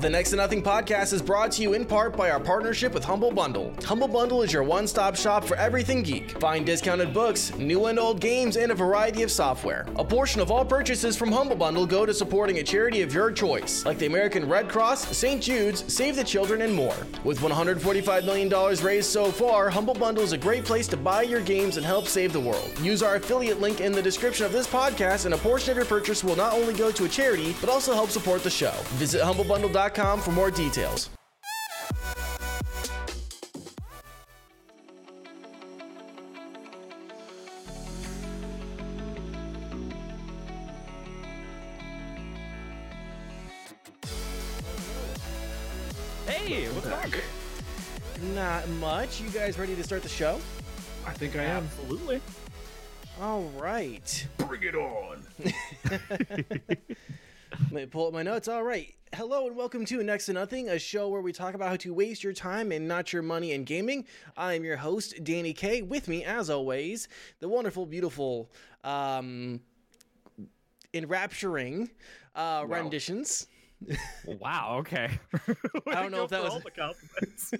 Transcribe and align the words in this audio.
The 0.00 0.10
Next 0.10 0.28
to 0.28 0.36
Nothing 0.36 0.62
podcast 0.62 1.14
is 1.14 1.22
brought 1.22 1.50
to 1.52 1.62
you 1.62 1.72
in 1.72 1.86
part 1.86 2.18
by 2.18 2.28
our 2.30 2.38
partnership 2.38 2.92
with 2.92 3.02
Humble 3.02 3.30
Bundle. 3.30 3.72
Humble 3.82 4.08
Bundle 4.08 4.42
is 4.42 4.52
your 4.52 4.62
one 4.62 4.86
stop 4.86 5.16
shop 5.16 5.42
for 5.42 5.56
everything 5.56 6.02
geek. 6.02 6.38
Find 6.38 6.66
discounted 6.66 7.14
books, 7.14 7.56
new 7.56 7.86
and 7.86 7.98
old 7.98 8.20
games, 8.20 8.58
and 8.58 8.70
a 8.70 8.74
variety 8.74 9.22
of 9.22 9.30
software. 9.30 9.86
A 9.96 10.04
portion 10.04 10.42
of 10.42 10.50
all 10.50 10.66
purchases 10.66 11.16
from 11.16 11.32
Humble 11.32 11.56
Bundle 11.56 11.86
go 11.86 12.04
to 12.04 12.12
supporting 12.12 12.58
a 12.58 12.62
charity 12.62 13.00
of 13.00 13.14
your 13.14 13.32
choice, 13.32 13.86
like 13.86 13.96
the 13.96 14.04
American 14.04 14.46
Red 14.46 14.68
Cross, 14.68 15.16
St. 15.16 15.42
Jude's, 15.42 15.90
Save 15.90 16.16
the 16.16 16.24
Children, 16.24 16.60
and 16.60 16.74
more. 16.74 16.94
With 17.24 17.38
$145 17.38 18.26
million 18.26 18.50
raised 18.84 19.08
so 19.08 19.32
far, 19.32 19.70
Humble 19.70 19.94
Bundle 19.94 20.24
is 20.24 20.32
a 20.32 20.38
great 20.38 20.66
place 20.66 20.88
to 20.88 20.98
buy 20.98 21.22
your 21.22 21.40
games 21.40 21.78
and 21.78 21.86
help 21.86 22.06
save 22.06 22.34
the 22.34 22.40
world. 22.40 22.70
Use 22.82 23.02
our 23.02 23.14
affiliate 23.14 23.62
link 23.62 23.80
in 23.80 23.92
the 23.92 24.02
description 24.02 24.44
of 24.44 24.52
this 24.52 24.66
podcast, 24.66 25.24
and 25.24 25.32
a 25.32 25.38
portion 25.38 25.70
of 25.70 25.78
your 25.78 25.86
purchase 25.86 26.22
will 26.22 26.36
not 26.36 26.52
only 26.52 26.74
go 26.74 26.90
to 26.90 27.06
a 27.06 27.08
charity, 27.08 27.56
but 27.62 27.70
also 27.70 27.94
help 27.94 28.10
support 28.10 28.42
the 28.42 28.50
show. 28.50 28.74
Visit 28.98 29.22
humblebundle.com 29.22 29.85
for 29.94 30.32
more 30.32 30.50
details. 30.50 31.10
Hey, 46.26 46.66
what's 46.70 46.86
up? 46.88 47.06
Not 48.34 48.68
much. 48.80 49.20
You 49.20 49.30
guys 49.30 49.56
ready 49.56 49.76
to 49.76 49.84
start 49.84 50.02
the 50.02 50.08
show? 50.08 50.40
I 51.06 51.12
think 51.12 51.36
I 51.36 51.44
am. 51.44 51.62
Absolutely. 51.62 52.20
All 53.22 53.42
right. 53.56 54.26
Bring 54.38 54.64
it 54.64 54.74
on. 54.74 55.22
Let 57.70 57.72
me 57.72 57.86
pull 57.86 58.08
up 58.08 58.12
my 58.12 58.22
notes. 58.22 58.48
All 58.48 58.62
right. 58.62 58.94
Hello 59.14 59.46
and 59.46 59.56
welcome 59.56 59.84
to 59.86 60.02
Next 60.02 60.26
to 60.26 60.32
Nothing, 60.32 60.68
a 60.68 60.78
show 60.78 61.08
where 61.08 61.20
we 61.20 61.32
talk 61.32 61.54
about 61.54 61.68
how 61.68 61.76
to 61.76 61.94
waste 61.94 62.24
your 62.24 62.32
time 62.32 62.72
and 62.72 62.88
not 62.88 63.12
your 63.12 63.22
money 63.22 63.52
in 63.52 63.64
gaming. 63.64 64.04
I'm 64.36 64.64
your 64.64 64.76
host, 64.76 65.22
Danny 65.22 65.52
K. 65.52 65.80
With 65.82 66.08
me, 66.08 66.24
as 66.24 66.50
always, 66.50 67.08
the 67.38 67.48
wonderful, 67.48 67.86
beautiful, 67.86 68.50
um, 68.84 69.60
enrapturing 70.92 71.90
uh, 72.34 72.64
renditions. 72.66 73.46
Wow. 74.26 74.76
Okay. 74.78 75.10
I 75.86 76.00
don't 76.00 76.10
know 76.10 76.24
if 76.24 76.30
that 76.30 76.42
was- 76.42 76.50
all 76.54 76.60
the 76.60 76.70
compliments. 76.70 77.52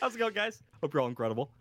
How's 0.00 0.16
it 0.16 0.18
going, 0.18 0.34
guys? 0.34 0.60
Hope 0.82 0.92
you're 0.92 1.00
all 1.00 1.08
incredible. 1.08 1.52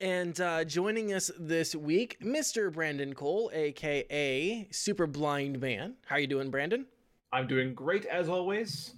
And 0.00 0.40
uh, 0.40 0.64
joining 0.64 1.12
us 1.12 1.30
this 1.38 1.74
week, 1.74 2.18
Mr. 2.20 2.72
Brandon 2.72 3.14
Cole, 3.14 3.50
aka 3.52 4.66
Super 4.70 5.06
Blind 5.06 5.60
Man. 5.60 5.94
How 6.06 6.16
you 6.16 6.26
doing, 6.26 6.50
Brandon? 6.50 6.86
I'm 7.32 7.46
doing 7.46 7.74
great 7.74 8.06
as 8.06 8.28
always. 8.28 8.94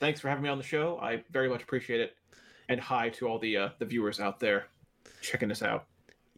Thanks 0.00 0.20
for 0.20 0.28
having 0.28 0.42
me 0.42 0.48
on 0.48 0.58
the 0.58 0.64
show. 0.64 0.98
I 1.00 1.22
very 1.30 1.48
much 1.48 1.62
appreciate 1.62 2.00
it. 2.00 2.16
And 2.68 2.80
hi 2.80 3.10
to 3.10 3.28
all 3.28 3.38
the 3.38 3.56
uh, 3.56 3.68
the 3.78 3.84
viewers 3.84 4.20
out 4.20 4.40
there 4.40 4.66
checking 5.20 5.50
us 5.50 5.62
out. 5.62 5.86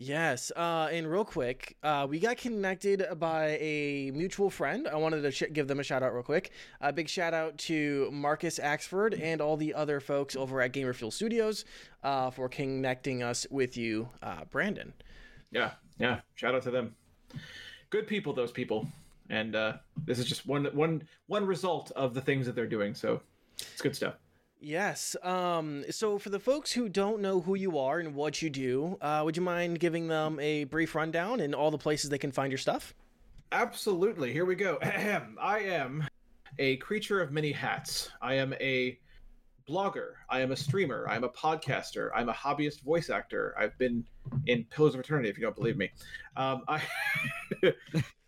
Yes, 0.00 0.52
uh, 0.54 0.88
and 0.92 1.10
real 1.10 1.24
quick, 1.24 1.76
uh, 1.82 2.06
we 2.08 2.20
got 2.20 2.36
connected 2.36 3.04
by 3.18 3.58
a 3.60 4.12
mutual 4.12 4.48
friend. 4.48 4.86
I 4.86 4.94
wanted 4.94 5.22
to 5.22 5.32
sh- 5.32 5.42
give 5.52 5.66
them 5.66 5.80
a 5.80 5.82
shout 5.82 6.04
out 6.04 6.14
real 6.14 6.22
quick. 6.22 6.52
A 6.80 6.92
big 6.92 7.08
shout 7.08 7.34
out 7.34 7.58
to 7.58 8.08
Marcus 8.12 8.60
Axford 8.60 9.20
and 9.20 9.40
all 9.40 9.56
the 9.56 9.74
other 9.74 9.98
folks 9.98 10.36
over 10.36 10.60
at 10.60 10.70
Gamer 10.70 10.92
Fuel 10.92 11.10
Studios 11.10 11.64
uh, 12.04 12.30
for 12.30 12.48
connecting 12.48 13.24
us 13.24 13.44
with 13.50 13.76
you, 13.76 14.08
uh, 14.22 14.44
Brandon. 14.48 14.92
Yeah, 15.50 15.72
yeah. 15.98 16.20
Shout 16.36 16.54
out 16.54 16.62
to 16.62 16.70
them. 16.70 16.94
Good 17.90 18.06
people, 18.06 18.32
those 18.32 18.52
people. 18.52 18.86
And 19.30 19.56
uh, 19.56 19.78
this 20.06 20.20
is 20.20 20.26
just 20.26 20.46
one 20.46 20.66
one 20.66 21.08
one 21.26 21.44
result 21.44 21.90
of 21.96 22.14
the 22.14 22.20
things 22.20 22.46
that 22.46 22.54
they're 22.54 22.68
doing. 22.68 22.94
So 22.94 23.20
it's 23.56 23.82
good 23.82 23.96
stuff. 23.96 24.14
Yes. 24.60 25.14
Um, 25.22 25.84
so, 25.90 26.18
for 26.18 26.30
the 26.30 26.40
folks 26.40 26.72
who 26.72 26.88
don't 26.88 27.20
know 27.20 27.40
who 27.40 27.54
you 27.54 27.78
are 27.78 28.00
and 28.00 28.14
what 28.14 28.42
you 28.42 28.50
do, 28.50 28.98
uh, 29.00 29.22
would 29.24 29.36
you 29.36 29.42
mind 29.42 29.78
giving 29.78 30.08
them 30.08 30.40
a 30.40 30.64
brief 30.64 30.94
rundown 30.94 31.40
and 31.40 31.54
all 31.54 31.70
the 31.70 31.78
places 31.78 32.10
they 32.10 32.18
can 32.18 32.32
find 32.32 32.50
your 32.50 32.58
stuff? 32.58 32.94
Absolutely. 33.52 34.32
Here 34.32 34.44
we 34.44 34.56
go. 34.56 34.78
I 34.82 35.60
am 35.60 36.06
a 36.58 36.76
creature 36.78 37.20
of 37.20 37.30
many 37.30 37.52
hats. 37.52 38.10
I 38.20 38.34
am 38.34 38.52
a 38.54 38.98
blogger. 39.68 40.12
I 40.28 40.40
am 40.40 40.50
a 40.50 40.56
streamer. 40.56 41.06
I'm 41.08 41.24
a 41.24 41.28
podcaster. 41.28 42.10
I'm 42.14 42.28
a 42.28 42.34
hobbyist 42.34 42.82
voice 42.82 43.10
actor. 43.10 43.54
I've 43.58 43.76
been 43.78 44.04
in 44.46 44.64
Pillars 44.64 44.94
of 44.94 45.00
Eternity, 45.00 45.28
if 45.28 45.38
you 45.38 45.44
don't 45.44 45.56
believe 45.56 45.76
me. 45.76 45.90
Um, 46.36 46.62
I 46.66 46.82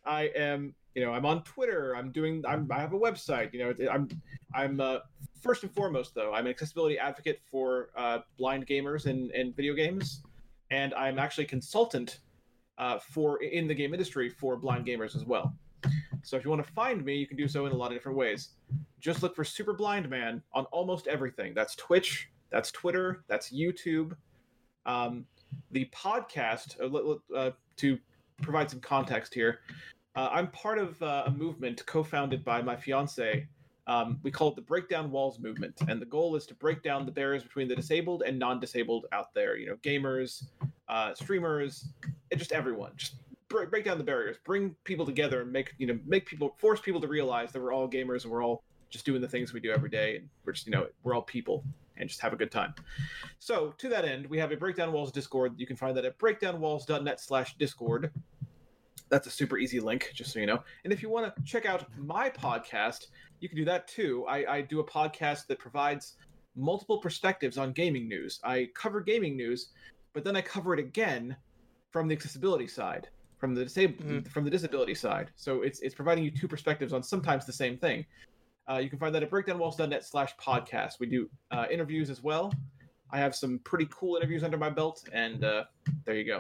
I 0.05 0.23
am, 0.37 0.75
you 0.95 1.05
know, 1.05 1.13
I'm 1.13 1.27
on 1.27 1.43
Twitter. 1.43 1.97
I'm 1.97 2.13
doing. 2.13 2.45
I'm, 2.47 2.71
I 2.71 2.79
have 2.81 2.93
a 2.93 2.99
website. 2.99 3.53
You 3.53 3.61
know, 3.61 3.91
I'm 3.91 4.09
I'm 4.55 4.81
uh, 4.81 4.99
first 5.41 5.63
and 5.63 5.73
foremost 5.73 6.15
though. 6.15 6.33
I'm 6.33 6.47
an 6.47 6.51
accessibility 6.51 6.99
advocate 6.99 7.41
for 7.51 7.91
uh, 7.97 8.19
blind 8.39 8.67
gamers 8.67 9.07
in 9.07 9.31
in 9.35 9.53
video 9.53 9.75
games, 9.75 10.23
and 10.71 10.95
I'm 10.95 11.19
actually 11.19 11.47
consultant 11.47 12.21
uh, 12.79 12.99
for 12.99 13.43
in 13.43 13.69
the 13.69 13.75
game 13.75 13.93
industry 13.93 14.29
for 14.31 14.57
blind 14.57 14.87
gamers 14.87 15.15
as 15.17 15.25
well. 15.25 15.55
So 16.23 16.37
if 16.37 16.45
you 16.45 16.51
want 16.51 16.65
to 16.65 16.73
find 16.73 17.05
me, 17.05 17.17
you 17.17 17.27
can 17.27 17.37
do 17.37 17.49
so 17.49 17.67
in 17.67 17.73
a 17.73 17.75
lot 17.75 17.87
of 17.87 17.97
different 17.97 18.19
ways. 18.19 18.51
Just 19.01 19.23
look 19.23 19.35
for 19.35 19.45
Super 19.45 19.73
Blind 19.73 20.09
Man 20.09 20.43
on 20.53 20.65
almost 20.67 21.07
everything. 21.07 21.55
That's 21.55 21.75
Twitch, 21.77 22.29
that's 22.51 22.71
Twitter, 22.71 23.25
that's 23.29 23.51
YouTube. 23.51 24.15
Um, 24.87 25.25
the 25.71 25.89
podcast, 25.95 26.79
uh, 26.81 27.37
uh, 27.37 27.51
to 27.77 27.99
provide 28.43 28.71
some 28.71 28.81
context 28.81 29.33
here, 29.35 29.61
uh, 30.17 30.29
I'm 30.31 30.49
part 30.49 30.79
of 30.79 31.01
uh, 31.03 31.25
a 31.27 31.31
movement 31.31 31.85
co-founded 31.87 32.45
by 32.45 32.61
my 32.63 32.77
fiance. 32.77 33.47
Um, 33.87 34.19
we 34.23 34.31
call 34.31 34.49
it 34.49 34.57
the 34.57 34.63
Breakdown 34.63 35.11
Walls 35.11 35.39
movement, 35.39 35.75
and 35.89 36.01
the 36.01 36.07
goal 36.07 36.37
is 36.37 36.47
to 36.47 36.55
break 36.55 36.83
down 36.83 37.07
the 37.07 37.13
barriers 37.13 37.43
between 37.43 37.69
the 37.69 37.77
disabled 37.77 38.23
and 38.27 38.39
non-disabled 38.39 39.07
out 39.13 39.35
there. 39.35 39.57
You 39.57 39.67
know, 39.69 39.77
gamers, 39.77 40.45
uh, 40.89 41.15
streamers, 41.15 41.89
and 42.31 42.39
just 42.39 42.53
everyone. 42.53 42.93
Just 42.97 43.17
break, 43.49 43.71
break 43.71 43.85
down 43.85 43.99
the 43.99 44.05
barriers, 44.05 44.37
bring 44.45 44.75
people 44.85 45.05
together, 45.05 45.43
and 45.43 45.53
make 45.53 45.75
you 45.79 45.87
know 45.87 45.99
make 46.07 46.27
people 46.27 46.55
force 46.59 46.81
people 46.81 47.01
to 47.01 47.09
realize 47.09 47.53
that 47.53 47.61
we're 47.61 47.73
all 47.73 47.89
gamers 47.89 48.25
and 48.25 48.33
we're 48.33 48.45
all 48.45 48.63
just 48.91 49.05
doing 49.05 49.21
the 49.21 49.29
things 49.29 49.53
we 49.53 49.61
do 49.61 49.71
every 49.71 49.91
day, 49.91 50.17
and 50.17 50.29
we're 50.45 50.53
just 50.53 50.67
you 50.67 50.73
know 50.73 50.87
we're 51.03 51.15
all 51.15 51.23
people 51.23 51.65
and 51.97 52.09
just 52.09 52.21
have 52.21 52.33
a 52.33 52.37
good 52.37 52.51
time. 52.51 52.75
So 53.39 53.75
to 53.79 53.89
that 53.91 54.05
end, 54.05 54.27
we 54.27 54.39
have 54.39 54.53
a 54.53 54.57
Breakdown 54.57 54.93
Walls 54.93 55.13
Discord. 55.13 55.55
You 55.59 55.67
can 55.67 55.77
find 55.77 55.97
that 55.97 56.05
at 56.05 56.19
breakdownwalls.net/discord. 56.19 58.11
That's 59.11 59.27
a 59.27 59.31
super 59.31 59.59
easy 59.59 59.81
link, 59.81 60.11
just 60.15 60.33
so 60.33 60.39
you 60.39 60.47
know. 60.47 60.63
And 60.85 60.93
if 60.93 61.03
you 61.03 61.11
want 61.11 61.35
to 61.35 61.43
check 61.43 61.67
out 61.67 61.85
my 61.99 62.31
podcast, 62.31 63.09
you 63.41 63.49
can 63.49 63.59
do 63.59 63.65
that 63.67 63.89
too. 63.89 64.25
I, 64.29 64.57
I 64.57 64.61
do 64.63 64.81
a 64.81 64.85
podcast 64.85 65.47
that 65.49 65.59
provides 65.59 66.17
multiple 66.57 66.99
perspectives 66.99 67.59
on 67.59 67.73
gaming 67.73 68.09
news. 68.09 68.41
I 68.45 68.69
cover 68.75 69.01
gaming 69.01 69.37
news, 69.37 69.69
but 70.13 70.25
then 70.25 70.37
I 70.37 70.41
cover 70.43 70.75
it 70.75 70.81
again 70.81 71.37
from 71.91 72.07
the 72.09 72.15
accessibility 72.15 72.69
side, 72.69 73.09
from 73.39 73.55
the 73.55 73.65
disabled, 73.65 74.01
Mhm. 74.09 74.29
from 74.29 74.45
the 74.45 74.51
disability 74.51 74.95
side. 74.95 75.31
So 75.37 75.63
it's 75.63 75.81
it's 75.81 75.95
providing 75.95 76.23
you 76.25 76.31
two 76.31 76.47
perspectives 76.49 76.93
on 76.93 77.03
sometimes 77.03 77.47
the 77.47 77.53
same 77.53 77.77
thing. 77.77 78.07
Uh, 78.69 78.77
you 78.77 78.89
can 78.89 78.99
find 79.01 79.13
that 79.15 79.23
at 79.25 79.31
breakdownwalls.net 79.31 80.05
slash 80.05 80.37
podcast. 80.37 81.01
We 81.01 81.07
do 81.07 81.29
uh, 81.51 81.67
interviews 81.71 82.11
as 82.11 82.23
well. 82.23 82.53
I 83.11 83.19
have 83.19 83.35
some 83.35 83.59
pretty 83.65 83.89
cool 83.91 84.15
interviews 84.17 84.45
under 84.45 84.57
my 84.57 84.71
belt, 84.71 85.09
and 85.13 85.43
uh, 85.43 85.65
there 86.05 86.15
you 86.15 86.25
go. 86.25 86.39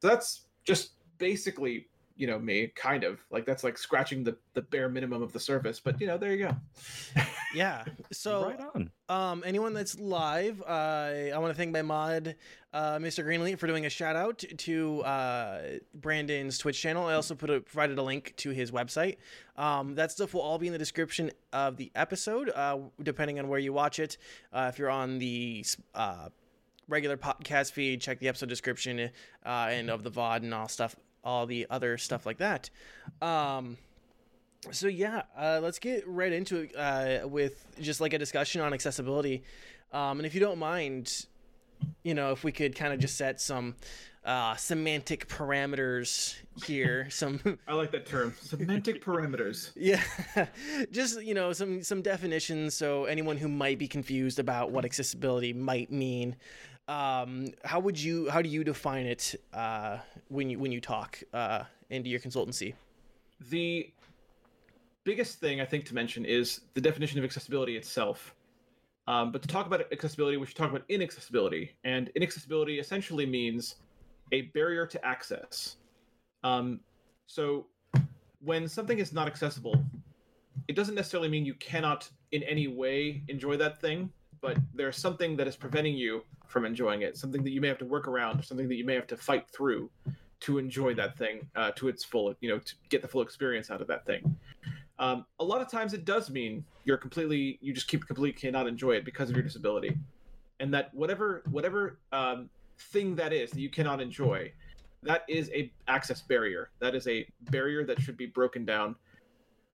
So 0.00 0.06
that's 0.08 0.46
just 0.62 0.90
basically, 1.18 1.88
you 2.16 2.26
know, 2.26 2.38
me, 2.38 2.68
kind 2.74 3.04
of 3.04 3.20
like 3.30 3.44
that's 3.44 3.62
like 3.62 3.76
scratching 3.78 4.24
the 4.24 4.36
the 4.54 4.62
bare 4.62 4.88
minimum 4.88 5.22
of 5.22 5.32
the 5.32 5.40
surface. 5.40 5.80
But 5.80 6.00
you 6.00 6.06
know, 6.06 6.18
there 6.18 6.34
you 6.34 6.46
go. 6.48 6.56
Yeah. 7.54 7.84
So, 8.12 8.44
right 8.44 8.60
on. 8.74 8.90
um, 9.08 9.42
anyone 9.46 9.72
that's 9.72 9.98
live, 9.98 10.60
uh, 10.60 11.30
I 11.32 11.38
want 11.38 11.52
to 11.52 11.56
thank 11.56 11.72
my 11.72 11.80
mod, 11.80 12.34
uh, 12.74 12.96
Mr. 12.96 13.24
Greenlee, 13.24 13.58
for 13.58 13.66
doing 13.66 13.86
a 13.86 13.88
shout 13.88 14.14
out 14.14 14.44
to 14.58 15.00
uh, 15.02 15.62
Brandon's 15.94 16.58
Twitch 16.58 16.78
channel. 16.78 17.06
I 17.06 17.14
also 17.14 17.34
put 17.34 17.48
a, 17.48 17.60
provided 17.60 17.96
a 17.96 18.02
link 18.02 18.34
to 18.38 18.50
his 18.50 18.72
website. 18.72 19.16
Um, 19.56 19.94
that 19.94 20.12
stuff 20.12 20.34
will 20.34 20.42
all 20.42 20.58
be 20.58 20.66
in 20.66 20.74
the 20.74 20.78
description 20.78 21.30
of 21.52 21.78
the 21.78 21.90
episode, 21.94 22.50
uh, 22.54 22.78
depending 23.02 23.38
on 23.38 23.48
where 23.48 23.60
you 23.60 23.72
watch 23.72 23.98
it. 24.00 24.18
Uh, 24.52 24.68
if 24.70 24.78
you're 24.78 24.90
on 24.90 25.18
the 25.18 25.64
uh, 25.94 26.28
regular 26.88 27.16
podcast 27.16 27.72
feed, 27.72 28.02
check 28.02 28.18
the 28.18 28.28
episode 28.28 28.50
description 28.50 29.00
uh, 29.46 29.68
and 29.70 29.88
of 29.88 30.02
the 30.02 30.10
VOD 30.10 30.42
and 30.42 30.52
all 30.52 30.68
stuff, 30.68 30.94
all 31.26 31.44
the 31.44 31.66
other 31.68 31.98
stuff 31.98 32.24
like 32.24 32.38
that. 32.38 32.70
Um, 33.20 33.76
so 34.70 34.86
yeah, 34.86 35.22
uh, 35.36 35.60
let's 35.62 35.78
get 35.78 36.06
right 36.06 36.32
into 36.32 36.62
it 36.62 36.76
uh, 36.76 37.28
with 37.28 37.66
just 37.80 38.00
like 38.00 38.12
a 38.12 38.18
discussion 38.18 38.60
on 38.60 38.72
accessibility. 38.72 39.42
Um, 39.92 40.18
and 40.18 40.26
if 40.26 40.34
you 40.34 40.40
don't 40.40 40.58
mind, 40.58 41.26
you 42.02 42.14
know, 42.14 42.32
if 42.32 42.44
we 42.44 42.52
could 42.52 42.74
kind 42.74 42.92
of 42.92 43.00
just 43.00 43.16
set 43.16 43.40
some 43.40 43.74
uh, 44.24 44.56
semantic 44.56 45.28
parameters 45.28 46.36
here, 46.64 47.08
some 47.10 47.40
I 47.66 47.74
like 47.74 47.90
that 47.90 48.06
term, 48.06 48.34
semantic 48.40 49.04
parameters. 49.04 49.72
yeah, 49.76 50.02
just 50.90 51.22
you 51.22 51.34
know 51.34 51.52
some 51.52 51.82
some 51.82 52.02
definitions 52.02 52.74
so 52.74 53.04
anyone 53.04 53.36
who 53.36 53.48
might 53.48 53.78
be 53.78 53.88
confused 53.88 54.38
about 54.38 54.70
what 54.70 54.84
accessibility 54.84 55.52
might 55.52 55.90
mean. 55.90 56.36
Um, 56.88 57.48
how 57.64 57.80
would 57.80 58.00
you 58.00 58.30
how 58.30 58.42
do 58.42 58.48
you 58.48 58.62
define 58.62 59.06
it 59.06 59.34
uh, 59.52 59.98
when 60.28 60.50
you 60.50 60.58
when 60.58 60.72
you 60.72 60.80
talk 60.80 61.22
uh, 61.32 61.64
into 61.90 62.08
your 62.08 62.20
consultancy? 62.20 62.74
the 63.50 63.92
biggest 65.04 65.38
thing 65.38 65.60
I 65.60 65.64
think 65.64 65.84
to 65.86 65.94
mention 65.94 66.24
is 66.24 66.62
the 66.74 66.80
definition 66.80 67.18
of 67.18 67.24
accessibility 67.24 67.76
itself. 67.76 68.34
Um, 69.08 69.30
but 69.30 69.42
to 69.42 69.48
talk 69.48 69.66
about 69.66 69.92
accessibility, 69.92 70.36
we 70.36 70.46
should 70.46 70.56
talk 70.56 70.70
about 70.70 70.84
inaccessibility. 70.88 71.76
And 71.84 72.10
inaccessibility 72.16 72.80
essentially 72.80 73.24
means 73.24 73.76
a 74.32 74.42
barrier 74.42 74.86
to 74.86 75.04
access. 75.04 75.76
Um, 76.42 76.80
so 77.26 77.66
when 78.40 78.68
something 78.68 78.98
is 78.98 79.12
not 79.12 79.28
accessible, 79.28 79.76
it 80.66 80.74
doesn't 80.74 80.96
necessarily 80.96 81.28
mean 81.28 81.44
you 81.44 81.54
cannot 81.54 82.10
in 82.32 82.42
any 82.42 82.66
way 82.66 83.22
enjoy 83.28 83.56
that 83.58 83.80
thing, 83.80 84.10
but 84.40 84.58
there's 84.74 84.96
something 84.96 85.36
that 85.36 85.46
is 85.46 85.56
preventing 85.56 85.96
you 85.96 86.22
from 86.46 86.64
enjoying 86.64 87.02
it, 87.02 87.16
something 87.16 87.42
that 87.42 87.50
you 87.50 87.60
may 87.60 87.68
have 87.68 87.78
to 87.78 87.84
work 87.84 88.08
around, 88.08 88.42
something 88.44 88.68
that 88.68 88.76
you 88.76 88.84
may 88.84 88.94
have 88.94 89.06
to 89.08 89.16
fight 89.16 89.48
through 89.50 89.90
to 90.40 90.58
enjoy 90.58 90.94
that 90.94 91.16
thing 91.16 91.48
uh, 91.56 91.70
to 91.72 91.88
its 91.88 92.04
full, 92.04 92.34
you 92.40 92.48
know, 92.48 92.58
to 92.58 92.74
get 92.88 93.02
the 93.02 93.08
full 93.08 93.22
experience 93.22 93.70
out 93.70 93.80
of 93.80 93.86
that 93.88 94.04
thing. 94.06 94.36
Um, 94.98 95.26
a 95.40 95.44
lot 95.44 95.60
of 95.60 95.70
times 95.70 95.92
it 95.92 96.04
does 96.04 96.30
mean 96.30 96.64
you're 96.84 96.96
completely, 96.96 97.58
you 97.60 97.72
just 97.72 97.88
keep 97.88 98.06
completely 98.06 98.38
cannot 98.38 98.66
enjoy 98.66 98.92
it 98.92 99.04
because 99.04 99.28
of 99.28 99.36
your 99.36 99.42
disability, 99.42 99.96
and 100.60 100.72
that 100.72 100.94
whatever 100.94 101.42
whatever 101.50 101.98
um, 102.12 102.48
thing 102.78 103.14
that 103.16 103.32
is 103.32 103.50
that 103.50 103.60
you 103.60 103.68
cannot 103.68 104.00
enjoy, 104.00 104.50
that 105.02 105.24
is 105.28 105.50
a 105.54 105.70
access 105.88 106.22
barrier. 106.22 106.70
That 106.78 106.94
is 106.94 107.06
a 107.08 107.26
barrier 107.50 107.84
that 107.84 108.00
should 108.00 108.16
be 108.16 108.26
broken 108.26 108.64
down, 108.64 108.96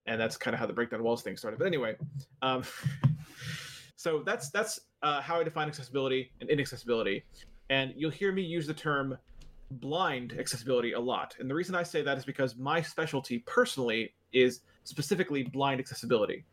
and 0.06 0.20
that's 0.20 0.36
kind 0.36 0.54
of 0.54 0.60
how 0.60 0.66
the 0.66 0.72
breakdown 0.72 1.02
walls 1.04 1.22
thing 1.22 1.36
started. 1.36 1.58
But 1.58 1.66
anyway, 1.66 1.96
um, 2.42 2.64
so 4.02 4.20
that's 4.26 4.50
that's 4.50 4.80
uh, 5.04 5.20
how 5.20 5.38
I 5.38 5.44
define 5.44 5.68
accessibility 5.68 6.32
and 6.40 6.50
inaccessibility, 6.50 7.22
and 7.70 7.94
you'll 7.96 8.10
hear 8.10 8.32
me 8.32 8.42
use 8.42 8.66
the 8.66 8.74
term 8.74 9.16
blind 9.70 10.34
accessibility 10.40 10.90
a 10.94 10.98
lot. 10.98 11.36
And 11.38 11.48
the 11.48 11.54
reason 11.54 11.76
I 11.76 11.84
say 11.84 12.02
that 12.02 12.18
is 12.18 12.24
because 12.24 12.56
my 12.56 12.82
specialty 12.82 13.38
personally 13.46 14.12
is 14.32 14.62
specifically 14.82 15.44
blind 15.44 15.78
accessibility. 15.78 16.44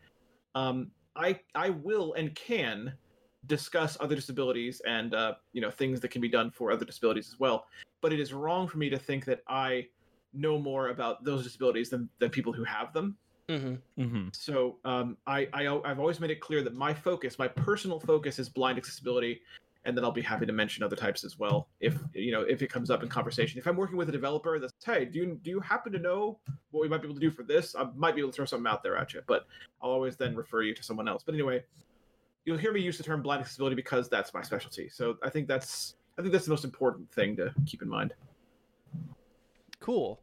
Um, 0.53 0.91
I 1.15 1.39
I 1.55 1.71
will 1.71 2.13
and 2.13 2.35
can 2.35 2.93
discuss 3.47 3.97
other 3.99 4.13
disabilities 4.13 4.79
and 4.85 5.15
uh, 5.15 5.33
you 5.51 5.61
know 5.61 5.71
things 5.71 5.99
that 6.01 6.11
can 6.11 6.21
be 6.21 6.29
done 6.29 6.51
for 6.51 6.71
other 6.71 6.85
disabilities 6.85 7.29
as 7.33 7.39
well. 7.39 7.65
But 8.01 8.13
it 8.13 8.19
is 8.19 8.31
wrong 8.31 8.67
for 8.67 8.77
me 8.77 8.91
to 8.91 8.99
think 8.99 9.25
that 9.25 9.39
I 9.47 9.87
know 10.33 10.59
more 10.59 10.89
about 10.89 11.23
those 11.23 11.43
disabilities 11.43 11.89
than, 11.89 12.09
than 12.19 12.29
people 12.29 12.53
who 12.53 12.63
have 12.63 12.93
them. 12.93 13.17
Mm-hmm. 13.49 14.01
Mm-hmm. 14.01 14.27
So 14.31 14.77
um, 14.85 15.17
I, 15.25 15.47
I 15.53 15.67
I've 15.83 15.99
always 15.99 16.19
made 16.19 16.29
it 16.29 16.39
clear 16.39 16.63
that 16.63 16.75
my 16.75 16.93
focus, 16.93 17.39
my 17.39 17.47
personal 17.47 17.99
focus, 17.99 18.37
is 18.37 18.47
blind 18.47 18.77
accessibility, 18.77 19.41
and 19.85 19.97
then 19.97 20.05
I'll 20.05 20.11
be 20.11 20.21
happy 20.21 20.45
to 20.45 20.53
mention 20.53 20.83
other 20.83 20.95
types 20.95 21.23
as 21.23 21.39
well 21.39 21.67
if 21.79 21.97
you 22.13 22.31
know 22.31 22.41
if 22.41 22.61
it 22.61 22.71
comes 22.71 22.91
up 22.91 23.01
in 23.01 23.09
conversation. 23.09 23.57
If 23.57 23.65
I'm 23.67 23.75
working 23.75 23.97
with 23.97 24.07
a 24.07 24.11
developer 24.11 24.59
that's 24.59 24.73
hey, 24.85 25.05
do 25.05 25.17
you 25.17 25.39
do 25.43 25.49
you 25.49 25.59
happen 25.59 25.91
to 25.93 25.99
know 25.99 26.37
what 26.69 26.81
we 26.81 26.87
might 26.87 27.01
be 27.01 27.07
able 27.07 27.15
to 27.15 27.21
do 27.21 27.31
for 27.31 27.41
this? 27.41 27.75
I 27.75 27.87
might 27.95 28.13
be 28.13 28.21
able 28.21 28.29
to 28.29 28.35
throw 28.35 28.45
something 28.45 28.67
out 28.67 28.83
there 28.83 28.95
at 28.95 29.13
you, 29.13 29.21
but 29.25 29.47
I'll 29.81 29.89
always 29.89 30.15
then 30.15 30.35
refer 30.35 30.61
you 30.61 30.75
to 30.75 30.83
someone 30.83 31.07
else. 31.07 31.23
But 31.25 31.33
anyway, 31.33 31.63
you'll 32.45 32.57
hear 32.57 32.71
me 32.71 32.81
use 32.81 32.97
the 32.97 33.03
term 33.03 33.23
blind 33.23 33.41
accessibility 33.41 33.75
because 33.75 34.09
that's 34.09 34.31
my 34.31 34.43
specialty. 34.43 34.89
So 34.89 35.17
I 35.23 35.29
think 35.31 35.47
that's 35.47 35.95
I 36.19 36.21
think 36.21 36.33
that's 36.33 36.45
the 36.45 36.51
most 36.51 36.65
important 36.65 37.11
thing 37.11 37.35
to 37.37 37.51
keep 37.65 37.81
in 37.81 37.89
mind. 37.89 38.13
Cool. 39.79 40.19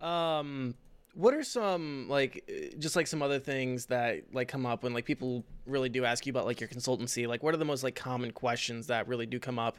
Um, 0.00 0.74
what 1.14 1.34
are 1.34 1.42
some 1.42 2.08
like 2.08 2.44
uh, 2.48 2.76
just 2.78 2.96
like 2.96 3.06
some 3.06 3.22
other 3.22 3.38
things 3.38 3.86
that 3.86 4.24
like 4.32 4.48
come 4.48 4.66
up 4.66 4.82
when 4.82 4.92
like 4.92 5.04
people 5.04 5.44
really 5.66 5.88
do 5.88 6.04
ask 6.04 6.26
you 6.26 6.30
about 6.30 6.46
like 6.46 6.60
your 6.60 6.68
consultancy? 6.68 7.26
Like, 7.26 7.42
what 7.42 7.54
are 7.54 7.58
the 7.58 7.64
most 7.64 7.82
like 7.82 7.94
common 7.94 8.30
questions 8.30 8.86
that 8.88 9.08
really 9.08 9.26
do 9.26 9.38
come 9.38 9.58
up 9.58 9.78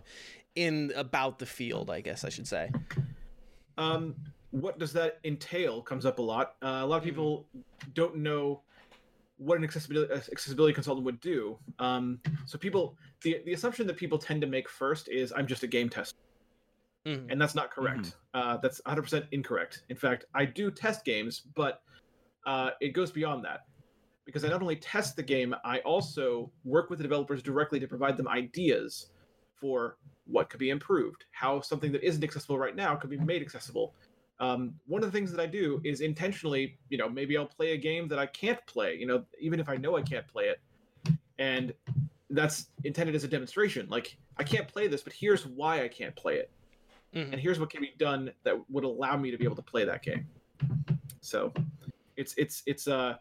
in 0.56 0.92
about 0.95 1.39
the 1.39 1.45
field? 1.45 1.89
I 1.89 2.01
guess 2.01 2.24
I 2.25 2.30
should 2.30 2.48
say. 2.48 2.72
Um, 3.78 4.16
what 4.51 4.80
does 4.80 4.94
that 4.94 5.19
entail? 5.24 5.81
Comes 5.81 6.06
up 6.06 6.19
a 6.19 6.22
lot. 6.22 6.56
Uh, 6.62 6.81
a 6.81 6.86
lot 6.86 6.98
of 6.98 7.04
people 7.04 7.48
don't 7.94 8.18
know 8.18 8.62
what 9.38 9.57
an 9.57 9.63
accessibility 9.63 10.13
accessibility 10.13 10.74
consultant 10.74 11.06
would 11.06 11.19
do. 11.19 11.57
Um, 11.80 12.19
so 12.45 12.57
people, 12.57 12.95
the 13.24 13.42
the 13.45 13.54
assumption 13.54 13.88
that 13.88 13.98
people 13.98 14.18
tend 14.18 14.42
to 14.42 14.48
make 14.48 14.69
first 14.69 15.10
is 15.10 15.34
I'm 15.36 15.48
just 15.48 15.63
a 15.63 15.68
game 15.68 15.89
tester, 15.89 16.18
Mhm. 17.06 17.31
and 17.31 17.42
that's 17.42 17.56
not 17.56 17.71
correct. 17.71 18.15
Uh, 18.33 18.57
that's 18.57 18.80
100% 18.86 19.25
incorrect. 19.31 19.83
In 19.89 19.95
fact, 19.95 20.25
I 20.33 20.45
do 20.45 20.69
test 20.69 21.03
games, 21.03 21.42
but 21.56 21.81
uh, 22.45 22.71
it 22.80 22.89
goes 22.89 23.12
beyond 23.12 23.44
that 23.45 23.65
because 24.25 24.45
I 24.45 24.50
not 24.50 24.62
only 24.62 24.75
test 24.75 25.15
the 25.15 25.24
game, 25.24 25.56
I 25.65 25.80
also 25.80 26.51
work 26.63 26.89
with 26.89 27.00
the 27.00 27.03
developers 27.03 27.42
directly 27.42 27.80
to 27.80 27.88
provide 27.88 28.18
them 28.18 28.27
ideas 28.27 29.07
for 29.56 29.98
what 30.25 30.50
could 30.50 30.59
be 30.59 30.69
improved, 30.69 31.25
how 31.31 31.59
something 31.62 31.92
that 31.92 32.03
isn't 32.03 32.24
accessible 32.24 32.57
right 32.57 32.75
now 32.75 32.95
could 32.95 33.09
be 33.09 33.18
made 33.18 33.42
accessible. 33.42 33.95
Um, 34.39 34.74
one 34.88 35.03
of 35.03 35.12
the 35.12 35.18
things 35.18 35.31
that 35.31 35.42
I 35.42 35.45
do 35.45 35.81
is 35.83 36.01
intentionally, 36.01 36.80
you 36.89 36.98
know, 36.98 37.09
maybe 37.09 37.38
I'll 37.38 37.45
play 37.45 37.74
a 37.74 37.77
game 37.77 38.07
that 38.07 38.18
I 38.18 38.25
can't 38.27 38.63
play, 38.65 38.95
you 38.95 39.06
know, 39.06 39.24
even 39.39 39.59
if 39.59 39.69
I 39.69 39.75
know 39.75 39.98
I 39.98 40.01
can't 40.01 40.27
play 40.27 40.45
it. 40.45 40.62
And 41.38 41.74
that's 42.30 42.68
intended 42.83 43.15
as 43.15 43.24
a 43.24 43.27
demonstration. 43.27 43.88
Like, 43.89 44.18
I 44.38 44.44
can't 44.44 44.68
play 44.68 44.88
this, 44.88 45.03
but 45.03 45.13
here's 45.13 45.45
why 45.45 45.83
I 45.83 45.88
can't 45.88 46.15
play 46.15 46.38
it. 46.38 46.50
Mhm. 47.16 47.34
And 47.34 47.42
here's 47.42 47.60
what 47.60 47.69
can 47.69 47.81
be 47.81 47.94
done 47.98 48.31
that 48.44 48.69
would 48.69 48.84
allow 48.84 49.18
me 49.18 49.31
to 49.31 49.38
be 49.38 49.44
able 49.44 49.56
to 49.58 49.62
play 49.62 49.84
that 49.86 50.02
game. 50.02 50.28
So 51.19 51.54
it's 52.18 52.34
it's 52.38 52.63
it's 52.66 52.88
a 52.88 53.19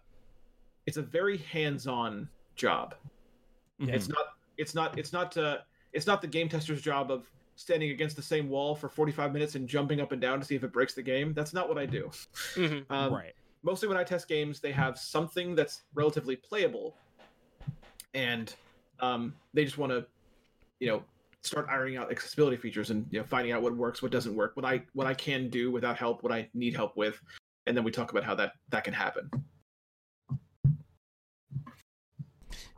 it's 0.86 0.96
a 0.96 1.02
very 1.02 1.38
hands-on 1.38 2.28
job. 2.56 2.94
Mm-hmm. 3.80 3.94
It's 3.94 4.08
not 4.08 4.26
it's 4.58 4.74
not 4.74 4.98
it's 4.98 5.12
not 5.12 5.36
uh 5.36 5.58
it's 5.92 6.06
not 6.06 6.20
the 6.22 6.28
game 6.28 6.48
tester's 6.48 6.82
job 6.82 7.10
of 7.10 7.28
standing 7.56 7.90
against 7.90 8.16
the 8.16 8.22
same 8.22 8.48
wall 8.48 8.74
for 8.74 8.88
45 8.88 9.32
minutes 9.32 9.54
and 9.54 9.68
jumping 9.68 10.00
up 10.00 10.12
and 10.12 10.20
down 10.20 10.38
to 10.40 10.46
see 10.46 10.54
if 10.54 10.64
it 10.64 10.72
breaks 10.72 10.94
the 10.94 11.02
game. 11.02 11.34
That's 11.34 11.52
not 11.52 11.68
what 11.68 11.78
I 11.78 11.86
do. 11.86 12.10
Mhm. 12.54 12.86
Um, 12.90 13.12
right. 13.12 13.34
Mostly 13.62 13.88
when 13.88 13.98
I 13.98 14.04
test 14.04 14.26
games, 14.28 14.60
they 14.60 14.72
have 14.72 14.98
something 14.98 15.54
that's 15.54 15.82
relatively 15.94 16.34
playable, 16.34 16.96
and 18.14 18.54
um, 19.00 19.34
they 19.52 19.64
just 19.64 19.76
want 19.76 19.92
to, 19.92 20.06
you 20.78 20.86
know, 20.88 21.02
start 21.42 21.66
ironing 21.68 21.96
out 21.96 22.10
accessibility 22.10 22.56
features 22.56 22.90
and 22.90 23.06
you 23.10 23.18
know 23.18 23.24
finding 23.24 23.52
out 23.52 23.62
what 23.62 23.76
works, 23.76 24.02
what 24.02 24.12
doesn't 24.12 24.34
work, 24.34 24.52
what 24.54 24.64
I 24.64 24.82
what 24.92 25.06
I 25.06 25.14
can 25.14 25.48
do 25.48 25.70
without 25.70 25.96
help, 25.96 26.22
what 26.22 26.32
I 26.32 26.48
need 26.54 26.74
help 26.74 26.96
with, 26.96 27.20
and 27.66 27.76
then 27.76 27.84
we 27.84 27.90
talk 27.90 28.10
about 28.10 28.24
how 28.24 28.34
that 28.36 28.52
that 28.70 28.84
can 28.84 28.94
happen. 28.94 29.30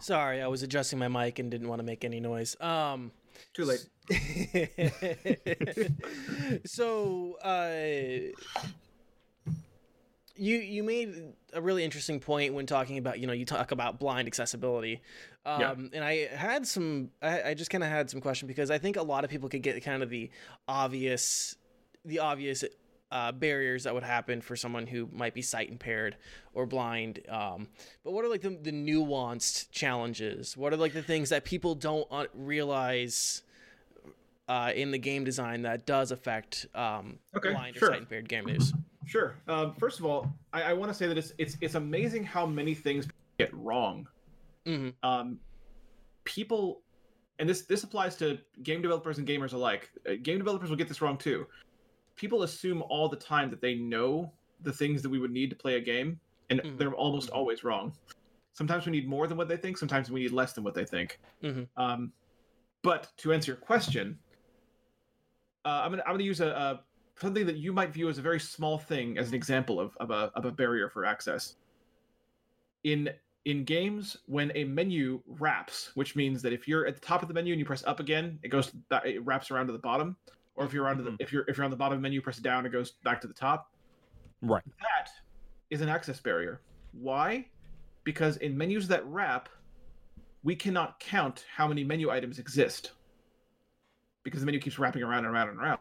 Sorry, 0.01 0.43
I 0.43 0.49
was 0.49 0.65
adjusting 0.65 0.99
my 0.99 1.07
mic 1.07 1.39
and 1.39 1.51
didn't 1.51 1.69
want 1.69 1.79
to 1.79 1.85
make 1.85 2.05
any 2.05 2.19
noise. 2.19 2.61
Um, 2.61 3.13
Too 3.55 3.65
late. 3.65 3.87
so, 6.67 7.37
uh, 7.41 8.33
you 10.43 10.57
you 10.59 10.83
made 10.83 11.35
a 11.53 11.61
really 11.61 11.85
interesting 11.85 12.19
point 12.19 12.53
when 12.53 12.67
talking 12.67 12.99
about 12.99 13.21
you 13.21 13.27
know 13.29 13.33
you 13.33 13.45
talk 13.45 13.71
about 13.71 14.01
blind 14.01 14.27
accessibility, 14.27 15.01
um, 15.47 15.61
Yeah. 15.61 15.75
and 15.93 16.05
I 16.05 16.27
had 16.35 16.67
some 16.67 17.11
I, 17.23 17.51
I 17.51 17.55
just 17.55 17.71
kind 17.71 17.85
of 17.85 17.91
had 17.91 18.11
some 18.11 18.21
question 18.21 18.49
because 18.49 18.71
I 18.71 18.79
think 18.79 18.97
a 18.97 19.03
lot 19.03 19.23
of 19.25 19.31
people 19.31 19.49
could 19.49 19.63
get 19.63 19.83
kind 19.85 20.03
of 20.03 20.11
the 20.11 20.31
obvious 20.67 21.55
the 22.05 22.19
obvious 22.19 22.65
uh, 23.13 23.31
barriers 23.31 23.85
that 23.85 23.95
would 23.95 24.03
happen 24.03 24.41
for 24.41 24.57
someone 24.57 24.87
who 24.87 25.09
might 25.13 25.35
be 25.35 25.43
sight 25.43 25.69
impaired 25.71 26.17
or 26.55 26.67
blind. 26.67 27.21
Um, 27.29 27.69
but 28.03 28.13
what 28.13 28.25
are 28.25 28.29
like 28.29 28.41
the, 28.41 28.59
the 28.61 28.73
nuanced 28.73 29.71
challenges? 29.71 30.57
What 30.57 30.73
are 30.73 30.77
like 30.79 30.95
the 30.95 31.03
things 31.03 31.29
that 31.29 31.45
people 31.45 31.75
don't 31.75 32.07
uh, 32.11 32.25
realize 32.35 33.43
uh, 34.49 34.73
in 34.75 34.91
the 34.91 34.99
game 34.99 35.25
design 35.25 35.63
that 35.63 35.87
does 35.87 36.11
affect 36.11 36.67
um, 36.75 37.19
Okay, 37.37 37.53
blind 37.53 37.77
sure. 37.77 37.91
or 37.91 37.93
sight 37.93 38.01
impaired 38.01 38.29
gamers? 38.29 38.73
Sure. 39.13 39.37
Um, 39.47 39.75
first 39.75 39.99
of 39.99 40.07
all, 40.07 40.33
I, 40.55 40.63
I 40.63 40.73
want 40.73 40.91
to 40.91 40.95
say 40.95 41.07
that 41.07 41.19
it's 41.19 41.35
it's 41.37 41.59
it's 41.61 41.75
amazing 41.75 42.25
how 42.25 42.47
many 42.47 42.75
things 42.75 43.07
get 43.39 43.53
wrong. 43.55 44.09
hmm 44.65 44.89
um, 45.03 45.39
people 46.25 46.81
and 47.39 47.47
this 47.47 47.63
this 47.67 47.83
applies 47.83 48.17
to 48.17 48.39
game 48.63 48.81
developers 48.81 49.19
and 49.19 49.29
gamers 49.29 49.53
alike 49.53 49.91
uh, 50.09 50.13
game 50.23 50.39
developers 50.39 50.71
will 50.71 50.77
get 50.79 50.89
this 50.89 51.03
wrong 51.03 51.19
too 51.19 51.47
people 52.17 52.45
assume 52.45 52.81
all 52.89 53.07
the 53.09 53.17
time 53.17 53.51
that 53.51 53.61
they 53.61 53.75
know 53.75 54.33
the 54.63 54.73
things 54.73 55.03
that 55.03 55.11
we 55.11 55.19
would 55.19 55.33
need 55.33 55.51
to 55.51 55.57
play 55.57 55.75
a 55.77 55.81
game 55.81 56.19
and 56.49 56.61
Mhm. 56.63 56.79
they're 56.79 56.95
almost 56.95 57.29
Mhm. 57.31 57.35
always 57.37 57.65
wrong 57.65 57.93
sometimes 58.55 58.87
we 58.87 58.93
need 58.93 59.07
more 59.09 59.27
than 59.27 59.37
what 59.37 59.49
they 59.49 59.57
think 59.57 59.77
sometimes 59.77 60.11
we 60.11 60.21
need 60.21 60.31
less 60.33 60.53
than 60.53 60.63
what 60.65 60.75
they 60.75 60.85
think 60.87 61.19
Mhm. 61.43 61.67
um, 61.77 62.13
but 62.83 63.13
to 63.19 63.33
answer 63.33 63.51
your 63.53 63.61
question 63.61 64.17
uh, 65.65 65.81
i'm 65.83 65.91
gonna 65.91 66.05
i'm 66.07 66.13
gonna 66.13 66.23
use 66.23 66.41
a, 66.41 66.49
a 66.49 66.81
something 67.21 67.47
that 67.47 67.57
you 67.57 67.73
might 67.73 67.93
view 67.93 68.09
as 68.09 68.19
a 68.19 68.23
very 68.23 68.41
small 68.41 68.79
thing 68.79 69.19
as 69.19 69.29
an 69.29 69.35
example 69.35 69.79
of, 69.81 69.97
of 69.99 70.11
a 70.11 70.31
of 70.35 70.45
a 70.45 70.51
barrier 70.51 70.89
for 70.89 71.05
access. 71.05 71.57
In 72.85 73.11
in 73.45 73.65
games 73.65 74.17
when 74.27 74.53
a 74.55 74.65
menu 74.65 75.21
wraps 75.27 75.91
which 75.95 76.15
means 76.15 76.43
that 76.43 76.53
if 76.53 76.69
you're 76.69 76.87
at 76.87 76.95
the 76.95 77.01
top 77.01 77.23
of 77.23 77.29
the 77.29 77.35
menu 77.35 77.53
and 77.53 77.59
you 77.59 77.65
press 77.65 77.83
up 77.87 77.99
again 78.01 78.39
it 78.43 78.49
goes 78.49 78.71
back 78.71 79.05
it 79.05 79.19
wraps 79.25 79.51
around 79.51 79.67
to 79.67 79.73
the 79.73 79.79
bottom. 79.79 80.17
Or 80.55 80.65
if 80.65 80.73
you're 80.73 80.89
on 80.89 80.99
the 81.03 81.11
Mhm. 81.11 81.17
if 81.21 81.33
you're 81.33 81.45
if 81.49 81.57
you're 81.57 81.65
on 81.65 81.71
the 81.71 81.77
bottom 81.77 82.01
menu 82.01 82.21
press 82.21 82.39
down 82.39 82.67
it 82.67 82.71
goes 82.73 82.93
back 83.05 83.21
to 83.23 83.27
the 83.27 83.35
top. 83.35 83.73
Right. 84.43 84.63
that 84.81 85.09
is 85.71 85.81
an 85.81 85.89
access 85.89 86.19
barrier. 86.21 86.61
Why? 86.93 87.49
Because 88.05 88.37
in 88.39 88.57
menus 88.59 88.89
that 88.89 89.05
wrap 89.07 89.49
we 90.43 90.57
cannot 90.57 90.99
count 90.99 91.45
how 91.55 91.69
many 91.69 91.85
menu 91.85 92.11
items 92.11 92.41
exist. 92.41 92.93
Because 94.25 94.41
the 94.41 94.47
menu 94.47 94.61
keeps 94.61 94.79
wrapping 94.79 95.03
around 95.03 95.25
and 95.25 95.35
around 95.35 95.49
and 95.51 95.59
around 95.61 95.79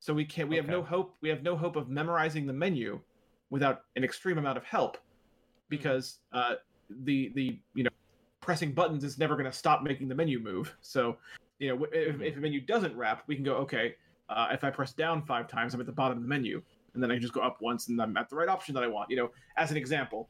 so 0.00 0.12
we 0.12 0.24
can't 0.24 0.48
we 0.48 0.56
have 0.56 0.66
no 0.66 0.82
hope 0.82 1.14
we 1.20 1.28
have 1.28 1.42
no 1.42 1.56
hope 1.56 1.76
of 1.76 1.88
memorizing 1.88 2.46
the 2.46 2.52
menu 2.52 2.98
without 3.50 3.82
an 3.96 4.04
extreme 4.04 4.38
amount 4.38 4.56
of 4.56 4.64
help 4.64 4.96
because 5.68 6.18
uh, 6.32 6.54
the 7.04 7.30
the 7.34 7.58
you 7.74 7.84
know 7.84 7.90
pressing 8.40 8.72
buttons 8.72 9.04
is 9.04 9.18
never 9.18 9.36
going 9.36 9.50
to 9.50 9.56
stop 9.56 9.82
making 9.82 10.08
the 10.08 10.14
menu 10.14 10.38
move. 10.38 10.74
So 10.80 11.16
you 11.58 11.68
know 11.68 11.86
if, 11.92 12.20
if 12.20 12.36
a 12.36 12.40
menu 12.40 12.60
doesn't 12.60 12.96
wrap, 12.96 13.22
we 13.26 13.34
can 13.34 13.44
go 13.44 13.54
okay. 13.56 13.94
Uh, 14.28 14.48
if 14.52 14.62
I 14.62 14.70
press 14.70 14.92
down 14.92 15.22
five 15.22 15.48
times, 15.48 15.74
I'm 15.74 15.80
at 15.80 15.86
the 15.86 15.92
bottom 15.92 16.16
of 16.16 16.22
the 16.22 16.28
menu, 16.28 16.62
and 16.94 17.02
then 17.02 17.10
I 17.10 17.14
can 17.14 17.22
just 17.22 17.34
go 17.34 17.40
up 17.40 17.58
once, 17.60 17.88
and 17.88 18.00
I'm 18.00 18.16
at 18.16 18.28
the 18.28 18.36
right 18.36 18.48
option 18.48 18.74
that 18.76 18.84
I 18.84 18.86
want. 18.86 19.10
You 19.10 19.16
know, 19.16 19.30
as 19.56 19.70
an 19.70 19.76
example. 19.76 20.28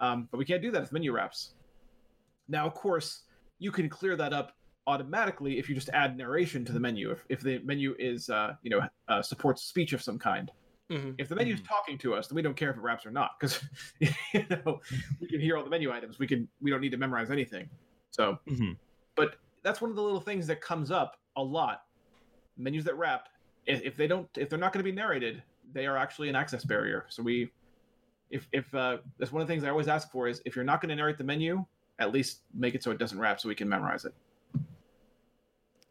Um, 0.00 0.28
but 0.30 0.38
we 0.38 0.46
can't 0.46 0.62
do 0.62 0.70
that 0.70 0.82
if 0.82 0.92
menu 0.92 1.12
wraps. 1.12 1.52
Now, 2.48 2.66
of 2.66 2.74
course, 2.74 3.22
you 3.58 3.70
can 3.70 3.88
clear 3.88 4.16
that 4.16 4.32
up 4.32 4.52
automatically 4.90 5.58
if 5.58 5.68
you 5.68 5.74
just 5.74 5.88
add 5.90 6.16
narration 6.16 6.64
to 6.64 6.72
the 6.72 6.80
menu. 6.80 7.10
If, 7.12 7.24
if 7.28 7.40
the 7.40 7.60
menu 7.60 7.94
is, 7.98 8.28
uh, 8.28 8.54
you 8.62 8.70
know, 8.70 8.80
uh, 9.08 9.22
supports 9.22 9.62
speech 9.62 9.92
of 9.92 10.02
some 10.02 10.18
kind. 10.18 10.50
Mhm. 10.90 11.14
If 11.18 11.28
the 11.28 11.36
menu 11.36 11.54
is 11.54 11.60
Mhm. 11.60 11.68
talking 11.68 11.98
to 11.98 12.14
us, 12.14 12.26
then 12.26 12.34
we 12.34 12.42
don't 12.42 12.56
care 12.56 12.70
if 12.70 12.76
it 12.76 12.80
wraps 12.80 13.06
or 13.06 13.12
not 13.12 13.30
because 13.38 13.62
you 14.00 14.44
know 14.50 14.80
we 15.20 15.28
can 15.28 15.40
hear 15.40 15.56
all 15.56 15.62
the 15.62 15.70
menu 15.70 15.92
items. 15.92 16.18
We 16.18 16.26
can 16.26 16.48
we 16.60 16.70
don't 16.72 16.80
need 16.80 16.90
to 16.90 16.96
memorize 16.96 17.30
anything. 17.30 17.70
So, 18.10 18.38
Mhm. 18.48 18.76
but 19.14 19.36
that's 19.62 19.80
one 19.80 19.90
of 19.90 19.96
the 19.96 20.02
little 20.02 20.20
things 20.20 20.48
that 20.48 20.60
comes 20.60 20.90
up 20.90 21.16
a 21.36 21.42
lot. 21.42 21.84
Menus 22.56 22.84
that 22.84 22.96
wrap, 22.98 23.28
if, 23.66 23.80
if 23.82 23.96
they 23.96 24.08
don't, 24.08 24.28
if 24.36 24.48
they're 24.50 24.58
not 24.58 24.72
going 24.72 24.84
to 24.84 24.90
be 24.90 24.94
narrated, 24.94 25.42
they 25.72 25.86
are 25.86 25.96
actually 25.96 26.28
an 26.28 26.34
access 26.34 26.64
barrier. 26.64 27.06
So 27.08 27.22
we, 27.22 27.52
if 28.30 28.48
if 28.50 28.74
uh, 28.74 28.98
that's 29.18 29.30
one 29.30 29.40
of 29.42 29.46
the 29.46 29.52
things 29.54 29.62
I 29.62 29.70
always 29.70 29.86
ask 29.86 30.10
for 30.10 30.26
is 30.26 30.42
if 30.44 30.56
you're 30.56 30.64
not 30.64 30.80
going 30.80 30.88
to 30.90 30.96
narrate 30.96 31.18
the 31.18 31.24
menu, 31.24 31.64
at 32.00 32.12
least 32.12 32.40
make 32.52 32.74
it 32.74 32.82
so 32.82 32.90
it 32.90 32.98
doesn't 32.98 33.18
wrap 33.20 33.40
so 33.40 33.48
we 33.48 33.54
can 33.54 33.68
memorize 33.68 34.04
it. 34.04 34.14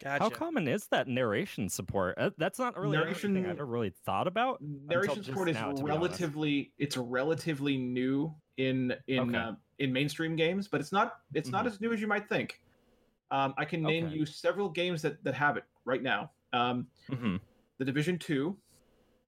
Gotcha. 0.02 0.24
How 0.24 0.30
common 0.30 0.68
is 0.68 0.88
that 0.88 1.08
narration 1.08 1.68
support? 1.70 2.18
Uh, 2.18 2.30
That's 2.38 2.58
not 2.58 2.78
really 2.78 2.98
Narration- 2.98 3.36
anything 3.36 3.52
I've 3.52 3.58
ever 3.58 3.66
really 3.66 3.90
thought 4.06 4.28
about. 4.28 4.62
narration 4.62 5.24
support 5.24 5.50
is 5.50 5.56
now, 5.56 5.72
to 5.72 5.84
be 5.84 5.92
honest. 5.92 6.20
relatively 6.22 6.74
it's 6.78 6.96
relatively 6.98 7.78
new 7.78 8.34
in 8.58 8.94
in 9.08 9.20
Okay. 9.30 9.38
uh, 9.38 9.54
in 9.80 9.94
mainstream 9.94 10.36
games 10.36 10.68
but 10.68 10.82
it's 10.82 10.92
not 10.92 11.22
it's 11.34 11.52
not 11.52 11.64
Mhm. 11.66 11.68
as 11.68 11.80
new 11.82 11.94
as 11.94 12.02
you 12.02 12.08
might 12.08 12.28
think 12.28 12.62
um, 13.32 13.54
i 13.58 13.64
can 13.64 13.82
name 13.82 14.06
Okay. 14.06 14.16
you 14.16 14.26
several 14.26 14.68
games 14.70 15.02
that 15.02 15.24
that 15.24 15.34
have 15.34 15.56
it 15.56 15.64
right 15.86 16.02
now 16.04 16.32
um, 16.52 16.88
hmm 17.10 17.38
the 17.78 17.86
division 17.86 18.18
2 18.20 18.58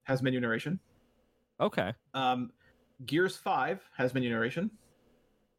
has 0.04 0.22
menu 0.22 0.40
narration 0.42 0.80
Okay. 1.62 1.94
um, 2.14 2.52
gears 3.06 3.38
5 3.38 3.82
has 3.96 4.14
menu 4.14 4.30
narration 4.30 4.70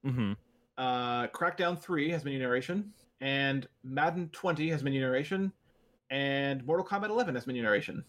hmm 0.04 0.32
uh, 0.76 1.28
crackdown 1.28 1.78
3 1.80 2.10
has 2.10 2.24
menu 2.24 2.38
narration 2.38 2.92
and 3.22 3.68
madden 3.84 4.28
20 4.32 4.68
has 4.68 4.82
menu 4.82 5.00
narration 5.00 5.52
and 6.10 6.66
mortal 6.66 6.84
kombat 6.84 7.08
11 7.08 7.34
has 7.36 7.46
menu 7.46 7.62
narration 7.62 8.04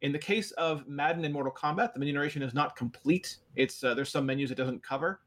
in 0.00 0.12
the 0.12 0.18
case 0.18 0.50
of 0.52 0.88
madden 0.88 1.24
and 1.26 1.32
mortal 1.34 1.52
kombat 1.52 1.92
the 1.92 1.98
menu 2.00 2.14
narration 2.14 2.42
is 2.42 2.54
not 2.54 2.74
complete 2.74 3.36
it's 3.54 3.84
uh, 3.84 3.92
there's 3.94 4.08
some 4.10 4.24
menus 4.26 4.50
it 4.50 4.54
doesn't 4.56 4.82
cover 4.82 5.20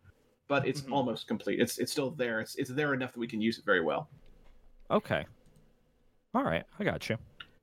but 0.48 0.68
it's 0.68 0.82
Mhm. 0.82 0.92
almost 0.94 1.28
complete 1.28 1.60
it's 1.62 1.78
it's 1.78 1.92
still 1.92 2.10
there 2.10 2.40
it's 2.42 2.56
it's 2.56 2.72
there 2.72 2.94
enough 2.96 3.14
that 3.14 3.20
we 3.20 3.28
can 3.28 3.40
use 3.40 3.58
it 3.60 3.66
very 3.66 3.82
well 3.82 4.10
Okay. 4.92 5.24
All 6.34 6.44
right, 6.44 6.64
I 6.80 6.84
got 6.84 7.08
you. 7.10 7.18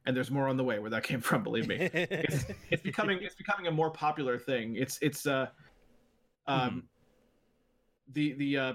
and 0.06 0.16
there's 0.16 0.30
more 0.30 0.46
on 0.46 0.56
the 0.56 0.62
way 0.62 0.78
where 0.78 0.90
that 0.90 1.02
came 1.02 1.20
from 1.20 1.42
believe 1.42 1.66
me 1.66 1.74
it's, 1.92 2.44
it's 2.70 2.82
becoming 2.82 3.18
it's 3.22 3.34
becoming 3.34 3.66
a 3.66 3.72
more 3.72 3.90
popular 3.90 4.38
thing. 4.38 4.76
It's 4.76 4.98
it's 5.02 5.26
uh 5.26 5.48
um 6.46 6.84
the 8.12 8.34
the 8.34 8.56
uh 8.56 8.72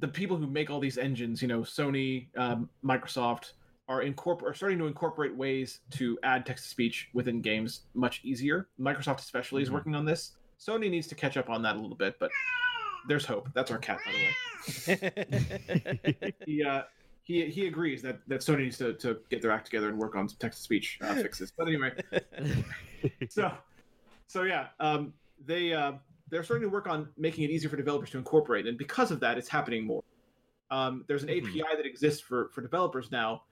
the 0.00 0.08
people 0.08 0.36
who 0.36 0.46
make 0.46 0.70
all 0.70 0.80
these 0.80 0.98
engines, 0.98 1.42
you 1.42 1.48
know, 1.48 1.60
Sony, 1.60 2.26
um, 2.36 2.68
Microsoft 2.84 3.52
are 3.88 4.02
incorpor- 4.02 4.44
are 4.44 4.54
starting 4.54 4.78
to 4.78 4.86
incorporate 4.86 5.34
ways 5.36 5.80
to 5.90 6.18
add 6.22 6.46
text 6.46 6.64
to 6.64 6.70
speech 6.70 7.08
within 7.12 7.40
games 7.40 7.82
much 7.94 8.20
easier. 8.24 8.68
Microsoft 8.80 9.18
especially 9.18 9.62
is 9.62 9.68
Mhm. 9.68 9.72
working 9.72 9.94
on 9.94 10.04
this. 10.04 10.32
Sony 10.58 10.90
needs 10.90 11.06
to 11.08 11.14
catch 11.14 11.36
up 11.36 11.50
on 11.50 11.62
that 11.62 11.76
a 11.76 11.78
little 11.78 11.96
bit, 11.96 12.18
but 12.18 12.30
there's 13.08 13.24
hope. 13.24 13.48
That's 13.54 13.70
our 13.70 13.78
cat, 13.78 13.98
by 14.04 14.12
the 14.12 14.18
way. 14.18 14.34
He 16.46 16.62
uh, 16.62 16.82
he 17.24 17.46
he 17.50 17.66
agrees 17.66 18.02
that 18.02 18.20
that 18.28 18.40
Sony 18.40 18.64
needs 18.64 18.78
to, 18.78 18.92
to 18.94 19.18
get 19.30 19.42
their 19.42 19.50
act 19.50 19.66
together 19.66 19.88
and 19.88 19.98
work 19.98 20.14
on 20.16 20.28
some 20.28 20.38
text 20.38 20.58
to 20.58 20.62
speech 20.64 20.98
uh, 21.02 21.14
fixes. 21.14 21.52
But 21.56 21.68
anyway, 21.68 21.92
so 23.28 23.52
so 24.26 24.42
yeah 24.44 24.68
um, 24.80 25.12
they 25.44 25.72
uh, 25.72 25.92
they're 26.30 26.44
starting 26.44 26.66
to 26.68 26.72
work 26.72 26.86
on 26.86 27.08
making 27.16 27.44
it 27.44 27.50
easier 27.50 27.68
for 27.68 27.76
developers 27.76 28.10
to 28.10 28.18
incorporate 28.18 28.66
and 28.66 28.78
because 28.78 29.10
of 29.10 29.20
that 29.20 29.36
it's 29.38 29.48
happening 29.48 29.84
more 29.84 30.02
um, 30.70 31.04
there's 31.08 31.22
an 31.24 31.28
Mhm. 31.28 31.48
api 31.48 31.76
that 31.76 31.86
exists 31.86 32.20
for 32.20 32.48
for 32.50 32.60
developers 32.62 33.10
now 33.10 33.42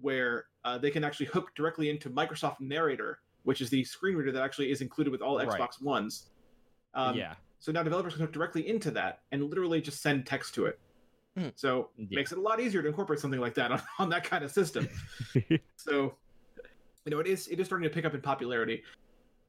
where 0.00 0.46
uh, 0.64 0.78
they 0.78 0.90
can 0.90 1.04
actually 1.04 1.26
hook 1.26 1.54
directly 1.54 1.90
into 1.90 2.08
microsoft 2.10 2.60
narrator 2.60 3.20
which 3.44 3.60
is 3.60 3.70
the 3.70 3.84
screen 3.84 4.16
reader 4.16 4.32
that 4.32 4.42
actually 4.42 4.70
is 4.70 4.80
included 4.80 5.10
with 5.10 5.20
all 5.22 5.38
xbox 5.38 5.80
ones 5.82 6.30
um, 6.94 7.16
yeah. 7.16 7.34
so 7.58 7.70
now 7.72 7.82
developers 7.82 8.14
can 8.14 8.22
hook 8.22 8.32
directly 8.32 8.66
into 8.68 8.90
that 8.90 9.20
and 9.32 9.42
literally 9.44 9.80
just 9.80 10.00
send 10.02 10.26
text 10.26 10.54
to 10.54 10.66
it 10.66 10.78
Hmm. 11.36 11.48
so 11.54 11.88
Yeah. 11.96 12.06
makes 12.10 12.30
it 12.32 12.36
a 12.36 12.40
lot 12.42 12.60
easier 12.60 12.82
to 12.82 12.88
incorporate 12.88 13.18
something 13.18 13.40
like 13.40 13.54
that 13.54 13.72
on, 13.72 13.80
on 13.98 14.08
that 14.10 14.22
kind 14.24 14.44
of 14.44 14.50
system 14.50 14.86
so, 15.76 16.16
you 17.06 17.10
know, 17.10 17.18
it 17.20 17.26
is 17.26 17.48
it 17.48 17.58
is 17.58 17.66
starting 17.66 17.88
to 17.88 17.92
pick 17.94 18.04
up 18.04 18.14
in 18.14 18.20
popularity. 18.20 18.82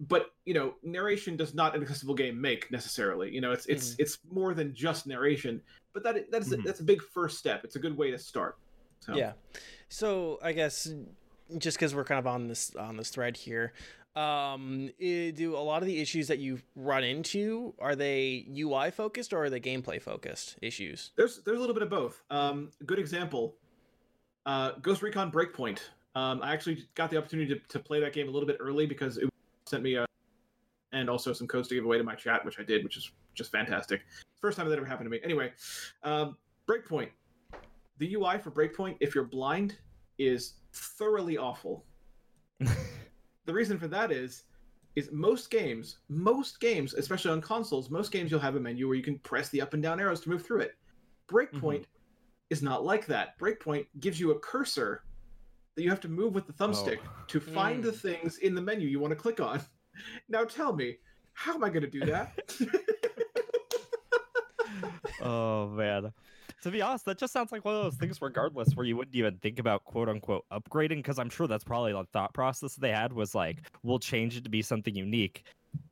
But 0.08 0.32
you 0.46 0.54
know, 0.54 0.76
narration 0.84 1.38
does 1.38 1.54
not 1.54 1.76
an 1.76 1.82
accessible 1.82 2.16
game 2.16 2.40
make 2.40 2.72
necessarily. 2.72 3.32
You 3.32 3.42
know, 3.42 3.52
it's 3.52 3.66
it's 3.68 3.96
it's 4.00 4.18
more 4.32 4.54
than 4.54 4.74
just 4.74 5.06
narration. 5.08 5.62
But 5.94 6.04
that 6.04 6.32
that 6.32 6.42
is 6.42 6.52
a, 6.52 6.58
Mhm. 6.58 6.64
that's 6.66 6.80
a 6.80 6.84
big 6.84 7.02
first 7.02 7.38
step. 7.38 7.64
It's 7.64 7.76
a 7.76 7.80
good 7.80 7.96
way 7.96 8.10
to 8.12 8.18
start. 8.18 8.58
So, 9.00 9.16
Yeah. 9.16 9.34
So 9.90 10.40
I 10.42 10.54
guess 10.54 10.92
just 11.58 11.78
because 11.78 11.94
we're 11.94 12.06
kind 12.06 12.20
of 12.20 12.26
on 12.28 12.48
this 12.48 12.76
on 12.76 12.98
this 12.98 13.10
thread 13.12 13.38
here, 13.38 13.74
um, 14.16 14.90
do 15.00 15.56
a 15.56 15.60
lot 15.64 15.82
of 15.84 15.88
the 15.88 16.00
issues 16.00 16.28
that 16.28 16.40
you 16.40 16.60
run 16.76 17.04
into 17.04 17.74
are 17.80 17.96
they 17.96 18.46
UI 18.56 18.90
focused 18.92 19.32
or 19.34 19.44
are 19.44 19.50
they 19.50 19.60
gameplay 19.60 20.02
focused 20.02 20.58
issues? 20.62 21.12
There's 21.16 21.42
there's 21.44 21.58
a 21.58 21.60
little 21.62 21.76
bit 21.76 21.84
of 21.84 21.90
both. 21.90 22.24
Um, 22.32 22.72
good 22.86 23.00
example, 23.00 23.56
uh, 24.46 24.72
Ghost 24.82 25.02
Recon 25.02 25.32
Breakpoint. 25.32 25.80
Um, 26.16 26.42
I 26.44 26.54
actually 26.54 26.88
got 26.96 27.10
the 27.10 27.18
opportunity 27.18 27.56
to, 27.56 27.60
to 27.70 27.80
play 27.80 28.00
that 28.02 28.14
game 28.14 28.28
a 28.28 28.32
little 28.32 28.46
bit 28.48 28.58
early 28.60 28.86
because 28.86 29.18
it 29.18 29.30
sent 29.66 29.84
me 29.84 29.96
a 29.96 30.06
and 30.92 31.10
also 31.10 31.34
some 31.34 31.48
codes 31.48 31.68
to 31.68 31.76
give 31.76 31.86
away 31.86 31.98
to 31.98 32.04
my 32.04 32.16
chat, 32.16 32.46
which 32.46 32.60
I 32.60 32.64
did, 32.64 32.84
which 32.84 32.98
is 32.98 33.12
just 33.34 33.52
fantastic. 33.52 34.02
First 34.40 34.58
time 34.58 34.70
that 34.70 34.78
ever 34.78 34.86
happened 34.86 35.08
to 35.08 35.10
me. 35.10 35.20
Anyway, 35.24 35.52
um, 36.04 36.38
Breakpoint. 36.68 37.10
The 37.98 38.16
UI 38.16 38.38
for 38.38 38.52
Breakpoint, 38.52 38.98
if 39.00 39.16
you're 39.16 39.24
blind, 39.24 39.78
is 40.20 40.56
thoroughly 40.74 41.38
awful. 41.38 41.86
the 42.60 43.54
reason 43.54 43.78
for 43.78 43.88
that 43.88 44.12
is 44.12 44.44
is 44.96 45.10
most 45.12 45.50
games, 45.50 45.98
most 46.08 46.60
games, 46.60 46.94
especially 46.94 47.32
on 47.32 47.42
consoles, 47.42 47.90
most 47.90 48.12
games 48.12 48.30
you'll 48.30 48.40
have 48.40 48.56
a 48.56 48.60
menu 48.60 48.88
where 48.88 48.96
you 48.96 49.02
can 49.02 49.18
press 49.20 49.50
the 49.50 49.60
up 49.60 49.74
and 49.74 49.82
down 49.82 50.00
arrows 50.00 50.22
to 50.22 50.30
move 50.30 50.46
through 50.46 50.62
it. 50.62 50.76
Breakpoint 51.28 51.86
is 52.52 52.62
not 52.62 52.86
like 52.86 53.08
that. 53.08 53.38
Breakpoint 53.40 53.88
gives 54.00 54.20
you 54.20 54.32
a 54.32 54.40
cursor 54.40 55.04
that 55.76 55.84
you 55.84 55.90
have 55.90 56.02
to 56.02 56.10
move 56.10 56.34
with 56.34 56.48
the 56.48 56.54
oh. 56.60 56.68
thumbstick 56.68 57.00
Oh. 57.04 57.10
to 57.28 57.40
find 57.40 57.84
the 57.84 57.92
hmm. 57.92 58.08
things 58.08 58.38
in 58.40 58.56
the 58.56 58.62
menu 58.62 58.88
you 58.88 59.00
want 59.00 59.12
to 59.12 59.16
click 59.16 59.40
on. 59.40 59.62
Now 60.28 60.44
tell 60.44 60.74
me, 60.74 60.98
how 61.34 61.54
am 61.54 61.64
I 61.64 61.70
going 61.70 61.84
to 61.84 61.88
do 61.88 62.04
that? 62.08 62.34
oh 65.22 65.70
man. 65.70 66.12
To 66.64 66.72
be 66.72 66.82
honest, 66.82 67.06
that 67.06 67.20
just 67.20 67.32
sounds 67.32 67.52
like 67.52 67.64
one 67.64 67.76
of 67.76 67.84
those 67.84 67.98
things, 67.98 68.20
regardless, 68.20 68.74
where 68.74 68.86
you 68.86 68.98
wouldn't 68.98 69.16
even 69.16 69.38
think 69.38 69.60
about 69.60 69.84
quote 69.84 70.10
unquote 70.10 70.46
upgrading, 70.52 70.96
because 70.96 71.20
I'm 71.20 71.30
sure 71.30 71.46
that's 71.46 71.64
probably 71.64 71.92
the 71.92 72.06
thought 72.12 72.34
process 72.34 72.76
they 72.76 72.90
had 72.90 73.14
was 73.14 73.36
like, 73.36 73.60
we'll 73.84 74.00
change 74.00 74.36
it 74.36 74.44
to 74.46 74.50
be 74.50 74.64
something 74.64 74.96
unique. 74.96 75.44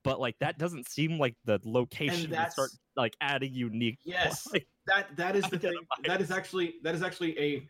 But 0.03 0.19
like 0.19 0.37
that 0.39 0.57
doesn't 0.57 0.89
seem 0.89 1.19
like 1.19 1.35
the 1.45 1.59
location 1.63 2.31
to 2.31 2.49
start 2.49 2.71
like 2.95 3.15
adding 3.21 3.53
unique. 3.53 3.99
Yes. 4.05 4.47
like, 4.51 4.67
that 4.87 5.15
that 5.17 5.35
is 5.35 5.43
the 5.49 5.59
thing. 5.59 5.75
That 6.05 6.21
is 6.21 6.31
actually 6.31 6.75
that 6.83 6.95
is 6.95 7.03
actually 7.03 7.37
a 7.37 7.67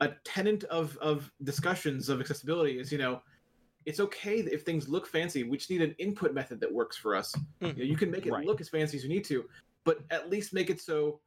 a 0.00 0.08
tenant 0.24 0.64
of 0.64 0.96
of 0.98 1.30
discussions 1.42 2.08
of 2.08 2.20
accessibility 2.20 2.78
is 2.78 2.92
you 2.92 2.98
know 2.98 3.20
it's 3.86 4.00
okay 4.00 4.38
if 4.40 4.62
things 4.62 4.88
look 4.88 5.06
fancy. 5.06 5.44
We 5.44 5.56
just 5.58 5.70
need 5.70 5.80
an 5.82 5.94
input 5.98 6.34
method 6.34 6.60
that 6.60 6.72
works 6.72 6.96
for 6.96 7.14
us. 7.14 7.32
You, 7.60 7.68
know, 7.68 7.84
you 7.84 7.96
can 7.96 8.10
make 8.10 8.26
it 8.26 8.32
Right. 8.32 8.44
look 8.44 8.60
as 8.60 8.68
fancy 8.68 8.96
as 8.96 9.04
you 9.04 9.08
need 9.08 9.24
to, 9.26 9.44
but 9.84 10.00
at 10.10 10.28
least 10.28 10.52
make 10.52 10.70
it 10.70 10.80
so 10.80 11.20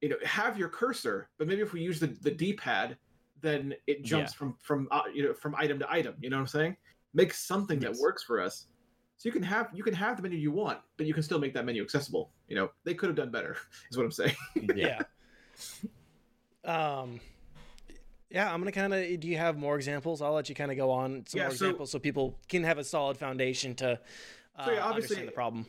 you 0.00 0.08
know 0.08 0.16
have 0.24 0.58
your 0.58 0.68
cursor. 0.68 1.28
But 1.38 1.46
maybe 1.46 1.62
if 1.62 1.72
we 1.72 1.80
use 1.80 2.00
the 2.00 2.08
the 2.08 2.30
D 2.32 2.52
pad, 2.54 2.96
then 3.40 3.74
it 3.86 4.02
jumps 4.04 4.34
from 4.34 4.56
from 4.60 4.88
uh, 4.90 5.02
you 5.14 5.22
know 5.22 5.34
from 5.34 5.54
item 5.56 5.78
to 5.78 5.90
item. 5.90 6.14
You 6.20 6.30
know 6.30 6.36
what 6.36 6.40
I'm 6.42 6.46
saying? 6.48 6.76
Make 7.14 7.32
something 7.32 7.78
that 7.78 7.94
works 8.00 8.24
for 8.24 8.40
us. 8.40 8.66
So 9.16 9.28
you 9.28 9.32
can 9.32 9.44
have 9.44 9.68
you 9.72 9.84
can 9.84 9.94
have 9.94 10.16
the 10.16 10.22
menu 10.24 10.36
you 10.36 10.50
want, 10.50 10.80
but 10.96 11.06
you 11.06 11.14
can 11.14 11.22
still 11.22 11.38
make 11.38 11.54
that 11.54 11.64
menu 11.64 11.80
accessible. 11.80 12.32
You 12.48 12.56
know 12.56 12.70
they 12.82 12.94
could 12.94 13.08
have 13.08 13.16
done 13.16 13.30
better. 13.30 13.56
Is 13.90 13.96
what 13.96 14.02
I'm 14.04 14.10
saying. 14.10 14.34
yeah. 14.74 15.00
Yeah. 16.64 16.98
Um. 16.98 17.20
Yeah, 18.30 18.52
I'm 18.52 18.60
gonna 18.60 18.72
kind 18.72 18.92
of. 18.92 19.20
Do 19.20 19.28
you 19.28 19.36
have 19.36 19.56
more 19.56 19.76
examples? 19.76 20.20
I'll 20.22 20.32
let 20.32 20.48
you 20.48 20.54
kind 20.54 20.70
of 20.70 20.76
go 20.76 20.90
on 20.90 21.24
some 21.26 21.38
Yeah, 21.38 21.44
more 21.44 21.50
so- 21.50 21.66
examples 21.66 21.90
so 21.90 21.98
people 21.98 22.38
can 22.48 22.64
have 22.64 22.78
a 22.78 22.84
solid 22.84 23.16
foundation 23.16 23.74
to 23.76 23.98
uh, 24.56 24.64
So, 24.64 24.72
yeah, 24.72 24.84
obviously- 24.84 24.86
understand 25.16 25.28
the 25.28 25.32
problem. 25.32 25.66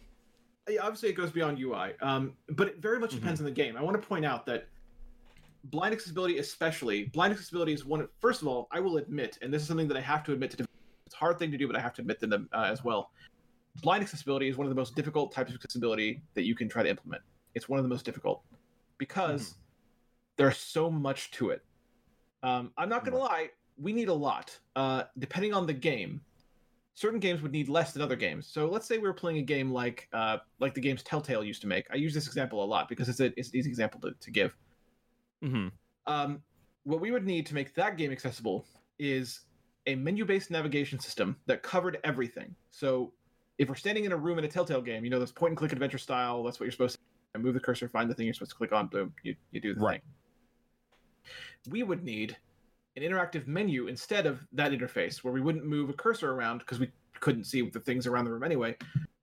yeah, 0.70 0.82
obviously 0.82 1.10
it 1.10 1.14
goes 1.14 1.32
beyond 1.32 1.60
UI, 1.60 1.94
um, 2.02 2.36
but 2.50 2.68
it 2.68 2.78
very 2.78 3.00
much 3.00 3.12
Mhm. 3.12 3.16
depends 3.20 3.40
on 3.42 3.46
the 3.46 3.52
game. 3.52 3.76
I 3.78 3.82
want 3.84 4.00
to 4.02 4.08
point 4.08 4.26
out 4.26 4.46
that 4.48 4.68
blind 5.66 5.94
accessibility, 5.94 6.38
especially 6.38 7.06
blind 7.06 7.34
accessibility, 7.34 7.74
is 7.74 7.84
one. 7.86 8.02
Of, 8.02 8.10
first 8.20 8.42
of 8.42 8.48
all, 8.48 8.68
I 8.72 8.80
will 8.80 8.98
admit, 8.98 9.38
and 9.42 9.54
this 9.54 9.62
is 9.62 9.68
something 9.68 9.88
that 9.88 9.98
I 9.98 10.02
have 10.02 10.24
to 10.26 10.34
admit 10.34 10.52
to. 10.52 10.66
It's 11.06 11.16
a 11.16 11.18
hard 11.18 11.38
thing 11.40 11.52
to 11.52 11.58
do, 11.58 11.68
but 11.68 11.76
I 11.76 11.80
have 11.80 11.94
to 11.96 12.02
admit 12.02 12.20
to 12.22 12.28
them 12.28 12.50
uh, 12.54 12.64
as 12.64 12.84
well. 12.84 13.12
Blind 13.82 14.02
accessibility 14.04 14.48
is 14.48 14.56
one 14.58 14.66
of 14.66 14.70
the 14.70 14.76
most 14.76 14.96
difficult 14.96 15.32
types 15.32 15.50
of 15.50 15.56
accessibility 15.56 16.22
that 16.34 16.44
you 16.44 16.56
can 16.56 16.70
try 16.70 16.82
to 16.84 16.90
implement. 16.90 17.22
it's 17.56 17.70
one 17.70 17.80
of 17.80 17.84
the 17.84 17.90
most 17.90 18.04
difficult 18.04 18.44
because 18.98 19.56
there's 20.36 20.58
so 20.58 20.92
much 20.92 21.32
to 21.32 21.50
it. 21.52 21.64
Um, 22.46 22.72
I'm 22.78 22.90
not 22.90 23.04
gonna 23.04 23.18
lie, 23.18 23.50
we 23.78 23.92
need 23.92 24.08
a 24.08 24.14
lot. 24.14 24.58
Uh, 24.76 25.04
depending 25.18 25.54
on 25.54 25.66
the 25.66 25.74
game, 25.74 26.22
certain 26.94 27.20
games 27.20 27.42
would 27.42 27.52
need 27.52 27.68
less 27.68 27.92
than 27.92 28.02
other 28.02 28.16
games. 28.16 28.48
So 28.48 28.68
let's 28.68 28.88
say 28.88 28.98
we 28.98 29.08
were 29.08 29.14
playing 29.14 29.40
a 29.40 29.42
game 29.42 29.72
like 29.72 30.08
uh, 30.14 30.38
like 30.60 30.74
the 30.74 30.82
games 30.82 31.04
Telltale 31.04 31.44
used 31.44 31.62
to 31.62 31.68
make. 31.68 31.86
I 31.92 31.96
use 31.96 32.14
this 32.14 32.28
example 32.28 32.64
a 32.64 32.68
lot 32.68 32.88
because 32.88 33.10
it's, 33.10 33.20
a, 33.20 33.38
it's 33.38 33.50
an 33.50 33.58
easy 33.58 33.70
example 33.70 34.00
to, 34.02 34.12
to 34.20 34.32
give. 34.32 34.56
hmm 35.42 35.70
Um, 36.06 36.42
what 36.84 37.02
we 37.02 37.10
would 37.12 37.26
need 37.26 37.46
to 37.48 37.56
make 37.56 37.74
that 37.76 37.98
game 37.98 38.12
accessible 38.12 38.68
is 39.00 39.42
a 39.88 39.96
menu-based 39.96 40.52
navigation 40.52 41.00
system 41.00 41.36
that 41.48 41.64
covered 41.64 41.98
everything. 42.04 42.56
So 42.72 43.12
if 43.58 43.70
we're 43.70 43.76
standing 43.76 44.06
in 44.06 44.12
a 44.12 44.18
room 44.18 44.38
in 44.38 44.46
a 44.46 44.48
Telltale 44.48 44.82
game, 44.82 45.04
you 45.04 45.10
know, 45.10 45.20
this 45.20 45.32
point-and-click 45.32 45.72
adventure 45.72 45.98
style, 45.98 46.44
that's 46.44 46.60
what 46.60 46.66
you're 46.66 46.72
supposed 46.72 46.98
to 47.34 47.40
move 47.40 47.56
the 47.56 47.60
cursor, 47.60 47.90
find 47.90 48.10
the 48.10 48.14
thing 48.14 48.26
you're 48.26 48.34
supposed 48.34 48.52
to 48.52 48.58
click 48.58 48.72
on, 48.72 48.88
boom, 48.88 49.14
you, 49.24 49.36
you 49.52 49.60
do 49.60 49.74
the 49.74 49.82
Right. 49.82 50.02
thing. 50.02 50.15
We 51.70 51.84
would 51.84 52.04
need 52.04 52.38
an 52.96 53.04
interactive 53.04 53.48
menu 53.48 53.88
instead 53.88 54.26
of 54.26 54.46
that 54.54 54.72
interface 54.72 55.24
where 55.24 55.34
we 55.34 55.42
wouldn't 55.42 55.66
move 55.66 55.90
a 55.90 55.94
cursor 55.94 56.32
around 56.32 56.60
because 56.60 56.80
we 56.80 56.92
couldn't 57.20 57.46
see 57.46 57.62
the 57.70 57.80
things 57.80 58.08
around 58.08 58.26
the 58.26 58.32
room 58.32 58.44
anyway. 58.44 58.78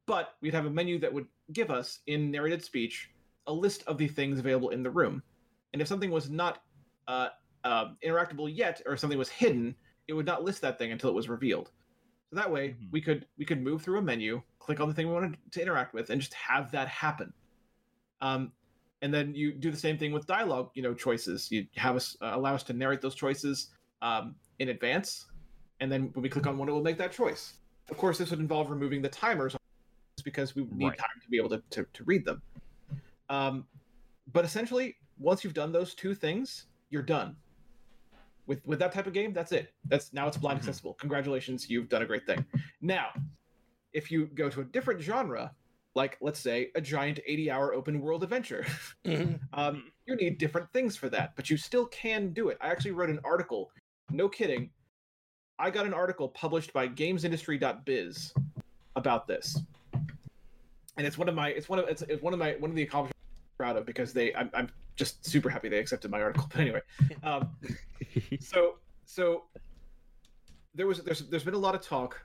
But 0.07 0.35
we'd 0.41 0.55
have 0.55 0.67
a 0.67 0.71
menu 0.71 0.99
that 0.99 1.13
would 1.13 1.27
give 1.53 1.71
us, 1.71 2.01
in 2.07 2.31
narrated 2.31 2.63
speech, 2.65 3.11
a 3.47 3.53
list 3.53 3.83
of 3.87 3.99
the 3.99 4.09
things 4.09 4.39
available 4.39 4.71
in 4.71 4.83
the 4.83 4.91
room. 4.91 5.23
And 5.73 5.81
if 5.81 5.89
something 5.89 6.11
was 6.11 6.29
not 6.29 6.63
uh, 7.09 7.29
uh, 7.65 7.91
interactable 8.05 8.55
yet, 8.55 8.83
or 8.87 8.97
something 8.97 9.19
was 9.19 9.29
hidden, 9.29 9.75
it 10.09 10.13
would 10.13 10.27
not 10.27 10.45
list 10.45 10.61
that 10.63 10.79
thing 10.79 10.93
until 10.93 11.11
it 11.11 11.15
was 11.15 11.29
revealed. 11.29 11.71
So 12.31 12.37
that 12.37 12.51
way, 12.51 12.71
Mhm. 12.71 12.91
we 12.91 13.01
could 13.01 13.27
we 13.37 13.45
could 13.45 13.63
move 13.63 13.83
through 13.83 13.99
a 13.99 14.03
menu, 14.03 14.43
click 14.59 14.81
on 14.81 14.89
the 14.89 14.95
thing 14.95 15.07
we 15.07 15.13
wanted 15.15 15.39
to 15.51 15.63
interact 15.63 15.95
with, 15.95 16.11
and 16.11 16.21
just 16.21 16.35
have 16.35 16.73
that 16.73 16.89
happen. 16.89 17.33
Um, 18.21 18.53
and 19.03 19.13
then 19.13 19.35
you 19.35 19.53
do 19.53 19.71
the 19.71 19.77
same 19.77 19.99
thing 19.99 20.13
with 20.13 20.27
dialogue, 20.27 20.71
you 20.75 20.83
know, 20.83 20.95
choices. 20.95 21.51
You 21.51 21.67
have 21.77 21.97
us 21.97 22.17
uh, 22.23 22.31
allow 22.35 22.55
us 22.55 22.63
to 22.65 22.73
narrate 22.73 23.01
those 23.03 23.15
choices 23.15 23.69
um, 24.01 24.35
in 24.61 24.69
advance, 24.71 25.27
and 25.81 25.91
then 25.93 26.11
when 26.15 26.23
we 26.23 26.29
click 26.29 26.47
on 26.47 26.57
one, 26.57 26.69
it 26.69 26.73
will 26.73 26.83
make 26.83 26.99
that 26.99 27.13
choice. 27.13 27.55
Of 27.91 27.99
course, 27.99 28.17
this 28.17 28.31
would 28.31 28.39
involve 28.41 28.71
removing 28.71 29.03
the 29.03 29.09
timers 29.09 29.57
because 30.25 30.55
we 30.55 30.63
need 30.73 30.87
Right. 30.89 30.99
time 30.99 31.21
to 31.23 31.29
be 31.29 31.37
able 31.37 31.49
to, 31.51 31.63
to, 31.71 31.85
to 31.93 32.05
read 32.05 32.25
them. 32.25 32.41
Um, 33.29 33.67
but 34.33 34.45
essentially, 34.45 34.97
once 35.19 35.43
you've 35.43 35.55
done 35.55 35.73
those 35.73 35.95
two 35.95 36.15
things, 36.15 36.67
you're 36.91 37.03
done. 37.03 37.37
With 38.47 38.65
with 38.67 38.79
that 38.79 38.93
type 38.93 39.07
of 39.07 39.13
game, 39.13 39.33
that's 39.33 39.53
it. 39.53 39.73
That's 39.87 40.13
now 40.13 40.29
it's 40.29 40.37
blind 40.37 40.59
Mhm. 40.59 40.63
accessible. 40.63 40.95
Congratulations, 40.95 41.69
you've 41.69 41.89
done 41.89 42.03
a 42.03 42.07
great 42.07 42.25
thing. 42.27 42.45
Now, 42.81 43.09
if 43.93 44.11
you 44.11 44.27
go 44.27 44.49
to 44.49 44.61
a 44.61 44.65
different 44.65 45.01
genre, 45.01 45.55
like 45.95 46.17
let's 46.21 46.39
say 46.41 46.71
a 46.75 46.81
giant 46.81 47.21
80-hour 47.29 47.75
open 47.75 48.01
world 48.01 48.23
adventure, 48.23 48.65
Mhm. 49.05 49.39
um, 49.53 49.91
you 50.07 50.17
need 50.17 50.39
different 50.39 50.73
things 50.73 50.97
for 50.97 51.09
that, 51.11 51.35
but 51.37 51.51
you 51.51 51.57
still 51.57 51.87
can 51.87 52.33
do 52.33 52.49
it. 52.49 52.59
I 52.61 52.69
actually 52.69 52.93
wrote 52.93 53.11
an 53.11 53.21
article. 53.25 53.71
No 54.11 54.29
kidding. 54.29 54.71
I 55.59 55.71
got 55.71 55.87
an 55.87 55.95
article 55.95 56.29
published 56.29 56.73
by 56.73 56.89
GamesIndustry.biz 56.89 58.33
about 58.97 59.27
this, 59.27 59.59
and 60.97 61.07
it's 61.07 61.19
one 61.19 61.29
of 61.29 61.35
my 61.35 61.49
it's 61.51 61.69
one 61.69 61.79
of 61.79 61.87
it's, 61.89 62.03
it's 62.03 62.23
one 62.23 62.33
of 62.33 62.39
my 62.39 62.53
one 62.59 62.71
of 62.71 62.77
the 62.77 62.83
accomplishments 62.83 63.19
I'm 63.37 63.57
proud 63.57 63.77
of 63.77 63.87
because 63.87 64.13
they 64.13 64.35
I'm, 64.35 64.51
I'm 64.55 64.71
just 64.97 65.25
super 65.25 65.49
happy 65.49 65.69
they 65.69 65.79
accepted 65.79 66.11
my 66.11 66.21
article. 66.21 66.49
But 66.53 66.61
anyway, 66.61 66.81
um, 67.23 67.51
so 68.41 68.77
so 69.05 69.45
there 70.75 70.87
was 70.87 71.03
there's 71.03 71.29
there's 71.29 71.45
been 71.45 71.55
a 71.55 71.59
lot 71.59 71.75
of 71.75 71.83
talk. 71.83 72.21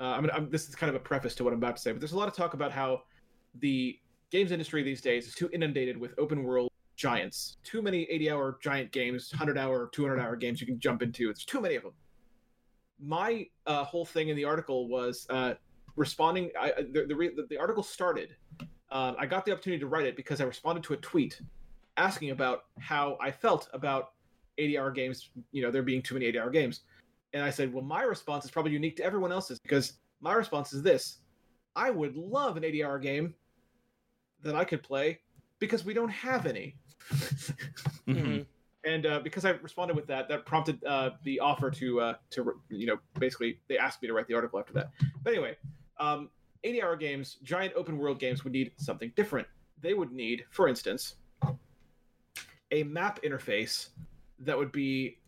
Uh, 0.00 0.14
I 0.16 0.20
mean, 0.20 0.30
I'm 0.32 0.48
this 0.48 0.68
is 0.68 0.74
kind 0.74 0.88
of 0.88 0.96
a 0.96 1.04
preface 1.04 1.34
to 1.36 1.44
what 1.44 1.52
I'm 1.52 1.58
about 1.58 1.76
to 1.76 1.82
say, 1.82 1.92
but 1.92 2.00
there's 2.00 2.12
a 2.12 2.16
lot 2.16 2.26
of 2.26 2.34
talk 2.34 2.54
about 2.54 2.72
how 2.72 3.02
the 3.58 3.98
games 4.30 4.50
industry 4.50 4.82
these 4.82 5.02
days 5.02 5.26
is 5.26 5.34
too 5.34 5.50
inundated 5.52 5.96
with 5.96 6.14
open 6.18 6.42
world 6.42 6.70
giants. 6.96 7.58
Too 7.64 7.82
many 7.82 8.04
80 8.10 8.30
hour 8.30 8.58
giant 8.62 8.92
games, 8.92 9.30
100 9.32 9.58
hour, 9.58 9.90
200 9.92 10.18
hour 10.18 10.36
games 10.36 10.60
you 10.60 10.66
can 10.66 10.78
jump 10.78 11.02
into. 11.02 11.26
There's 11.26 11.44
too 11.44 11.60
many 11.60 11.74
of 11.74 11.82
them. 11.82 11.92
My 13.02 13.46
uh, 13.66 13.84
whole 13.84 14.04
thing 14.04 14.28
in 14.28 14.36
the 14.36 14.44
article 14.44 14.88
was 14.88 15.26
uh, 15.30 15.54
responding. 15.96 16.50
I, 16.58 16.72
the, 16.92 17.06
the, 17.06 17.46
the, 17.48 17.58
article 17.58 17.82
started. 17.82 18.36
Um, 18.92 19.16
I 19.18 19.26
got 19.26 19.44
the 19.44 19.52
opportunity 19.52 19.80
to 19.80 19.86
write 19.86 20.06
it 20.06 20.16
because 20.16 20.40
I 20.40 20.44
responded 20.44 20.84
to 20.84 20.94
a 20.94 20.96
tweet 20.98 21.40
asking 21.96 22.30
about 22.30 22.64
how 22.78 23.16
I 23.20 23.30
felt 23.30 23.68
about 23.72 24.12
80 24.58 24.78
hour 24.78 24.90
games, 24.90 25.30
you 25.52 25.62
know, 25.62 25.70
there 25.70 25.82
being 25.82 26.02
too 26.02 26.14
many 26.14 26.26
80 26.26 26.38
hour 26.38 26.50
games. 26.50 26.80
And 27.32 27.42
I 27.44 27.50
said, 27.50 27.72
well, 27.72 27.84
my 27.84 28.02
response 28.02 28.44
is 28.44 28.50
probably 28.50 28.72
unique 28.72 28.96
to 28.96 29.04
everyone 29.04 29.30
else's 29.32 29.58
because 29.60 29.94
my 30.20 30.34
response 30.34 30.72
is 30.72 30.82
this 30.82 31.18
I 31.76 31.90
would 31.90 32.16
love 32.16 32.56
an 32.56 32.64
80 32.64 32.84
hour 32.84 32.98
game 32.98 33.34
that 34.42 34.56
I 34.56 34.64
could 34.64 34.82
play 34.82 35.20
because 35.58 35.84
we 35.84 35.94
don't 35.94 36.08
have 36.10 36.46
any. 36.46 36.76
Mhm. 38.06 38.16
Mhm. 38.16 38.46
and 38.84 39.06
uh, 39.06 39.20
because 39.20 39.44
I 39.44 39.50
responded 39.50 39.94
with 39.96 40.06
that, 40.08 40.28
that 40.28 40.44
prompted 40.46 40.82
uh, 40.84 41.10
the 41.22 41.38
offer 41.38 41.70
to 41.70 42.00
uh, 42.00 42.14
to 42.30 42.60
you 42.70 42.86
know 42.86 42.98
basically 43.18 43.60
they 43.68 43.78
asked 43.78 44.02
me 44.02 44.08
to 44.08 44.14
write 44.14 44.26
the 44.26 44.34
article 44.34 44.58
after 44.58 44.72
that. 44.74 44.90
But 45.22 45.32
anyway, 45.34 45.56
um, 45.98 46.28
80 46.64 46.82
hour 46.82 46.96
games, 46.96 47.36
giant 47.42 47.72
open 47.76 47.98
world 47.98 48.18
games 48.18 48.42
would 48.44 48.52
need 48.52 48.72
something 48.76 49.12
different. 49.16 49.46
They 49.80 49.94
would 49.94 50.12
need, 50.12 50.44
for 50.50 50.66
instance, 50.68 51.16
a 52.70 52.82
map 52.84 53.22
interface 53.22 53.88
that 54.40 54.56
would 54.58 54.72
be 54.72 55.18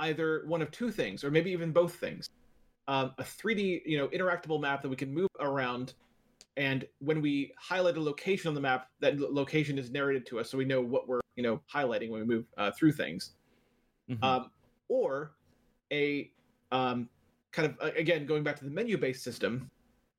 either 0.00 0.42
one 0.46 0.62
of 0.62 0.70
two 0.70 0.90
things, 0.90 1.22
or 1.22 1.30
maybe 1.30 1.50
even 1.50 1.72
both 1.72 1.94
things. 1.94 2.28
Um, 2.88 3.12
a 3.18 3.22
3D, 3.22 3.82
you 3.86 3.98
know, 3.98 4.08
interactable 4.08 4.60
map 4.60 4.82
that 4.82 4.88
we 4.88 4.96
can 4.96 5.14
move 5.14 5.28
around, 5.38 5.94
and 6.56 6.86
when 6.98 7.22
we 7.22 7.52
highlight 7.56 7.96
a 7.96 8.00
location 8.00 8.48
on 8.48 8.54
the 8.54 8.60
map, 8.60 8.88
that 9.00 9.18
lo- 9.18 9.28
location 9.30 9.78
is 9.78 9.90
narrated 9.90 10.26
to 10.26 10.40
us, 10.40 10.50
so 10.50 10.58
we 10.58 10.64
know 10.64 10.80
what 10.80 11.06
we're, 11.06 11.20
you 11.36 11.42
know, 11.42 11.60
highlighting 11.72 12.10
when 12.10 12.20
we 12.20 12.26
move 12.26 12.46
uh, 12.58 12.70
through 12.72 12.92
things. 12.92 13.32
Mhm. 14.10 14.22
Um, 14.24 14.50
or 14.88 15.32
a 15.92 16.30
um, 16.72 17.08
kind 17.52 17.74
of 17.78 17.96
again 17.96 18.26
going 18.26 18.42
back 18.42 18.56
to 18.56 18.64
the 18.64 18.70
menu-based 18.70 19.22
system. 19.22 19.70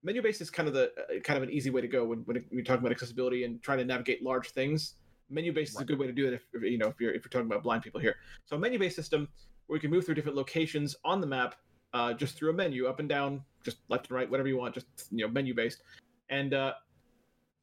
Menu-based 0.03 0.41
is 0.41 0.49
kind 0.49 0.67
of 0.67 0.73
the 0.73 0.91
uh, 0.97 1.19
kind 1.23 1.37
of 1.37 1.43
an 1.43 1.51
easy 1.51 1.69
way 1.69 1.81
to 1.81 1.87
go 1.87 2.05
when 2.05 2.19
when 2.19 2.43
we 2.51 2.63
talk 2.63 2.79
about 2.79 2.91
accessibility 2.91 3.43
and 3.43 3.61
trying 3.61 3.77
to 3.79 3.85
navigate 3.85 4.23
large 4.23 4.51
things. 4.51 4.95
Menu-based 5.29 5.75
is 5.75 5.81
a 5.81 5.85
good 5.85 5.99
way 5.99 6.07
to 6.07 6.13
do 6.13 6.27
it 6.27 6.33
if 6.33 6.63
you 6.63 6.77
know 6.77 6.87
if 6.87 6.99
you're 6.99 7.13
if 7.13 7.23
you're 7.23 7.29
talking 7.29 7.47
about 7.47 7.63
blind 7.63 7.83
people 7.83 7.99
here. 7.99 8.15
So 8.45 8.55
a 8.55 8.59
menu-based 8.59 8.95
system 8.95 9.27
where 9.71 9.77
we 9.77 9.79
can 9.79 9.89
move 9.89 10.05
through 10.05 10.15
different 10.15 10.35
locations 10.35 10.97
on 11.05 11.21
the 11.21 11.27
map 11.27 11.55
uh, 11.93 12.11
just 12.11 12.35
through 12.35 12.49
a 12.49 12.53
menu, 12.53 12.87
up 12.87 12.99
and 12.99 13.07
down, 13.07 13.41
just 13.63 13.77
left 13.87 14.09
and 14.09 14.15
right, 14.17 14.29
whatever 14.29 14.49
you 14.49 14.57
want, 14.57 14.75
just 14.75 14.85
you 15.11 15.25
know 15.25 15.31
menu-based, 15.31 15.83
and 16.29 16.53
uh, 16.53 16.73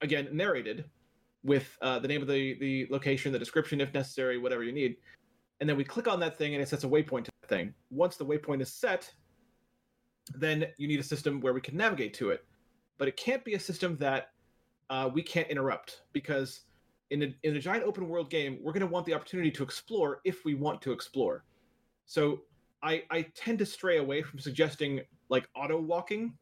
again 0.00 0.26
narrated 0.32 0.86
with 1.44 1.76
uh, 1.82 1.98
the 1.98 2.08
name 2.08 2.22
of 2.22 2.26
the 2.26 2.56
the 2.60 2.86
location, 2.90 3.30
the 3.30 3.38
description 3.38 3.78
if 3.82 3.92
necessary, 3.92 4.38
whatever 4.38 4.62
you 4.62 4.72
need, 4.72 4.96
and 5.60 5.68
then 5.68 5.76
we 5.76 5.84
click 5.84 6.08
on 6.08 6.18
that 6.18 6.38
thing 6.38 6.54
and 6.54 6.62
it 6.62 6.68
sets 6.70 6.84
a 6.84 6.88
waypoint 6.88 7.24
to 7.24 7.30
thing. 7.46 7.74
Once 7.90 8.16
the 8.16 8.24
waypoint 8.24 8.62
is 8.62 8.72
set, 8.72 9.12
then 10.34 10.64
you 10.78 10.88
need 10.88 11.00
a 11.00 11.04
system 11.04 11.42
where 11.42 11.52
we 11.52 11.60
can 11.60 11.76
navigate 11.76 12.14
to 12.14 12.30
it, 12.30 12.42
but 12.96 13.06
it 13.06 13.18
can't 13.18 13.44
be 13.44 13.52
a 13.52 13.60
system 13.60 13.98
that 13.98 14.30
uh, 14.88 15.10
we 15.12 15.22
can't 15.22 15.48
interrupt 15.48 16.04
because 16.14 16.62
in 17.10 17.22
a, 17.22 17.34
in 17.42 17.56
a 17.56 17.60
giant 17.60 17.84
open 17.84 18.08
world 18.08 18.30
game, 18.30 18.58
we're 18.62 18.72
going 18.72 18.80
to 18.80 18.86
want 18.86 19.04
the 19.04 19.12
opportunity 19.12 19.50
to 19.50 19.62
explore 19.62 20.22
if 20.24 20.46
we 20.46 20.54
want 20.54 20.80
to 20.80 20.92
explore. 20.92 21.44
So 22.08 22.40
I 22.82 23.04
I 23.10 23.22
tend 23.34 23.60
to 23.60 23.66
stray 23.66 23.98
away 23.98 24.22
from 24.22 24.40
suggesting 24.40 25.02
like 25.28 25.48
auto 25.54 25.80
walking. 25.80 26.36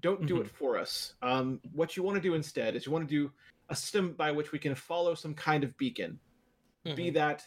Don't 0.00 0.26
do 0.26 0.40
it 0.40 0.48
for 0.48 0.78
us. 0.78 1.14
Um, 1.22 1.60
what 1.72 1.96
you 1.96 2.02
want 2.02 2.16
to 2.16 2.20
do 2.20 2.34
instead 2.34 2.76
is 2.76 2.86
you 2.86 2.92
want 2.92 3.08
to 3.08 3.14
do 3.14 3.32
a 3.68 3.74
system 3.74 4.12
by 4.12 4.30
which 4.30 4.52
we 4.52 4.58
can 4.58 4.74
follow 4.74 5.14
some 5.14 5.34
kind 5.34 5.64
of 5.64 5.76
beacon 5.78 6.18
be 6.84 6.90
Mhm. 6.90 7.14
that 7.14 7.44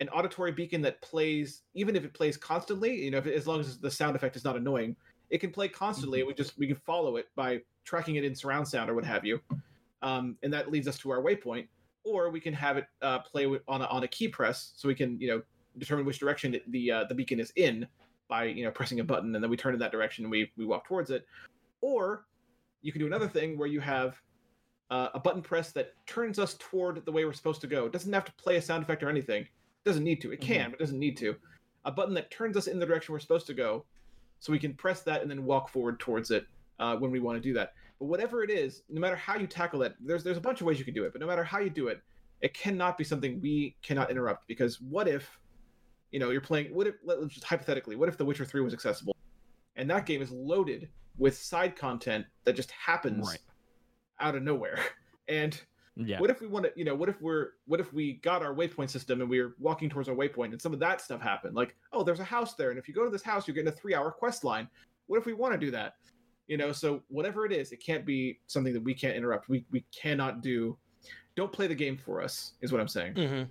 an 0.00 0.08
auditory 0.08 0.50
beacon 0.50 0.80
that 0.80 1.00
plays 1.02 1.62
even 1.74 1.94
if 1.94 2.04
it 2.04 2.14
plays 2.14 2.38
constantly 2.38 3.04
you 3.04 3.10
know 3.10 3.18
if 3.18 3.26
as 3.26 3.46
long 3.46 3.60
as 3.60 3.78
the 3.78 3.90
sound 3.90 4.16
effect 4.16 4.34
is 4.34 4.44
not 4.44 4.56
annoying 4.56 4.96
it 5.28 5.38
can 5.38 5.50
play 5.50 5.68
constantly 5.68 6.20
and 6.20 6.26
we 6.26 6.32
just 6.32 6.56
we 6.58 6.66
can 6.66 6.76
follow 6.76 7.16
it 7.16 7.26
by 7.36 7.60
tracking 7.84 8.14
it 8.14 8.24
in 8.24 8.34
surround 8.34 8.66
sound 8.66 8.88
or 8.88 8.94
what 8.94 9.04
have 9.04 9.26
you 9.26 9.38
um, 10.00 10.38
and 10.42 10.50
that 10.52 10.70
leads 10.70 10.88
us 10.88 10.96
to 10.96 11.10
our 11.10 11.20
waypoint 11.20 11.68
or 12.02 12.30
we 12.30 12.40
can 12.40 12.54
have 12.54 12.78
it 12.78 12.86
uh, 13.02 13.18
play 13.18 13.46
with, 13.46 13.60
on, 13.68 13.82
a, 13.82 13.86
on 13.86 14.04
a 14.04 14.08
key 14.08 14.26
press 14.28 14.72
so 14.74 14.88
we 14.88 14.94
can 14.94 15.20
you 15.20 15.28
know 15.28 15.42
determine 15.78 16.04
which 16.04 16.18
direction 16.18 16.58
the 16.68 16.90
uh, 16.90 17.04
the 17.04 17.14
beacon 17.14 17.40
is 17.40 17.52
in 17.56 17.86
by 18.28 18.44
you 18.44 18.64
know 18.64 18.70
pressing 18.70 19.00
a 19.00 19.04
button 19.04 19.34
and 19.34 19.42
then 19.42 19.50
we 19.50 19.56
turn 19.56 19.74
in 19.74 19.80
that 19.80 19.92
direction 19.92 20.24
and 20.24 20.30
we 20.30 20.50
we 20.56 20.66
walk 20.66 20.86
towards 20.86 21.10
it 21.10 21.26
or 21.80 22.26
you 22.82 22.92
can 22.92 23.00
do 23.00 23.06
another 23.06 23.28
thing 23.28 23.58
where 23.58 23.68
you 23.68 23.80
have 23.80 24.20
uh, 24.90 25.08
a 25.14 25.20
button 25.20 25.42
press 25.42 25.72
that 25.72 25.92
turns 26.06 26.38
us 26.38 26.56
toward 26.58 27.04
the 27.04 27.12
way 27.12 27.24
we're 27.24 27.32
supposed 27.32 27.60
to 27.60 27.66
go. 27.66 27.86
It 27.86 27.92
doesn't 27.92 28.12
have 28.12 28.24
to 28.24 28.32
play 28.32 28.56
a 28.56 28.62
sound 28.62 28.82
effect 28.82 29.02
or 29.02 29.08
anything. 29.08 29.42
It 29.42 29.84
doesn't 29.84 30.04
need 30.04 30.20
to. 30.22 30.32
It 30.32 30.40
can, 30.40 30.70
but 30.70 30.80
it 30.80 30.82
doesn't 30.82 30.98
need 30.98 31.16
to. 31.18 31.36
A 31.84 31.92
button 31.92 32.14
that 32.14 32.30
turns 32.30 32.56
us 32.56 32.66
in 32.66 32.78
the 32.78 32.86
direction 32.86 33.12
we're 33.12 33.20
supposed 33.20 33.46
to 33.48 33.54
go, 33.54 33.84
so 34.40 34.52
we 34.52 34.58
can 34.58 34.74
press 34.74 35.02
that 35.02 35.22
and 35.22 35.30
then 35.30 35.44
walk 35.44 35.68
forward 35.68 36.00
towards 36.00 36.30
it 36.30 36.46
uh, 36.78 36.96
when 36.96 37.10
we 37.10 37.20
want 37.20 37.36
to 37.36 37.40
do 37.46 37.52
that. 37.54 37.74
But 37.98 38.06
whatever 38.06 38.42
it 38.42 38.50
is, 38.50 38.82
no 38.88 39.00
matter 39.00 39.16
how 39.16 39.36
you 39.36 39.46
tackle 39.46 39.82
it, 39.82 39.94
there's 40.00 40.24
there's 40.24 40.36
a 40.36 40.40
bunch 40.40 40.60
of 40.60 40.66
ways 40.66 40.78
you 40.78 40.84
can 40.84 40.94
do 40.94 41.04
it. 41.04 41.12
But 41.12 41.20
no 41.20 41.26
matter 41.26 41.44
how 41.44 41.58
you 41.58 41.70
do 41.70 41.88
it, 41.88 42.00
it 42.40 42.54
cannot 42.54 42.96
be 42.96 43.04
something 43.04 43.40
we 43.40 43.76
cannot 43.82 44.10
interrupt. 44.10 44.46
Because 44.46 44.80
what 44.80 45.08
if, 45.08 45.38
you 46.10 46.18
know, 46.18 46.30
you're 46.30 46.40
playing? 46.40 46.74
What 46.74 46.86
if? 46.86 46.94
Let's 47.04 47.34
just 47.34 47.44
hypothetically, 47.44 47.96
what 47.96 48.08
if 48.08 48.16
The 48.16 48.24
Witcher 48.24 48.44
Three 48.44 48.60
was 48.60 48.72
accessible, 48.74 49.16
and 49.76 49.88
that 49.90 50.06
game 50.06 50.22
is 50.22 50.30
loaded 50.30 50.88
with 51.18 51.36
side 51.36 51.76
content 51.76 52.24
that 52.44 52.54
just 52.54 52.70
happens 52.70 53.26
Right. 53.28 53.38
out 54.20 54.34
of 54.34 54.42
nowhere, 54.42 54.78
and 55.28 55.60
Yeah. 55.96 56.20
What 56.20 56.30
if 56.30 56.40
we 56.40 56.46
want 56.46 56.64
to, 56.64 56.72
you 56.76 56.84
know, 56.84 56.94
what 56.94 57.08
if 57.08 57.20
we're, 57.20 57.48
what 57.66 57.80
if 57.80 57.92
we 57.92 58.14
got 58.22 58.40
our 58.40 58.54
waypoint 58.54 58.88
system 58.88 59.20
and 59.20 59.28
we 59.28 59.42
were 59.42 59.56
walking 59.58 59.90
towards 59.90 60.08
our 60.08 60.14
waypoint 60.14 60.52
and 60.52 60.62
some 60.62 60.72
of 60.72 60.78
that 60.78 61.00
stuff 61.00 61.20
happened? 61.20 61.56
Like, 61.56 61.74
oh, 61.92 62.04
there's 62.04 62.20
a 62.20 62.24
house 62.24 62.54
there, 62.54 62.70
and 62.70 62.78
if 62.78 62.86
you 62.86 62.94
go 62.94 63.04
to 63.04 63.10
this 63.10 63.22
house, 63.24 63.48
you're 63.48 63.54
getting 63.56 63.68
a 63.68 63.72
three-hour 63.72 64.12
quest 64.12 64.44
line. 64.44 64.68
What 65.08 65.16
if 65.18 65.26
we 65.26 65.32
want 65.32 65.54
to 65.54 65.58
do 65.58 65.72
that? 65.72 65.94
You 66.46 66.56
know, 66.56 66.70
so 66.70 67.02
whatever 67.08 67.44
it 67.46 67.52
is, 67.52 67.72
it 67.72 67.78
can't 67.84 68.06
be 68.06 68.38
something 68.46 68.72
that 68.72 68.82
we 68.82 68.94
can't 68.94 69.16
interrupt. 69.16 69.48
We 69.48 69.66
we 69.72 69.84
cannot 69.92 70.40
do. 70.40 70.78
Don't 71.34 71.52
play 71.52 71.66
the 71.66 71.74
game 71.74 71.96
for 71.96 72.22
us, 72.22 72.52
is 72.62 72.70
what 72.72 72.80
I'm 72.80 72.88
saying. 72.88 73.14
hmm 73.14 73.42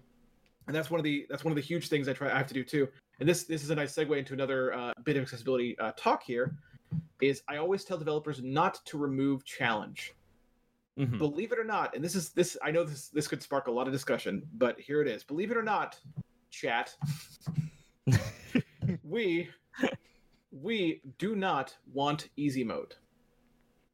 And 0.67 0.75
that's 0.75 0.89
one 0.91 0.99
of 0.99 1.03
the 1.03 1.25
that's 1.29 1.43
one 1.43 1.51
of 1.51 1.55
the 1.55 1.61
huge 1.61 1.87
things 1.87 2.07
I 2.07 2.13
try 2.13 2.29
I 2.29 2.37
have 2.37 2.47
to 2.47 2.53
do 2.53 2.63
too. 2.63 2.87
And 3.19 3.27
this 3.27 3.45
this 3.45 3.63
is 3.63 3.69
a 3.69 3.75
nice 3.75 3.93
segue 3.95 4.17
into 4.17 4.33
another 4.33 4.73
uh, 4.73 4.91
bit 5.03 5.15
of 5.17 5.23
accessibility 5.23 5.77
uh, 5.79 5.93
talk 5.97 6.23
here. 6.23 6.55
Is 7.21 7.41
I 7.47 7.57
always 7.57 7.83
tell 7.83 7.97
developers 7.97 8.41
not 8.43 8.79
to 8.85 8.97
remove 8.97 9.43
challenge 9.45 10.13
Mhm. 10.99 11.19
believe 11.19 11.51
it 11.51 11.59
or 11.59 11.63
not 11.63 11.93
and 11.95 12.03
this 12.03 12.15
is 12.15 12.31
this 12.31 12.57
i 12.63 12.71
know 12.71 12.83
this 12.83 13.09
this 13.09 13.27
could 13.27 13.43
spark 13.43 13.67
a 13.67 13.71
lot 13.71 13.85
of 13.85 13.93
discussion 13.93 14.41
but 14.55 14.79
here 14.79 14.99
it 14.99 15.07
is 15.07 15.23
believe 15.23 15.51
it 15.51 15.57
or 15.57 15.61
not 15.61 15.99
chat 16.49 16.95
we 19.03 19.47
we 20.51 21.01
do 21.19 21.35
not 21.35 21.77
want 21.93 22.29
easy 22.35 22.63
mode 22.63 22.95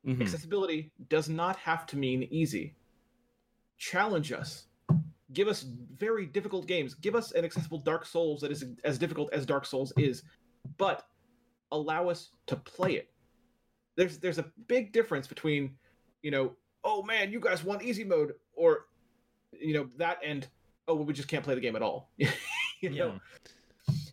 Mhm. 0.08 0.22
accessibility 0.22 0.94
does 1.10 1.28
not 1.28 1.58
have 1.58 1.86
to 1.88 1.98
mean 1.98 2.24
easy 2.32 2.74
challenge 3.78 4.32
us 4.32 4.68
give 5.34 5.48
us 5.48 5.63
very 5.98 6.26
difficult 6.26 6.67
games. 6.67 6.93
Give 6.93 7.15
us 7.15 7.32
an 7.32 7.43
accessible 7.46 7.80
dark 7.80 8.06
souls 8.06 8.41
that 8.41 8.52
is 8.52 8.65
as 8.84 8.98
difficult 8.98 9.34
as 9.34 9.46
dark 9.46 9.65
souls 9.65 9.91
is 9.98 10.24
but 10.78 11.06
allow 11.72 12.08
us 12.10 12.30
to 12.48 12.56
play 12.56 12.93
it. 12.93 13.10
There's 13.96 14.17
there's 14.19 14.38
a 14.39 14.46
big 14.67 14.91
difference 14.93 15.28
between 15.28 15.76
you 16.22 16.32
know 16.32 16.54
oh 16.84 17.04
man 17.04 17.32
you 17.32 17.39
guys 17.39 17.63
want 17.63 17.84
easy 17.84 18.04
mode 18.04 18.34
or 18.54 18.86
you 19.52 19.74
know 19.74 19.89
that 19.98 20.19
and 20.24 20.48
oh 20.88 20.96
well, 20.96 21.06
we 21.06 21.13
just 21.13 21.28
can't 21.28 21.43
play 21.43 21.56
the 21.56 21.62
game 21.62 21.76
at 21.76 21.82
all. 21.82 22.12
You 22.82 22.89
know? 22.89 23.13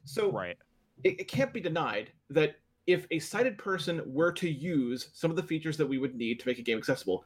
So 0.04 0.30
Right. 0.30 0.56
it, 1.02 1.20
it 1.20 1.28
can't 1.28 1.52
be 1.52 1.60
denied 1.60 2.12
that 2.30 2.54
if 2.86 3.04
a 3.10 3.18
sighted 3.18 3.58
person 3.58 4.00
were 4.06 4.30
to 4.32 4.48
use 4.48 5.10
some 5.12 5.28
of 5.28 5.36
the 5.36 5.42
features 5.42 5.76
that 5.76 5.86
we 5.86 5.98
would 5.98 6.14
need 6.14 6.38
to 6.38 6.46
make 6.46 6.60
a 6.60 6.62
game 6.62 6.78
accessible, 6.78 7.24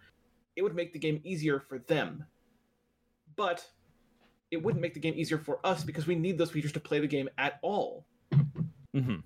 it 0.56 0.62
would 0.62 0.74
make 0.74 0.94
the 0.94 0.98
game 0.98 1.20
easier 1.22 1.60
for 1.60 1.80
them. 1.80 2.24
But 3.36 3.66
it 4.54 4.62
wouldn't 4.62 4.80
make 4.80 4.94
the 4.94 5.00
game 5.00 5.14
easier 5.16 5.38
for 5.38 5.60
us 5.64 5.84
because 5.84 6.06
we 6.06 6.14
need 6.14 6.38
those 6.38 6.50
features 6.50 6.72
to 6.72 6.80
play 6.80 7.00
the 7.00 7.06
game 7.06 7.28
at 7.36 7.58
all. 7.62 8.06
hmm 8.94 9.16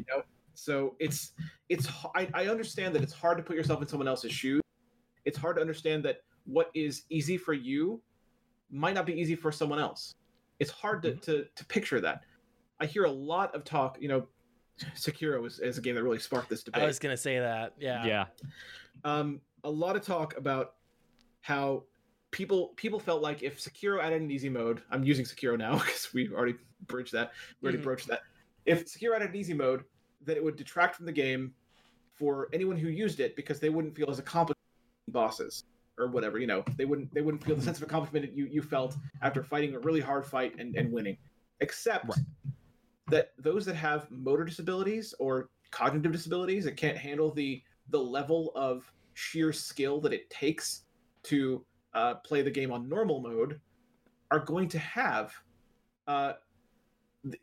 So 0.55 0.97
it's 0.99 1.33
it's 1.69 1.87
I 2.17 2.47
understand 2.49 2.95
that 2.97 3.03
it's 3.03 3.13
hard 3.13 3.37
to 3.39 3.45
put 3.45 3.55
yourself 3.55 3.81
in 3.81 3.87
someone 3.87 4.09
else's 4.09 4.33
shoes. 4.33 4.63
It's 5.25 5.39
hard 5.39 5.57
to 5.57 5.61
understand 5.63 6.05
that 6.05 6.23
what 6.45 6.71
is 6.75 7.03
easy 7.11 7.37
for 7.37 7.53
you 7.53 8.01
might 8.71 8.95
not 8.95 9.07
be 9.07 9.13
easy 9.13 9.37
for 9.37 9.53
someone 9.53 9.79
else. 9.79 10.15
It's 10.59 10.71
hard 10.71 11.03
to, 11.03 11.15
to, 11.15 11.45
to 11.55 11.65
picture 11.67 12.01
that. 12.01 12.23
I 12.81 12.87
hear 12.87 13.05
a 13.05 13.11
lot 13.11 13.55
of 13.55 13.65
talk, 13.65 13.99
you 14.01 14.09
know, 14.09 14.27
Sekiro 14.97 15.47
is, 15.47 15.61
is 15.61 15.79
a 15.79 15.81
game 15.81 15.95
that 15.95 16.03
really 16.03 16.19
sparked 16.19 16.49
this 16.49 16.63
debate. 16.63 16.83
I 16.83 16.87
was 16.87 16.99
gonna 16.99 17.17
say 17.17 17.39
that. 17.39 17.75
Yeah. 17.79 18.07
Yeah. 18.07 18.25
um, 19.05 19.41
a 19.65 19.71
lot 19.71 19.97
of 19.97 20.03
talk 20.03 20.37
about 20.37 20.75
how 21.41 21.85
people 22.31 22.69
people 22.77 22.99
felt 22.99 23.23
like 23.23 23.43
if 23.43 23.59
Sekiro 23.59 24.03
added 24.03 24.21
an 24.23 24.31
easy 24.31 24.49
mode, 24.49 24.83
I'm 24.91 25.05
using 25.05 25.25
Sekiro 25.25 25.59
now 25.59 25.73
because 25.79 26.13
we 26.13 26.29
already 26.31 26.57
bridged 26.87 27.13
that, 27.13 27.33
we 27.61 27.67
already 27.67 27.79
Mhm. 27.79 27.85
broached 27.85 28.07
that. 28.09 28.21
If 28.67 28.85
Sekiro 28.87 29.15
added 29.17 29.31
an 29.31 29.37
easy 29.37 29.55
mode, 29.55 29.85
that 30.23 30.37
it 30.37 30.45
would 30.45 30.57
detract 30.57 30.97
from 30.97 31.07
the 31.07 31.13
game 31.13 31.55
for 32.13 32.49
anyone 32.53 32.77
who 32.77 32.89
used 32.89 33.21
it 33.21 33.37
because 33.37 33.61
they 33.61 33.69
wouldn't 33.71 33.95
feel 33.95 34.11
as 34.11 34.19
accomplished 34.19 34.59
bosses 35.09 35.65
or 35.97 36.09
whatever. 36.09 36.39
You 36.39 36.47
know, 36.47 36.65
they 36.77 36.85
wouldn't 36.85 37.13
they 37.15 37.23
wouldn't 37.23 37.43
feel 37.45 37.57
the 37.57 37.63
sense 37.63 37.79
of 37.79 37.85
accomplishment 37.85 38.27
that 38.27 38.37
you 38.37 38.47
you 38.47 38.63
felt 38.63 38.97
after 39.23 39.43
fighting 39.43 39.75
a 39.75 39.79
really 39.79 40.01
hard 40.01 40.27
fight 40.27 40.55
and, 40.59 40.75
and 40.77 40.93
winning. 40.93 41.17
Except 41.61 42.09
Right. 42.09 42.19
that 43.09 43.33
those 43.39 43.65
that 43.67 43.75
have 43.75 44.11
motor 44.11 44.45
disabilities 44.45 45.15
or 45.19 45.51
cognitive 45.71 46.13
disabilities 46.13 46.65
that 46.65 46.77
can't 46.77 46.97
handle 46.97 47.33
the 47.33 47.63
the 47.91 47.99
level 47.99 48.53
of 48.55 48.91
sheer 49.15 49.53
skill 49.53 50.01
that 50.01 50.13
it 50.13 50.29
takes 50.31 50.85
to 51.25 51.65
uh, 51.95 52.15
play 52.15 52.43
the 52.43 52.51
game 52.51 52.73
on 52.73 52.89
normal 52.89 53.21
mode 53.21 53.61
are 54.31 54.41
going 54.41 54.69
to 54.69 54.79
have 54.79 55.33
uh, 56.07 56.35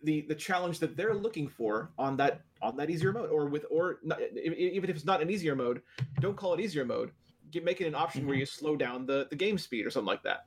the, 0.03 0.21
the 0.21 0.36
challenge 0.36 0.79
that 0.79 0.95
they're 0.95 1.13
looking 1.13 1.47
for 1.47 1.91
on 1.97 2.17
that 2.17 2.41
on 2.62 2.77
that 2.77 2.89
easier 2.89 3.12
mode 3.12 3.29
or 3.29 3.47
with 3.47 3.65
or 3.69 3.99
not, 4.03 4.19
even 4.21 4.89
if 4.89 4.95
it's 4.95 5.05
not 5.05 5.21
an 5.21 5.29
easier 5.29 5.55
mode 5.55 5.81
don't 6.19 6.38
call 6.38 6.53
it 6.53 6.60
easier 6.60 6.86
mode. 6.86 7.12
Get 7.51 7.63
make 7.63 7.81
it 7.81 7.88
an 7.88 7.95
option 7.95 8.25
where 8.25 8.36
you 8.36 8.45
slow 8.45 8.75
down 8.75 9.05
the 9.05 9.27
the 9.29 9.36
game 9.36 9.58
speed 9.58 9.86
or 9.86 9.89
something 9.89 10.08
like 10.08 10.23
that. 10.23 10.45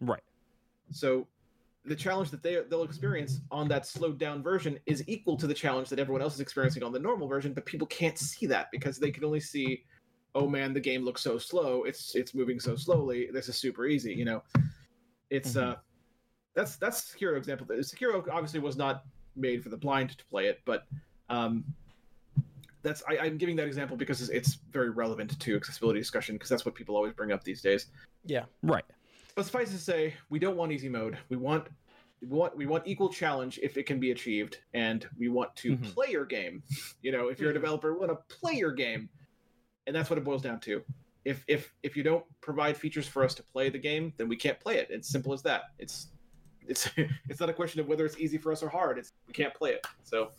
Right. 0.00 0.22
so 0.90 1.28
the 1.86 1.94
challenge 1.94 2.30
that 2.30 2.42
they 2.42 2.60
they'll 2.68 2.82
experience 2.82 3.40
on 3.50 3.68
that 3.68 3.86
slowed 3.86 4.18
down 4.18 4.42
version 4.42 4.78
is 4.86 5.04
equal 5.06 5.36
to 5.36 5.46
the 5.46 5.54
challenge 5.54 5.88
that 5.88 5.98
everyone 5.98 6.20
else 6.20 6.34
is 6.34 6.40
experiencing 6.40 6.82
on 6.82 6.92
the 6.92 6.98
normal 6.98 7.28
version, 7.28 7.52
but 7.52 7.64
people 7.64 7.86
can't 7.86 8.18
see 8.18 8.46
that 8.46 8.70
because 8.72 8.98
they 8.98 9.10
can 9.10 9.24
only 9.24 9.40
see, 9.40 9.84
oh 10.36 10.46
man, 10.46 10.74
the 10.74 10.80
game 10.80 11.02
looks 11.02 11.22
so 11.22 11.38
slow. 11.38 11.84
It's 11.84 12.14
it's 12.14 12.34
moving 12.34 12.60
so 12.60 12.76
slowly. 12.76 13.28
This 13.32 13.48
is 13.48 13.56
super 13.56 13.86
easy. 13.86 14.12
You 14.14 14.26
know, 14.26 14.42
it's 15.30 15.54
Mhm. 15.54 15.62
uh, 15.72 15.76
that's 16.54 16.76
that's 16.76 17.14
Sekiro 17.14 17.36
example. 17.36 17.66
Sekiro 17.66 18.28
obviously 18.30 18.60
was 18.60 18.76
not 18.76 19.04
made 19.34 19.62
for 19.62 19.70
the 19.70 19.76
blind 19.76 20.10
to 20.10 20.24
play 20.26 20.46
it, 20.46 20.60
but 20.64 20.86
um, 21.30 21.64
that's 22.82 23.02
I, 23.08 23.18
I'm 23.18 23.38
giving 23.38 23.56
that 23.56 23.66
example 23.66 23.96
because 23.96 24.20
it's, 24.20 24.30
it's 24.30 24.54
very 24.70 24.90
relevant 24.90 25.40
to 25.40 25.56
accessibility 25.56 25.98
discussion 25.98 26.36
because 26.36 26.50
that's 26.50 26.64
what 26.66 26.74
people 26.74 26.94
always 26.96 27.14
bring 27.14 27.32
up 27.32 27.42
these 27.42 27.62
days. 27.62 27.86
Yeah, 28.24 28.44
right. 28.62 28.84
But 29.34 29.46
suffice 29.46 29.70
to 29.72 29.78
say, 29.78 30.14
we 30.30 30.38
don't 30.38 30.56
want 30.56 30.70
easy 30.70 30.88
mode. 30.88 31.18
We 31.30 31.36
want 31.36 31.66
we 32.20 32.28
want 32.28 32.56
we 32.56 32.66
want 32.66 32.86
equal 32.86 33.08
challenge 33.08 33.58
if 33.62 33.76
it 33.78 33.84
can 33.86 33.98
be 33.98 34.10
achieved, 34.10 34.58
and 34.74 35.06
we 35.18 35.28
want 35.28 35.54
to 35.56 35.76
Mhm. 35.76 35.94
play 35.94 36.08
your 36.10 36.26
game. 36.26 36.62
You 37.02 37.12
know, 37.12 37.28
if 37.28 37.40
you're 37.40 37.50
a 37.50 37.52
Mhm. 37.52 37.60
developer, 37.62 37.92
we 37.94 38.06
want 38.06 38.12
to 38.12 38.36
play 38.36 38.54
your 38.54 38.72
game, 38.72 39.08
and 39.86 39.94
that's 39.94 40.10
what 40.10 40.18
it 40.18 40.24
boils 40.24 40.42
down 40.42 40.60
to. 40.60 40.82
If 41.24 41.44
if 41.48 41.72
if 41.82 41.96
you 41.96 42.02
don't 42.02 42.24
provide 42.40 42.76
features 42.76 43.06
for 43.08 43.24
us 43.24 43.34
to 43.34 43.42
play 43.42 43.68
the 43.68 43.78
game, 43.78 44.12
then 44.16 44.28
we 44.28 44.36
can't 44.36 44.58
play 44.60 44.76
it. 44.78 44.88
It's 44.90 45.08
simple 45.08 45.32
as 45.32 45.42
that. 45.42 45.62
It's 45.78 46.08
it's 46.66 46.88
it's 47.28 47.40
not 47.40 47.48
a 47.48 47.52
question 47.52 47.80
of 47.80 47.88
whether 47.88 48.04
it's 48.06 48.18
easy 48.18 48.38
for 48.38 48.52
us 48.52 48.62
or 48.62 48.68
hard. 48.68 48.98
It's 48.98 49.12
we 49.26 49.32
can't 49.32 49.54
play 49.54 49.70
it. 49.72 49.86
So 50.04 50.30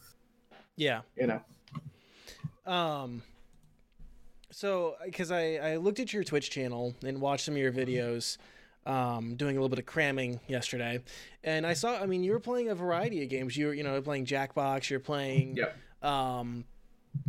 Yeah. 0.75 1.01
you 1.17 1.27
know, 1.27 2.71
Um. 2.71 3.21
So, 4.49 4.95
because 5.05 5.29
I 5.31 5.55
I 5.57 5.75
looked 5.75 5.99
at 5.99 6.13
your 6.13 6.23
Twitch 6.23 6.49
channel 6.49 6.95
and 7.03 7.19
watched 7.21 7.45
some 7.45 7.53
of 7.55 7.59
your 7.59 7.71
videos, 7.71 8.37
um, 8.85 9.35
doing 9.35 9.55
a 9.57 9.59
little 9.59 9.69
bit 9.69 9.77
of 9.79 9.85
cramming 9.85 10.39
yesterday, 10.47 11.03
and 11.43 11.67
I 11.67 11.73
saw. 11.73 12.01
I 12.01 12.05
mean, 12.05 12.23
you 12.23 12.31
were 12.31 12.39
playing 12.39 12.69
a 12.69 12.75
variety 12.75 13.21
of 13.23 13.29
games. 13.29 13.55
You 13.57 13.67
were, 13.67 13.73
you 13.73 13.83
know, 13.83 14.01
playing 14.01 14.25
Jackbox. 14.25 14.89
You're 14.89 14.99
playing. 15.01 15.57
Yep. 15.57 15.77
Um, 16.01 16.63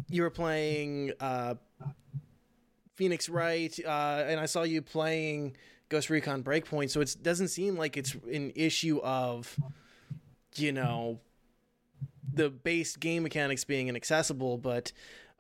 you 0.09 0.23
were 0.23 0.31
playing 0.31 1.13
uh, 1.21 1.57
Phoenix 2.95 3.29
Wright, 3.29 3.79
uh, 3.87 4.25
and 4.27 4.41
I 4.41 4.47
saw 4.47 4.63
you 4.63 4.83
playing 4.83 5.57
Ghost 5.89 6.11
Recon 6.11 6.43
Breakpoint. 6.43 6.91
So 6.91 7.01
it 7.01 7.17
doesn't 7.23 7.49
seem 7.49 7.77
like 7.77 7.97
it's 7.97 8.15
an 8.33 8.53
issue 8.55 8.99
of, 9.03 9.57
you 10.57 10.73
know, 10.73 11.21
the 12.33 12.51
base 12.51 12.97
game 12.97 13.23
mechanics 13.23 13.65
being 13.65 13.89
inaccessible, 13.89 14.59
but 14.59 14.93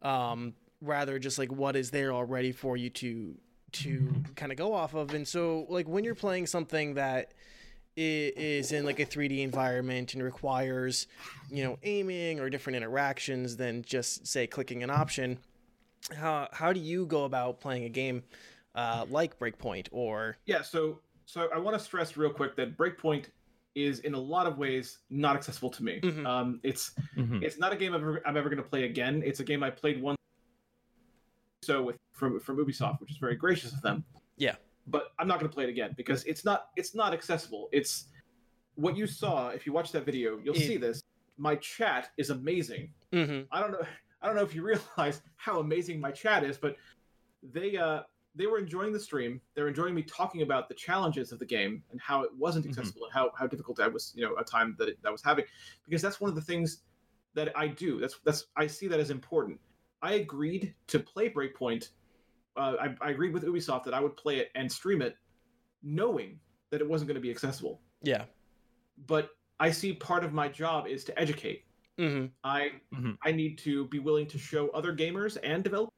um, 0.02 0.54
rather 0.80 1.18
just 1.18 1.38
like 1.38 1.50
what 1.50 1.76
is 1.76 1.90
there 1.90 2.12
already 2.12 2.52
for 2.52 2.76
you 2.76 2.90
to 2.90 3.34
to 3.70 4.24
kind 4.34 4.50
of 4.50 4.56
go 4.56 4.72
off 4.72 4.94
of. 4.94 5.12
And 5.12 5.26
so, 5.26 5.66
like 5.68 5.88
when 5.88 6.04
you're 6.04 6.14
playing 6.14 6.46
something 6.46 6.94
that 6.94 7.32
is 7.96 8.70
in 8.70 8.84
like 8.84 9.00
a 9.00 9.04
3D 9.04 9.40
environment 9.40 10.14
and 10.14 10.22
requires, 10.22 11.08
you 11.50 11.64
know, 11.64 11.78
aiming 11.82 12.38
or 12.38 12.48
different 12.48 12.76
interactions 12.76 13.56
than 13.56 13.82
just 13.82 14.26
say 14.26 14.46
clicking 14.46 14.84
an 14.84 14.90
option, 14.90 15.38
how 16.16 16.48
how 16.52 16.72
do 16.72 16.80
you 16.80 17.06
go 17.06 17.24
about 17.24 17.60
playing 17.60 17.84
a 17.84 17.88
game 17.88 18.22
uh, 18.74 19.04
like 19.10 19.38
Breakpoint 19.38 19.88
or 19.92 20.36
yeah. 20.46 20.62
So 20.62 21.00
so 21.26 21.48
I 21.54 21.58
want 21.58 21.76
to 21.78 21.82
stress 21.84 22.16
real 22.16 22.30
quick 22.30 22.56
that 22.56 22.76
Breakpoint 22.76 23.26
is 23.74 24.00
in 24.00 24.14
a 24.14 24.18
lot 24.18 24.46
of 24.46 24.58
ways 24.58 24.98
not 25.10 25.36
accessible 25.36 25.70
to 25.70 25.84
me. 25.84 26.00
Mhm. 26.02 26.26
Um, 26.26 26.60
it's 26.62 26.92
Mhm. 27.16 27.42
It's 27.42 27.58
not 27.58 27.72
a 27.72 27.76
game 27.76 27.92
I'm 27.94 28.00
ever, 28.02 28.22
I'm 28.26 28.36
ever 28.36 28.48
going 28.48 28.62
to 28.62 28.68
play 28.68 28.84
again. 28.84 29.22
It's 29.24 29.40
a 29.40 29.44
game 29.44 29.62
I 29.62 29.70
played 29.70 30.00
once. 30.02 30.16
So 31.62 31.82
with 31.82 31.96
from 32.12 32.40
from 32.40 32.56
Ubisoft, 32.56 33.00
which 33.00 33.10
is 33.10 33.18
very 33.18 33.36
gracious 33.36 33.72
of 33.72 33.82
them. 33.82 34.04
Yeah. 34.36 34.56
But 34.86 35.12
I'm 35.18 35.28
not 35.28 35.38
going 35.38 35.50
to 35.50 35.54
play 35.54 35.64
it 35.64 35.70
again 35.70 35.94
because 35.96 36.24
it's 36.24 36.44
not 36.44 36.70
it's 36.76 36.94
not 36.94 37.12
accessible. 37.12 37.68
It's 37.72 38.06
what 38.74 38.96
you 38.96 39.06
saw. 39.06 39.48
If 39.50 39.66
you 39.66 39.72
watch 39.72 39.92
that 39.92 40.04
video, 40.04 40.38
you'll 40.42 40.56
It- 40.56 40.66
see 40.66 40.76
this. 40.76 41.02
My 41.36 41.54
chat 41.56 42.10
is 42.16 42.30
amazing. 42.30 42.92
mm-hmm. 43.12 43.42
I 43.52 43.60
don't 43.60 43.70
know. 43.72 43.86
I 44.22 44.26
don't 44.26 44.36
know 44.36 44.42
if 44.42 44.54
you 44.54 44.62
realize 44.96 45.22
how 45.36 45.60
amazing 45.60 46.00
my 46.00 46.10
chat 46.10 46.44
is, 46.44 46.56
but 46.58 46.76
they 47.42 47.76
uh 47.76 48.00
they 48.34 48.46
were 48.46 48.58
enjoying 48.58 48.92
the 48.92 49.00
stream. 49.00 49.40
They're 49.54 49.68
enjoying 49.68 49.94
me 49.94 50.02
talking 50.02 50.42
about 50.42 50.68
the 50.68 50.74
challenges 50.74 51.32
of 51.32 51.38
the 51.40 51.46
game 51.46 51.82
and 51.90 52.00
how 52.00 52.22
it 52.22 52.30
wasn't 52.36 52.66
Mhm. 52.66 52.68
accessible 52.70 53.04
and 53.06 53.12
how, 53.12 53.32
how 53.36 53.48
difficult 53.48 53.80
I 53.80 53.88
was, 53.88 54.12
you 54.14 54.24
know, 54.24 54.36
a 54.36 54.44
time 54.44 54.76
that 54.78 54.88
it, 54.88 55.02
that 55.02 55.08
I 55.08 55.10
was 55.12 55.22
having, 55.24 55.44
because 55.84 56.02
that's 56.02 56.20
one 56.20 56.28
of 56.28 56.36
the 56.36 56.42
things 56.42 56.82
that 57.34 57.56
I 57.56 57.66
do. 57.68 57.98
That's 57.98 58.18
that's 58.24 58.46
I 58.56 58.66
see 58.66 58.86
that 58.88 59.00
as 59.00 59.10
important. 59.10 59.58
I 60.02 60.14
agreed 60.14 60.74
to 60.88 61.00
play 61.00 61.28
Breakpoint. 61.30 61.88
Uh, 62.56 62.74
I, 62.80 62.94
I 63.00 63.10
agreed 63.10 63.32
with 63.32 63.44
Ubisoft 63.44 63.84
that 63.84 63.94
I 63.94 64.00
would 64.00 64.16
play 64.16 64.38
it 64.38 64.50
and 64.54 64.70
stream 64.70 65.02
it 65.02 65.16
knowing 65.82 66.38
that 66.70 66.80
it 66.80 66.88
wasn't 66.88 67.08
going 67.08 67.14
to 67.16 67.20
be 67.20 67.30
accessible. 67.30 67.80
Yeah. 68.02 68.24
But 69.06 69.30
I 69.58 69.70
see 69.70 69.92
part 69.94 70.22
of 70.24 70.32
my 70.32 70.48
job 70.48 70.86
is 70.86 71.02
to 71.04 71.18
educate. 71.18 71.64
Mm-hmm. 71.98 72.26
I 72.44 72.72
Mhm. 72.94 73.18
I 73.22 73.32
need 73.32 73.58
to 73.58 73.86
be 73.88 73.98
willing 73.98 74.26
to 74.28 74.38
show 74.38 74.68
other 74.70 74.94
gamers 74.94 75.36
and 75.42 75.64
developers 75.64 75.92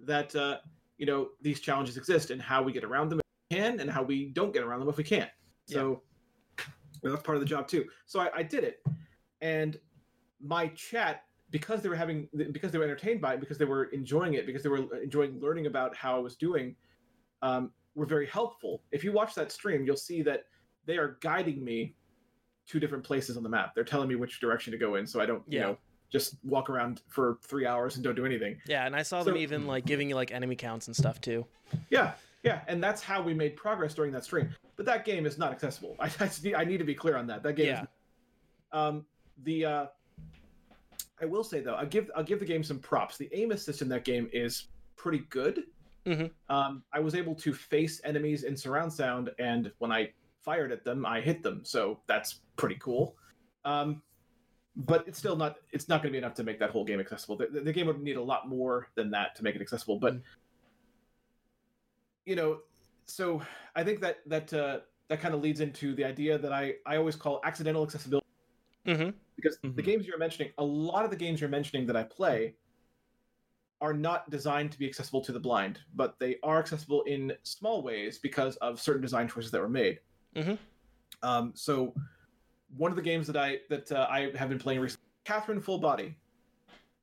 that 0.00 0.34
uh, 0.34 0.58
you 0.98 1.06
know 1.06 1.30
these 1.40 1.60
challenges 1.60 1.96
exist 1.96 2.30
and 2.30 2.42
how 2.42 2.62
we 2.62 2.72
get 2.72 2.84
around 2.84 3.08
them 3.10 3.20
if 3.20 3.24
we 3.50 3.56
can 3.56 3.80
and 3.80 3.90
how 3.90 4.02
we 4.02 4.30
don't 4.30 4.52
get 4.52 4.64
around 4.64 4.80
them 4.80 4.88
if 4.88 4.96
we 4.96 5.04
can't. 5.04 5.30
So 5.66 6.02
you 6.58 7.08
know, 7.08 7.10
that's 7.12 7.22
part 7.22 7.36
of 7.36 7.40
the 7.40 7.48
job 7.48 7.68
too. 7.68 7.86
So 8.06 8.20
I, 8.20 8.30
I 8.36 8.42
did 8.42 8.64
it, 8.64 8.82
and 9.40 9.78
my 10.40 10.68
chat 10.68 11.24
because 11.50 11.82
they 11.82 11.88
were 11.88 11.94
having 11.94 12.28
because 12.50 12.72
they 12.72 12.78
were 12.78 12.84
entertained 12.84 13.20
by 13.20 13.34
it 13.34 13.40
because 13.40 13.58
they 13.58 13.64
were 13.64 13.84
enjoying 13.84 14.34
it 14.34 14.46
because 14.46 14.62
they 14.62 14.68
were 14.68 14.92
enjoying 15.00 15.38
learning 15.40 15.66
about 15.66 15.94
how 15.94 16.16
I 16.16 16.18
was 16.18 16.36
doing 16.36 16.74
um, 17.42 17.70
were 17.94 18.06
very 18.06 18.26
helpful. 18.26 18.82
If 18.90 19.04
you 19.04 19.12
watch 19.12 19.34
that 19.36 19.52
stream, 19.52 19.84
you'll 19.86 19.96
see 19.96 20.22
that 20.22 20.46
they 20.86 20.96
are 20.96 21.18
guiding 21.20 21.64
me 21.64 21.94
to 22.68 22.80
different 22.80 23.04
places 23.04 23.36
on 23.36 23.42
the 23.42 23.48
map. 23.48 23.74
They're 23.74 23.84
telling 23.84 24.08
me 24.08 24.14
which 24.16 24.40
direction 24.40 24.72
to 24.72 24.78
go 24.78 24.94
in, 24.96 25.06
so 25.06 25.20
I 25.20 25.26
don't, 25.26 25.42
you 25.48 25.60
know, 25.60 25.76
just 26.10 26.36
walk 26.44 26.70
around 26.70 27.02
for 27.08 27.38
three 27.42 27.66
hours 27.66 27.96
and 27.96 28.04
don't 28.04 28.14
do 28.14 28.24
anything. 28.24 28.56
Yeah, 28.66 28.86
and 28.86 28.94
I 28.94 29.02
saw 29.02 29.22
them 29.22 29.36
even 29.36 29.66
like 29.66 29.84
giving 29.84 30.08
you 30.08 30.14
like 30.14 30.32
enemy 30.32 30.56
counts 30.56 30.86
and 30.86 30.96
stuff 30.96 31.20
too. 31.20 31.44
Yeah, 31.90 32.12
yeah, 32.42 32.60
and 32.68 32.82
that's 32.82 33.02
how 33.02 33.20
we 33.22 33.34
made 33.34 33.56
progress 33.56 33.94
during 33.94 34.12
that 34.12 34.24
stream. 34.24 34.48
But 34.76 34.86
that 34.86 35.04
game 35.04 35.26
is 35.26 35.38
not 35.38 35.52
accessible. 35.52 35.96
I, 36.00 36.10
I, 36.20 36.30
need- 36.42 36.54
I 36.54 36.64
need 36.64 36.78
to 36.78 36.84
be 36.84 36.94
clear 36.94 37.16
on 37.16 37.26
that. 37.28 37.42
That 37.42 37.54
game. 37.54 37.66
Yeah. 37.66 37.82
Is, 37.82 37.88
um, 38.72 39.04
the 39.42 39.64
uh, 39.64 39.86
I 41.20 41.24
will 41.26 41.44
say 41.44 41.60
though, 41.60 41.74
I 41.76 41.84
give 41.84 42.10
I'll 42.16 42.24
give 42.24 42.38
the 42.40 42.46
game 42.46 42.62
some 42.62 42.78
props. 42.78 43.16
The 43.16 43.28
aim 43.32 43.50
assist 43.50 43.82
in 43.82 43.88
that 43.90 44.04
game 44.04 44.28
is 44.32 44.68
pretty 44.96 45.24
good. 45.30 45.64
Mhm. 46.06 46.30
Um, 46.48 46.82
I 46.92 47.00
was 47.00 47.14
able 47.14 47.34
to 47.36 47.52
face 47.54 48.00
enemies 48.04 48.44
in 48.44 48.56
surround 48.56 48.92
sound, 48.92 49.30
and 49.38 49.72
when 49.78 49.90
I 49.90 50.12
fired 50.42 50.70
at 50.70 50.84
them, 50.84 51.06
I 51.06 51.20
hit 51.20 51.42
them. 51.42 51.60
So 51.64 52.00
that's 52.06 52.40
pretty 52.56 52.76
cool. 52.76 53.16
Um, 53.64 54.02
but 54.76 55.06
it's 55.06 55.18
still 55.18 55.36
not 55.36 55.56
it's 55.72 55.88
not 55.88 56.02
going 56.02 56.10
to 56.10 56.12
be 56.12 56.18
enough 56.18 56.34
to 56.34 56.44
make 56.44 56.58
that 56.58 56.70
whole 56.70 56.84
game 56.84 57.00
accessible. 57.00 57.36
The, 57.36 57.46
the, 57.46 57.60
the 57.60 57.72
game 57.72 57.86
would 57.86 58.02
need 58.02 58.16
a 58.16 58.22
lot 58.22 58.48
more 58.48 58.88
than 58.96 59.10
that 59.12 59.34
to 59.36 59.44
make 59.44 59.54
it 59.54 59.62
accessible. 59.62 59.98
But 59.98 60.14
Mm. 60.14 60.22
you 62.26 62.36
know, 62.36 62.60
so 63.06 63.42
I 63.76 63.84
think 63.84 64.00
that 64.00 64.18
that 64.26 64.52
uh, 64.52 64.80
that 65.08 65.20
kind 65.20 65.34
of 65.34 65.42
leads 65.42 65.60
into 65.60 65.94
the 65.94 66.04
idea 66.04 66.38
that 66.38 66.52
I 66.52 66.74
I 66.86 66.96
always 66.96 67.16
call 67.16 67.40
accidental 67.44 67.82
accessibility 67.84 68.26
Mm-hmm. 68.86 69.16
because 69.36 69.58
the 69.62 69.68
Mhm. 69.68 69.84
games 69.84 70.06
you're 70.06 70.18
mentioning, 70.18 70.52
a 70.58 70.64
lot 70.64 71.04
of 71.06 71.10
the 71.10 71.16
games 71.16 71.40
you're 71.40 71.48
mentioning 71.48 71.86
that 71.86 71.96
I 71.96 72.02
play 72.02 72.54
are 73.80 73.94
not 73.94 74.28
designed 74.30 74.72
to 74.72 74.78
be 74.78 74.86
accessible 74.86 75.22
to 75.22 75.32
the 75.32 75.40
blind, 75.40 75.80
but 75.94 76.18
they 76.18 76.38
are 76.42 76.58
accessible 76.58 77.02
in 77.04 77.32
small 77.44 77.82
ways 77.82 78.18
because 78.18 78.56
of 78.56 78.80
certain 78.80 79.00
design 79.00 79.26
choices 79.28 79.50
that 79.52 79.60
were 79.60 79.68
made. 79.70 80.00
Mhm. 80.34 80.58
Um, 81.22 81.52
so 81.54 81.94
one 82.76 82.90
of 82.90 82.96
the 82.96 83.02
games 83.02 83.26
that 83.26 83.36
I 83.36 83.58
that 83.68 83.90
uh, 83.92 84.06
I 84.10 84.32
have 84.36 84.48
been 84.48 84.58
playing 84.58 84.80
recently, 84.80 85.06
Catherine 85.24 85.60
Full 85.60 85.78
Body, 85.78 86.16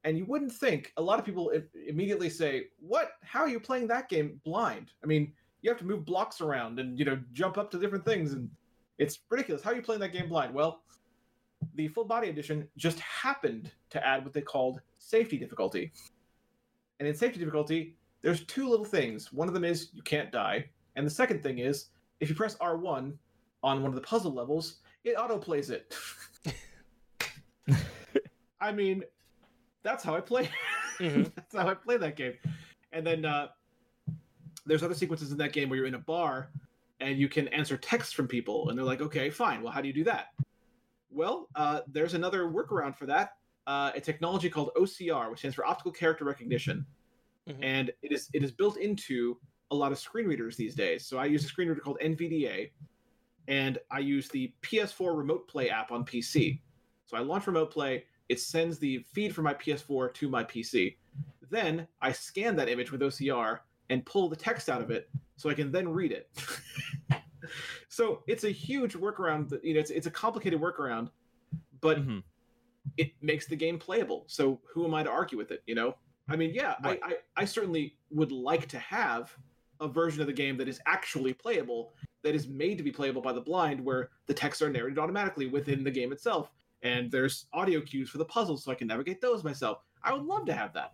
and 0.03 0.17
you 0.17 0.25
wouldn't 0.25 0.51
think 0.51 0.93
a 0.97 1.01
lot 1.01 1.19
of 1.19 1.25
people 1.25 1.51
immediately 1.87 2.29
say, 2.29 2.67
"What? 2.79 3.13
How 3.23 3.41
are 3.41 3.49
you 3.49 3.59
playing 3.59 3.87
that 3.87 4.09
game 4.09 4.39
blind?" 4.43 4.91
I 5.03 5.07
mean, 5.07 5.33
you 5.61 5.69
have 5.69 5.79
to 5.79 5.85
move 5.85 6.05
blocks 6.05 6.41
around 6.41 6.79
and 6.79 6.97
you 6.97 7.05
know 7.05 7.19
jump 7.33 7.57
up 7.57 7.71
to 7.71 7.79
different 7.79 8.05
things, 8.05 8.33
and 8.33 8.49
it's 8.97 9.19
ridiculous. 9.29 9.63
How 9.63 9.71
are 9.71 9.75
you 9.75 9.81
playing 9.81 10.01
that 10.01 10.13
game 10.13 10.29
blind? 10.29 10.53
Well, 10.53 10.81
the 11.75 11.87
full 11.87 12.05
body 12.05 12.29
edition 12.29 12.67
just 12.77 12.99
happened 12.99 13.71
to 13.91 14.05
add 14.05 14.23
what 14.23 14.33
they 14.33 14.41
called 14.41 14.81
safety 14.97 15.37
difficulty. 15.37 15.91
And 16.99 17.07
in 17.07 17.15
safety 17.15 17.39
difficulty, 17.39 17.95
there's 18.21 18.43
two 18.45 18.67
little 18.67 18.85
things. 18.85 19.31
One 19.33 19.47
of 19.47 19.53
them 19.53 19.63
is 19.63 19.89
you 19.93 20.03
can't 20.03 20.31
die, 20.31 20.65
and 20.95 21.05
the 21.05 21.11
second 21.11 21.43
thing 21.43 21.59
is 21.59 21.89
if 22.19 22.29
you 22.29 22.35
press 22.35 22.55
R1 22.57 23.13
on 23.63 23.81
one 23.81 23.89
of 23.89 23.95
the 23.95 24.01
puzzle 24.01 24.33
levels, 24.33 24.77
it 25.03 25.17
autoplays 25.17 25.69
it. 25.69 25.95
I 28.59 28.71
mean, 28.71 29.03
that's 29.83 30.03
how 30.03 30.15
I 30.15 30.21
play. 30.21 30.49
Mhm. 30.99 31.33
that's 31.35 31.55
how 31.55 31.67
I 31.67 31.73
play 31.73 31.97
that 31.97 32.15
game. 32.15 32.33
And 32.91 33.05
then 33.05 33.25
uh, 33.25 33.47
there's 34.65 34.83
other 34.83 34.93
sequences 34.93 35.31
in 35.31 35.37
that 35.39 35.53
game 35.53 35.69
where 35.69 35.77
you're 35.77 35.87
in 35.87 35.95
a 35.95 35.99
bar 35.99 36.51
and 36.99 37.17
you 37.17 37.27
can 37.27 37.47
answer 37.49 37.77
texts 37.77 38.13
from 38.13 38.27
people, 38.27 38.69
and 38.69 38.77
they're 38.77 38.85
like, 38.85 39.01
"Okay, 39.01 39.29
fine. 39.31 39.63
Well, 39.63 39.71
how 39.71 39.81
do 39.81 39.87
you 39.87 39.93
do 39.93 40.03
that?" 40.03 40.27
Well, 41.09 41.47
uh, 41.55 41.81
there's 41.87 42.13
another 42.13 42.43
workaround 42.43 42.95
for 42.95 43.07
that. 43.07 43.31
Uh, 43.65 43.91
a 43.95 44.01
technology 44.01 44.49
called 44.49 44.69
OCR, 44.77 45.29
which 45.31 45.39
stands 45.39 45.55
for 45.55 45.65
Optical 45.65 45.91
Character 45.91 46.25
Recognition, 46.25 46.85
Mhm. 47.49 47.59
and 47.63 47.91
it 48.03 48.11
is 48.11 48.29
it 48.33 48.43
is 48.43 48.51
built 48.51 48.77
into 48.77 49.39
a 49.71 49.75
lot 49.75 49.91
of 49.91 49.97
screen 49.97 50.27
readers 50.27 50.55
these 50.57 50.75
days. 50.75 51.07
So 51.07 51.17
I 51.17 51.25
use 51.25 51.43
a 51.43 51.47
screen 51.47 51.69
reader 51.69 51.81
called 51.81 51.97
NVDA, 52.01 52.71
and 53.47 53.77
I 53.89 53.99
use 53.99 54.29
the 54.29 54.53
PS4 54.61 55.15
Remote 55.17 55.47
Play 55.47 55.69
app 55.69 55.91
on 55.91 56.05
PC. 56.05 56.59
So 57.05 57.17
I 57.17 57.21
launch 57.21 57.47
Remote 57.47 57.71
Play. 57.71 58.05
It 58.29 58.39
sends 58.39 58.77
the 58.79 58.99
feed 59.13 59.35
from 59.35 59.43
my 59.45 59.53
PS4 59.53 60.13
to 60.15 60.29
my 60.29 60.43
PC. 60.43 60.95
Then 61.49 61.87
I 62.01 62.11
scan 62.13 62.55
that 62.55 62.69
image 62.69 62.91
with 62.91 63.01
OCR 63.01 63.59
and 63.89 64.05
pull 64.05 64.29
the 64.29 64.35
text 64.37 64.69
out 64.69 64.81
of 64.81 64.89
it, 64.89 65.09
so 65.35 65.49
I 65.49 65.53
can 65.53 65.71
then 65.71 65.89
read 65.89 66.13
it. 66.13 66.29
so 67.89 68.23
it's 68.27 68.43
a 68.45 68.49
huge 68.51 68.93
workaround. 68.93 69.49
That, 69.49 69.63
you 69.65 69.73
know, 69.73 69.79
it's 69.79 69.91
it's 69.91 70.07
a 70.07 70.11
complicated 70.11 70.61
workaround, 70.61 71.09
but 71.81 71.97
Mhm. 72.05 72.23
it 72.97 73.11
makes 73.21 73.47
the 73.47 73.55
game 73.57 73.77
playable. 73.77 74.23
So 74.27 74.61
who 74.73 74.85
am 74.85 74.93
I 74.93 75.03
to 75.03 75.09
argue 75.09 75.37
with 75.37 75.51
it? 75.51 75.61
You 75.67 75.75
know, 75.75 75.95
I 76.29 76.37
mean, 76.37 76.53
yeah, 76.53 76.75
Right. 76.83 76.99
I, 77.03 77.07
I 77.09 77.15
I 77.37 77.45
certainly 77.45 77.97
would 78.11 78.31
like 78.31 78.67
to 78.69 78.79
have 78.79 79.35
a 79.81 79.87
version 79.87 80.21
of 80.21 80.27
the 80.27 80.33
game 80.33 80.55
that 80.57 80.69
is 80.69 80.79
actually 80.85 81.33
playable, 81.33 81.93
that 82.23 82.35
is 82.35 82.47
made 82.47 82.77
to 82.77 82.83
be 82.83 82.91
playable 82.91 83.21
by 83.21 83.33
the 83.33 83.41
blind, 83.41 83.83
where 83.83 84.09
the 84.27 84.33
texts 84.33 84.61
are 84.61 84.69
narrated 84.69 84.99
automatically 84.99 85.47
within 85.47 85.83
the 85.83 85.91
game 85.91 86.11
itself, 86.11 86.51
and 86.83 87.11
there's 87.11 87.47
audio 87.51 87.81
cues 87.81 88.09
for 88.09 88.17
the 88.19 88.25
puzzles, 88.25 88.63
so 88.63 88.71
I 88.71 88.75
can 88.75 88.87
navigate 88.87 89.19
those 89.19 89.43
myself. 89.43 89.79
I 90.03 90.13
would 90.13 90.23
love 90.23 90.45
to 90.45 90.53
have 90.53 90.71
that, 90.73 90.93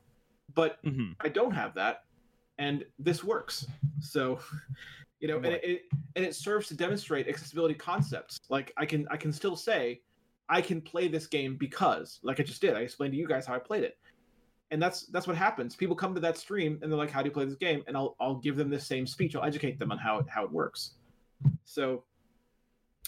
but 0.56 0.84
Mhm. 0.84 1.15
I 1.19 1.30
don't 1.30 1.52
have 1.52 1.73
that, 1.76 2.06
and 2.58 2.86
this 2.97 3.23
works. 3.23 3.67
So, 4.00 4.39
you 5.19 5.28
know, 5.28 5.38
and 5.38 5.47
it, 5.47 5.63
it 5.63 5.82
and 6.15 6.26
it 6.26 6.36
serves 6.36 6.67
to 6.69 6.76
demonstrate 6.76 7.28
accessibility 7.28 7.76
concepts. 7.76 8.39
Like 8.50 8.73
I 8.78 8.86
can 8.86 9.08
I 9.12 9.17
can 9.17 9.32
still 9.34 9.56
say, 9.56 10.02
I 10.50 10.62
can 10.62 10.82
play 10.82 11.08
this 11.08 11.28
game 11.28 11.58
because, 11.58 12.19
like 12.23 12.39
I 12.39 12.43
just 12.43 12.62
did, 12.62 12.76
I 12.76 12.82
explained 12.82 13.13
to 13.13 13.17
you 13.17 13.28
guys 13.28 13.45
how 13.45 13.54
I 13.56 13.60
played 13.60 13.84
it, 13.84 13.97
and 14.71 14.82
that's 14.82 15.06
that's 15.08 15.27
what 15.27 15.38
happens. 15.38 15.75
People 15.75 15.95
come 15.95 16.13
to 16.13 16.21
that 16.21 16.38
stream 16.38 16.80
and 16.82 16.91
they're 16.91 16.97
like, 16.97 17.12
"How 17.12 17.21
do 17.21 17.27
you 17.27 17.34
play 17.34 17.45
this 17.45 17.56
game?" 17.56 17.84
And 17.88 17.95
I'll 17.95 18.15
I'll 18.19 18.36
give 18.36 18.56
them 18.56 18.69
this 18.69 18.86
same 18.86 19.08
speech. 19.08 19.36
I'll 19.36 19.43
educate 19.43 19.80
them 19.80 19.91
on 19.91 19.97
how 19.97 20.19
it 20.19 20.25
how 20.30 20.43
it 20.43 20.51
works. 20.51 20.95
So. 21.65 22.03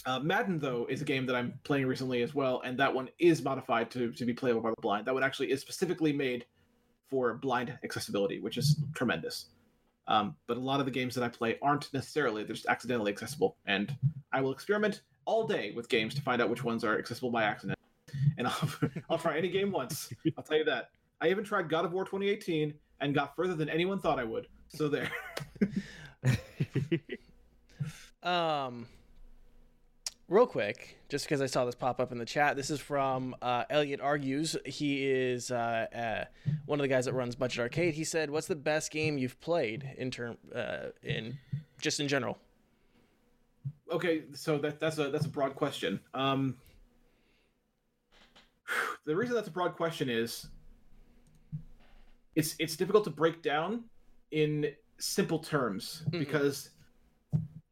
Uh, 0.06 0.18
Madden 0.18 0.58
though 0.58 0.88
is 0.90 1.02
a 1.02 1.06
game 1.06 1.26
that 1.26 1.36
I'm 1.36 1.60
playing 1.66 1.86
recently 1.86 2.22
as 2.22 2.34
well, 2.34 2.62
and 2.64 2.80
that 2.80 2.94
one 2.94 3.10
is 3.20 3.44
modified 3.44 3.92
to, 3.92 4.14
to 4.14 4.26
be 4.26 4.34
playable 4.34 4.62
by 4.62 4.70
the 4.70 4.82
blind. 4.82 5.06
That 5.06 5.14
one 5.14 5.24
actually 5.24 5.52
is 5.52 5.60
specifically 5.60 6.14
made 6.14 6.46
for 7.10 7.34
blind 7.34 7.78
accessibility, 7.84 8.40
which 8.40 8.58
is 8.58 8.82
tremendous. 8.96 9.48
Um, 10.08 10.38
but 10.48 10.56
a 10.56 10.60
lot 10.60 10.80
of 10.80 10.86
the 10.86 10.92
games 10.92 11.16
that 11.16 11.24
I 11.26 11.28
play 11.28 11.58
aren't 11.62 11.94
necessarily; 11.94 12.46
they're 12.46 12.56
just 12.56 12.68
accidentally 12.68 13.12
accessible, 13.12 13.58
and 13.66 13.94
I 14.32 14.40
will 14.40 14.54
experiment 14.54 15.02
all 15.26 15.46
day 15.46 15.74
with 15.76 15.90
games 15.90 16.16
to 16.16 16.22
find 16.22 16.42
out 16.42 16.50
which 16.50 16.64
ones 16.64 16.86
are 16.86 16.98
accessible 16.98 17.30
by 17.30 17.44
accident. 17.44 17.78
And 18.38 18.48
I'll, 18.48 18.70
I'll 19.10 19.18
try 19.18 19.38
any 19.38 19.50
game 19.50 19.70
once. 19.70 20.14
I'll 20.38 20.44
tell 20.46 20.58
you 20.58 20.64
that. 20.64 20.92
I 21.22 21.30
even 21.30 21.44
tried 21.44 21.70
God 21.70 21.86
of 21.86 21.94
War 21.94 22.06
2018 22.06 22.74
and 23.02 23.14
got 23.14 23.36
further 23.36 23.56
than 23.56 23.70
anyone 23.70 24.00
thought 24.00 24.20
I 24.20 24.24
would. 24.24 24.48
So 24.70 24.88
there. 24.88 25.12
Um, 28.22 28.88
real 30.28 30.46
quick, 30.46 30.98
just 31.08 31.26
because 31.26 31.42
I 31.42 31.46
saw 31.46 31.66
this 31.66 31.76
pop 31.76 32.00
up 32.00 32.12
in 32.12 32.18
the 32.18 32.26
chat, 32.26 32.58
this 32.58 32.70
is 32.70 32.80
from 32.80 33.36
uh, 33.42 33.64
Elliot 33.70 34.02
Argues. 34.02 34.58
He 34.66 35.10
is 35.10 35.52
uh, 35.52 35.88
uh, 35.96 36.26
one 36.66 36.80
of 36.80 36.84
the 36.84 36.90
guys 36.90 37.06
that 37.06 37.14
runs 37.14 37.36
Budget 37.36 37.60
Arcade. 37.62 37.94
He 37.94 38.04
said, 38.04 38.30
"What's 38.30 38.48
the 38.48 38.58
best 38.58 38.92
game 38.92 39.18
you've 39.18 39.40
played 39.40 39.90
in 39.98 40.12
term 40.12 40.38
uh, 40.54 40.88
in 41.02 41.38
just 41.80 42.00
in 42.00 42.08
general?" 42.08 42.38
okay, 43.92 44.24
so 44.34 44.58
that 44.58 44.80
that's 44.80 44.98
a 44.98 45.10
that's 45.10 45.26
a 45.26 45.30
broad 45.30 45.56
question. 45.56 46.00
Um, 46.14 46.58
the 49.06 49.16
reason 49.16 49.36
that's 49.36 49.48
a 49.48 49.52
broad 49.52 49.76
question 49.76 50.10
is 50.10 50.48
it's 52.40 52.56
it's 52.60 52.76
difficult 52.76 53.04
to 53.04 53.10
break 53.10 53.42
down 53.42 53.84
in 54.32 54.74
simple 54.98 55.40
terms 55.40 56.04
Mhm. 56.08 56.20
because 56.20 56.72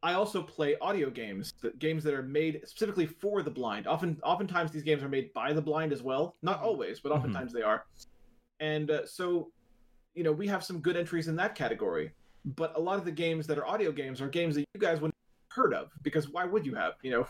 I 0.02 0.12
also 0.12 0.42
play 0.42 0.78
audio 0.78 1.10
games, 1.10 1.52
games 1.78 2.04
that 2.04 2.14
are 2.14 2.22
made 2.22 2.60
specifically 2.64 3.06
for 3.06 3.42
the 3.42 3.50
blind. 3.50 3.88
Often, 3.88 4.20
oftentimes 4.22 4.70
these 4.70 4.84
games 4.84 5.02
are 5.02 5.08
made 5.08 5.32
by 5.32 5.52
the 5.52 5.60
blind 5.60 5.92
as 5.92 6.02
well. 6.04 6.36
Not 6.40 6.60
Mhm. 6.60 6.66
always, 6.66 7.00
but 7.00 7.10
Mhm. 7.10 7.16
oftentimes 7.16 7.52
they 7.52 7.62
are. 7.62 7.84
And 8.60 8.90
uh, 8.92 9.06
so, 9.06 9.50
you 10.14 10.22
know, 10.22 10.30
we 10.32 10.46
have 10.46 10.62
some 10.62 10.80
good 10.80 10.96
entries 10.96 11.26
in 11.26 11.34
that 11.36 11.56
category. 11.56 12.12
But 12.44 12.76
a 12.76 12.80
lot 12.80 12.98
of 12.98 13.04
the 13.04 13.10
games 13.10 13.46
that 13.48 13.58
are 13.58 13.66
audio 13.66 13.90
games 13.90 14.20
are 14.20 14.28
games 14.28 14.54
that 14.54 14.64
you 14.72 14.80
guys 14.80 15.00
wouldn't 15.00 15.16
have 15.50 15.56
heard 15.56 15.74
of 15.74 15.90
because 16.02 16.28
why 16.28 16.44
would 16.44 16.64
you 16.64 16.74
have? 16.76 16.94
You 17.02 17.10
know, 17.10 17.26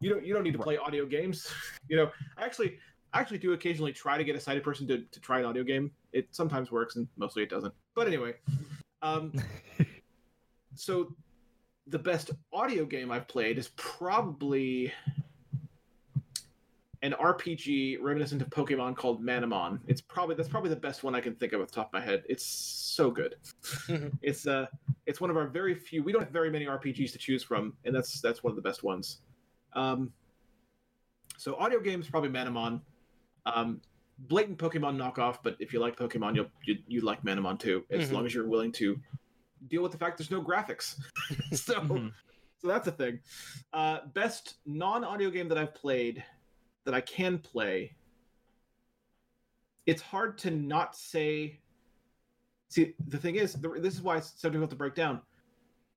you 0.00 0.08
don't 0.10 0.24
you 0.24 0.32
don't 0.34 0.44
need 0.44 0.52
to 0.52 0.58
play 0.68 0.76
audio 0.76 1.06
games. 1.06 1.52
you 1.88 1.96
know, 1.96 2.12
actually 2.38 2.78
I 3.14 3.20
actually 3.20 3.38
do 3.38 3.52
occasionally 3.52 3.92
try 3.92 4.18
to 4.18 4.24
get 4.24 4.34
a 4.34 4.40
sighted 4.40 4.64
person 4.64 4.88
to, 4.88 4.98
to 4.98 5.20
try 5.20 5.38
an 5.38 5.44
audio 5.44 5.62
game. 5.62 5.92
It 6.12 6.26
sometimes 6.32 6.72
works 6.72 6.96
and 6.96 7.06
mostly 7.16 7.44
it 7.44 7.48
doesn't. 7.48 7.72
But 7.94 8.08
anyway, 8.08 8.34
um, 9.02 9.32
so 10.74 11.14
the 11.86 11.98
best 11.98 12.32
audio 12.52 12.84
game 12.84 13.12
I've 13.12 13.28
played 13.28 13.56
is 13.56 13.68
probably 13.76 14.92
an 17.02 17.12
RPG 17.20 17.98
reminiscent 18.00 18.42
of 18.42 18.48
Pokemon 18.50 18.96
called 18.96 19.22
Manamon. 19.22 19.78
It's 19.86 20.00
probably 20.00 20.34
that's 20.34 20.48
probably 20.48 20.70
the 20.70 20.76
best 20.76 21.04
one 21.04 21.14
I 21.14 21.20
can 21.20 21.36
think 21.36 21.52
of 21.52 21.60
off 21.60 21.68
the 21.68 21.74
top 21.74 21.88
of 21.88 21.92
my 21.92 22.00
head. 22.00 22.24
It's 22.28 22.44
so 22.44 23.10
good. 23.10 23.36
It's 24.22 24.46
uh 24.48 24.66
it's 25.06 25.20
one 25.20 25.30
of 25.30 25.36
our 25.36 25.46
very 25.46 25.74
few. 25.74 26.02
We 26.02 26.10
don't 26.12 26.22
have 26.22 26.32
very 26.32 26.50
many 26.50 26.64
RPGs 26.64 27.12
to 27.12 27.18
choose 27.18 27.44
from, 27.44 27.74
and 27.84 27.94
that's 27.94 28.20
that's 28.20 28.42
one 28.42 28.50
of 28.50 28.56
the 28.56 28.62
best 28.62 28.82
ones. 28.82 29.18
Um, 29.74 30.12
so 31.36 31.54
audio 31.56 31.78
games 31.78 32.08
probably 32.08 32.30
Manamon. 32.30 32.80
Um, 33.46 33.80
blatant 34.18 34.58
Pokemon 34.58 34.96
knockoff, 34.96 35.38
but 35.42 35.56
if 35.58 35.72
you 35.72 35.80
like 35.80 35.96
Pokemon, 35.96 36.34
you'll 36.36 36.50
you, 36.64 36.76
you 36.86 37.00
like 37.00 37.22
Manamon 37.22 37.58
too, 37.58 37.84
as 37.90 38.08
Mhm. 38.08 38.12
long 38.12 38.26
as 38.26 38.34
you're 38.34 38.48
willing 38.48 38.72
to 38.72 39.00
deal 39.68 39.82
with 39.82 39.92
the 39.92 39.98
fact 39.98 40.18
there's 40.18 40.30
no 40.30 40.42
graphics. 40.42 40.98
so 41.52 41.74
Mhm. 41.80 42.12
so 42.58 42.68
that's 42.68 42.86
a 42.88 42.92
thing. 42.92 43.20
Uh, 43.72 44.06
best 44.06 44.56
non-audio 44.66 45.30
game 45.30 45.48
that 45.48 45.58
I've 45.58 45.74
played 45.74 46.24
that 46.84 46.94
I 46.94 47.00
can 47.00 47.38
play. 47.38 47.96
It's 49.86 50.02
hard 50.02 50.38
to 50.38 50.50
not 50.50 50.96
say. 50.96 51.60
See, 52.70 52.94
the 53.06 53.18
thing 53.18 53.36
is, 53.36 53.52
the, 53.54 53.68
this 53.80 53.94
is 53.94 54.02
why 54.02 54.16
it's 54.16 54.32
so 54.40 54.48
difficult 54.48 54.70
to 54.70 54.76
break 54.76 54.94
down. 54.94 55.20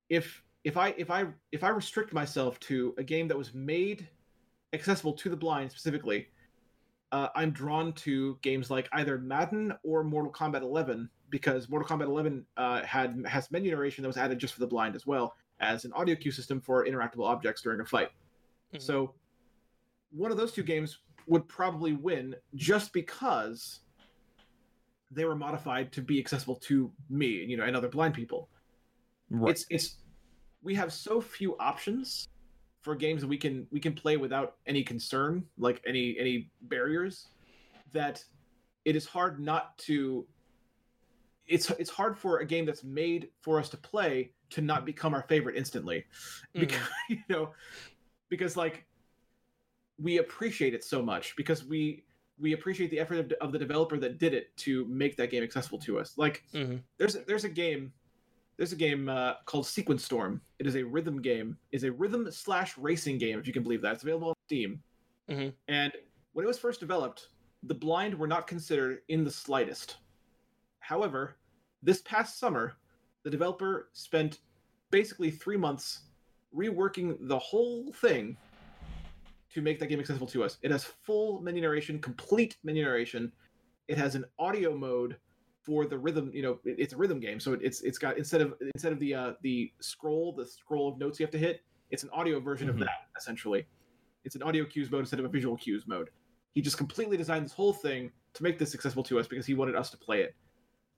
If 0.08 0.42
if 0.64 0.76
I 0.76 0.88
if 0.98 1.10
I 1.10 1.26
if 1.52 1.64
I 1.64 1.68
restrict 1.70 2.12
myself 2.12 2.60
to 2.60 2.94
a 2.98 3.02
game 3.04 3.28
that 3.28 3.36
was 3.38 3.54
made 3.54 4.08
accessible 4.74 5.14
to 5.14 5.28
the 5.30 5.36
blind 5.36 5.70
specifically, 5.70 6.28
uh, 7.12 7.28
I'm 7.34 7.50
drawn 7.50 7.92
to 7.94 8.38
games 8.42 8.70
like 8.70 8.88
either 8.92 9.18
Madden 9.18 9.72
or 9.82 10.04
Mortal 10.04 10.32
Kombat 10.32 10.62
11 10.62 11.08
because 11.30 11.68
Mortal 11.68 11.88
Kombat 11.88 12.06
11 12.06 12.44
uh, 12.56 12.82
had 12.82 13.24
has 13.26 13.50
menu 13.50 13.70
narration 13.70 14.02
that 14.02 14.08
was 14.08 14.16
added 14.16 14.38
just 14.38 14.54
for 14.54 14.60
the 14.60 14.66
blind 14.66 14.94
as 14.94 15.06
well 15.06 15.34
as 15.60 15.84
an 15.84 15.92
audio 15.94 16.14
cue 16.14 16.30
system 16.30 16.60
for 16.60 16.86
interactable 16.86 17.26
objects 17.26 17.62
during 17.62 17.80
a 17.80 17.84
fight. 17.84 18.10
Mhm. 18.74 18.82
So 18.82 19.14
one 20.10 20.30
of 20.30 20.36
those 20.36 20.52
two 20.52 20.62
games 20.62 20.98
would 21.26 21.46
probably 21.48 21.94
win 21.94 22.34
just 22.54 22.92
because 22.92 23.80
they 25.10 25.24
were 25.24 25.36
modified 25.36 25.92
to 25.92 26.02
be 26.02 26.18
accessible 26.18 26.56
to 26.56 26.92
me, 27.08 27.28
you 27.28 27.56
know, 27.56 27.64
and 27.64 27.76
other 27.76 27.88
blind 27.88 28.14
people. 28.14 28.48
Right. 29.30 29.50
It's 29.50 29.66
it's 29.70 29.96
we 30.62 30.74
have 30.74 30.92
so 30.92 31.20
few 31.20 31.56
options 31.58 32.28
for 32.88 32.94
games 32.94 33.20
that 33.20 33.28
we 33.28 33.36
can 33.36 33.66
we 33.70 33.78
can 33.80 33.92
play 33.92 34.16
without 34.16 34.56
any 34.66 34.82
concern, 34.82 35.44
like 35.58 35.82
any 35.86 36.16
any 36.18 36.50
barriers, 36.62 37.28
that 37.92 38.24
it 38.86 38.96
is 38.96 39.04
hard 39.04 39.38
not 39.38 39.76
to 39.76 40.26
it's 41.46 41.68
it's 41.72 41.90
hard 41.90 42.16
for 42.16 42.38
a 42.38 42.46
game 42.46 42.64
that's 42.64 42.82
made 42.84 43.28
for 43.42 43.58
us 43.60 43.68
to 43.68 43.76
play 43.76 44.32
to 44.48 44.62
not 44.62 44.86
become 44.86 45.12
our 45.12 45.20
favorite 45.28 45.54
instantly 45.54 46.06
Mhm. 46.54 46.60
because 46.60 46.88
you 47.10 47.18
know 47.28 47.52
because 48.30 48.56
like 48.56 48.86
we 49.98 50.16
appreciate 50.16 50.72
it 50.72 50.82
so 50.82 51.02
much 51.02 51.36
because 51.36 51.66
we 51.66 52.04
we 52.38 52.54
appreciate 52.54 52.90
the 52.90 53.00
effort 53.00 53.18
of, 53.18 53.32
of 53.42 53.52
the 53.52 53.58
developer 53.58 53.98
that 53.98 54.16
did 54.16 54.32
it 54.32 54.56
to 54.56 54.86
make 54.86 55.14
that 55.18 55.30
game 55.30 55.42
accessible 55.42 55.78
to 55.80 55.98
us 55.98 56.16
like 56.16 56.42
Mhm. 56.54 56.80
there's 56.96 57.16
there's 57.26 57.44
a 57.44 57.50
game 57.50 57.92
there's 58.58 58.72
a 58.72 58.76
game 58.76 59.08
uh, 59.08 59.34
called 59.46 59.66
sequence 59.66 60.04
storm 60.04 60.40
it 60.58 60.66
is 60.66 60.76
a 60.76 60.82
rhythm 60.82 61.22
game 61.22 61.56
is 61.72 61.84
a 61.84 61.92
rhythm 61.92 62.30
slash 62.30 62.76
racing 62.76 63.16
game 63.16 63.38
if 63.38 63.46
you 63.46 63.52
can 63.52 63.62
believe 63.62 63.80
that 63.80 63.94
it's 63.94 64.02
available 64.02 64.28
on 64.28 64.34
steam 64.46 64.82
Mhm. 65.30 65.52
and 65.68 65.92
when 66.32 66.44
it 66.44 66.48
was 66.48 66.58
first 66.58 66.80
developed 66.80 67.28
the 67.64 67.74
blind 67.74 68.14
were 68.18 68.26
not 68.28 68.46
considered 68.46 69.00
in 69.08 69.24
the 69.24 69.30
slightest 69.30 69.98
however 70.80 71.36
this 71.82 72.02
past 72.02 72.38
summer 72.38 72.76
the 73.24 73.30
developer 73.30 73.90
spent 73.92 74.40
basically 74.90 75.30
three 75.30 75.56
months 75.56 76.02
reworking 76.56 77.16
the 77.28 77.38
whole 77.38 77.92
thing 77.92 78.36
to 79.52 79.60
make 79.60 79.78
that 79.78 79.86
game 79.86 79.98
accessible 79.98 80.26
to 80.26 80.44
us. 80.44 80.58
It 80.62 80.70
has 80.70 80.84
full 80.84 81.40
menu 81.40 81.60
narration, 81.62 81.98
complete 81.98 82.56
menu 82.64 82.84
narration. 82.84 83.32
It 83.88 83.98
has 83.98 84.14
an 84.14 84.24
audio 84.38 84.76
mode 84.76 85.16
for 85.68 85.84
the 85.84 85.98
rhythm. 85.98 86.30
You 86.32 86.40
know, 86.40 86.58
it- 86.64 86.76
it's 86.80 86.94
a 86.94 86.96
rhythm 86.96 87.20
game, 87.20 87.38
so 87.38 87.52
it's 87.52 87.82
it's 87.82 87.98
got 87.98 88.16
instead 88.16 88.40
of 88.40 88.54
instead 88.74 88.90
of 88.90 88.98
the 88.98 89.14
uh, 89.14 89.32
the 89.42 89.70
scroll, 89.80 90.32
the 90.32 90.46
scroll 90.46 90.88
of 90.88 90.98
notes 90.98 91.20
you 91.20 91.26
have 91.26 91.30
to 91.32 91.38
hit, 91.38 91.60
it's 91.90 92.02
an 92.04 92.10
audio 92.10 92.40
version 92.40 92.68
Mhm. 92.68 92.72
of 92.72 92.78
that 92.80 93.08
essentially. 93.18 93.66
It's 94.24 94.34
an 94.34 94.42
audio 94.42 94.64
cues 94.64 94.90
mode 94.90 95.00
instead 95.00 95.20
of 95.20 95.26
a 95.26 95.28
visual 95.28 95.58
cues 95.58 95.86
mode. 95.86 96.08
He 96.54 96.62
just 96.62 96.78
completely 96.78 97.18
designed 97.18 97.44
this 97.44 97.52
whole 97.52 97.74
thing 97.74 98.10
to 98.32 98.42
make 98.42 98.58
this 98.58 98.74
accessible 98.74 99.02
to 99.04 99.18
us 99.18 99.28
because 99.28 99.44
he 99.44 99.52
wanted 99.54 99.74
us 99.76 99.90
to 99.90 99.98
play 99.98 100.22
it. 100.22 100.34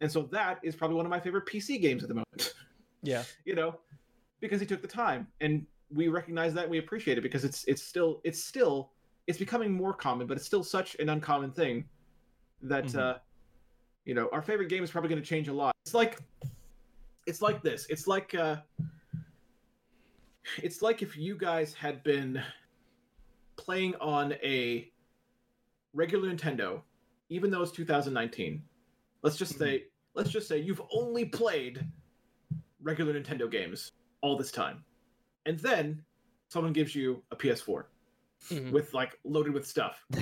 And 0.00 0.11
so 0.11 0.22
that 0.30 0.61
is 0.62 0.76
probably 0.76 0.96
one 0.96 1.04
of 1.04 1.11
my 1.11 1.18
favorite 1.20 1.46
PC 1.46 1.78
games 1.80 2.02
at 2.04 2.09
the 2.09 2.14
moment. 2.14 2.54
Yeah. 3.02 3.24
you 3.44 3.56
know, 3.56 3.80
because 4.38 4.61
he 4.61 4.66
took 4.68 4.83
the 4.83 4.88
time, 4.88 5.26
and 5.40 5.66
we 5.90 6.06
recognize 6.06 6.54
that 6.54 6.62
and 6.62 6.70
we 6.70 6.78
appreciate 6.78 7.18
it 7.18 7.22
because 7.22 7.44
it's 7.44 7.64
it's 7.64 7.83
still 7.83 8.20
it's 8.22 8.40
still 8.42 8.92
it's 9.26 9.38
becoming 9.38 9.72
more 9.72 9.92
common, 9.92 10.28
but 10.28 10.37
it's 10.37 10.46
still 10.46 10.62
such 10.62 10.94
an 11.00 11.09
uncommon 11.09 11.50
thing 11.50 11.88
that 12.62 12.85
Mhm. 12.85 12.98
uh, 12.98 13.18
you 14.05 14.15
know 14.15 14.29
our 14.33 14.43
favorite 14.43 14.69
game 14.69 14.83
is 14.83 14.91
probably 14.91 15.09
going 15.11 15.21
to 15.23 15.27
change 15.29 15.49
a 15.49 15.53
lot. 15.53 15.75
It's 15.85 15.95
like 15.95 16.19
it's 17.27 17.43
like 17.43 17.63
this. 17.63 17.87
It's 17.91 18.07
like 18.07 18.35
uh, 18.35 18.57
it's 20.63 20.83
like 20.83 21.03
if 21.03 21.17
you 21.17 21.37
guys 21.37 21.75
had 21.75 22.03
been 22.03 22.43
playing 23.57 23.95
on 24.01 24.33
a 24.43 24.91
regular 25.93 26.31
Nintendo, 26.33 26.81
even 27.29 27.51
though 27.51 27.63
it's 27.63 27.73
2019. 27.73 28.63
Let's 29.23 29.37
just 29.37 29.59
say 29.59 29.85
let's 30.15 30.31
just 30.31 30.49
say 30.49 30.59
you've 30.59 30.83
only 30.93 31.27
played 31.27 31.85
regular 32.83 33.13
Nintendo 33.21 33.51
games 33.51 33.93
all 34.23 34.37
this 34.37 34.51
time. 34.51 34.83
And 35.47 35.59
then 35.59 36.03
someone 36.49 36.73
gives 36.73 36.95
you 36.95 37.23
a 37.31 37.37
PS4 37.37 37.85
Mhm. 38.51 38.73
with 38.73 38.95
like 38.95 39.19
loaded 39.25 39.53
with 39.53 39.67
stuff. 39.67 40.05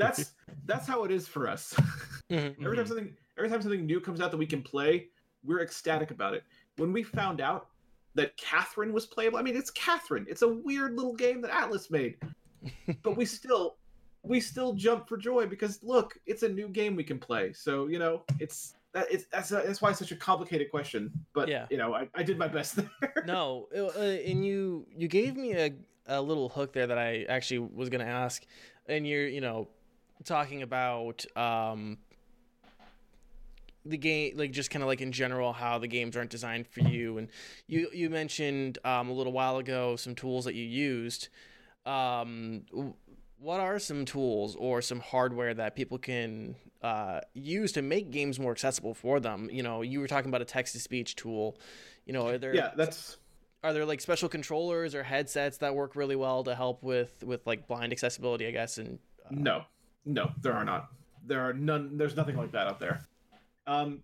That's 0.00 0.32
that's 0.66 0.86
how 0.86 1.04
it 1.04 1.10
is 1.10 1.28
for 1.28 1.48
us. 1.48 1.74
Mhm. 2.30 2.54
every 2.64 2.76
time 2.76 2.86
something 2.86 3.12
every 3.36 3.50
time 3.50 3.60
something 3.60 3.84
new 3.84 4.00
comes 4.00 4.20
out 4.20 4.30
that 4.30 4.36
we 4.36 4.46
can 4.46 4.62
play, 4.62 5.08
we're 5.44 5.60
ecstatic 5.62 6.12
about 6.12 6.32
it. 6.34 6.44
When 6.76 6.92
we 6.92 7.02
found 7.02 7.40
out 7.40 7.66
that 8.14 8.36
Catherine 8.36 8.92
was 8.92 9.04
playable, 9.04 9.38
I 9.38 9.42
mean 9.42 9.56
it's 9.56 9.70
Catherine. 9.72 10.26
It's 10.28 10.42
a 10.42 10.48
weird 10.48 10.94
little 10.94 11.14
game 11.14 11.40
that 11.42 11.50
Atlus 11.50 11.90
made. 11.90 12.18
but 13.02 13.16
we 13.16 13.24
still 13.24 13.76
we 14.22 14.38
still 14.38 14.74
jump 14.74 15.08
for 15.08 15.16
joy 15.16 15.46
because 15.46 15.82
look, 15.82 16.16
it's 16.26 16.42
a 16.44 16.48
new 16.48 16.68
game 16.68 16.94
we 16.94 17.02
can 17.02 17.18
play. 17.18 17.52
So, 17.52 17.88
you 17.88 17.98
know, 17.98 18.22
it's 18.38 18.74
that 18.92 19.06
it's 19.10 19.24
that's 19.32 19.48
that's 19.48 19.82
why 19.82 19.90
it's 19.90 19.98
such 19.98 20.12
a 20.12 20.16
complicated 20.16 20.70
question. 20.70 21.10
But 21.34 21.48
Yeah. 21.48 21.66
you 21.70 21.78
know, 21.78 21.94
I, 21.94 22.08
I 22.14 22.22
did 22.22 22.38
my 22.38 22.46
best 22.48 22.76
there. 22.76 22.90
no, 23.26 23.66
uh, 23.76 23.98
and 24.00 24.44
you 24.44 24.86
you 24.96 25.08
gave 25.08 25.36
me 25.36 25.54
a 25.54 25.72
a 26.06 26.20
little 26.22 26.48
hook 26.48 26.72
there 26.72 26.86
that 26.86 26.98
I 26.98 27.24
actually 27.28 27.58
was 27.60 27.88
gonna 27.88 28.04
ask, 28.04 28.44
and 28.86 29.04
you're 29.06 29.26
you 29.26 29.40
know 29.40 29.68
talking 30.24 30.62
about 30.62 31.24
um 31.36 31.98
the 33.84 33.96
game 33.96 34.36
like 34.36 34.50
just 34.50 34.70
kind 34.70 34.82
of 34.82 34.88
like 34.88 35.00
in 35.00 35.10
general 35.10 35.52
how 35.52 35.78
the 35.78 35.86
games 35.86 36.16
aren't 36.16 36.30
designed 36.30 36.66
for 36.66 36.80
you. 36.80 37.18
And 37.18 37.28
you 37.66 37.88
you 37.92 38.10
mentioned 38.10 38.78
um 38.84 39.08
a 39.08 39.12
little 39.12 39.32
while 39.32 39.58
ago 39.58 39.96
some 39.96 40.14
tools 40.14 40.44
that 40.44 40.54
you 40.54 40.64
used. 40.64 41.28
Um 41.86 42.62
what 43.38 43.58
are 43.58 43.78
some 43.78 44.04
tools 44.04 44.54
or 44.56 44.82
some 44.82 45.00
hardware 45.00 45.54
that 45.54 45.74
people 45.74 45.96
can 45.96 46.54
uh, 46.82 47.20
use 47.32 47.72
to 47.72 47.80
make 47.80 48.10
games 48.10 48.38
more 48.38 48.52
accessible 48.52 48.92
for 48.92 49.18
them? 49.18 49.48
You 49.50 49.62
know 49.62 49.80
you 49.80 50.00
were 50.00 50.08
talking 50.08 50.28
about 50.28 50.42
a 50.42 50.46
text 50.46 50.74
to 50.74 50.80
speech 50.80 51.16
tool. 51.16 51.56
You 52.04 52.12
know 52.12 52.26
are 52.26 52.38
there 52.38 52.54
yeah, 52.54 52.72
that's 52.76 53.16
are 53.62 53.72
there 53.72 53.84
like 53.84 54.00
special 54.00 54.28
controllers 54.28 54.94
or 54.94 55.02
headsets 55.02 55.58
that 55.58 55.74
work 55.74 55.96
really 55.96 56.16
well 56.16 56.44
to 56.44 56.54
help 56.54 56.82
with 56.82 57.22
with 57.24 57.46
like 57.46 57.66
blind 57.66 57.92
accessibility 57.92 58.46
i 58.46 58.50
guess 58.50 58.78
and 58.78 58.98
uh, 59.24 59.28
no, 59.30 59.64
no, 60.04 60.30
there 60.42 60.52
are 60.52 60.64
not. 60.64 60.88
There 61.26 61.40
are 61.40 61.52
none. 61.52 61.96
There's 61.96 62.16
nothing 62.16 62.36
like 62.36 62.52
that 62.52 62.66
out 62.66 62.80
there. 62.80 63.00
Um, 63.66 64.02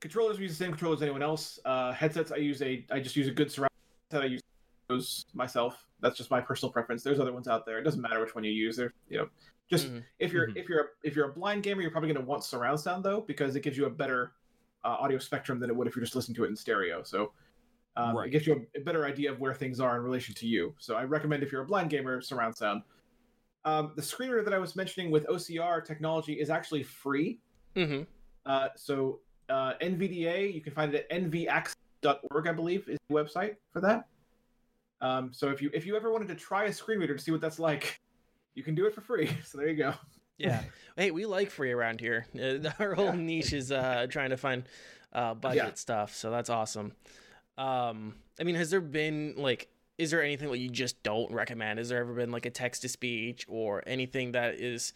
controllers 0.00 0.38
we 0.38 0.44
use 0.44 0.56
the 0.56 0.64
same 0.64 0.70
controllers 0.72 0.98
as 0.98 1.02
anyone 1.02 1.22
else. 1.22 1.58
Uh, 1.64 1.92
headsets 1.92 2.30
I 2.32 2.36
use 2.36 2.62
a 2.62 2.84
I 2.90 3.00
just 3.00 3.16
use 3.16 3.28
a 3.28 3.32
good 3.32 3.50
surround 3.50 3.70
set. 4.10 4.22
I 4.22 4.26
use 4.26 4.40
those 4.88 5.26
myself. 5.34 5.86
That's 6.00 6.16
just 6.16 6.30
my 6.30 6.40
personal 6.40 6.72
preference. 6.72 7.02
There's 7.02 7.20
other 7.20 7.32
ones 7.32 7.48
out 7.48 7.66
there. 7.66 7.78
It 7.78 7.84
doesn't 7.84 8.00
matter 8.00 8.20
which 8.20 8.34
one 8.34 8.44
you 8.44 8.52
use. 8.52 8.76
They're 8.76 8.92
you 9.08 9.18
know 9.18 9.28
just 9.70 9.86
Mhm. 9.88 10.04
if 10.18 10.32
you're 10.32 10.48
Mhm. 10.48 10.56
if 10.56 10.68
you're 10.68 10.80
a, 10.80 10.86
if 11.02 11.16
you're 11.16 11.30
a 11.30 11.32
blind 11.32 11.62
gamer, 11.62 11.80
you're 11.82 11.90
probably 11.90 12.12
going 12.12 12.22
to 12.24 12.28
want 12.28 12.44
surround 12.44 12.78
sound 12.78 13.04
though 13.04 13.22
because 13.22 13.56
it 13.56 13.60
gives 13.60 13.76
you 13.76 13.86
a 13.86 13.90
better 13.90 14.32
uh, 14.84 14.96
audio 15.00 15.18
spectrum 15.18 15.58
than 15.58 15.70
it 15.70 15.76
would 15.76 15.86
if 15.88 15.96
you're 15.96 16.04
just 16.04 16.14
listening 16.14 16.36
to 16.36 16.44
it 16.44 16.48
in 16.48 16.56
stereo. 16.56 17.02
So. 17.02 17.32
Um, 17.96 18.16
Right. 18.16 18.26
It 18.26 18.30
gives 18.30 18.44
you 18.44 18.66
a, 18.74 18.80
a 18.80 18.82
better 18.82 19.04
idea 19.06 19.30
of 19.30 19.38
where 19.38 19.54
things 19.54 19.78
are 19.78 19.96
in 19.96 20.02
relation 20.02 20.34
to 20.34 20.48
you. 20.48 20.74
So 20.78 20.96
I 20.96 21.04
recommend 21.04 21.44
if 21.44 21.52
you're 21.52 21.62
a 21.62 21.64
blind 21.64 21.90
gamer, 21.90 22.20
surround 22.20 22.56
sound. 22.56 22.82
Um, 23.64 23.92
the 23.96 24.02
screener 24.02 24.44
that 24.44 24.52
I 24.52 24.58
was 24.58 24.76
mentioning 24.76 25.10
with 25.10 25.26
OCR 25.26 25.84
technology 25.84 26.34
is 26.34 26.50
actually 26.50 26.82
free. 26.82 27.40
mhm. 27.74 28.06
Uh, 28.46 28.68
so 28.76 29.20
uh, 29.48 29.72
NVDA, 29.80 30.52
you 30.52 30.60
can 30.60 30.72
find 30.74 30.94
it 30.94 31.06
at 31.10 31.22
nvaccess.org, 31.22 32.46
I 32.46 32.52
believe, 32.52 32.88
is 32.88 32.98
the 33.08 33.14
website 33.14 33.56
for 33.72 33.80
that. 33.80 34.06
Um, 35.00 35.32
so 35.32 35.48
if 35.50 35.60
you 35.62 35.70
if 35.74 35.86
you 35.86 35.96
ever 35.96 36.10
wanted 36.12 36.28
to 36.28 36.34
try 36.34 36.64
a 36.64 36.72
screen 36.72 36.98
reader 36.98 37.14
to 37.16 37.22
see 37.22 37.30
what 37.30 37.40
that's 37.40 37.58
like, 37.58 38.00
you 38.54 38.62
can 38.62 38.74
do 38.74 38.86
it 38.86 38.94
for 38.94 39.00
free. 39.00 39.28
So 39.44 39.58
there 39.58 39.68
you 39.68 39.76
go. 39.76 39.94
yeah 40.36 40.62
hey 40.96 41.12
we 41.12 41.26
like 41.26 41.48
free 41.48 41.70
around 41.70 42.00
here 42.00 42.26
Uh, 42.34 42.68
our 42.80 42.94
whole 42.94 43.06
Yeah. 43.06 43.16
niche 43.16 43.52
is 43.52 43.70
uh 43.70 44.06
trying 44.10 44.30
to 44.30 44.36
find 44.36 44.64
uh 45.12 45.32
budget 45.34 45.56
Yeah. 45.64 45.74
stuff 45.74 46.12
so 46.14 46.30
that's 46.30 46.50
awesome 46.50 46.92
Um, 47.56 48.16
I 48.40 48.42
mean, 48.42 48.56
has 48.56 48.70
there 48.70 48.80
been 48.80 49.34
like, 49.36 49.68
is 49.98 50.10
there 50.10 50.22
anything 50.22 50.50
that 50.50 50.58
you 50.58 50.68
just 50.70 51.02
don't 51.02 51.30
recommend? 51.32 51.78
Has 51.78 51.88
there 51.88 51.98
ever 51.98 52.14
been 52.14 52.30
like 52.30 52.46
a 52.46 52.50
text 52.50 52.82
to 52.82 52.88
speech 52.88 53.44
or 53.48 53.82
anything 53.86 54.32
that 54.32 54.54
is 54.54 54.92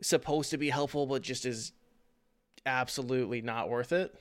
supposed 0.00 0.50
to 0.50 0.58
be 0.58 0.70
helpful 0.70 1.06
but 1.06 1.22
just 1.22 1.44
is 1.44 1.72
absolutely 2.64 3.42
not 3.42 3.68
worth 3.68 3.92
it? 3.92 4.14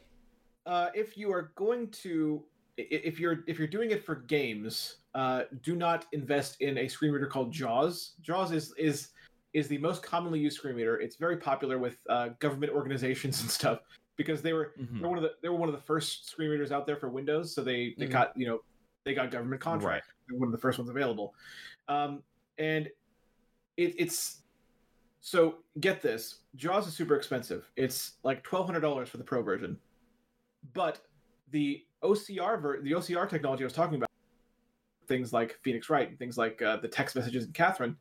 Uh, 0.65 0.89
if 0.93 1.17
you 1.17 1.31
are 1.31 1.51
going 1.55 1.87
to, 1.89 2.43
if 2.77 3.19
you're 3.19 3.43
if 3.47 3.57
you're 3.57 3.67
doing 3.67 3.91
it 3.91 4.05
for 4.05 4.15
games, 4.15 4.97
uh, 5.15 5.43
do 5.63 5.75
not 5.75 6.05
invest 6.11 6.61
in 6.61 6.77
a 6.77 6.87
screen 6.87 7.11
reader 7.11 7.27
called 7.27 7.51
Jaws. 7.51 8.13
Jaws 8.21 8.51
is 8.51 8.73
is 8.77 9.09
is 9.53 9.67
the 9.67 9.77
most 9.79 10.03
commonly 10.03 10.39
used 10.39 10.57
screen 10.57 10.75
reader. 10.75 10.99
It's 10.99 11.15
very 11.15 11.37
popular 11.37 11.77
with 11.77 11.97
uh, 12.09 12.29
government 12.39 12.71
organizations 12.73 13.41
and 13.41 13.49
stuff 13.49 13.79
because 14.17 14.41
they 14.41 14.53
were 14.53 14.73
Mhm. 14.79 14.99
they 14.99 15.03
were 15.03 15.09
one 15.09 15.17
of 15.17 15.23
the 15.23 15.33
they 15.41 15.49
were 15.49 15.55
one 15.55 15.69
of 15.69 15.75
the 15.75 15.81
first 15.81 16.29
screen 16.29 16.49
readers 16.49 16.71
out 16.71 16.85
there 16.85 16.97
for 16.97 17.09
Windows. 17.09 17.55
So 17.55 17.63
they 17.63 17.95
they 17.97 18.07
Mhm. 18.07 18.11
got 18.11 18.37
you 18.37 18.47
know 18.47 18.59
they 19.03 19.13
got 19.13 19.31
government 19.31 19.61
contract. 19.61 20.07
Were 20.31 20.37
One 20.39 20.47
of 20.47 20.51
the 20.51 20.57
first 20.57 20.77
ones 20.77 20.89
available, 20.89 21.33
um, 21.87 22.21
and 22.57 22.87
it, 23.77 23.95
it's 23.97 24.41
so 25.21 25.55
get 25.79 26.01
this. 26.01 26.39
Jaws 26.55 26.87
is 26.87 26.93
super 26.95 27.15
expensive. 27.15 27.69
It's 27.75 28.13
like 28.23 28.43
twelve 28.43 28.65
hundred 28.65 28.81
dollars 28.81 29.09
for 29.09 29.17
the 29.17 29.23
pro 29.23 29.41
version, 29.41 29.77
but 30.73 30.99
the 31.51 31.85
OCR 32.03 32.61
ver- 32.61 32.81
the 32.81 32.91
OCR 32.91 33.27
technology 33.29 33.63
I 33.63 33.65
was 33.65 33.73
talking 33.73 33.95
about, 33.95 34.09
things 35.07 35.33
like 35.33 35.59
Phoenix 35.63 35.89
Wright 35.89 36.07
and 36.09 36.17
things 36.17 36.37
like 36.37 36.61
uh, 36.61 36.77
the 36.77 36.87
text 36.87 37.15
messages 37.15 37.45
in 37.45 37.51
Catherine, 37.51 37.95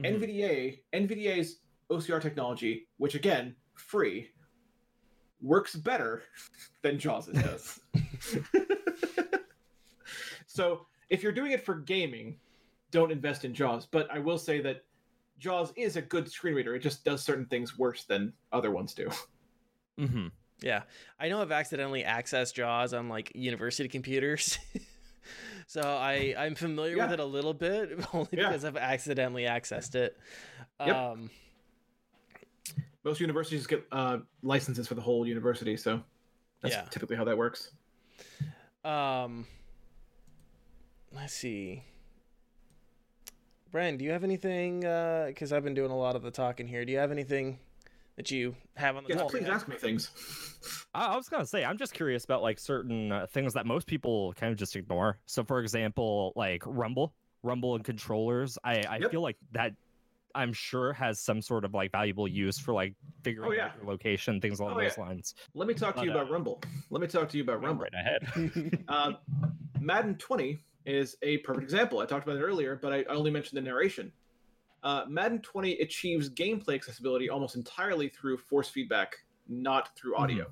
Mhm. 0.00 0.20
NVDA 0.20 0.80
NVDA's 0.92 1.58
OCR 1.90 2.20
technology, 2.22 2.86
which 2.98 3.14
again 3.14 3.54
free, 3.74 4.30
works 5.42 5.74
better 5.74 6.22
than 6.82 6.98
Jaws 6.98 7.26
does. 7.26 7.80
so 10.52 10.86
if 11.10 11.22
you're 11.22 11.32
doing 11.32 11.52
it 11.52 11.64
for 11.64 11.76
gaming, 11.76 12.36
don't 12.90 13.12
invest 13.12 13.44
in 13.44 13.54
Jaws. 13.54 13.86
But 13.86 14.10
I 14.10 14.18
will 14.18 14.38
say 14.38 14.60
that 14.62 14.84
Jaws 15.38 15.72
is 15.76 15.96
a 15.96 16.02
good 16.02 16.30
screen 16.30 16.54
reader. 16.54 16.74
It 16.74 16.80
just 16.80 17.04
does 17.04 17.22
certain 17.22 17.46
things 17.46 17.78
worse 17.78 18.04
than 18.04 18.32
other 18.52 18.70
ones 18.72 18.94
do. 18.94 19.08
Mhm. 19.98 20.32
Yeah, 20.60 20.82
I 21.18 21.28
know 21.28 21.40
I've 21.40 21.52
accidentally 21.52 22.02
accessed 22.02 22.54
JAWS 22.54 22.92
on 22.94 23.08
like 23.08 23.32
university 23.34 23.88
computers, 23.88 24.58
so 25.66 25.80
I 25.82 26.34
I'm 26.36 26.54
familiar 26.54 26.96
with 26.98 27.12
it 27.12 27.20
a 27.20 27.24
little 27.24 27.54
bit 27.54 27.90
only 28.12 28.28
Yeah. 28.32 28.48
because 28.48 28.64
I've 28.64 28.76
accidentally 28.76 29.44
accessed 29.44 29.94
it. 29.94 30.18
Yep. 30.84 30.96
Um, 30.96 31.30
Most 33.04 33.20
universities 33.20 33.66
get 33.66 33.86
uh, 33.92 34.18
licenses 34.42 34.86
for 34.88 34.94
the 34.94 35.00
whole 35.00 35.26
university, 35.26 35.76
so 35.76 36.02
that's 36.60 36.74
Yeah. 36.74 36.82
typically 36.90 37.16
how 37.16 37.24
that 37.24 37.38
works. 37.38 37.70
um, 38.84 39.46
let's 41.14 41.34
see. 41.34 41.84
Bren, 43.72 43.98
do 43.98 44.04
you 44.04 44.10
have 44.10 44.24
anything? 44.24 44.84
Uh 44.84 45.24
because 45.28 45.52
I've 45.52 45.64
been 45.64 45.74
doing 45.74 45.90
a 45.90 45.96
lot 45.96 46.16
of 46.16 46.22
the 46.22 46.30
talking 46.30 46.66
here. 46.66 46.84
Do 46.84 46.92
you 46.92 46.98
have 46.98 47.12
anything 47.12 47.58
that 48.16 48.30
you 48.30 48.56
have 48.76 48.96
on 48.96 49.04
the 49.04 49.10
Yes, 49.10 49.18
top 49.18 49.28
of 49.28 49.32
your 49.34 49.40
please 49.42 49.46
head? 49.46 49.54
ask 49.54 49.68
me 49.68 49.76
things. 49.76 50.10
I, 50.94 51.06
I 51.06 51.16
was 51.16 51.28
gonna 51.28 51.46
say 51.46 51.64
I'm 51.64 51.78
just 51.78 51.92
curious 51.94 52.24
about 52.24 52.42
like 52.42 52.58
certain 52.58 53.12
uh, 53.12 53.26
things 53.30 53.54
that 53.54 53.66
most 53.66 53.86
people 53.86 54.32
kind 54.34 54.52
of 54.52 54.58
just 54.58 54.74
ignore. 54.74 55.18
So, 55.26 55.44
for 55.44 55.60
example, 55.60 56.32
like 56.34 56.62
Rumble, 56.66 57.14
Rumble 57.44 57.76
and 57.76 57.84
controllers. 57.84 58.58
I 58.64 58.84
I 58.88 58.98
Yep. 58.98 59.10
feel 59.12 59.22
like 59.22 59.36
that. 59.52 59.72
I'm 60.32 60.52
sure 60.52 60.92
has 60.92 61.18
some 61.18 61.42
sort 61.42 61.64
of 61.64 61.74
like 61.74 61.90
valuable 61.90 62.28
use 62.28 62.56
for 62.56 62.72
like 62.72 62.94
figuring 63.24 63.50
Oh, 63.50 63.52
yeah. 63.52 63.66
out 63.66 63.76
your 63.76 63.84
location, 63.90 64.40
things 64.40 64.60
along 64.60 64.76
Oh, 64.78 64.82
those 64.82 64.96
yeah. 64.96 65.04
lines. 65.04 65.34
Let 65.54 65.66
me 65.66 65.74
talk 65.74 65.96
to 65.96 66.02
you 66.04 66.12
But, 66.12 66.18
uh, 66.18 66.20
about 66.22 66.30
Rumble. 66.32 66.62
Let 66.88 67.00
me 67.00 67.08
talk 67.08 67.28
to 67.30 67.36
you 67.36 67.42
about 67.42 67.60
Rumble. 67.64 67.82
Right 67.84 67.94
ahead. 67.94 68.84
Uh, 68.88 69.12
Madden 69.80 70.14
20 70.18 70.60
is 70.86 71.16
a 71.22 71.38
perfect 71.38 71.64
example. 71.64 72.00
I 72.00 72.06
talked 72.06 72.26
about 72.26 72.38
it 72.38 72.42
earlier, 72.42 72.78
but 72.80 72.92
I 72.92 72.98
I 73.10 73.14
only 73.14 73.30
mentioned 73.30 73.56
the 73.56 73.62
narration. 73.62 74.12
Uh, 74.82 75.04
Madden 75.08 75.40
20 75.40 75.72
achieves 75.74 76.30
gameplay 76.30 76.74
accessibility 76.74 77.28
almost 77.28 77.54
entirely 77.54 78.08
through 78.08 78.38
force 78.38 78.68
feedback, 78.68 79.14
not 79.48 79.94
through 79.96 80.16
audio. 80.16 80.46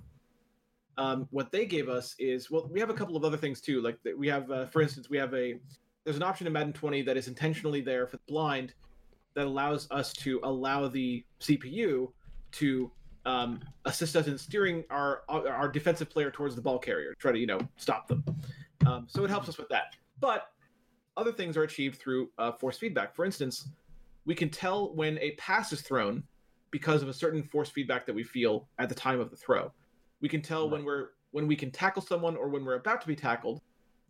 Um, 0.99 1.29
what 1.31 1.51
they 1.51 1.65
gave 1.65 1.89
us 1.89 2.15
is 2.19 2.51
well, 2.51 2.69
we 2.71 2.81
have 2.81 2.91
a 2.91 2.95
couple 2.95 3.17
of 3.17 3.25
other 3.25 3.37
things 3.37 3.61
too. 3.61 3.81
Like 3.81 3.99
we 4.17 4.29
have, 4.29 4.51
uh, 4.51 4.67
for 4.67 4.83
instance, 4.83 5.09
we 5.09 5.17
have 5.17 5.33
a 5.35 5.59
there's 6.05 6.17
an 6.17 6.23
option 6.23 6.47
in 6.47 6.53
Madden 6.53 6.73
20 6.73 7.03
that 7.03 7.17
is 7.17 7.29
intentionally 7.29 7.81
there 7.81 8.07
for 8.07 8.17
the 8.17 8.23
blind 8.27 8.75
that 9.35 9.47
allows 9.47 9.87
us 9.91 10.13
to 10.15 10.41
allow 10.43 10.89
the 10.89 11.25
CPU 11.41 12.11
to 12.53 12.91
um, 13.27 13.61
assist 13.85 14.17
us 14.17 14.27
in 14.27 14.37
steering 14.37 14.85
our 14.91 15.23
our 15.29 15.69
defensive 15.69 16.11
player 16.11 16.31
towards 16.31 16.55
the 16.57 16.63
ball 16.63 16.79
carrier, 16.79 17.15
try 17.19 17.31
to 17.31 17.39
you 17.39 17.47
know 17.47 17.61
stop 17.77 18.09
them. 18.09 18.25
Um, 18.87 19.07
so 19.09 19.25
it 19.25 19.31
helps 19.31 19.49
us 19.49 19.59
with 19.59 19.69
that. 19.69 19.95
But 20.21 20.49
other 21.17 21.33
things 21.33 21.57
are 21.57 21.65
achieved 21.65 21.99
through 21.99 22.31
uh, 22.39 22.53
force 22.53 22.79
feedback. 22.79 23.15
For 23.15 23.25
instance, 23.25 23.69
we 24.25 24.35
can 24.35 24.51
tell 24.51 24.95
when 24.95 25.19
a 25.19 25.33
pass 25.33 25.73
is 25.73 25.81
thrown 25.81 26.23
because 26.71 27.03
of 27.03 27.09
a 27.09 27.15
certain 27.15 27.43
force 27.43 27.71
feedback 27.71 28.07
that 28.07 28.15
we 28.15 28.23
feel 28.23 28.69
at 28.79 28.89
the 28.89 28.95
time 28.95 29.21
of 29.21 29.31
the 29.31 29.37
throw. 29.37 29.73
We 30.21 30.29
can 30.29 30.43
tell 30.43 30.69
when 30.69 30.85
we're 30.85 31.11
when 31.31 31.47
we 31.47 31.57
can 31.57 31.71
tackle 31.71 32.03
someone 32.03 32.37
or 32.37 32.49
when 32.49 32.65
we're 32.65 32.75
about 32.75 33.01
to 33.01 33.07
be 33.07 33.17
tackled 33.17 33.61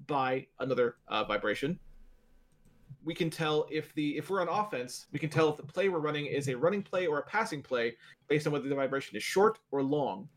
by 0.07 0.47
another 0.61 0.97
uh, 1.09 1.25
vibration. 1.25 1.79
We 3.05 3.15
can 3.15 3.31
tell 3.31 3.67
if 3.71 3.95
the 3.95 4.17
if 4.17 4.29
we're 4.31 4.41
on 4.41 4.49
offense, 4.49 5.07
we 5.13 5.19
can 5.19 5.31
tell 5.31 5.51
if 5.51 5.57
the 5.57 5.63
play 5.63 5.89
we're 5.89 5.99
running 5.99 6.27
is 6.27 6.49
a 6.49 6.57
running 6.57 6.83
play 6.83 7.07
or 7.07 7.19
a 7.19 7.23
passing 7.23 7.63
play 7.63 7.97
based 8.29 8.47
on 8.47 8.53
whether 8.53 8.69
the 8.69 8.75
vibration 8.75 9.17
is 9.17 9.23
short 9.23 9.59
or 9.71 9.83
long. 9.83 10.29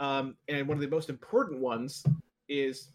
Um, 0.00 0.36
and 0.48 0.66
one 0.66 0.76
of 0.76 0.80
the 0.80 0.88
most 0.88 1.10
important 1.10 1.60
ones 1.60 2.04
is 2.48 2.88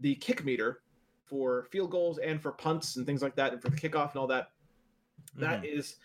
the 0.00 0.14
kick 0.16 0.44
meter 0.44 0.82
for 1.26 1.66
field 1.70 1.90
goals 1.90 2.18
and 2.18 2.40
for 2.40 2.52
punts 2.52 2.96
and 2.96 3.06
things 3.06 3.22
like 3.22 3.34
that, 3.36 3.52
and 3.52 3.60
for 3.60 3.68
the 3.68 3.76
kickoff 3.76 4.12
and 4.12 4.20
all 4.20 4.26
that. 4.28 4.50
That 5.36 5.64
is 5.64 5.96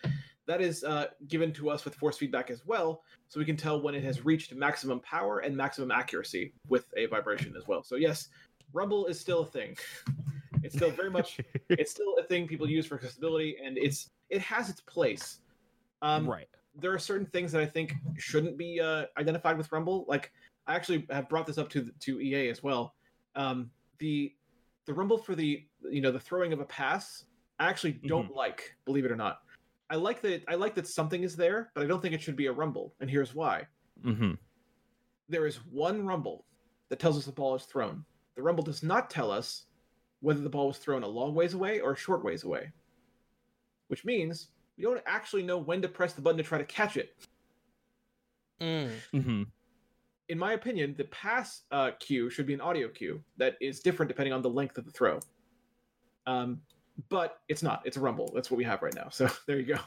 that 0.46 0.60
is 0.60 0.84
uh, 0.84 1.06
given 1.28 1.52
to 1.54 1.70
us 1.70 1.84
with 1.84 1.94
force 1.94 2.18
feedback 2.18 2.50
as 2.50 2.66
well, 2.66 3.02
so 3.28 3.38
we 3.38 3.46
can 3.46 3.56
tell 3.56 3.80
when 3.80 3.94
it 3.94 4.02
has 4.02 4.24
reached 4.24 4.54
maximum 4.54 5.00
power 5.00 5.38
and 5.40 5.56
maximum 5.56 5.90
accuracy 5.90 6.52
with 6.68 6.86
a 6.96 7.06
vibration 7.06 7.54
as 7.56 7.66
well. 7.68 7.82
So 7.82 7.96
yes, 7.96 8.28
Rumble 8.72 9.06
is 9.06 9.18
still 9.20 9.40
a 9.40 9.46
thing. 9.46 9.76
It's 10.64 10.76
still 10.76 10.92
very 10.92 11.10
much 11.10 11.40
it's 11.70 11.90
still 11.90 12.14
a 12.20 12.22
thing 12.22 12.46
people 12.46 12.70
use 12.70 12.86
for 12.86 12.94
accessibility, 12.94 13.56
and 13.64 13.76
it's 13.76 14.10
it 14.30 14.40
has 14.42 14.70
its 14.70 14.80
place. 14.80 15.40
Um, 16.02 16.28
right. 16.28 16.46
there 16.76 16.92
are 16.92 17.00
certain 17.00 17.26
things 17.26 17.50
that 17.50 17.60
I 17.60 17.66
think 17.66 17.94
shouldn't 18.16 18.56
be 18.56 18.80
uh, 18.80 19.06
identified 19.18 19.58
with 19.58 19.72
Rumble. 19.72 20.04
Like 20.06 20.30
I 20.68 20.76
actually 20.76 21.04
have 21.10 21.28
brought 21.28 21.48
this 21.48 21.58
up 21.58 21.68
to 21.70 21.90
to 21.98 22.20
EA 22.20 22.48
as 22.48 22.62
well. 22.62 22.94
Um, 23.34 23.72
the 23.98 24.32
the 24.86 24.94
Rumble 24.94 25.18
for 25.18 25.34
the 25.34 25.64
you 25.90 26.00
know 26.00 26.12
the 26.12 26.20
throwing 26.20 26.52
of 26.52 26.60
a 26.60 26.64
pass, 26.64 27.24
I 27.58 27.68
actually 27.68 27.92
don't 27.92 28.34
like. 28.34 28.74
Believe 28.84 29.04
it 29.04 29.12
or 29.12 29.16
not, 29.16 29.40
I 29.90 29.96
like 29.96 30.20
that 30.22 30.42
I 30.48 30.54
like 30.54 30.74
that 30.74 30.86
something 30.86 31.22
is 31.22 31.36
there, 31.36 31.70
but 31.74 31.84
I 31.84 31.86
don't 31.86 32.00
think 32.00 32.14
it 32.14 32.22
should 32.22 32.36
be 32.36 32.46
a 32.46 32.52
Rumble. 32.52 32.94
And 33.00 33.10
here's 33.10 33.34
why: 33.34 33.66
hmm 34.02 34.32
there 35.28 35.46
is 35.46 35.56
one 35.70 36.06
Rumble 36.06 36.44
that 36.88 36.98
tells 36.98 37.16
us 37.16 37.24
the 37.24 37.32
ball 37.32 37.54
is 37.54 37.64
thrown. 37.64 38.04
The 38.36 38.42
Rumble 38.42 38.64
does 38.64 38.82
not 38.82 39.08
tell 39.08 39.30
us 39.30 39.64
whether 40.20 40.40
the 40.40 40.50
ball 40.50 40.68
was 40.68 40.78
thrown 40.78 41.02
a 41.02 41.08
long 41.08 41.34
ways 41.34 41.54
away 41.54 41.80
or 41.80 41.92
a 41.92 41.96
short 41.96 42.24
ways 42.24 42.44
away, 42.44 42.70
which 43.88 44.04
means 44.04 44.48
we 44.76 44.84
don't 44.84 45.02
actually 45.06 45.42
know 45.42 45.58
when 45.58 45.82
to 45.82 45.88
press 45.88 46.12
the 46.12 46.20
button 46.22 46.38
to 46.38 46.44
try 46.44 46.58
to 46.58 46.64
catch 46.64 46.96
it. 46.96 47.14
Mm. 48.60 48.90
hmm 49.10 49.42
in 50.32 50.38
my 50.38 50.54
opinion, 50.54 50.94
the 50.96 51.04
pass 51.04 51.64
uh, 51.72 51.90
cue 52.00 52.30
should 52.30 52.46
be 52.46 52.54
an 52.54 52.60
audio 52.62 52.88
cue 52.88 53.22
that 53.36 53.56
is 53.60 53.80
different 53.80 54.08
depending 54.08 54.32
on 54.32 54.40
the 54.40 54.48
length 54.48 54.78
of 54.78 54.86
the 54.86 54.90
throw. 54.90 55.20
Um, 56.26 56.62
but 57.10 57.40
it's 57.50 57.62
not. 57.62 57.82
It's 57.84 57.98
a 57.98 58.00
rumble. 58.00 58.32
That's 58.34 58.50
what 58.50 58.56
we 58.56 58.64
have 58.64 58.80
right 58.80 58.94
now. 58.94 59.10
So 59.10 59.28
there 59.46 59.58
you 59.58 59.74
go. 59.74 59.78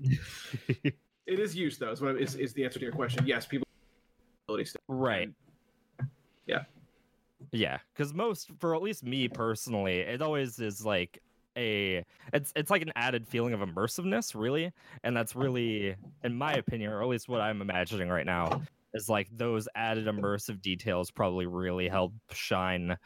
it 0.00 0.94
is 1.26 1.54
used 1.54 1.80
though. 1.80 1.90
Is 1.90 2.00
what 2.00 2.18
is, 2.18 2.34
is 2.36 2.54
the 2.54 2.64
answer 2.64 2.78
to 2.78 2.84
your 2.86 2.94
question? 2.94 3.26
Yes, 3.26 3.44
people. 3.44 3.66
right. 4.88 5.28
Yeah. 6.46 6.62
Yeah, 7.50 7.76
because 7.92 8.14
most, 8.14 8.50
for 8.58 8.74
at 8.74 8.80
least 8.80 9.04
me 9.04 9.28
personally, 9.28 9.98
it 9.98 10.22
always 10.22 10.60
is 10.60 10.86
like 10.86 11.20
a 11.58 12.02
it's 12.32 12.54
it's 12.56 12.70
like 12.70 12.80
an 12.80 12.92
added 12.96 13.28
feeling 13.28 13.52
of 13.52 13.60
immersiveness, 13.60 14.34
really, 14.34 14.72
and 15.04 15.14
that's 15.14 15.36
really, 15.36 15.94
in 16.24 16.34
my 16.34 16.54
opinion, 16.54 16.90
or 16.90 17.02
at 17.02 17.08
least 17.08 17.28
what 17.28 17.42
I'm 17.42 17.60
imagining 17.60 18.08
right 18.08 18.24
now, 18.24 18.62
is 18.94 19.08
like 19.08 19.28
those 19.32 19.68
added 19.74 20.06
immersive 20.06 20.60
details 20.60 21.10
probably 21.10 21.46
really 21.46 21.88
help 21.88 22.12
shine 22.32 22.96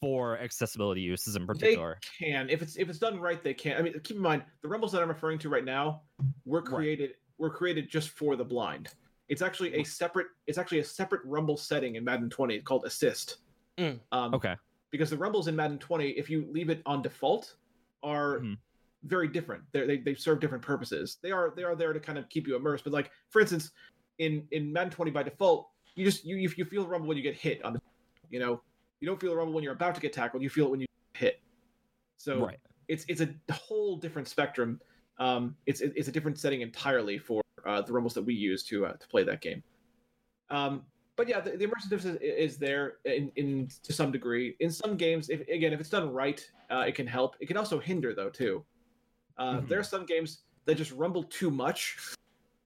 for 0.00 0.38
accessibility 0.38 1.00
uses 1.00 1.36
in 1.36 1.46
particular. 1.46 1.98
They 2.20 2.24
particular. 2.26 2.40
can 2.40 2.50
if 2.50 2.62
it's 2.62 2.76
if 2.76 2.88
it's 2.88 2.98
done 2.98 3.18
right. 3.20 3.42
They 3.42 3.54
can. 3.54 3.76
I 3.78 3.82
mean, 3.82 3.94
keep 4.02 4.16
in 4.16 4.22
mind 4.22 4.44
the 4.62 4.68
rumbles 4.68 4.92
that 4.92 5.02
I'm 5.02 5.08
referring 5.08 5.38
to 5.40 5.48
right 5.48 5.64
now 5.64 6.02
were 6.44 6.60
Right. 6.60 6.66
created 6.66 7.10
were 7.38 7.50
created 7.50 7.88
just 7.88 8.10
for 8.10 8.36
the 8.36 8.44
blind. 8.44 8.88
It's 9.28 9.42
actually 9.42 9.74
a 9.74 9.84
separate. 9.84 10.26
It's 10.46 10.58
actually 10.58 10.80
a 10.80 10.84
separate 10.84 11.22
rumble 11.24 11.56
setting 11.56 11.96
in 11.96 12.04
Madden 12.04 12.28
20 12.30 12.60
called 12.60 12.84
Assist. 12.84 13.38
Mm. 13.78 13.98
Um, 14.12 14.34
Okay. 14.34 14.54
because 14.92 15.10
the 15.10 15.16
rumbles 15.16 15.48
in 15.48 15.56
Madden 15.56 15.78
20, 15.78 16.10
if 16.10 16.28
you 16.30 16.46
leave 16.52 16.68
it 16.70 16.80
on 16.86 17.02
default, 17.02 17.56
are 18.02 18.38
Mhm. 18.40 18.58
very 19.04 19.26
different. 19.26 19.64
They're, 19.72 19.86
they 19.86 19.98
they 19.98 20.14
serve 20.14 20.40
different 20.40 20.62
purposes. 20.62 21.18
They 21.22 21.32
are 21.32 21.52
they 21.56 21.64
are 21.64 21.74
there 21.74 21.92
to 21.94 21.98
kind 22.00 22.18
of 22.18 22.28
keep 22.28 22.46
you 22.46 22.54
immersed. 22.56 22.84
But 22.84 22.92
like 22.92 23.10
for 23.30 23.40
instance, 23.40 23.72
in 24.18 24.46
in 24.50 24.72
Madden 24.72 24.90
20 24.90 25.10
by 25.10 25.22
default, 25.22 25.68
you 25.94 26.04
just 26.04 26.24
you 26.24 26.36
you, 26.36 26.50
you 26.56 26.64
feel 26.64 26.82
the 26.82 26.88
rumble 26.88 27.08
when 27.08 27.16
you 27.16 27.22
get 27.22 27.34
hit 27.34 27.64
on 27.64 27.72
the, 27.72 27.80
you 28.30 28.40
know, 28.40 28.60
you 29.00 29.06
don't 29.08 29.20
feel 29.20 29.30
the 29.30 29.36
rumble 29.36 29.54
when 29.54 29.64
you're 29.64 29.72
about 29.72 29.94
to 29.94 30.00
get 30.00 30.12
tackled. 30.12 30.42
You 30.42 30.50
feel 30.50 30.66
it 30.66 30.70
when 30.70 30.80
you 30.80 30.86
hit. 31.14 31.40
So 32.16 32.46
right. 32.46 32.58
it's 32.88 33.04
it's 33.08 33.20
a 33.20 33.28
whole 33.52 33.96
different 33.96 34.28
spectrum. 34.28 34.80
Um, 35.18 35.56
it's 35.66 35.80
it's 35.80 36.08
a 36.08 36.12
different 36.12 36.38
setting 36.38 36.60
entirely 36.60 37.18
for 37.18 37.42
uh, 37.66 37.82
the 37.82 37.92
rumbles 37.92 38.14
that 38.14 38.22
we 38.22 38.34
use 38.34 38.62
to 38.64 38.86
uh, 38.86 38.92
to 38.94 39.08
play 39.08 39.24
that 39.24 39.40
game. 39.40 39.62
Um, 40.50 40.82
but 41.16 41.28
yeah, 41.28 41.40
the, 41.40 41.56
the 41.56 41.66
immersiveness 41.66 42.04
is, 42.04 42.16
is 42.20 42.58
there 42.58 42.94
in, 43.04 43.30
in 43.36 43.68
to 43.84 43.92
some 43.92 44.10
degree. 44.10 44.56
In 44.60 44.70
some 44.70 44.96
games, 44.96 45.30
if 45.30 45.46
again, 45.48 45.72
if 45.72 45.80
it's 45.80 45.88
done 45.88 46.12
right, 46.12 46.44
uh, 46.70 46.84
it 46.86 46.94
can 46.94 47.06
help. 47.06 47.36
It 47.40 47.46
can 47.46 47.56
also 47.56 47.78
hinder 47.78 48.14
though 48.14 48.30
too. 48.30 48.64
Uh, 49.36 49.58
Mhm. 49.58 49.68
There 49.68 49.78
are 49.80 49.84
some 49.84 50.06
games 50.06 50.42
that 50.64 50.76
just 50.76 50.92
rumble 50.92 51.24
too 51.24 51.50
much, 51.50 51.96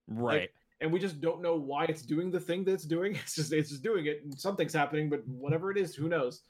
Right. 0.08 0.50
And 0.80 0.92
we 0.92 0.98
just 0.98 1.20
don't 1.20 1.42
know 1.42 1.56
why 1.56 1.84
it's 1.84 2.02
doing 2.02 2.30
the 2.30 2.40
thing 2.40 2.64
that 2.64 2.72
it's 2.72 2.84
doing. 2.84 3.14
It's 3.22 3.34
just 3.34 3.52
it's 3.52 3.70
just 3.70 3.82
doing 3.82 4.06
it, 4.06 4.22
and 4.24 4.38
something's 4.38 4.72
happening, 4.74 5.08
but 5.10 5.26
whatever 5.26 5.70
it 5.70 5.76
is, 5.78 5.94
who 5.94 6.08
knows? 6.08 6.42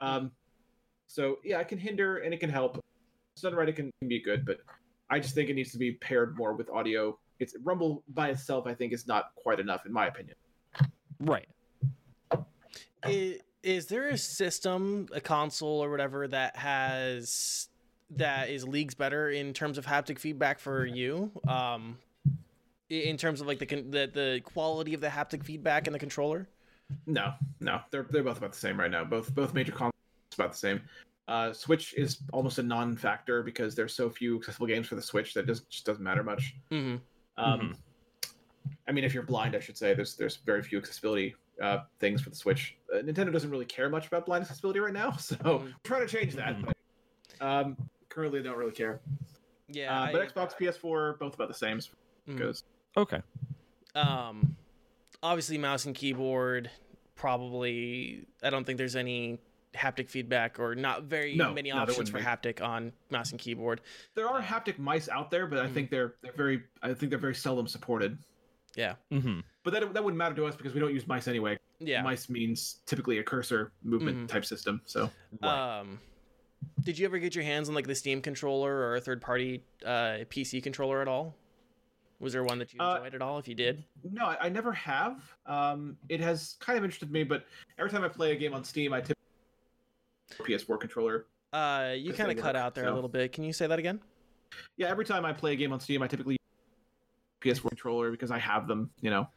Um, 0.00 0.30
so 1.06 1.36
yeah, 1.44 1.58
it 1.60 1.68
can 1.68 1.78
hinder 1.78 2.18
and 2.18 2.32
it 2.34 2.38
can 2.40 2.50
help. 2.50 2.76
If 2.76 2.82
It's 3.34 3.42
done 3.42 3.54
right, 3.54 3.68
it 3.68 3.76
can, 3.76 3.90
can 4.00 4.08
be 4.08 4.20
good, 4.22 4.44
but 4.44 4.58
I 5.10 5.18
just 5.20 5.34
think 5.34 5.48
it 5.48 5.54
needs 5.54 5.72
to 5.72 5.78
be 5.78 5.92
paired 5.92 6.36
more 6.36 6.54
with 6.54 6.68
audio. 6.70 7.18
It's 7.40 7.54
Rumble 7.62 8.02
by 8.08 8.28
itself, 8.30 8.66
I 8.66 8.74
think, 8.74 8.92
is 8.92 9.06
not 9.06 9.34
quite 9.36 9.60
enough, 9.60 9.86
in 9.86 9.92
my 9.92 10.06
opinion. 10.08 10.36
right. 11.20 11.48
Is, 13.06 13.38
is 13.62 13.86
there 13.86 14.08
a 14.08 14.18
system, 14.18 15.06
a 15.12 15.20
console 15.20 15.82
or 15.82 15.90
whatever 15.90 16.26
that 16.28 16.56
has 16.56 17.68
that 18.10 18.48
is 18.50 18.66
leagues 18.66 18.94
better 18.94 19.30
in 19.30 19.52
terms 19.52 19.78
of 19.78 19.86
haptic 19.86 20.18
feedback 20.18 20.58
for 20.58 20.84
you? 20.84 21.30
Um, 21.46 21.98
i- 22.00 22.07
in 22.90 23.16
terms 23.16 23.40
of 23.40 23.46
like 23.46 23.58
the 23.58 23.66
the 23.66 24.10
the 24.12 24.40
quality 24.44 24.94
of 24.94 25.00
the 25.00 25.08
haptic 25.08 25.44
feedback 25.44 25.86
in 25.86 25.92
the 25.92 25.98
controller. 25.98 26.48
No, 27.06 27.32
no, 27.60 27.80
they're 27.90 28.06
they're 28.10 28.22
both 28.22 28.38
about 28.38 28.52
the 28.52 28.58
same 28.58 28.78
right 28.80 28.90
now. 28.90 29.04
Both 29.04 29.34
both 29.34 29.52
major 29.54 29.72
consoles 29.72 29.92
about 30.34 30.52
the 30.52 30.58
same. 30.58 30.80
Uh, 31.26 31.52
Switch 31.52 31.92
is 31.94 32.18
almost 32.32 32.58
a 32.58 32.62
non-factor 32.62 33.42
because 33.42 33.74
there's 33.74 33.92
so 33.94 34.08
few 34.08 34.38
accessible 34.38 34.66
games 34.66 34.86
for 34.86 34.94
the 34.94 35.02
Switch 35.02 35.34
that 35.34 35.46
just 35.46 35.68
just 35.68 35.84
doesn't 35.84 36.02
matter 36.02 36.22
much. 36.22 36.54
Mm-hmm. 36.70 36.96
Um, 37.36 37.74
I 38.88 38.92
mean, 38.92 39.04
if 39.04 39.12
you're 39.12 39.22
blind, 39.22 39.54
I 39.54 39.60
should 39.60 39.76
say 39.76 39.92
there's 39.92 40.16
there's 40.16 40.36
very 40.36 40.62
few 40.62 40.78
accessibility 40.78 41.34
uh, 41.62 41.80
things 42.00 42.22
for 42.22 42.30
the 42.30 42.36
Switch. 42.36 42.76
Uh, 42.92 42.98
Nintendo 43.02 43.30
doesn't 43.32 43.50
really 43.50 43.66
care 43.66 43.90
much 43.90 44.06
about 44.06 44.24
blind 44.24 44.42
accessibility 44.42 44.80
right 44.80 44.94
now, 44.94 45.10
so 45.16 45.36
Mhm. 45.36 45.74
trying 45.84 46.06
to 46.06 46.16
change 46.16 46.34
that. 46.36 46.56
But, 46.64 46.76
um, 47.46 47.76
currently, 48.08 48.40
they 48.40 48.48
don't 48.48 48.56
really 48.58 48.72
care. 48.72 49.00
Yeah, 49.68 49.94
uh, 49.94 50.04
I- 50.04 50.12
but 50.12 50.34
Xbox, 50.34 50.56
PS4, 50.56 51.18
both 51.18 51.34
about 51.34 51.48
the 51.48 51.54
same. 51.54 51.76
as 51.76 51.90
it 52.26 52.32
Mhm. 52.32 52.38
Goes. 52.38 52.64
Okay. 52.96 53.20
um 53.94 54.56
obviously 55.22 55.58
mouse 55.58 55.84
and 55.86 55.94
keyboard 55.94 56.70
probably 57.14 58.24
i 58.42 58.50
don't 58.50 58.64
think 58.64 58.78
there's 58.78 58.96
any 58.96 59.38
haptic 59.74 60.08
feedback 60.08 60.58
or 60.58 60.74
not 60.74 61.04
very 61.04 61.36
No, 61.36 61.52
many 61.52 61.70
no, 61.70 61.78
options 61.78 62.08
for 62.10 62.18
wouldn't 62.18 62.42
haptic 62.42 62.62
on 62.64 62.92
mouse 63.10 63.30
and 63.32 63.40
keyboard 63.40 63.80
There 64.14 64.28
are 64.28 64.40
haptic 64.40 64.78
mice 64.78 65.08
out 65.08 65.30
there, 65.30 65.46
but 65.46 65.58
I 65.58 65.66
Mhm. 65.68 65.74
think 65.74 65.90
they're 65.90 66.14
they're 66.22 66.32
very 66.32 66.62
I 66.82 66.94
think 66.94 67.10
they're 67.10 67.18
very 67.18 67.34
seldom 67.34 67.66
supported. 67.66 68.18
yeah 68.76 68.94
Mm-hmm. 69.12 69.40
But 69.64 69.72
that 69.74 69.92
that 69.94 70.02
wouldn't 70.02 70.16
matter 70.18 70.34
to 70.36 70.46
us 70.46 70.56
because 70.56 70.72
we 70.74 70.80
don't 70.80 70.94
use 70.94 71.06
mice 71.06 71.28
anyway. 71.28 71.58
yeah 71.80 72.02
Mice 72.02 72.28
means 72.30 72.80
typically 72.86 73.18
a 73.18 73.22
cursor 73.22 73.72
movement 73.82 74.18
Mhm. 74.18 74.28
type 74.28 74.44
system. 74.44 74.80
So 74.86 75.10
Right. 75.42 75.78
um 75.80 76.00
did 76.82 76.98
you 76.98 77.04
ever 77.06 77.18
get 77.18 77.34
your 77.34 77.44
hands 77.44 77.68
on 77.68 77.74
like 77.74 77.86
the 77.86 77.94
steam 77.94 78.20
controller 78.22 78.72
or 78.74 78.96
a 78.96 79.00
third 79.00 79.20
party 79.20 79.62
uh 79.84 80.24
pc 80.30 80.62
controller 80.62 81.02
at 81.02 81.08
all 81.08 81.36
was 82.20 82.32
there 82.32 82.42
one 82.44 82.58
that 82.58 82.72
you 82.74 82.80
Uh, 82.80 82.96
enjoyed 82.96 83.14
at 83.14 83.22
all 83.22 83.38
if 83.38 83.46
you 83.48 83.54
did 83.54 83.84
no, 84.10 84.24
I, 84.26 84.46
I 84.46 84.48
never 84.48 84.72
have. 84.72 85.22
Um, 85.46 85.96
it 86.08 86.20
has 86.20 86.56
kind 86.60 86.76
of 86.78 86.84
interested 86.84 87.10
me, 87.10 87.22
but 87.24 87.44
every 87.78 87.90
time 87.90 88.02
I 88.04 88.08
play 88.08 88.32
a 88.32 88.36
game 88.36 88.54
on 88.54 88.64
Steam, 88.64 88.92
I 88.92 89.00
tip 89.00 89.16
PS4 90.40 90.78
controller. 90.80 91.26
uh 91.52 91.94
you 91.96 92.12
kind 92.12 92.30
of 92.30 92.36
cut 92.38 92.56
out 92.56 92.74
there 92.74 92.86
a 92.88 92.94
little 92.94 93.08
bit 93.08 93.32
can 93.32 93.42
you 93.44 93.52
say 93.52 93.66
that 93.66 93.78
again 93.78 94.00
Yeah, 94.76 94.88
every 94.88 95.04
time 95.04 95.24
I 95.24 95.32
play 95.32 95.52
a 95.52 95.56
game 95.56 95.72
on 95.72 95.80
Steam, 95.80 96.02
I 96.02 96.06
typically 96.06 96.36
PS4 97.42 97.68
controller 97.68 98.10
because 98.10 98.30
I 98.30 98.38
have 98.38 98.66
them. 98.68 98.90
You 99.00 99.10
know. 99.10 99.28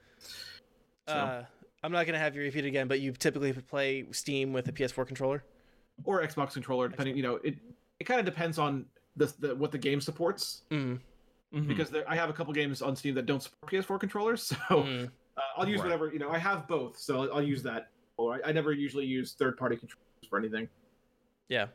So- 1.08 1.14
uh 1.16 1.46
i'm 1.84 1.92
not 1.92 2.06
gonna 2.06 2.20
have 2.20 2.36
you 2.36 2.44
repeat 2.44 2.64
again 2.64 2.88
but 2.88 3.00
you 3.00 3.12
typically 3.12 3.52
play 3.54 4.06
steam 4.12 4.54
with 4.54 4.68
a 4.68 4.72
ps4 4.72 5.08
controller 5.08 5.44
or 6.04 6.22
Xbox 6.22 6.54
controller, 6.54 6.88
depending. 6.88 7.16
You 7.18 7.24
know, 7.24 7.36
it 7.44 7.56
it 8.00 8.04
kind 8.06 8.20
of 8.20 8.26
depends 8.26 8.58
on 8.60 8.86
the, 9.16 9.32
the 9.40 9.56
what 9.56 9.72
the 9.72 9.78
game 9.78 10.00
supports 10.02 10.62
mm 10.72 11.00
Mhm. 11.54 11.68
because 11.68 11.90
there, 11.90 12.10
I 12.10 12.16
have 12.16 12.30
a 12.30 12.34
couple 12.34 12.54
games 12.54 12.82
on 12.82 12.96
Steam 12.96 13.16
that 13.16 13.26
don't 13.26 13.44
support 13.44 13.72
PS4 13.72 14.00
controllers, 14.00 14.44
so 14.44 14.56
mm. 14.70 15.08
uh, 15.38 15.42
I'll 15.58 15.68
use 15.68 15.80
Right. 15.80 15.86
whatever. 15.86 16.12
You 16.12 16.20
know, 16.20 16.30
I 16.30 16.38
have 16.38 16.68
both, 16.68 16.98
so 16.98 17.24
I'll, 17.24 17.34
I'll 17.36 17.44
use 17.44 17.62
that. 17.64 17.90
Or 18.18 18.36
I, 18.36 18.50
I 18.50 18.52
never 18.52 18.72
usually 18.72 19.06
use 19.06 19.34
third 19.34 19.58
party 19.58 19.76
controllers 19.76 20.06
for 20.30 20.38
anything. 20.40 20.70
Yeah. 21.50 21.68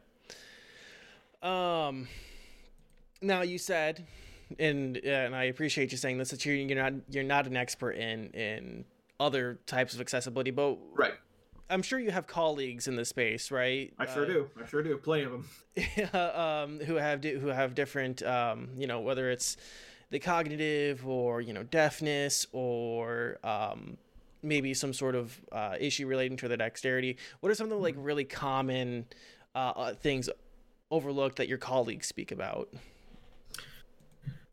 Um. 1.43 2.09
Now 3.23 3.43
you 3.43 3.59
said, 3.59 4.07
and 4.59 4.97
and 4.99 5.35
I 5.35 5.45
appreciate 5.45 5.93
you 5.93 5.99
saying 5.99 6.19
this 6.19 6.31
that 6.31 6.45
you're 6.45 6.55
you're 6.55 6.77
not 6.83 6.93
you're 7.11 7.25
not 7.25 7.47
an 7.47 7.57
expert 7.57 7.93
in 7.93 8.31
in 8.31 8.85
other 9.21 9.59
types 9.67 9.95
of 9.95 10.01
accessibility, 10.01 10.51
but 10.51 10.79
Right. 10.93 11.15
I'm 11.69 11.83
sure 11.83 11.99
you 11.99 12.11
have 12.11 12.27
colleagues 12.27 12.87
in 12.87 12.97
the 12.97 13.05
space, 13.05 13.51
right? 13.51 13.93
I 13.99 14.07
sure 14.07 14.23
Uh, 14.25 14.27
do. 14.27 14.51
I 14.63 14.67
sure 14.67 14.83
do. 14.83 14.97
Plenty 14.99 15.25
of 15.25 15.33
them. 15.33 16.11
um, 16.15 16.81
who 16.81 16.95
have 16.95 17.21
di- 17.21 17.35
who 17.35 17.49
have 17.49 17.75
different, 17.75 18.23
um, 18.23 18.69
you 18.77 18.87
know, 18.87 19.01
whether 19.01 19.31
it's 19.31 19.57
the 20.11 20.19
cognitive 20.21 21.07
or 21.07 21.41
you 21.41 21.53
know 21.53 21.65
deafness 21.65 22.47
or 22.53 23.39
um, 23.43 23.97
maybe 24.43 24.73
some 24.75 24.93
sort 24.93 25.17
of 25.17 25.39
uh, 25.51 25.77
issue 25.81 26.07
relating 26.07 26.37
to 26.39 26.49
their 26.49 26.57
dexterity. 26.57 27.17
What 27.41 27.51
are 27.51 27.55
some 27.55 27.65
of 27.65 27.71
the 27.71 27.77
like 27.79 27.97
really 27.99 28.25
common 28.25 29.07
uh, 29.55 29.73
uh, 29.77 29.95
things 29.95 30.31
overlooked 30.93 31.37
that 31.37 31.49
your 31.49 31.59
colleagues 31.59 32.07
speak 32.07 32.31
about? 32.31 32.73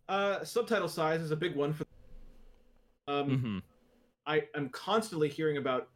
Uh, 0.10 0.44
subtitle 0.44 0.88
size 0.90 1.22
is 1.22 1.30
a 1.32 1.36
big 1.36 1.56
one 1.56 1.74
for. 1.74 1.86
Um, 3.08 3.30
Mhm. 3.30 3.62
I 4.26 4.48
am 4.56 4.70
constantly 4.70 5.30
hearing 5.30 5.58
about 5.58 5.90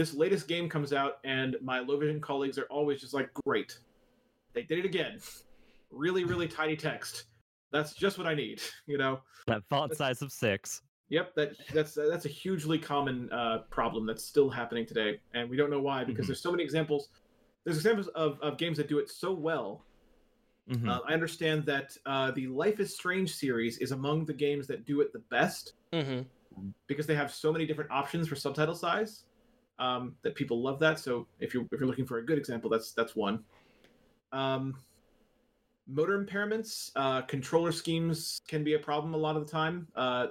this 0.00 0.14
latest 0.14 0.48
game 0.48 0.66
comes 0.66 0.94
out, 0.94 1.18
and 1.24 1.56
my 1.60 1.78
low 1.80 1.98
vision 1.98 2.22
colleagues 2.22 2.56
are 2.56 2.64
always 2.70 3.02
just 3.02 3.12
like, 3.12 3.28
"Great, 3.44 3.78
they 4.54 4.62
did 4.62 4.78
it 4.78 4.86
again." 4.86 5.20
Really, 5.90 6.24
really 6.24 6.48
tiny 6.48 6.74
text. 6.74 7.24
That's 7.70 7.92
just 7.92 8.16
what 8.16 8.26
I 8.26 8.34
need. 8.34 8.62
You 8.86 8.96
know. 8.96 9.20
That 9.46 9.62
font 9.68 9.94
size 9.94 10.22
of 10.22 10.32
six. 10.32 10.80
Yep, 11.10 11.34
that 11.34 11.52
that's 11.74 11.92
that's 11.92 12.24
a 12.24 12.30
hugely 12.30 12.78
common 12.78 13.30
uh, 13.30 13.58
problem 13.68 14.06
that's 14.06 14.24
still 14.24 14.48
happening 14.48 14.86
today, 14.86 15.20
and 15.34 15.50
we 15.50 15.56
don't 15.58 15.68
know 15.68 15.82
why 15.82 16.02
because 16.02 16.24
Mhm. 16.24 16.28
there's 16.28 16.40
so 16.42 16.50
many 16.50 16.62
examples. 16.64 17.10
There's 17.64 17.76
examples 17.76 18.08
of, 18.08 18.40
of 18.40 18.56
games 18.56 18.78
that 18.78 18.88
do 18.88 19.00
it 19.00 19.10
so 19.10 19.34
well. 19.34 19.84
Mhm. 20.70 20.88
Uh, 20.88 21.00
I 21.06 21.12
understand 21.12 21.66
that 21.66 21.94
uh, 22.06 22.30
the 22.30 22.46
Life 22.46 22.80
is 22.80 22.94
Strange 22.94 23.34
series 23.34 23.76
is 23.78 23.92
among 23.92 24.24
the 24.24 24.32
games 24.32 24.66
that 24.68 24.86
do 24.86 25.02
it 25.02 25.12
the 25.12 25.24
best 25.30 25.74
Mm-hmm. 25.92 26.70
because 26.86 27.06
they 27.06 27.14
have 27.16 27.30
so 27.30 27.52
many 27.52 27.66
different 27.66 27.90
options 27.90 28.26
for 28.26 28.34
subtitle 28.36 28.74
size 28.74 29.24
um, 29.80 30.14
that 30.22 30.34
people 30.34 30.62
love 30.62 30.78
that. 30.80 31.00
So 31.00 31.26
if 31.40 31.54
you're 31.54 31.64
if 31.72 31.80
you're 31.80 31.88
looking 31.88 32.06
for 32.06 32.18
a 32.18 32.24
good 32.24 32.38
example, 32.38 32.70
that's 32.70 32.92
that's 32.92 33.16
one. 33.16 33.42
Um, 34.32 34.76
motor 35.88 36.22
impairments, 36.24 36.92
uh, 36.94 37.22
controller 37.22 37.72
schemes 37.72 38.40
can 38.46 38.62
be 38.62 38.74
a 38.74 38.78
problem 38.78 39.14
a 39.14 39.16
lot 39.16 39.36
of 39.36 39.44
the 39.44 39.50
time. 39.50 39.88
Uh, 39.96 40.28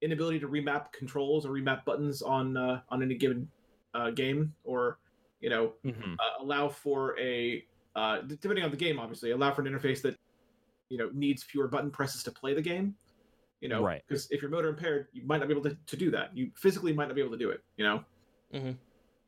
inability 0.00 0.38
to 0.38 0.48
remap 0.48 0.92
controls 0.92 1.44
or 1.44 1.50
remap 1.50 1.84
buttons 1.84 2.22
on 2.22 2.56
uh, 2.56 2.80
on 2.88 3.02
any 3.02 3.14
given 3.16 3.48
uh, 3.94 4.10
game, 4.10 4.54
or 4.64 4.98
you 5.40 5.50
know 5.50 5.74
Mhm. 5.84 6.14
uh, 6.18 6.42
allow 6.42 6.68
for 6.68 7.18
a 7.18 7.64
uh, 7.94 8.20
depending 8.20 8.64
on 8.64 8.70
the 8.70 8.76
game, 8.76 8.98
obviously 8.98 9.32
allow 9.32 9.52
for 9.52 9.62
an 9.62 9.68
interface 9.68 10.00
that 10.02 10.16
you 10.88 10.98
know 10.98 11.10
needs 11.12 11.42
fewer 11.42 11.66
button 11.66 11.90
presses 11.90 12.22
to 12.22 12.30
play 12.30 12.54
the 12.54 12.62
game. 12.62 12.94
You 13.60 13.70
know, 13.70 13.82
Right. 13.82 14.02
Because 14.06 14.30
if 14.30 14.42
you're 14.42 14.50
motor 14.50 14.68
impaired, 14.68 15.08
you 15.12 15.24
might 15.24 15.38
not 15.38 15.48
be 15.48 15.54
able 15.54 15.62
to, 15.62 15.76
to 15.86 15.96
do 15.96 16.10
that. 16.10 16.36
You 16.36 16.50
physically 16.56 16.92
might 16.92 17.06
not 17.06 17.14
be 17.14 17.22
able 17.22 17.32
to 17.32 17.38
do 17.38 17.50
it. 17.50 17.64
You 17.76 17.84
know. 17.84 18.04
Mhm. 18.52 18.76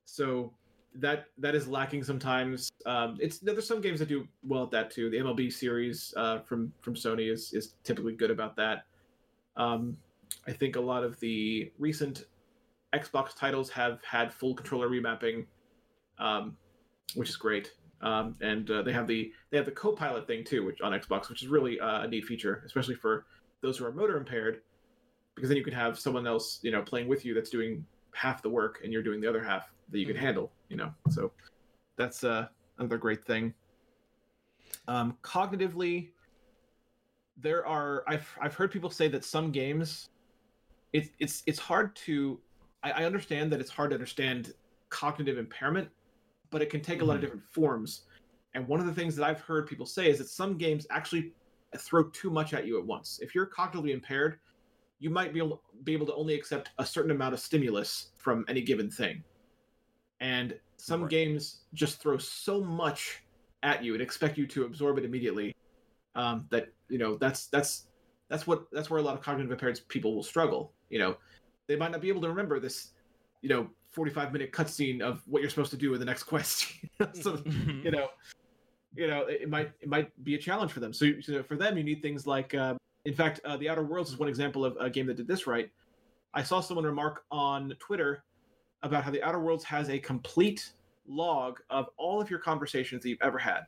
So 0.05 0.53
that 0.95 1.27
that 1.39 1.55
is 1.55 1.69
lacking 1.69 2.03
sometimes. 2.03 2.71
Um, 2.87 3.19
it's 3.21 3.39
there's 3.39 3.67
some 3.67 3.81
games 3.81 4.01
that 4.01 4.09
do 4.09 4.27
well 4.43 4.65
at 4.65 4.71
that 4.71 4.91
too. 4.91 5.11
The 5.11 5.19
MLB 5.19 5.53
series 5.53 6.15
uh, 6.17 6.41
from 6.41 6.73
from 6.81 6.95
Sony 6.95 7.31
is 7.31 7.53
is 7.53 7.75
typically 7.85 8.15
good 8.15 8.31
about 8.31 8.57
that. 8.57 8.85
Um, 9.57 9.97
I 10.47 10.53
think 10.53 10.77
a 10.77 10.81
lot 10.81 11.05
of 11.05 11.19
the 11.21 11.73
recent 11.79 12.25
Xbox 12.95 13.37
titles 13.37 13.71
have 13.71 14.03
had 14.03 14.33
full 14.33 14.55
controller 14.55 14.89
remapping, 14.89 15.47
um, 16.19 16.57
which 17.15 17.29
is 17.29 17.37
great. 17.37 17.73
Um, 18.01 18.37
and 18.41 18.71
uh, 18.71 18.83
they 18.83 18.93
have 18.93 19.07
the 19.07 19.33
they 19.51 19.57
have 19.57 19.67
the 19.67 19.73
co-pilot 19.73 20.27
thing 20.27 20.45
too, 20.45 20.65
which 20.65 20.81
on 20.81 20.93
Xbox, 20.93 21.29
which 21.29 21.43
is 21.43 21.49
really 21.49 21.79
uh, 21.81 22.03
a 22.03 22.09
neat 22.09 22.25
feature, 22.25 22.63
especially 22.65 22.95
for 22.95 23.27
those 23.61 23.77
who 23.77 23.85
are 23.85 23.93
motor 23.93 24.17
impaired, 24.17 24.63
because 25.35 25.49
then 25.49 25.57
you 25.57 25.65
can 25.65 25.75
have 25.75 25.99
someone 25.99 26.27
else, 26.27 26.61
you 26.63 26.71
know, 26.71 26.81
playing 26.81 27.09
with 27.09 27.25
you 27.25 27.35
that's 27.35 27.51
doing 27.51 27.85
half 28.15 28.43
the 28.43 28.51
work, 28.51 28.81
and 28.83 28.93
you're 28.93 29.03
doing 29.03 29.21
the 29.21 29.29
other 29.29 29.43
half 29.43 29.73
that 29.91 29.99
you 29.99 30.07
can 30.07 30.17
Mhm. 30.17 30.21
handle. 30.21 30.53
You 30.69 30.77
know, 30.77 30.95
so 31.11 31.33
that's 31.97 32.25
uh, 32.25 32.49
another 32.79 32.99
great 32.99 33.25
thing. 33.25 33.55
Um, 34.87 35.17
cognitively, 35.23 36.13
there 37.37 37.67
are 37.67 38.05
I've 38.07 38.29
I've 38.41 38.55
heard 38.55 38.71
people 38.71 38.91
say 38.91 39.09
that 39.09 39.25
some 39.25 39.53
games, 39.53 40.11
it's 40.93 41.11
it's 41.19 41.43
it's 41.47 41.59
hard 41.59 41.95
to 41.97 42.41
I, 42.83 42.91
I 42.93 43.05
understand 43.05 43.53
that 43.53 43.61
it's 43.61 43.71
hard 43.71 43.91
to 43.91 43.95
understand 43.95 44.55
cognitive 44.91 45.39
impairment 45.39 45.91
but 46.51 46.63
it 46.63 46.71
can 46.71 46.81
take 46.81 47.03
a 47.03 47.05
lot 47.05 47.17
of 47.17 47.21
different 47.21 47.45
forms. 47.45 48.03
And 48.55 48.67
one 48.67 48.81
of 48.81 48.87
the 48.87 48.95
things 48.95 49.15
that 49.17 49.25
I've 49.25 49.41
heard 49.41 49.67
people 49.67 49.87
say 49.87 50.09
is 50.09 50.19
that 50.19 50.29
some 50.29 50.57
games 50.57 50.87
actually 50.91 51.33
throw 51.77 52.05
too 52.11 52.31
much 52.31 52.55
at 52.55 52.67
you 52.67 52.79
at 52.79 52.87
once. 52.87 53.21
If 53.23 53.35
you're 53.35 53.47
cognitively 53.47 53.93
impaired, 53.93 54.39
you 54.99 55.11
might 55.11 55.33
be 55.33 55.39
able, 55.39 55.63
be 55.85 55.93
able 55.93 56.07
to 56.07 56.15
only 56.15 56.35
accept 56.35 56.71
a 56.79 56.87
certain 56.87 57.11
amount 57.11 57.35
of 57.35 57.41
stimulus 57.41 58.09
from 58.17 58.45
any 58.49 58.61
given 58.61 58.91
thing. 58.91 59.23
And 60.21 60.59
some 60.77 61.03
Right. 61.03 61.11
games 61.11 61.61
just 61.75 62.01
throw 62.01 62.19
so 62.19 62.63
much 62.63 63.23
at 63.63 63.83
you 63.85 63.95
and 63.95 64.03
expect 64.03 64.39
you 64.39 64.47
to 64.49 64.65
absorb 64.65 64.99
it 64.99 65.05
immediately 65.05 65.53
um, 66.15 66.47
that 66.51 66.69
you 66.89 66.99
know 66.99 67.17
that's 67.17 67.47
that's 67.47 67.87
that's 68.29 68.47
what 68.47 68.65
that's 68.73 68.91
where 68.91 69.01
a 69.01 69.03
lot 69.03 69.15
of 69.15 69.23
cognitive 69.23 69.51
impaired 69.53 69.81
people 69.89 70.15
will 70.15 70.23
struggle. 70.23 70.73
You 70.91 70.99
know, 70.99 71.17
they 71.67 71.77
might 71.77 71.93
not 71.93 72.01
be 72.01 72.09
able 72.09 72.21
to 72.23 72.29
remember 72.29 72.59
this, 72.61 72.91
you 73.43 73.49
know, 73.49 73.71
45 73.91 74.33
minute 74.33 74.53
cutscene 74.53 75.01
of 75.01 75.23
what 75.27 75.43
you're 75.43 75.51
supposed 75.51 75.71
to 75.71 75.77
do 75.77 75.95
in 75.95 76.01
the 76.01 76.07
next 76.07 76.23
quest. 76.25 76.73
so 77.13 77.43
you 77.83 77.91
know 77.91 78.09
you 78.95 79.07
know 79.07 79.23
it, 79.27 79.43
it 79.43 79.51
might 79.51 79.71
it 79.81 79.89
might 79.89 80.11
be 80.25 80.35
a 80.35 80.39
challenge 80.39 80.73
for 80.73 80.81
them 80.81 80.93
so, 80.93 81.07
so 81.21 81.43
for 81.43 81.57
them 81.57 81.77
you 81.77 81.85
need 81.85 82.01
things 82.03 82.27
like 82.27 82.55
uh, 82.55 82.75
in 83.09 83.15
fact 83.15 83.41
uh, 83.47 83.57
the 83.57 83.69
outer 83.69 83.83
worlds 83.83 84.11
is 84.11 84.19
one 84.19 84.29
example 84.29 84.65
of 84.67 84.77
a 84.79 84.91
game 84.91 85.07
that 85.07 85.17
did 85.17 85.27
this 85.27 85.47
right 85.47 85.71
i 86.35 86.43
saw 86.43 86.61
someone 86.61 86.85
remark 86.85 87.25
on 87.31 87.75
twitter 87.79 88.23
about 88.83 89.03
how 89.03 89.11
the 89.11 89.23
outer 89.23 89.41
worlds 89.41 89.65
has 89.65 89.89
a 89.89 89.99
complete 89.99 90.73
log 91.09 91.59
of 91.71 91.89
all 91.97 92.21
of 92.21 92.29
your 92.29 92.39
conversations 92.39 93.03
that 93.03 93.09
you've 93.09 93.23
ever 93.23 93.39
had 93.39 93.63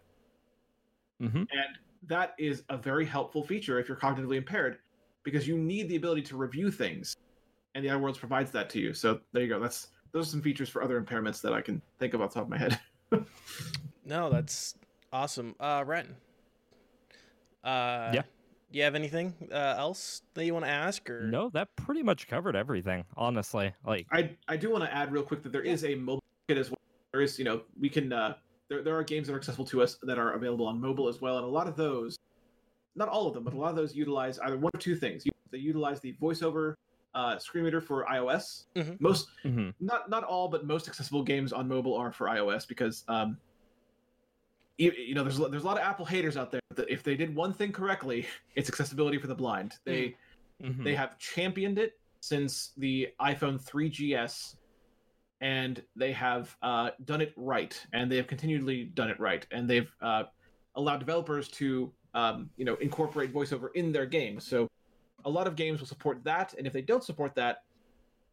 Mhm. 1.23 1.47
and 1.53 1.79
that 2.07 2.35
is 2.39 2.65
a 2.69 2.77
very 2.77 3.05
helpful 3.07 3.43
feature 3.43 3.79
if 3.79 3.89
you're 3.89 3.97
cognitively 3.97 4.37
impaired 4.37 4.79
because 5.23 5.49
you 5.49 5.57
need 5.59 5.89
the 5.89 5.97
ability 5.97 6.23
to 6.23 6.37
review 6.37 6.71
things 6.71 7.17
and 7.75 7.83
the 7.85 7.89
outer 7.91 7.99
worlds 7.99 8.19
provides 8.19 8.51
that 8.51 8.69
to 8.71 8.79
you 8.79 8.93
so 8.93 9.21
there 9.33 9.43
you 9.43 9.49
go 9.49 9.59
that's 9.59 9.89
those 10.13 10.27
are 10.29 10.31
some 10.31 10.43
features 10.43 10.69
for 10.69 10.83
other 10.83 11.01
impairments 11.01 11.41
that 11.41 11.55
i 11.55 11.63
can 11.63 11.81
think 11.99 12.13
of 12.15 12.21
off 12.21 12.31
the 12.31 12.35
top 12.41 12.45
of 12.45 12.51
my 12.51 12.59
head 12.59 12.79
No, 14.05 14.29
that's 14.31 14.75
awesome. 15.13 15.55
Uh, 15.61 15.85
Ren. 15.87 16.17
Uh, 17.63 18.11
Yeah. 18.15 18.23
Do 18.73 18.79
you 18.79 18.85
have 18.85 18.95
anything 18.95 19.35
uh, 19.53 19.75
else 19.77 20.23
that 20.35 20.45
you 20.45 20.53
want 20.53 20.65
to 20.65 20.71
ask, 20.71 21.09
or 21.11 21.23
No, 21.23 21.49
that 21.51 21.75
pretty 21.75 22.03
much 22.03 22.29
covered 22.29 22.55
everything. 22.55 23.05
Honestly, 23.17 23.75
like 23.85 24.07
I 24.13 24.37
I 24.49 24.57
do 24.57 24.71
want 24.71 24.85
to 24.85 24.95
add 24.95 25.13
real 25.13 25.25
quick 25.25 25.43
that 25.43 25.51
there 25.53 25.63
is 25.63 25.85
a 25.85 25.95
mobile 25.97 26.23
kit 26.47 26.57
as 26.57 26.71
well. 26.71 26.79
There 27.13 27.21
is, 27.21 27.39
you 27.39 27.45
know, 27.45 27.63
we 27.79 27.89
can 27.89 28.13
uh 28.13 28.35
there 28.69 28.83
there 28.83 28.97
are 28.97 29.03
games 29.03 29.27
that 29.27 29.35
are 29.35 29.37
accessible 29.37 29.65
to 29.67 29.83
us 29.83 29.99
that 30.03 30.19
are 30.19 30.35
available 30.35 30.67
on 30.67 30.81
mobile 30.81 31.09
as 31.09 31.21
well, 31.21 31.37
and 31.37 31.45
a 31.45 31.49
lot 31.49 31.67
of 31.67 31.75
those, 31.77 32.17
not 32.95 33.09
all 33.09 33.27
of 33.27 33.35
them, 33.35 33.43
but 33.43 33.55
a 33.55 33.57
lot 33.57 33.71
of 33.71 33.77
those 33.77 33.95
utilize 33.95 34.39
either 34.39 34.57
one 34.57 34.71
or 34.73 34.79
two 34.79 34.95
things. 34.95 35.25
They 35.51 35.59
utilize 35.59 35.99
the 36.01 36.15
voiceover 36.23 36.75
uh, 37.15 37.39
screen 37.39 37.65
reader 37.65 37.81
for 37.81 38.05
iOS. 38.07 38.67
Mhm. 38.77 39.01
Most, 39.01 39.29
mhm. 39.45 39.75
not 39.81 40.09
not 40.09 40.23
all, 40.23 40.47
but 40.47 40.65
most 40.65 40.87
accessible 40.87 41.25
games 41.25 41.53
on 41.53 41.67
mobile 41.67 41.97
are 41.97 42.13
for 42.13 42.29
iOS 42.29 42.69
because 42.69 43.03
um, 43.09 43.37
you, 44.81 45.15
know, 45.15 45.23
there's 45.23 45.39
a 45.39 45.43
lot- 45.43 45.51
there's 45.51 45.63
a 45.63 45.67
lot 45.67 45.77
of 45.77 45.83
Apple 45.85 46.07
haters 46.07 46.37
out 46.37 46.51
there. 46.51 46.61
That 46.75 46.89
if 46.89 47.03
they 47.03 47.15
did 47.17 47.35
one 47.35 47.53
thing 47.53 47.73
correctly, 47.73 48.27
it's 48.55 48.69
accessibility 48.69 49.19
for 49.19 49.27
the 49.27 49.35
blind. 49.35 49.79
They 49.85 50.17
Mhm. 50.63 50.85
they 50.85 50.95
have 50.95 51.19
championed 51.19 51.79
it 51.79 51.99
since 52.21 52.73
the 52.77 53.09
iPhone 53.21 53.59
3GS, 53.59 54.57
and 55.41 55.83
they 55.97 56.13
have 56.13 56.55
uh, 56.63 56.91
done 57.05 57.21
it 57.23 57.33
right, 57.37 57.81
and 57.95 58.11
they 58.13 58.17
have 58.17 58.27
continually 58.27 58.85
done 58.85 59.09
it 59.11 59.19
right, 59.19 59.47
and 59.51 59.69
they've 59.69 59.91
uh, 60.03 60.25
allowed 60.75 60.99
developers 60.99 61.49
to 61.49 61.93
um, 62.15 62.51
you 62.57 62.65
know 62.65 62.75
incorporate 62.77 63.33
voiceover 63.33 63.69
in 63.75 63.93
their 63.93 64.07
games. 64.07 64.47
So 64.47 64.69
a 65.25 65.31
lot 65.31 65.47
of 65.47 65.57
games 65.57 65.81
will 65.81 65.87
support 65.87 66.23
that, 66.25 66.55
and 66.59 66.67
if 66.67 66.73
they 66.73 66.83
don't 66.83 67.05
support 67.05 67.35
that, 67.37 67.65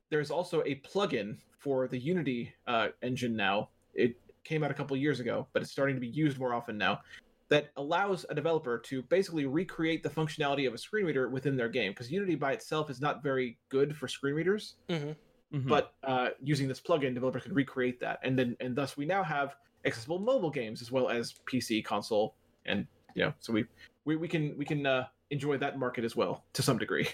there's 0.10 0.32
also 0.32 0.62
a 0.66 0.76
plugin 0.76 1.38
for 1.60 1.88
the 1.88 1.98
Unity 1.98 2.54
uh, 2.68 2.90
engine 3.02 3.36
now. 3.36 3.70
It 3.94 4.16
came 4.48 4.64
out 4.64 4.72
a 4.72 4.74
couple 4.74 4.96
years 4.96 5.20
ago, 5.20 5.48
but 5.54 5.62
it's 5.62 5.72
starting 5.72 5.96
to 5.96 6.00
be 6.00 6.08
used 6.08 6.40
more 6.40 6.54
often 6.54 6.78
now. 6.78 7.02
That 7.50 7.70
allows 7.78 8.26
a 8.30 8.36
developer 8.36 8.78
to 8.80 9.02
basically 9.04 9.46
recreate 9.46 10.04
the 10.04 10.10
functionality 10.10 10.68
of 10.68 10.74
a 10.74 10.78
screen 10.78 11.06
reader 11.06 11.30
within 11.30 11.56
their 11.56 11.70
game, 11.70 11.92
because 11.92 12.12
Unity 12.12 12.36
by 12.36 12.54
itself 12.54 12.90
is 12.90 13.00
not 13.00 13.24
very 13.24 13.58
good 13.70 13.96
for 13.96 14.08
screen 14.08 14.36
readers. 14.36 14.76
Mhm. 14.90 15.16
Mhm. 15.54 15.68
But 15.68 15.94
uh, 16.04 16.30
using 16.42 16.68
this 16.68 16.82
plugin, 16.82 17.14
developers 17.14 17.44
can 17.44 17.54
recreate 17.54 18.02
that, 18.02 18.20
and 18.24 18.38
then 18.38 18.58
and 18.60 18.76
thus 18.76 18.98
we 18.98 19.06
now 19.06 19.24
have 19.24 19.56
accessible 19.86 20.20
mobile 20.20 20.50
games 20.50 20.82
as 20.82 20.92
well 20.92 21.10
as 21.10 21.36
PC, 21.46 21.82
console, 21.82 22.36
and 22.66 22.86
you 23.16 23.24
know, 23.24 23.34
so 23.40 23.54
we 23.54 23.66
we, 24.04 24.18
we 24.18 24.28
can 24.28 24.58
we 24.58 24.66
can 24.66 24.86
uh, 24.86 25.08
enjoy 25.30 25.58
that 25.58 25.80
market 25.80 26.04
as 26.04 26.18
well 26.18 26.44
to 26.52 26.62
some 26.62 26.78
degree. 26.78 27.08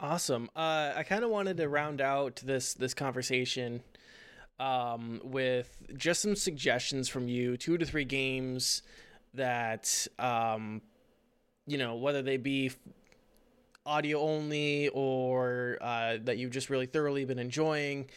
Awesome. 0.00 0.50
Uh, 0.56 0.92
I 0.96 1.04
kind 1.04 1.22
of 1.22 1.30
wanted 1.30 1.56
to 1.58 1.68
round 1.68 2.00
out 2.00 2.42
this 2.44 2.74
this 2.74 2.94
conversation 2.94 3.84
um, 4.58 5.20
with 5.24 5.76
just 5.96 6.22
some 6.22 6.36
suggestions 6.36 7.08
from 7.08 7.28
you, 7.28 7.56
two 7.56 7.78
to 7.78 7.84
three 7.84 8.04
games 8.04 8.82
that 9.34 10.06
um, 10.18 10.80
you 11.66 11.78
know 11.78 11.96
whether 11.96 12.22
they 12.22 12.36
be 12.36 12.70
audio 13.86 14.20
only 14.20 14.88
or 14.88 15.78
uh, 15.80 16.16
that 16.24 16.38
you've 16.38 16.52
just 16.52 16.70
really 16.70 16.86
thoroughly 16.86 17.24
been 17.24 17.38
enjoying 17.38 18.08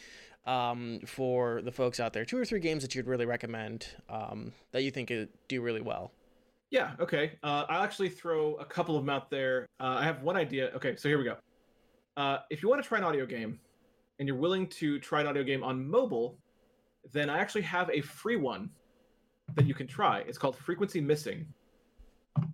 um, 0.46 1.00
for 1.06 1.60
the 1.62 1.72
folks 1.72 2.00
out 2.00 2.12
there. 2.12 2.24
Two 2.24 2.38
or 2.38 2.44
three 2.44 2.60
games 2.60 2.82
that 2.82 2.94
you'd 2.94 3.06
really 3.06 3.26
recommend 3.26 3.86
um, 4.08 4.52
that 4.72 4.82
you 4.82 4.90
think 4.90 5.12
do 5.48 5.60
really 5.60 5.82
well. 5.82 6.12
Yeah. 6.70 6.92
Okay. 7.00 7.32
Uh, 7.42 7.64
I'll 7.68 7.82
actually 7.82 8.10
throw 8.10 8.54
a 8.54 8.64
couple 8.64 8.96
of 8.96 9.02
them 9.02 9.10
out 9.10 9.30
there. 9.30 9.66
Uh, 9.80 9.96
I 10.00 10.04
have 10.04 10.22
one 10.22 10.36
idea. 10.36 10.70
Okay, 10.74 10.96
so 10.96 11.08
here 11.08 11.18
we 11.18 11.24
go. 11.24 11.36
Uh, 12.16 12.38
if 12.50 12.62
you 12.62 12.68
want 12.68 12.82
to 12.82 12.88
try 12.88 12.98
an 12.98 13.04
audio 13.04 13.24
game, 13.24 13.58
and 14.18 14.26
you're 14.26 14.36
willing 14.36 14.66
to 14.66 14.98
try 14.98 15.20
an 15.20 15.26
audio 15.26 15.42
game 15.42 15.62
on 15.62 15.88
mobile, 15.88 16.36
then 17.12 17.30
I 17.30 17.38
actually 17.38 17.62
have 17.62 17.88
a 17.90 18.00
free 18.00 18.36
one 18.36 18.70
that 19.54 19.66
you 19.66 19.74
can 19.74 19.86
try. 19.86 20.20
It's 20.20 20.38
called 20.38 20.56
Frequency 20.56 21.00
Missing. 21.00 21.46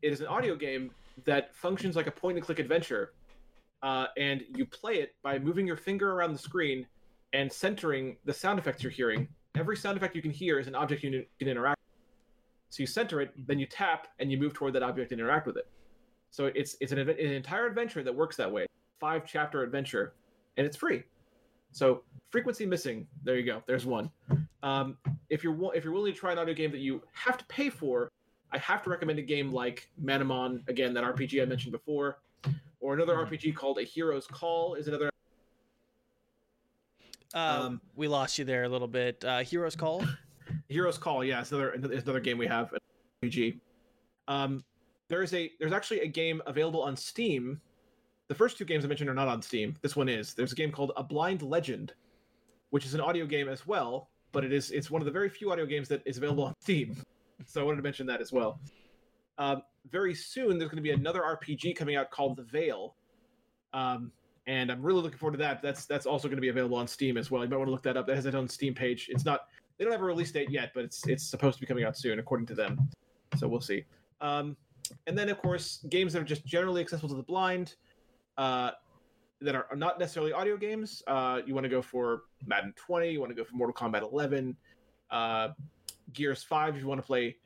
It 0.02 0.12
is 0.12 0.20
an 0.20 0.26
audio 0.26 0.54
game 0.54 0.90
that 1.24 1.54
functions 1.54 1.96
like 1.96 2.06
a 2.06 2.10
point-and-click 2.10 2.58
adventure, 2.58 3.12
uh, 3.82 4.06
and 4.16 4.42
you 4.56 4.66
play 4.66 4.94
it 4.94 5.14
by 5.22 5.38
moving 5.38 5.66
your 5.66 5.76
finger 5.76 6.12
around 6.12 6.32
the 6.32 6.38
screen 6.38 6.86
and 7.32 7.52
centering 7.52 8.16
the 8.24 8.32
sound 8.32 8.58
effects 8.58 8.82
you're 8.82 8.92
hearing. 8.92 9.28
Every 9.56 9.76
sound 9.76 9.96
effect 9.96 10.14
you 10.14 10.22
can 10.22 10.30
hear 10.30 10.58
is 10.58 10.66
an 10.66 10.74
object 10.74 11.02
you 11.02 11.24
can 11.38 11.48
interact. 11.48 11.78
with. 11.78 11.84
So 12.70 12.82
you 12.82 12.86
center 12.86 13.20
it, 13.20 13.32
then 13.46 13.58
you 13.58 13.66
tap, 13.66 14.08
and 14.18 14.30
you 14.30 14.38
move 14.38 14.54
toward 14.54 14.72
that 14.74 14.82
object 14.82 15.12
and 15.12 15.20
interact 15.20 15.46
with 15.46 15.56
it. 15.56 15.68
So 16.30 16.46
it's 16.46 16.76
it's 16.80 16.92
an, 16.92 16.98
an 16.98 17.18
entire 17.18 17.66
adventure 17.66 18.02
that 18.02 18.14
works 18.14 18.36
that 18.36 18.50
way. 18.50 18.66
Five 18.98 19.24
chapter 19.26 19.62
adventure, 19.62 20.14
and 20.56 20.66
it's 20.66 20.76
free. 20.76 21.04
So 21.74 22.02
frequency 22.30 22.64
missing. 22.64 23.06
There 23.24 23.36
you 23.36 23.44
go. 23.44 23.60
There's 23.66 23.84
one. 23.84 24.08
Um, 24.62 24.96
if 25.28 25.42
you're 25.42 25.74
if 25.74 25.82
you're 25.84 25.92
willing 25.92 26.12
to 26.12 26.18
try 26.18 26.30
an 26.32 26.38
audio 26.38 26.54
game 26.54 26.70
that 26.70 26.78
you 26.78 27.02
have 27.12 27.36
to 27.36 27.44
pay 27.46 27.68
for, 27.68 28.10
I 28.52 28.58
have 28.58 28.82
to 28.84 28.90
recommend 28.90 29.18
a 29.18 29.22
game 29.22 29.52
like 29.52 29.90
Manamon. 30.02 30.66
Again, 30.68 30.94
that 30.94 31.02
RPG 31.02 31.42
I 31.42 31.46
mentioned 31.46 31.72
before, 31.72 32.20
or 32.78 32.94
another 32.94 33.14
Mhm. 33.16 33.26
RPG 33.28 33.52
called 33.56 33.78
A 33.78 33.82
Hero's 33.82 34.28
Call 34.28 34.74
is 34.74 34.86
another. 34.86 35.10
Uh, 37.34 37.64
Um, 37.66 37.80
we 37.96 38.06
lost 38.06 38.38
you 38.38 38.44
there 38.44 38.62
a 38.62 38.68
little 38.68 38.86
bit. 38.86 39.24
Uh, 39.24 39.40
Heroes 39.40 39.74
Call. 39.74 40.04
Heroes 40.68 40.96
Call, 40.98 41.24
yeah, 41.24 41.40
it's 41.40 41.50
another 41.50 41.72
it's 41.72 42.04
another 42.04 42.20
game 42.20 42.38
we 42.38 42.46
have 42.46 42.72
RPG. 43.24 43.58
Um, 44.28 44.64
there 45.08 45.22
is 45.24 45.34
a 45.34 45.50
there's 45.58 45.72
actually 45.72 46.00
a 46.00 46.06
game 46.06 46.40
available 46.46 46.82
on 46.82 46.96
Steam. 46.96 47.60
The 48.28 48.34
first 48.34 48.56
two 48.56 48.64
games 48.64 48.84
I 48.84 48.88
mentioned 48.88 49.10
are 49.10 49.14
not 49.14 49.28
on 49.28 49.42
Steam. 49.42 49.76
This 49.82 49.96
one 49.96 50.08
is. 50.08 50.34
There's 50.34 50.52
a 50.52 50.56
game 50.56 50.72
called 50.72 50.92
A 50.96 51.02
Blind 51.02 51.42
Legend, 51.42 51.92
which 52.70 52.86
is 52.86 52.94
an 52.94 53.00
audio 53.00 53.26
game 53.26 53.48
as 53.48 53.66
well, 53.66 54.08
but 54.32 54.44
it 54.44 54.52
is 54.52 54.70
it's 54.70 54.90
one 54.90 55.02
of 55.02 55.06
the 55.06 55.12
very 55.12 55.28
few 55.28 55.52
audio 55.52 55.66
games 55.66 55.88
that 55.88 56.02
is 56.06 56.16
available 56.16 56.44
on 56.44 56.54
Steam. 56.60 56.96
So 57.46 57.60
I 57.60 57.64
wanted 57.64 57.78
to 57.78 57.82
mention 57.82 58.06
that 58.06 58.20
as 58.20 58.32
well. 58.32 58.60
Um, 59.38 59.62
very 59.90 60.14
soon, 60.14 60.56
there's 60.56 60.70
going 60.70 60.76
to 60.76 60.82
be 60.82 60.92
another 60.92 61.20
RPG 61.20 61.74
coming 61.74 61.96
out 61.96 62.12
called 62.12 62.36
The 62.36 62.44
Vale, 62.44 62.94
um, 63.72 64.12
and 64.46 64.70
I'm 64.70 64.80
really 64.80 65.02
looking 65.02 65.18
forward 65.18 65.32
to 65.32 65.38
that. 65.38 65.60
That's 65.60 65.84
that's 65.84 66.06
also 66.06 66.28
going 66.28 66.36
to 66.36 66.40
be 66.40 66.48
available 66.48 66.76
on 66.76 66.86
Steam 66.86 67.16
as 67.16 67.32
well. 67.32 67.42
You 67.42 67.50
might 67.50 67.56
want 67.56 67.66
to 67.66 67.72
look 67.72 67.82
that 67.82 67.96
up. 67.96 68.06
That 68.06 68.14
has 68.14 68.24
its 68.24 68.36
own 68.36 68.48
Steam 68.48 68.72
page. 68.72 69.08
It's 69.10 69.24
not 69.24 69.48
they 69.76 69.84
don't 69.84 69.92
have 69.92 70.00
a 70.00 70.04
release 70.04 70.30
date 70.30 70.48
yet, 70.48 70.70
but 70.74 70.84
it's 70.84 71.06
it's 71.08 71.24
supposed 71.24 71.56
to 71.56 71.60
be 71.60 71.66
coming 71.66 71.84
out 71.84 71.96
soon, 71.98 72.20
according 72.20 72.46
to 72.46 72.54
them. 72.54 72.88
So 73.36 73.48
we'll 73.48 73.60
see. 73.60 73.84
Um, 74.20 74.56
and 75.06 75.18
then 75.18 75.28
of 75.28 75.42
course 75.42 75.84
games 75.88 76.12
that 76.12 76.22
are 76.22 76.24
just 76.24 76.46
generally 76.46 76.80
accessible 76.80 77.08
to 77.08 77.16
the 77.16 77.22
blind, 77.22 77.74
uh, 78.38 78.70
that 79.40 79.54
are 79.54 79.68
not 79.76 79.98
necessarily 79.98 80.32
audio 80.32 80.56
games. 80.56 81.02
Uh, 81.06 81.40
you 81.46 81.54
want 81.54 81.64
to 81.64 81.70
go 81.70 81.82
for 81.82 82.22
Madden 82.46 82.72
20. 82.76 83.10
You 83.10 83.20
want 83.20 83.30
to 83.30 83.36
go 83.36 83.44
for 83.44 83.54
Mortal 83.54 83.74
Kombat 83.74 84.02
11, 84.02 84.56
uh, 85.10 85.48
Gears 86.12 86.42
5. 86.42 86.76
If 86.76 86.82
you 86.82 86.88
want 86.88 87.00
to 87.00 87.06
play 87.06 87.36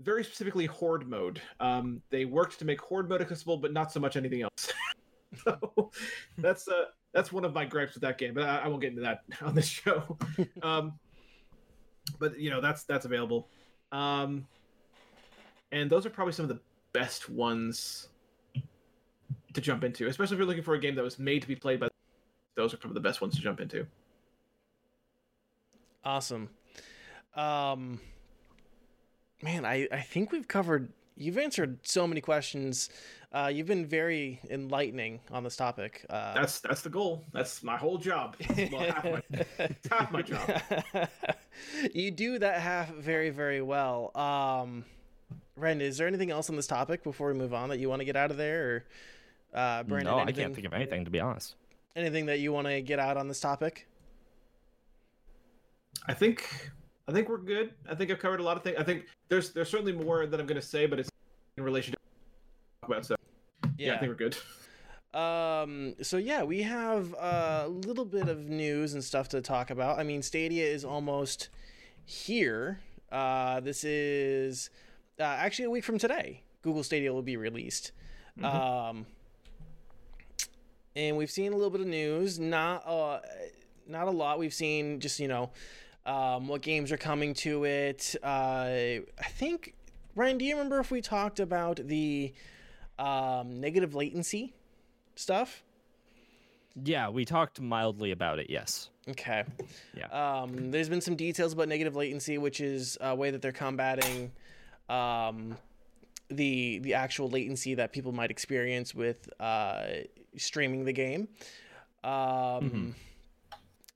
very 0.00 0.22
specifically 0.22 0.66
Horde 0.66 1.08
mode. 1.08 1.40
Um, 1.58 2.02
they 2.10 2.24
worked 2.26 2.58
to 2.58 2.64
make 2.64 2.80
Horde 2.80 3.08
mode 3.08 3.22
accessible, 3.22 3.56
but 3.56 3.72
not 3.72 3.90
so 3.92 3.98
much 3.98 4.16
anything 4.16 4.42
else. 4.42 4.72
so 5.44 5.90
that's 6.38 6.68
uh, 6.68 6.86
that's 7.12 7.32
one 7.32 7.44
of 7.44 7.54
my 7.54 7.64
gripes 7.64 7.94
with 7.94 8.02
that 8.02 8.18
game, 8.18 8.34
but 8.34 8.44
I, 8.44 8.58
I 8.58 8.68
won't 8.68 8.82
get 8.82 8.90
into 8.90 9.02
that 9.02 9.22
on 9.42 9.54
this 9.54 9.66
show. 9.66 10.18
um, 10.62 10.98
but 12.18 12.38
you 12.38 12.50
know 12.50 12.60
that's 12.60 12.84
that's 12.84 13.04
available 13.04 13.48
um 13.92 14.46
and 15.72 15.90
those 15.90 16.06
are 16.06 16.10
probably 16.10 16.32
some 16.32 16.44
of 16.44 16.48
the 16.48 16.60
best 16.92 17.28
ones 17.28 18.08
to 19.56 19.60
jump 19.60 19.82
into 19.82 20.06
especially 20.06 20.36
if 20.36 20.38
you're 20.38 20.46
looking 20.46 20.62
for 20.62 20.74
a 20.74 20.78
game 20.78 20.94
that 20.94 21.02
was 21.02 21.18
made 21.18 21.42
to 21.42 21.48
be 21.48 21.56
played 21.56 21.80
by 21.80 21.88
those 22.54 22.72
are 22.72 22.76
probably 22.76 22.94
the 22.94 23.00
best 23.00 23.20
ones 23.20 23.34
to 23.34 23.42
jump 23.42 23.60
into 23.60 23.84
Awesome. 26.06 26.48
Um, 27.34 27.98
man, 29.42 29.64
I, 29.64 29.88
I 29.90 30.00
think 30.02 30.30
we've 30.30 30.46
covered. 30.46 30.92
You've 31.16 31.36
answered 31.36 31.80
so 31.82 32.06
many 32.06 32.20
questions. 32.20 32.90
Uh, 33.32 33.50
you've 33.52 33.66
been 33.66 33.84
very 33.86 34.40
enlightening 34.48 35.18
on 35.32 35.42
this 35.42 35.56
topic. 35.56 36.06
Uh, 36.08 36.32
That's 36.34 36.60
that's 36.60 36.82
the 36.82 36.90
goal. 36.90 37.24
That's 37.32 37.64
my 37.64 37.76
whole 37.76 37.98
job. 37.98 38.36
Well, 38.72 38.82
half 38.82 39.04
my, 39.04 39.22
half 39.90 40.12
my 40.12 40.22
job. 40.22 40.62
you 41.92 42.12
do 42.12 42.38
that 42.38 42.60
half 42.60 42.94
very, 42.94 43.30
very 43.30 43.60
well. 43.60 44.16
Um, 44.16 44.84
Ren, 45.56 45.80
is 45.80 45.98
there 45.98 46.06
anything 46.06 46.30
else 46.30 46.48
on 46.48 46.56
this 46.56 46.68
topic 46.68 47.02
before 47.02 47.32
we 47.32 47.34
move 47.34 47.52
on 47.52 47.70
that 47.70 47.80
you 47.80 47.88
want 47.88 48.00
to 48.00 48.04
get 48.04 48.14
out 48.14 48.30
of 48.30 48.36
there? 48.36 48.70
Or, 48.70 48.84
uh, 49.56 49.82
Brandon, 49.82 50.16
no, 50.16 50.20
I 50.20 50.32
can't 50.32 50.54
think 50.54 50.66
of 50.66 50.72
anything 50.72 51.04
to 51.04 51.10
be 51.10 51.20
honest. 51.20 51.56
anything 51.96 52.26
that 52.26 52.40
you 52.40 52.52
want 52.52 52.66
to 52.66 52.80
get 52.82 52.98
out 52.98 53.16
on 53.16 53.26
this 53.28 53.40
topic? 53.40 53.88
I 56.06 56.14
think 56.14 56.70
I 57.08 57.12
think 57.12 57.28
we're 57.28 57.38
good. 57.38 57.72
I 57.88 57.94
think 57.94 58.10
I've 58.10 58.18
covered 58.18 58.40
a 58.40 58.42
lot 58.42 58.56
of 58.56 58.62
things. 58.62 58.76
I 58.78 58.84
think 58.84 59.04
there's 59.28 59.50
there's 59.50 59.70
certainly 59.70 59.92
more 59.92 60.26
that 60.26 60.38
I'm 60.38 60.46
going 60.46 60.60
to 60.60 60.66
say, 60.66 60.86
but 60.86 61.00
it's 61.00 61.10
in 61.56 61.64
relation 61.64 61.92
to 61.94 61.98
about. 62.86 63.06
So 63.06 63.16
yeah, 63.78 63.94
I 63.94 63.98
think 63.98 64.10
we're 64.10 64.30
good. 64.30 64.36
Um, 65.18 65.94
so 66.02 66.18
yeah, 66.18 66.42
we 66.42 66.62
have 66.62 67.14
a 67.14 67.68
little 67.68 68.04
bit 68.04 68.28
of 68.28 68.48
news 68.48 68.92
and 68.92 69.02
stuff 69.02 69.28
to 69.30 69.40
talk 69.40 69.70
about. 69.70 69.98
I 69.98 70.02
mean, 70.02 70.22
Stadia 70.22 70.66
is 70.66 70.84
almost 70.84 71.48
here. 72.04 72.80
Uh, 73.10 73.60
this 73.60 73.84
is 73.84 74.68
uh, 75.18 75.22
actually 75.22 75.64
a 75.64 75.70
week 75.70 75.84
from 75.84 75.96
today. 75.98 76.42
Google 76.62 76.82
Stadia 76.82 77.12
will 77.12 77.22
be 77.22 77.36
released. 77.36 77.92
Um, 78.42 79.06
and 80.96 81.16
we've 81.16 81.30
seen 81.30 81.52
a 81.52 81.56
little 81.56 81.70
bit 81.70 81.82
of 81.82 81.86
news. 81.86 82.40
Not 82.40 82.86
uh, 82.86 83.20
not 83.86 84.08
a 84.08 84.10
lot. 84.10 84.38
We've 84.38 84.54
seen 84.54 84.98
just 84.98 85.20
you 85.20 85.28
know 85.28 85.50
um, 86.06 86.48
what 86.48 86.62
games 86.62 86.90
are 86.90 86.96
coming 86.96 87.34
to 87.34 87.64
it. 87.64 88.16
Uh, 88.22 88.26
I 88.26 89.28
think 89.30 89.74
Ryan, 90.16 90.38
do 90.38 90.44
you 90.44 90.54
remember 90.56 90.80
if 90.80 90.90
we 90.90 91.00
talked 91.00 91.38
about 91.38 91.76
the 91.86 92.32
um, 92.98 93.60
negative 93.60 93.94
latency 93.94 94.54
stuff? 95.14 95.62
Yeah, 96.82 97.08
we 97.08 97.24
talked 97.24 97.60
mildly 97.60 98.10
about 98.10 98.38
it. 98.38 98.50
Yes. 98.50 98.90
Okay. 99.08 99.44
Yeah. 99.96 100.08
Um, 100.08 100.70
there's 100.70 100.88
been 100.88 101.00
some 101.00 101.16
details 101.16 101.52
about 101.52 101.68
negative 101.68 101.94
latency, 101.94 102.38
which 102.38 102.60
is 102.60 102.98
a 103.00 103.14
way 103.14 103.30
that 103.30 103.40
they're 103.40 103.52
combating 103.52 104.32
um, 104.88 105.56
the 106.28 106.78
the 106.80 106.94
actual 106.94 107.28
latency 107.28 107.74
that 107.74 107.92
people 107.92 108.12
might 108.12 108.30
experience 108.30 108.94
with 108.94 109.28
uh, 109.40 109.84
streaming 110.36 110.84
the 110.84 110.92
game. 110.92 111.28
Um, 112.04 112.94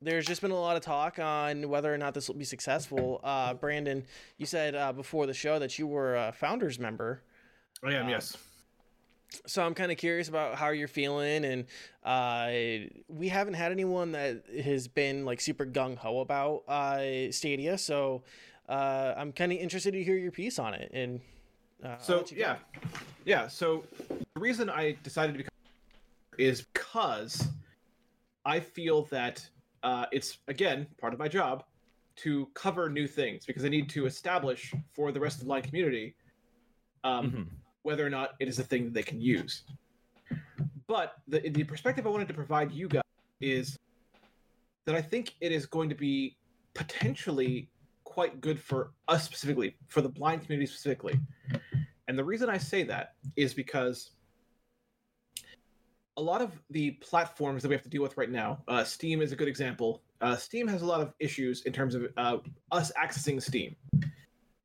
There's 0.03 0.25
just 0.27 0.41
been 0.41 0.51
a 0.51 0.59
lot 0.59 0.77
of 0.77 0.83
talk 0.83 1.19
on 1.19 1.69
whether 1.69 1.93
or 1.93 1.99
not 1.99 2.15
this 2.15 2.27
will 2.29 2.35
be 2.37 2.45
successful. 2.45 3.21
Uh, 3.23 3.53
Brandon, 3.55 4.05
you 4.39 4.47
said 4.47 4.75
uh, 4.75 4.93
before 4.93 5.27
the 5.27 5.35
show 5.35 5.59
that 5.59 5.79
you 5.79 5.87
were 5.87 6.17
a 6.17 6.33
founders 6.33 6.79
member. 6.79 7.23
I 7.85 7.93
am 7.95 8.05
Um, 8.05 8.09
yes. 8.09 8.37
so 9.47 9.63
I'm 9.63 9.75
kind 9.75 9.93
of 9.93 9.99
curious 9.99 10.29
about 10.29 10.55
how 10.55 10.71
you're 10.71 10.89
feeling, 10.89 11.45
and 11.45 11.67
uh, 12.03 12.89
we 13.09 13.29
haven't 13.29 13.55
had 13.55 13.73
anyone 13.73 14.13
that 14.13 14.45
has 14.65 14.89
been 14.89 15.25
like 15.27 15.41
super 15.41 15.67
gung 15.67 15.97
ho 15.99 16.21
about 16.21 16.63
uh, 16.67 17.31
Stadia. 17.31 17.77
So 17.77 18.23
uh, 18.71 19.13
I'm 19.19 19.33
kind 19.33 19.53
of 19.53 19.59
interested 19.59 19.93
to 19.93 20.03
hear 20.03 20.17
your 20.17 20.33
piece 20.33 20.59
on 20.59 20.73
it. 20.75 20.91
And 20.95 21.21
uh, 21.85 21.99
So 21.99 22.17
let 22.19 22.31
you 22.33 22.39
go. 22.39 22.43
yeah, 22.43 22.57
yeah. 23.27 23.49
So 23.49 23.85
the 24.35 24.41
reason 24.41 24.71
I 24.71 24.97
decided 25.03 25.33
to 25.33 25.39
become 25.39 25.51
is 26.41 26.63
because 26.63 27.49
I 28.45 28.61
feel 28.61 29.05
that 29.07 29.47
uh, 29.83 30.07
it's 30.13 30.39
again 30.49 30.87
part 30.99 31.13
of 31.13 31.19
my 31.19 31.29
job 31.29 31.65
to 32.17 32.47
cover 32.55 32.89
new 32.91 33.07
things 33.07 33.47
because 33.47 33.65
I 33.65 33.69
need 33.69 33.89
to 33.91 34.07
establish 34.07 34.75
for 34.95 35.13
the 35.13 35.21
rest 35.21 35.39
of 35.39 35.45
the 35.45 35.51
line 35.51 35.63
community 35.63 36.15
um, 37.05 37.31
Mhm. 37.33 37.47
whether 37.83 38.07
or 38.07 38.11
not 38.11 38.35
it 38.41 38.49
is 38.49 38.59
a 38.59 38.65
thing 38.65 38.85
that 38.85 38.93
they 38.95 39.03
can 39.03 39.21
use. 39.21 39.65
But 40.87 41.15
the 41.29 41.49
the 41.51 41.65
perspective 41.65 42.07
I 42.07 42.11
wanted 42.11 42.29
to 42.29 42.35
provide 42.35 42.73
you 42.73 42.89
guys 42.89 43.03
is 43.41 43.79
that 44.87 44.95
I 44.95 45.03
think 45.03 45.35
it 45.41 45.53
is 45.53 45.67
going 45.67 45.89
to 45.89 45.95
be 45.95 46.37
potentially 46.75 47.71
quite 48.05 48.41
good 48.41 48.59
for 48.59 48.93
us 49.09 49.25
specifically, 49.25 49.77
for 49.89 50.01
the 50.03 50.09
blind 50.09 50.43
community 50.43 50.67
specifically. 50.67 51.19
And 52.09 52.19
the 52.19 52.25
reason 52.25 52.51
I 52.51 52.59
say 52.59 52.83
that 52.85 53.15
is 53.37 53.55
because 53.55 54.11
a 56.21 56.23
lot 56.23 56.43
of 56.43 56.53
the 56.69 56.91
platforms 56.93 57.63
that 57.63 57.69
we 57.71 57.75
have 57.75 57.83
to 57.83 57.89
deal 57.89 58.03
with 58.03 58.15
right 58.19 58.31
now, 58.31 58.59
uh, 58.69 58.85
Steam 58.85 59.23
is 59.23 59.33
a 59.33 59.37
good 59.37 59.49
example. 59.49 60.03
Uh, 60.21 60.37
Steam 60.37 60.69
has 60.69 60.83
a 60.83 60.87
lot 60.87 61.01
of 61.01 61.15
issues 61.19 61.63
in 61.63 61.73
terms 61.73 61.95
of 61.95 62.07
uh, 62.19 62.37
us 62.73 62.93
accessing 63.03 63.41
Steam. 63.43 63.75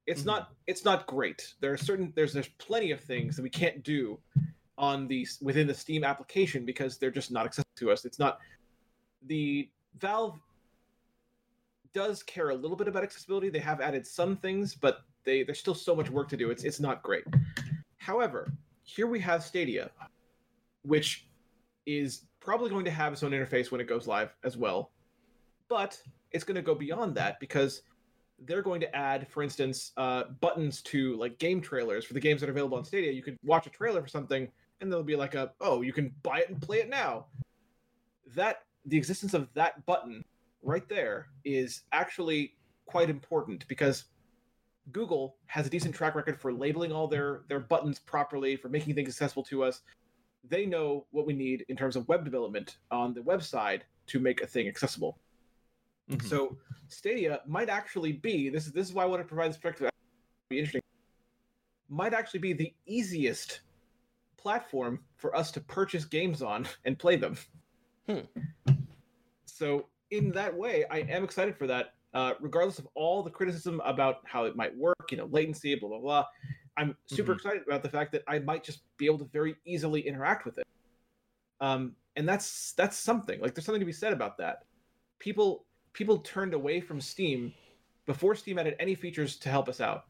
It's 0.05 0.21
Mhm. 0.23 0.25
not 0.25 0.53
it's 0.67 0.83
not 0.83 1.07
great. 1.07 1.53
There 1.61 1.71
are 1.71 1.77
certain 1.77 2.11
there's 2.13 2.33
there's 2.33 2.49
plenty 2.57 2.91
of 2.91 2.99
things 2.99 3.37
that 3.37 3.41
we 3.41 3.49
can't 3.49 3.81
do 3.83 4.19
on 4.77 5.07
the 5.07 5.25
within 5.41 5.65
the 5.65 5.73
Steam 5.73 6.03
application 6.03 6.65
because 6.65 6.97
they're 6.97 7.09
just 7.09 7.31
not 7.31 7.45
accessible 7.45 7.71
to 7.77 7.89
us. 7.89 8.03
It's 8.03 8.19
not 8.19 8.39
the 9.27 9.69
Valve 9.97 10.37
does 11.93 12.21
care 12.21 12.49
a 12.49 12.55
little 12.55 12.75
bit 12.75 12.89
about 12.89 13.03
accessibility. 13.03 13.49
They 13.49 13.59
have 13.59 13.79
added 13.79 14.05
some 14.05 14.35
things, 14.35 14.75
but 14.75 15.05
they 15.23 15.43
there's 15.43 15.59
still 15.59 15.73
so 15.73 15.95
much 15.95 16.09
work 16.09 16.27
to 16.29 16.37
do. 16.37 16.51
It's 16.51 16.65
it's 16.65 16.81
not 16.81 17.01
great. 17.01 17.23
However, 17.97 18.51
here 18.83 19.07
we 19.07 19.21
have 19.21 19.41
Stadia, 19.41 19.89
which 20.83 21.25
is 21.85 22.25
probably 22.39 22.69
going 22.69 22.85
to 22.85 22.91
have 22.91 23.13
its 23.13 23.23
own 23.23 23.31
interface 23.31 23.71
when 23.71 23.81
it 23.81 23.87
goes 23.87 24.07
live 24.07 24.33
as 24.43 24.57
well. 24.57 24.91
But 25.67 25.99
it's 26.31 26.43
going 26.43 26.55
to 26.55 26.61
go 26.61 26.75
beyond 26.75 27.15
that 27.15 27.39
because 27.39 27.81
they're 28.39 28.61
going 28.61 28.81
to 28.81 28.95
add, 28.95 29.27
for 29.27 29.41
instance, 29.41 29.91
uh, 29.97 30.25
buttons 30.41 30.81
to 30.83 31.15
like 31.17 31.39
game 31.39 31.61
trailers 31.61 32.05
for 32.05 32.13
the 32.13 32.19
games 32.19 32.41
that 32.41 32.49
are 32.49 32.51
available 32.51 32.77
on 32.77 32.85
Stadia. 32.85 33.11
You 33.11 33.23
could 33.23 33.37
watch 33.43 33.65
a 33.65 33.69
trailer 33.69 34.01
for 34.01 34.07
something, 34.07 34.47
and 34.81 34.91
there'll 34.91 35.03
be 35.03 35.15
like 35.15 35.35
a, 35.35 35.51
oh, 35.61 35.81
you 35.81 35.93
can 35.93 36.13
buy 36.21 36.39
it 36.39 36.49
and 36.49 36.61
play 36.61 36.77
it 36.77 36.89
now. 36.89 37.25
That 38.35 38.63
the 38.85 38.97
existence 38.97 39.33
of 39.33 39.47
that 39.53 39.85
button 39.85 40.23
right 40.61 40.87
there 40.89 41.27
is 41.45 41.81
actually 41.91 42.55
quite 42.85 43.09
important 43.09 43.67
because 43.67 44.05
Google 44.91 45.37
has 45.47 45.65
a 45.65 45.69
decent 45.69 45.95
track 45.95 46.15
record 46.15 46.39
for 46.39 46.53
labeling 46.53 46.91
all 46.91 47.07
their 47.07 47.41
their 47.47 47.59
buttons 47.59 47.99
properly, 47.99 48.55
for 48.55 48.69
making 48.69 48.95
things 48.95 49.09
accessible 49.09 49.43
to 49.43 49.63
us. 49.63 49.81
They 50.49 50.65
know 50.65 51.05
what 51.11 51.25
we 51.25 51.33
need 51.33 51.65
in 51.69 51.75
terms 51.75 51.95
of 51.95 52.07
web 52.07 52.23
development 52.23 52.77
on 52.91 53.13
the 53.13 53.21
website 53.21 53.81
to 54.07 54.19
make 54.19 54.41
a 54.41 54.47
thing 54.47 54.67
accessible. 54.67 55.19
Mhm. 56.09 56.21
So 56.21 56.57
Stadia 56.87 57.41
might 57.47 57.69
actually 57.69 58.13
be 58.13 58.49
this 58.49 58.67
is 58.67 58.73
this 58.73 58.87
is 58.87 58.93
why 58.93 59.03
I 59.03 59.05
want 59.07 59.21
to 59.21 59.27
provide 59.27 59.49
this 59.49 59.57
perspective. 59.57 59.89
Be 60.49 60.59
interesting. 60.59 60.81
Might 61.89 62.13
actually 62.13 62.41
be 62.41 62.53
the 62.53 62.73
easiest 62.85 63.61
platform 64.37 65.03
for 65.15 65.35
us 65.35 65.51
to 65.51 65.61
purchase 65.61 66.05
games 66.05 66.41
on 66.41 66.67
and 66.85 66.99
play 66.99 67.15
them. 67.15 67.37
Hmm. 68.07 68.19
So 69.45 69.89
in 70.11 70.31
that 70.33 70.55
way, 70.55 70.85
I 70.91 70.99
am 70.99 71.23
excited 71.23 71.57
for 71.57 71.65
that. 71.67 71.94
Uh, 72.15 72.33
regardless 72.39 72.79
of 72.79 72.87
all 72.95 73.21
the 73.21 73.29
criticism 73.29 73.81
about 73.83 74.21
how 74.25 74.45
it 74.45 74.55
might 74.55 74.75
work, 74.77 75.11
you 75.11 75.17
know, 75.17 75.25
latency, 75.25 75.75
blah 75.75 75.89
blah 75.89 75.99
blah. 75.99 76.25
I'm 76.77 76.97
super 77.07 77.33
Mhm. 77.33 77.35
excited 77.35 77.63
about 77.67 77.83
the 77.83 77.89
fact 77.89 78.13
that 78.13 78.23
I 78.25 78.39
might 78.39 78.63
just 78.63 78.83
be 78.97 79.05
able 79.05 79.19
to 79.19 79.25
very 79.25 79.57
easily 79.65 79.99
interact 80.07 80.45
with 80.45 80.57
it. 80.57 80.65
Um, 81.59 81.97
and 82.15 82.27
that's 82.27 82.71
that's 82.73 82.95
something. 82.95 83.41
Like 83.41 83.53
there's 83.53 83.65
something 83.65 83.81
to 83.81 83.85
be 83.85 83.91
said 83.91 84.13
about 84.13 84.37
that. 84.37 84.65
People 85.19 85.65
people 85.91 86.19
turned 86.19 86.53
away 86.53 86.79
from 86.79 87.01
Steam 87.01 87.53
before 88.05 88.33
Steam 88.33 88.59
added 88.59 88.77
any 88.79 88.95
features 88.95 89.37
to 89.39 89.49
help 89.49 89.67
us 89.67 89.81
out. 89.81 90.05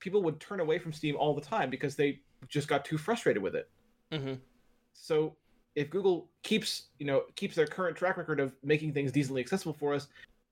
People 0.00 0.22
would 0.24 0.40
turn 0.40 0.58
away 0.58 0.78
from 0.80 0.92
Steam 0.92 1.16
all 1.16 1.34
the 1.34 1.40
time 1.40 1.70
because 1.70 1.94
they 1.94 2.20
just 2.48 2.66
got 2.66 2.84
too 2.84 2.98
frustrated 2.98 3.42
with 3.42 3.54
it. 3.54 3.70
hmm 4.10 4.34
So 4.92 5.36
if 5.76 5.88
Google 5.88 6.30
keeps, 6.42 6.88
you 6.98 7.06
know, 7.06 7.26
keeps 7.36 7.54
their 7.54 7.66
current 7.66 7.96
track 7.96 8.16
record 8.16 8.40
of 8.40 8.56
making 8.64 8.92
things 8.92 9.12
decently 9.12 9.40
accessible 9.40 9.74
for 9.74 9.94
us, 9.94 10.08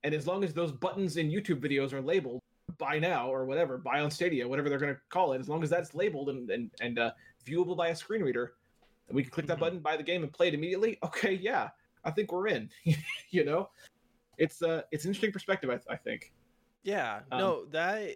and 0.07 0.15
as 0.15 0.25
long 0.25 0.41
as 0.41 0.53
those 0.53 0.71
buttons 0.71 1.17
in 1.17 1.29
YouTube 1.29 1.59
videos 1.59 1.91
are 1.91 2.01
labeled 2.01 2.41
buy 2.77 2.99
now 2.99 3.27
or 3.29 3.45
whatever, 3.45 3.77
buy 3.77 4.01
on 4.01 4.11
Stadia, 4.11 4.47
whatever 4.47 4.69
they're 4.69 4.77
going 4.77 4.93
to 4.93 4.99
call 5.09 5.33
it, 5.33 5.39
as 5.39 5.49
long 5.49 5.63
as 5.63 5.69
that's 5.69 5.93
labeled 5.95 6.29
and 6.29 6.49
and, 6.49 6.71
and 6.79 6.97
uh, 6.99 7.11
viewable 7.45 7.75
by 7.75 7.89
a 7.89 7.95
screen 7.95 8.21
reader, 8.21 8.53
and 9.07 9.15
we 9.15 9.23
can 9.23 9.31
click 9.31 9.47
that 9.47 9.57
Mhm. 9.57 9.61
button, 9.61 9.79
buy 9.79 9.97
the 9.97 10.03
game, 10.03 10.23
and 10.23 10.31
play 10.31 10.47
it 10.49 10.53
immediately. 10.53 10.97
Okay, 11.03 11.33
yeah, 11.33 11.69
I 12.05 12.11
think 12.11 12.31
we're 12.31 12.47
in. 12.47 12.69
you 13.31 13.43
know, 13.45 13.69
it's 14.37 14.61
uh, 14.61 14.83
it's 14.91 15.03
an 15.05 15.09
interesting 15.09 15.31
perspective. 15.33 15.69
I, 15.69 15.93
I 15.93 15.97
think. 15.97 16.31
Yeah, 16.83 17.21
Um, 17.31 17.39
no, 17.39 17.65
that 17.71 18.15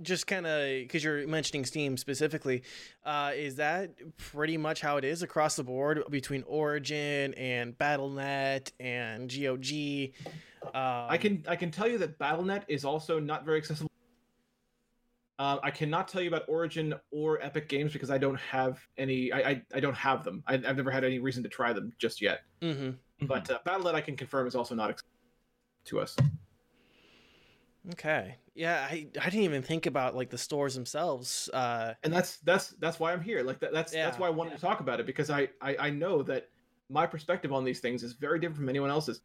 just 0.00 0.26
kind 0.28 0.46
of 0.46 0.68
because 0.82 1.02
you're 1.02 1.26
mentioning 1.26 1.64
Steam 1.64 1.96
specifically, 1.96 2.62
uh, 3.04 3.32
is 3.34 3.56
that 3.56 3.90
pretty 4.16 4.56
much 4.56 4.80
how 4.80 4.96
it 4.98 5.04
is 5.04 5.22
across 5.22 5.56
the 5.56 5.64
board 5.64 6.04
between 6.08 6.44
Origin 6.46 7.34
and 7.34 7.76
BattleNet 7.76 8.70
and 8.78 9.28
GOG? 9.28 10.12
Um, 10.74 11.06
I 11.10 11.16
can 11.18 11.44
I 11.48 11.56
can 11.56 11.70
tell 11.70 11.88
you 11.88 11.98
that 11.98 12.18
BattleNet 12.18 12.64
is 12.68 12.84
also 12.84 13.18
not 13.18 13.44
very 13.44 13.58
accessible. 13.58 13.90
Uh, 15.38 15.58
I 15.62 15.70
cannot 15.70 16.08
tell 16.08 16.20
you 16.20 16.28
about 16.28 16.42
Origin 16.48 16.94
or 17.12 17.40
Epic 17.40 17.68
Games 17.68 17.92
because 17.92 18.10
I 18.10 18.18
don't 18.18 18.38
have 18.40 18.80
any. 18.96 19.32
I 19.32 19.38
I, 19.50 19.62
I 19.74 19.80
don't 19.80 19.96
have 19.96 20.24
them. 20.24 20.42
I, 20.46 20.54
I've 20.54 20.76
never 20.76 20.90
had 20.90 21.04
any 21.04 21.18
reason 21.18 21.42
to 21.44 21.48
try 21.48 21.72
them 21.72 21.92
just 21.98 22.20
yet. 22.20 22.40
hmm 22.60 22.90
But 23.22 23.50
uh, 23.50 23.58
BattleNet, 23.66 23.94
I 23.94 24.00
can 24.00 24.16
confirm, 24.16 24.46
is 24.46 24.54
also 24.54 24.74
not 24.74 24.90
accessible 24.90 25.12
to 25.86 26.00
us. 26.00 26.16
Okay. 27.92 28.36
Yeah, 28.54 28.86
I, 28.90 29.06
I 29.20 29.30
didn't 29.30 29.44
even 29.44 29.62
think 29.62 29.86
about 29.86 30.16
like 30.16 30.30
the 30.30 30.38
stores 30.38 30.74
themselves. 30.74 31.48
Uh, 31.52 31.94
and 32.02 32.12
that's 32.12 32.38
that's 32.38 32.70
that's 32.80 32.98
why 32.98 33.12
I'm 33.12 33.20
here. 33.20 33.42
Like 33.42 33.60
that, 33.60 33.72
that's 33.72 33.92
that's 33.92 34.18
why 34.18 34.26
I 34.26 34.30
wanted 34.30 34.54
to 34.54 34.60
talk 34.60 34.80
about 34.80 35.00
it 35.00 35.06
because 35.06 35.30
I, 35.30 35.48
I 35.62 35.76
I 35.78 35.90
know 35.90 36.22
that 36.24 36.48
my 36.90 37.06
perspective 37.06 37.52
on 37.52 37.64
these 37.64 37.80
things 37.80 38.02
is 38.02 38.14
very 38.14 38.40
different 38.40 38.58
from 38.58 38.68
anyone 38.68 38.90
else's. 38.90 39.20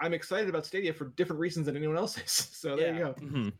I'm 0.00 0.12
excited 0.14 0.48
about 0.48 0.66
Stadia 0.66 0.92
for 0.92 1.06
different 1.16 1.40
reasons 1.40 1.66
than 1.66 1.76
anyone 1.76 1.96
else 1.96 2.18
is. 2.18 2.30
So 2.52 2.76
there 2.76 2.88
Yeah. 2.94 2.98
you 2.98 3.04
go. 3.04 3.14
Mhm. 3.14 3.52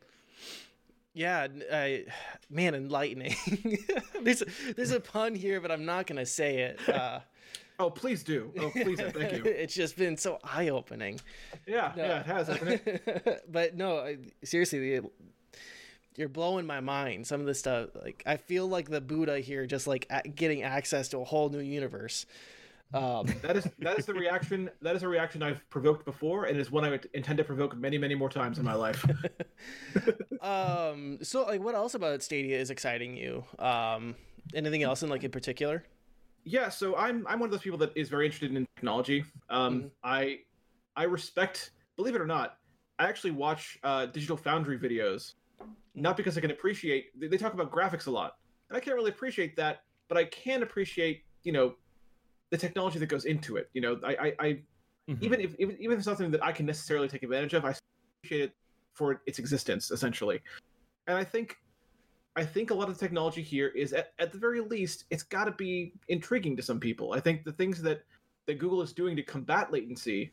yeah, 1.14 1.42
n- 1.44 1.62
I, 1.72 2.04
man, 2.50 2.74
enlightening. 2.74 3.34
there's 4.22 4.42
a, 4.42 4.46
there's 4.74 4.90
a 4.90 5.00
pun 5.00 5.34
here, 5.34 5.60
but 5.60 5.70
I'm 5.70 5.84
not 5.84 6.06
gonna 6.06 6.26
say 6.26 6.58
it. 6.58 6.88
Uh, 6.88 7.20
Oh, 7.78 7.90
please 7.90 8.22
do. 8.24 8.50
Oh, 8.58 8.70
please, 8.70 8.98
and 9.00 9.12
thank 9.12 9.32
you. 9.36 9.44
it's 9.44 9.74
just 9.74 9.98
been 9.98 10.16
so 10.16 10.38
eye 10.42 10.70
opening. 10.70 11.20
Yeah, 11.66 11.92
No. 11.94 12.04
yeah, 12.06 12.20
it 12.20 12.26
has, 12.26 12.46
hasn't 12.48 12.70
it? 12.86 13.44
but 13.52 13.76
no, 13.76 13.98
I, 13.98 14.16
seriously, 14.44 14.98
the, 14.98 15.10
you're 16.16 16.30
blowing 16.30 16.64
my 16.64 16.80
mind. 16.80 17.26
Some 17.26 17.38
of 17.38 17.46
this 17.46 17.58
stuff, 17.58 17.90
like 18.02 18.22
I 18.24 18.38
feel 18.38 18.66
like 18.66 18.88
the 18.88 19.02
Buddha 19.02 19.40
here, 19.40 19.66
just 19.66 19.86
like 19.86 20.06
a- 20.08 20.26
getting 20.26 20.62
access 20.62 21.08
to 21.10 21.18
a 21.18 21.24
whole 21.24 21.50
new 21.50 21.58
universe. 21.58 22.24
Um, 22.94 23.26
That 23.42 23.56
is 23.56 23.68
that 23.80 23.98
is 23.98 24.06
the 24.06 24.14
reaction. 24.14 24.70
That 24.80 24.96
is 24.96 25.02
a 25.02 25.08
reaction 25.08 25.42
I've 25.42 25.68
provoked 25.70 26.04
before, 26.04 26.44
and 26.44 26.58
is 26.58 26.70
one 26.70 26.84
I 26.84 26.90
would 26.90 27.08
intend 27.14 27.38
to 27.38 27.44
provoke 27.44 27.76
many, 27.76 27.98
many 27.98 28.14
more 28.14 28.28
times 28.30 28.58
in 28.58 28.64
my 28.64 28.74
life. 28.74 29.04
um, 30.40 31.18
so 31.22 31.44
like, 31.44 31.60
what 31.62 31.74
else 31.74 31.94
about 31.94 32.22
Stadia 32.22 32.58
is 32.58 32.70
exciting 32.70 33.16
you? 33.16 33.44
Um, 33.58 34.14
anything 34.54 34.82
else 34.82 35.02
in 35.02 35.08
like 35.08 35.24
in 35.24 35.30
particular? 35.30 35.84
yeah, 36.44 36.68
so 36.68 36.94
I'm 36.96 37.26
I'm 37.26 37.40
one 37.40 37.48
of 37.48 37.50
those 37.50 37.62
people 37.62 37.78
that 37.78 37.92
is 37.96 38.08
very 38.08 38.26
interested 38.26 38.54
in 38.54 38.66
technology. 38.76 39.24
Um, 39.50 39.82
Mhm. 39.82 39.90
I 40.04 40.38
I 40.94 41.04
respect, 41.04 41.72
believe 41.96 42.14
it 42.14 42.20
or 42.20 42.26
not, 42.26 42.58
I 42.98 43.08
actually 43.08 43.32
watch 43.32 43.78
uh, 43.82 44.06
Digital 44.06 44.36
Foundry 44.36 44.78
videos, 44.78 45.34
not 45.94 46.16
because 46.16 46.38
I 46.38 46.40
can 46.40 46.52
appreciate. 46.52 47.18
They, 47.18 47.26
they 47.26 47.36
talk 47.36 47.52
about 47.52 47.70
graphics 47.72 48.06
a 48.06 48.10
lot, 48.10 48.36
and 48.70 48.76
I 48.76 48.80
can't 48.80 48.96
really 48.96 49.10
appreciate 49.10 49.56
that, 49.56 49.82
but 50.08 50.16
I 50.16 50.24
can 50.24 50.62
appreciate, 50.62 51.24
you 51.42 51.52
know, 51.52 51.74
the 52.50 52.56
technology 52.56 52.98
that 52.98 53.06
goes 53.06 53.24
into 53.24 53.56
it. 53.56 53.68
You 53.74 53.80
know, 53.80 54.00
I 54.04 54.16
I, 54.16 54.34
I 54.38 54.62
Mhm. 55.08 55.22
even 55.22 55.40
if 55.40 55.54
even, 55.60 55.76
even 55.78 55.92
if 55.92 55.98
it's 55.98 56.04
something 56.04 56.32
that 56.32 56.44
I 56.44 56.50
can 56.50 56.66
necessarily 56.66 57.08
take 57.08 57.22
advantage 57.22 57.54
of, 57.54 57.64
I 57.64 57.74
appreciate 58.18 58.46
it 58.46 58.52
for 58.92 59.22
its 59.26 59.38
existence 59.38 59.90
essentially. 59.90 60.40
And 61.06 61.16
I 61.16 61.22
think 61.22 61.58
I 62.34 62.44
think 62.44 62.70
a 62.70 62.74
lot 62.74 62.88
of 62.88 62.98
the 62.98 63.00
technology 63.00 63.40
here 63.40 63.68
is 63.68 63.92
at, 63.92 64.12
at 64.18 64.32
the 64.32 64.38
very 64.38 64.60
least 64.60 65.04
it's 65.10 65.22
got 65.22 65.44
to 65.44 65.52
be 65.52 65.92
intriguing 66.08 66.56
to 66.56 66.62
some 66.62 66.80
people. 66.80 67.12
I 67.12 67.20
think 67.20 67.44
the 67.44 67.52
things 67.52 67.80
that 67.82 68.02
that 68.46 68.58
Google 68.58 68.82
is 68.82 68.92
doing 68.92 69.16
to 69.16 69.22
combat 69.22 69.72
latency 69.72 70.32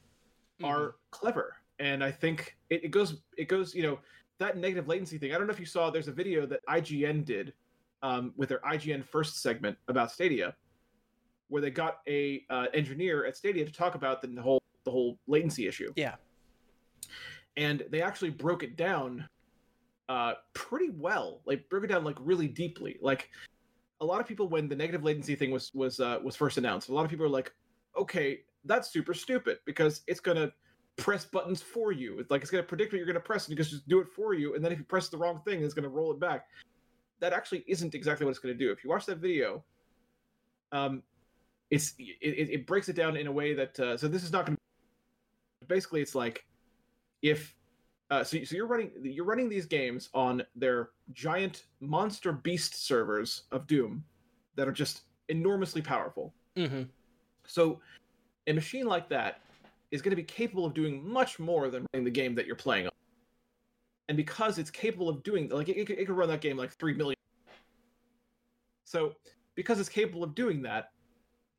are 0.64 0.96
clever, 1.12 1.56
and 1.80 2.04
I 2.04 2.12
think 2.12 2.58
it, 2.70 2.86
it 2.86 2.90
goes 2.90 3.22
it 3.38 3.48
goes 3.48 3.76
you 3.76 3.84
know 3.84 4.00
that 4.40 4.58
negative 4.58 4.88
latency 4.88 5.18
thing. 5.18 5.34
I 5.34 5.38
don't 5.38 5.48
know 5.48 5.54
if 5.54 5.60
you 5.60 5.66
saw. 5.66 5.90
There's 5.90 6.08
a 6.08 6.12
video 6.12 6.46
that 6.48 6.66
IGN 6.68 7.26
did 7.26 7.54
um, 8.02 8.34
with 8.36 8.50
their 8.50 8.60
IGN 8.60 9.04
first 9.06 9.42
segment 9.42 9.78
about 9.88 10.12
Stadia, 10.12 10.56
where 11.54 11.62
they 11.62 11.70
got 11.70 12.00
a 12.08 12.44
uh, 12.50 12.66
engineer 12.74 13.28
at 13.28 13.38
Stadia 13.38 13.64
to 13.64 13.72
talk 13.72 13.94
about 13.94 14.24
the 14.24 14.42
whole 14.42 14.60
the 14.86 14.90
whole 14.92 15.20
latency 15.28 15.68
issue. 15.68 15.94
Yeah. 15.96 16.16
and 17.58 17.84
they 17.92 18.02
actually 18.02 18.32
broke 18.32 18.64
it 18.64 18.76
down 18.76 19.30
uh, 20.10 20.34
pretty 20.54 20.90
well. 20.90 21.42
Like 21.46 21.70
broke 21.70 21.84
it 21.84 21.88
down 21.88 22.04
like 22.04 22.18
really 22.20 22.48
deeply. 22.48 22.98
Like 23.04 23.30
a 24.02 24.06
lot 24.06 24.20
of 24.20 24.26
people 24.28 24.48
when 24.50 24.68
the 24.68 24.76
negative 24.76 25.04
latency 25.04 25.36
thing 25.36 25.52
was 25.52 25.72
was 25.76 26.00
uh, 26.00 26.18
was 26.24 26.36
first 26.36 26.58
announced, 26.58 26.90
a 26.90 26.94
lot 26.94 27.06
of 27.06 27.12
people 27.12 27.24
are 27.24 27.30
like, 27.30 27.54
okay, 27.96 28.40
that's 28.66 28.92
super 28.92 29.14
stupid 29.14 29.60
because 29.64 30.02
it's 30.08 30.20
gonna 30.20 30.52
press 30.96 31.24
buttons 31.24 31.62
for 31.62 31.92
you. 31.92 32.18
It's 32.18 32.32
like 32.32 32.42
it's 32.42 32.50
gonna 32.50 32.64
predict 32.64 32.94
what 32.94 32.98
you're 32.98 33.06
gonna 33.06 33.20
press 33.20 33.48
and 33.48 33.56
can 33.56 33.64
just 33.64 33.88
do 33.88 34.00
it 34.00 34.08
for 34.10 34.34
you. 34.34 34.56
And 34.56 34.66
then 34.66 34.72
if 34.72 34.80
you 34.80 34.86
press 34.86 35.10
the 35.10 35.18
wrong 35.18 35.40
thing, 35.46 35.64
it's 35.64 35.76
gonna 35.76 35.88
roll 35.88 36.12
it 36.12 36.20
back. 36.20 36.48
That 37.20 37.32
actually 37.32 37.64
isn't 37.68 37.94
exactly 37.94 38.26
what 38.26 38.32
it's 38.32 38.40
gonna 38.40 38.56
do. 38.56 38.72
If 38.72 38.84
you 38.84 38.90
watch 38.90 39.06
that 39.06 39.20
video, 39.20 39.64
um, 40.72 41.04
it's 41.74 41.96
it, 41.98 42.50
it, 42.52 42.68
breaks 42.68 42.88
it 42.88 42.96
down 42.96 43.18
in 43.18 43.26
a 43.26 43.32
way 43.32 43.56
that 43.56 43.80
uh, 43.80 43.98
so 43.98 44.08
this 44.08 44.24
is 44.24 44.32
not 44.32 44.46
gonna 44.46 44.58
basically 45.68 46.02
it's 46.02 46.14
like 46.14 46.46
if 47.24 47.56
uh, 48.12 48.24
so, 48.24 48.44
so 48.44 48.56
you're 48.56 48.68
running 48.68 48.92
you're 49.02 49.26
running 49.26 49.50
these 49.50 49.66
games 49.66 50.10
on 50.14 50.44
their 50.56 50.90
giant 51.14 51.64
monster 51.80 52.32
beast 52.32 52.86
servers 52.86 53.44
of 53.52 53.66
Doom 53.66 54.04
that 54.56 54.68
are 54.68 54.72
just 54.72 55.02
enormously 55.30 55.82
powerful. 55.82 56.32
hmm 56.56 56.84
So 57.48 57.80
a 58.46 58.54
machine 58.54 58.86
like 58.86 59.10
that 59.10 59.42
is 59.90 60.04
going 60.04 60.12
to 60.12 60.16
be 60.16 60.24
capable 60.24 60.66
of 60.66 60.76
doing 60.76 61.08
much 61.08 61.40
more 61.40 61.70
than 61.70 61.88
running 61.92 62.06
the 62.06 62.12
game 62.12 62.36
that 62.36 62.46
you're 62.46 62.56
playing 62.56 62.86
on. 62.86 62.92
And 64.10 64.18
because 64.18 64.60
it's 64.60 64.70
capable 64.70 65.10
of 65.10 65.24
doing 65.24 65.50
like 65.50 65.70
it, 65.70 65.78
it, 65.78 65.90
it 65.90 66.06
could 66.06 66.16
run 66.16 66.30
that 66.30 66.42
game 66.42 66.56
like 66.56 66.72
three 66.74 66.94
million. 66.94 67.16
So 68.86 69.14
because 69.56 69.80
it's 69.80 69.90
capable 69.90 70.24
of 70.24 70.36
doing 70.36 70.62
that, 70.64 70.93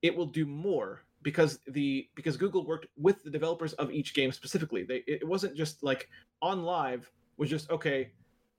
it 0.04 0.14
will 0.14 0.26
do 0.26 0.44
more 0.44 1.02
because 1.22 1.58
the 1.66 2.06
because 2.14 2.36
Google 2.36 2.66
worked 2.66 2.86
with 2.98 3.24
the 3.24 3.30
developers 3.30 3.72
of 3.74 3.90
each 3.90 4.12
game 4.12 4.30
specifically. 4.30 4.84
They 4.84 5.02
it 5.06 5.26
wasn't 5.26 5.56
just 5.56 5.82
like 5.82 6.10
OnLive 6.42 7.04
was 7.38 7.48
just 7.48 7.70
okay, 7.70 8.10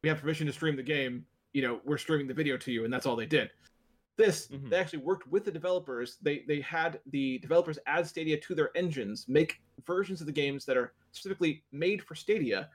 we 0.01 0.09
have 0.09 0.19
permission 0.19 0.47
to 0.47 0.53
stream 0.53 0.75
the 0.75 0.81
game, 0.83 1.23
you 1.53 1.61
know, 1.61 1.79
we're 1.85 1.99
streaming 1.99 2.27
the 2.27 2.33
video 2.33 2.57
to 2.57 2.71
you 2.71 2.83
and 2.83 2.91
that's 2.91 3.05
all 3.05 3.15
they 3.15 3.27
did. 3.27 3.51
This 4.17 4.47
Mhm. 4.47 4.71
they 4.71 4.77
actually 4.77 5.03
worked 5.03 5.27
with 5.27 5.45
the 5.45 5.51
developers. 5.51 6.17
They 6.19 6.39
they 6.47 6.61
had 6.61 6.99
the 7.11 7.37
developers 7.37 7.77
add 7.85 8.07
Stadia 8.07 8.39
to 8.39 8.55
their 8.55 8.75
engines, 8.75 9.27
make 9.27 9.61
versions 9.85 10.19
of 10.21 10.25
the 10.25 10.33
games 10.33 10.65
that 10.65 10.77
are 10.77 10.93
specifically 11.11 11.63
made 11.71 12.01
for 12.01 12.15
Stadia. 12.15 12.71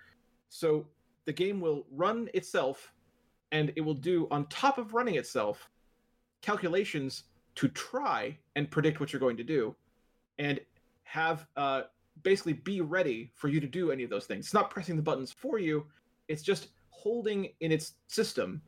So 0.49 0.87
the 1.25 1.33
game 1.33 1.61
will 1.61 1.89
run 1.91 2.31
itself 2.35 2.95
and 3.51 3.73
it 3.75 3.81
will 3.81 3.95
do 4.11 4.29
on 4.31 4.47
top 4.47 4.79
of 4.79 4.95
running 4.95 5.17
itself 5.17 5.69
calculations 6.41 7.25
to 7.61 7.69
try 7.69 8.35
and 8.57 8.71
predict 8.71 9.01
what 9.01 9.13
you're 9.13 9.21
going 9.21 9.37
to 9.37 9.45
do 9.45 9.77
and 10.39 10.59
have 11.03 11.47
uh, 11.59 11.83
basically 12.23 12.55
be 12.55 12.81
ready 12.81 13.31
for 13.35 13.49
you 13.49 13.61
to 13.61 13.67
do 13.67 13.91
any 13.91 14.03
of 14.03 14.09
those 14.09 14.25
things. 14.25 14.47
It's 14.47 14.55
not 14.55 14.71
pressing 14.71 14.97
the 14.97 15.03
buttons 15.03 15.31
for 15.31 15.59
you, 15.59 15.85
it's 16.27 16.43
just 16.43 16.69
holding 16.89 17.51
in 17.61 17.71
its 17.71 17.95
system 18.07 18.63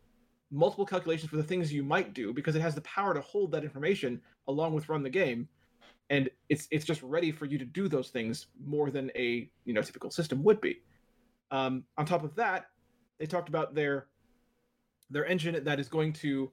multiple 0.51 0.85
calculations 0.85 1.31
for 1.31 1.39
the 1.39 1.43
things 1.43 1.73
you 1.73 1.83
might 1.83 2.13
do 2.13 2.35
because 2.35 2.55
it 2.55 2.61
has 2.61 2.75
the 2.75 2.83
power 2.83 3.15
to 3.15 3.23
hold 3.23 3.51
that 3.53 3.65
information 3.65 4.21
along 4.47 4.75
with 4.75 4.91
run 4.91 5.03
the 5.03 5.09
game. 5.09 5.49
And 6.11 6.29
it's 6.51 6.69
it's 6.71 6.85
just 6.85 7.03
ready 7.03 7.33
for 7.33 7.47
you 7.47 7.57
to 7.57 7.65
do 7.65 7.89
those 7.89 8.11
things 8.11 8.49
more 8.63 8.91
than 8.91 9.11
a 9.17 9.49
you 9.65 9.73
know 9.73 9.81
typical 9.81 10.11
system 10.11 10.43
would 10.45 10.61
be. 10.61 10.83
Um, 11.51 11.85
on 11.97 12.05
top 12.05 12.25
of 12.25 12.35
that 12.35 12.67
they 13.19 13.25
talked 13.25 13.49
about 13.49 13.75
their 13.75 14.09
their 15.09 15.25
engine 15.25 15.65
that 15.65 15.81
is 15.81 15.89
going 15.89 16.13
to 16.13 16.53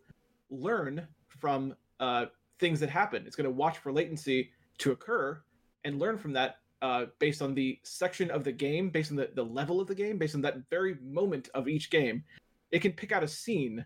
learn 0.49 1.05
from 1.27 1.75
uh, 1.99 2.25
things 2.59 2.79
that 2.79 2.89
happen. 2.89 3.23
It's 3.25 3.35
going 3.35 3.45
to 3.45 3.51
watch 3.51 3.77
for 3.77 3.91
latency 3.91 4.51
to 4.79 4.91
occur 4.91 5.41
and 5.83 5.99
learn 5.99 6.17
from 6.17 6.33
that 6.33 6.57
uh, 6.81 7.05
based 7.19 7.41
on 7.41 7.53
the 7.53 7.79
section 7.83 8.31
of 8.31 8.43
the 8.43 8.51
game 8.51 8.89
based 8.89 9.11
on 9.11 9.17
the, 9.17 9.29
the 9.35 9.43
level 9.43 9.81
of 9.81 9.87
the 9.87 9.95
game 9.95 10.17
based 10.17 10.35
on 10.35 10.41
that 10.41 10.57
very 10.69 10.97
moment 11.03 11.49
of 11.53 11.67
each 11.67 11.89
game. 11.89 12.23
It 12.71 12.81
can 12.81 12.93
pick 12.93 13.11
out 13.11 13.23
a 13.23 13.27
scene 13.27 13.85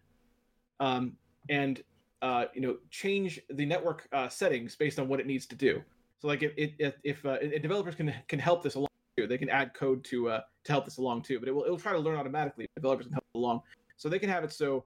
um, 0.79 1.13
and 1.49 1.81
uh, 2.21 2.45
you 2.53 2.61
know 2.61 2.77
change 2.89 3.39
the 3.49 3.65
network 3.65 4.07
uh, 4.13 4.29
settings 4.29 4.75
based 4.75 4.99
on 4.99 5.07
what 5.07 5.19
it 5.19 5.27
needs 5.27 5.45
to 5.47 5.55
do. 5.55 5.81
So 6.19 6.27
like 6.27 6.43
if 6.43 6.51
if, 6.57 6.93
if 7.03 7.25
uh, 7.25 7.39
developers 7.61 7.95
can 7.95 8.13
can 8.27 8.39
help 8.39 8.63
this 8.63 8.75
along 8.75 8.87
too 9.17 9.27
they 9.27 9.37
can 9.37 9.49
add 9.49 9.73
code 9.73 10.03
to 10.05 10.29
uh, 10.29 10.41
to 10.63 10.71
help 10.71 10.85
this 10.85 10.97
along 10.97 11.23
too 11.23 11.39
but 11.39 11.47
it 11.47 11.51
will 11.51 11.63
it'll 11.63 11.79
try 11.79 11.91
to 11.91 11.99
learn 11.99 12.17
automatically 12.17 12.67
developers 12.75 13.07
can 13.07 13.13
help 13.13 13.25
along. 13.35 13.61
So 13.97 14.09
they 14.09 14.19
can 14.19 14.29
have 14.29 14.43
it 14.43 14.51
so 14.51 14.85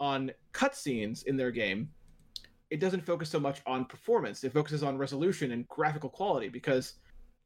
on 0.00 0.30
cutscenes 0.52 1.24
in 1.26 1.36
their 1.36 1.50
game 1.50 1.88
it 2.72 2.80
doesn't 2.80 3.04
focus 3.04 3.28
so 3.28 3.38
much 3.38 3.60
on 3.66 3.84
performance. 3.84 4.42
It 4.44 4.52
focuses 4.52 4.82
on 4.82 4.96
resolution 4.96 5.52
and 5.52 5.68
graphical 5.68 6.08
quality 6.08 6.48
because 6.48 6.94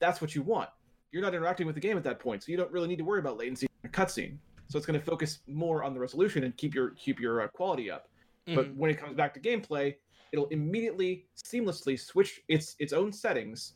that's 0.01 0.21
what 0.21 0.35
you 0.35 0.43
want. 0.43 0.71
You're 1.11 1.23
not 1.23 1.35
interacting 1.35 1.67
with 1.67 1.75
the 1.75 1.81
game 1.81 1.97
at 1.97 2.05
that 2.05 2.21
point 2.21 2.43
so 2.43 2.53
you 2.53 2.57
don't 2.57 2.71
really 2.71 2.87
need 2.89 2.99
to 2.99 3.05
worry 3.05 3.19
about 3.19 3.37
latency 3.37 3.67
in 3.83 3.91
a 3.91 3.93
cutscene. 3.93 4.39
So 4.69 4.79
it's 4.79 4.87
going 4.87 4.99
to 4.99 5.05
focus 5.05 5.41
more 5.49 5.83
on 5.83 5.95
the 5.95 6.01
resolution 6.01 6.45
and 6.45 6.57
keep 6.57 6.75
your 6.75 6.91
keep 6.91 7.19
your 7.21 7.43
uh, 7.43 7.49
quality 7.49 7.91
up. 7.91 8.09
But 8.47 8.67
Mhm. 8.67 8.77
when 8.77 8.91
it 8.91 8.99
comes 8.99 9.17
back 9.17 9.35
to 9.35 9.41
gameplay 9.41 9.97
it'll 10.33 10.49
immediately 10.49 11.29
seamlessly 11.37 11.99
switch 11.99 12.41
its 12.49 12.75
its 12.79 12.93
own 12.93 13.13
settings 13.13 13.75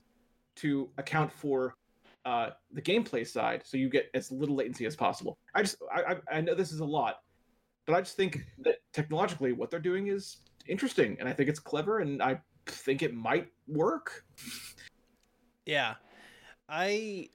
to 0.57 0.91
account 0.99 1.33
for 1.33 1.77
uh, 2.25 2.51
the 2.73 2.83
gameplay 2.83 3.27
side 3.27 3.63
so 3.65 3.77
you 3.77 3.89
get 3.89 4.11
as 4.15 4.31
little 4.31 4.57
latency 4.57 4.85
as 4.85 4.95
possible. 4.97 5.39
I 5.55 5.63
just 5.63 5.77
I, 5.93 6.01
I 6.13 6.37
i 6.37 6.41
know 6.41 6.55
this 6.55 6.73
is 6.73 6.81
a 6.81 6.85
lot 6.85 7.17
but 7.87 7.95
i 7.95 8.01
just 8.01 8.17
think 8.17 8.45
that 8.59 8.77
technologically 8.93 9.53
what 9.53 9.71
they're 9.71 9.81
doing 9.81 10.09
is 10.09 10.39
interesting 10.71 11.17
and 11.21 11.29
i 11.29 11.33
think 11.33 11.49
it's 11.49 11.59
clever 11.61 11.99
and 12.01 12.23
i 12.23 12.41
think 12.67 13.03
it 13.03 13.13
might 13.15 13.49
work 13.69 14.25
Yeah, 15.67 15.95
I 16.69 17.29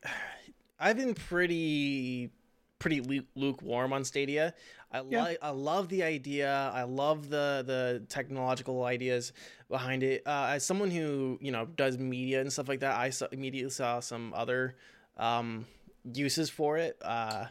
I've 0.80 0.98
been 0.98 1.14
pretty 1.14 2.32
pretty 2.80 3.02
lu- 3.02 3.26
lukewarm 3.36 3.94
on 3.94 4.04
Stadia. 4.04 4.54
I 4.92 5.02
Yeah. 5.02 5.24
like 5.24 5.38
I 5.42 5.50
love 5.52 5.90
the 5.90 6.04
idea. 6.04 6.72
I 6.74 6.84
love 6.84 7.30
the 7.30 7.64
the 7.66 8.06
technological 8.10 8.84
ideas 8.84 9.32
behind 9.70 10.04
it. 10.04 10.24
Uh, 10.26 10.48
as 10.56 10.66
someone 10.66 10.92
who 10.92 11.38
you 11.42 11.52
know 11.52 11.66
does 11.66 11.98
media 11.98 12.42
and 12.42 12.52
stuff 12.52 12.68
like 12.68 12.82
that, 12.82 12.96
I 12.98 13.10
saw, 13.10 13.28
immediately 13.32 13.72
saw 13.72 14.00
some 14.00 14.34
other 14.34 14.76
um, 15.18 15.66
uses 16.04 16.50
for 16.50 16.78
it. 16.78 16.98
Uh, 17.02 17.46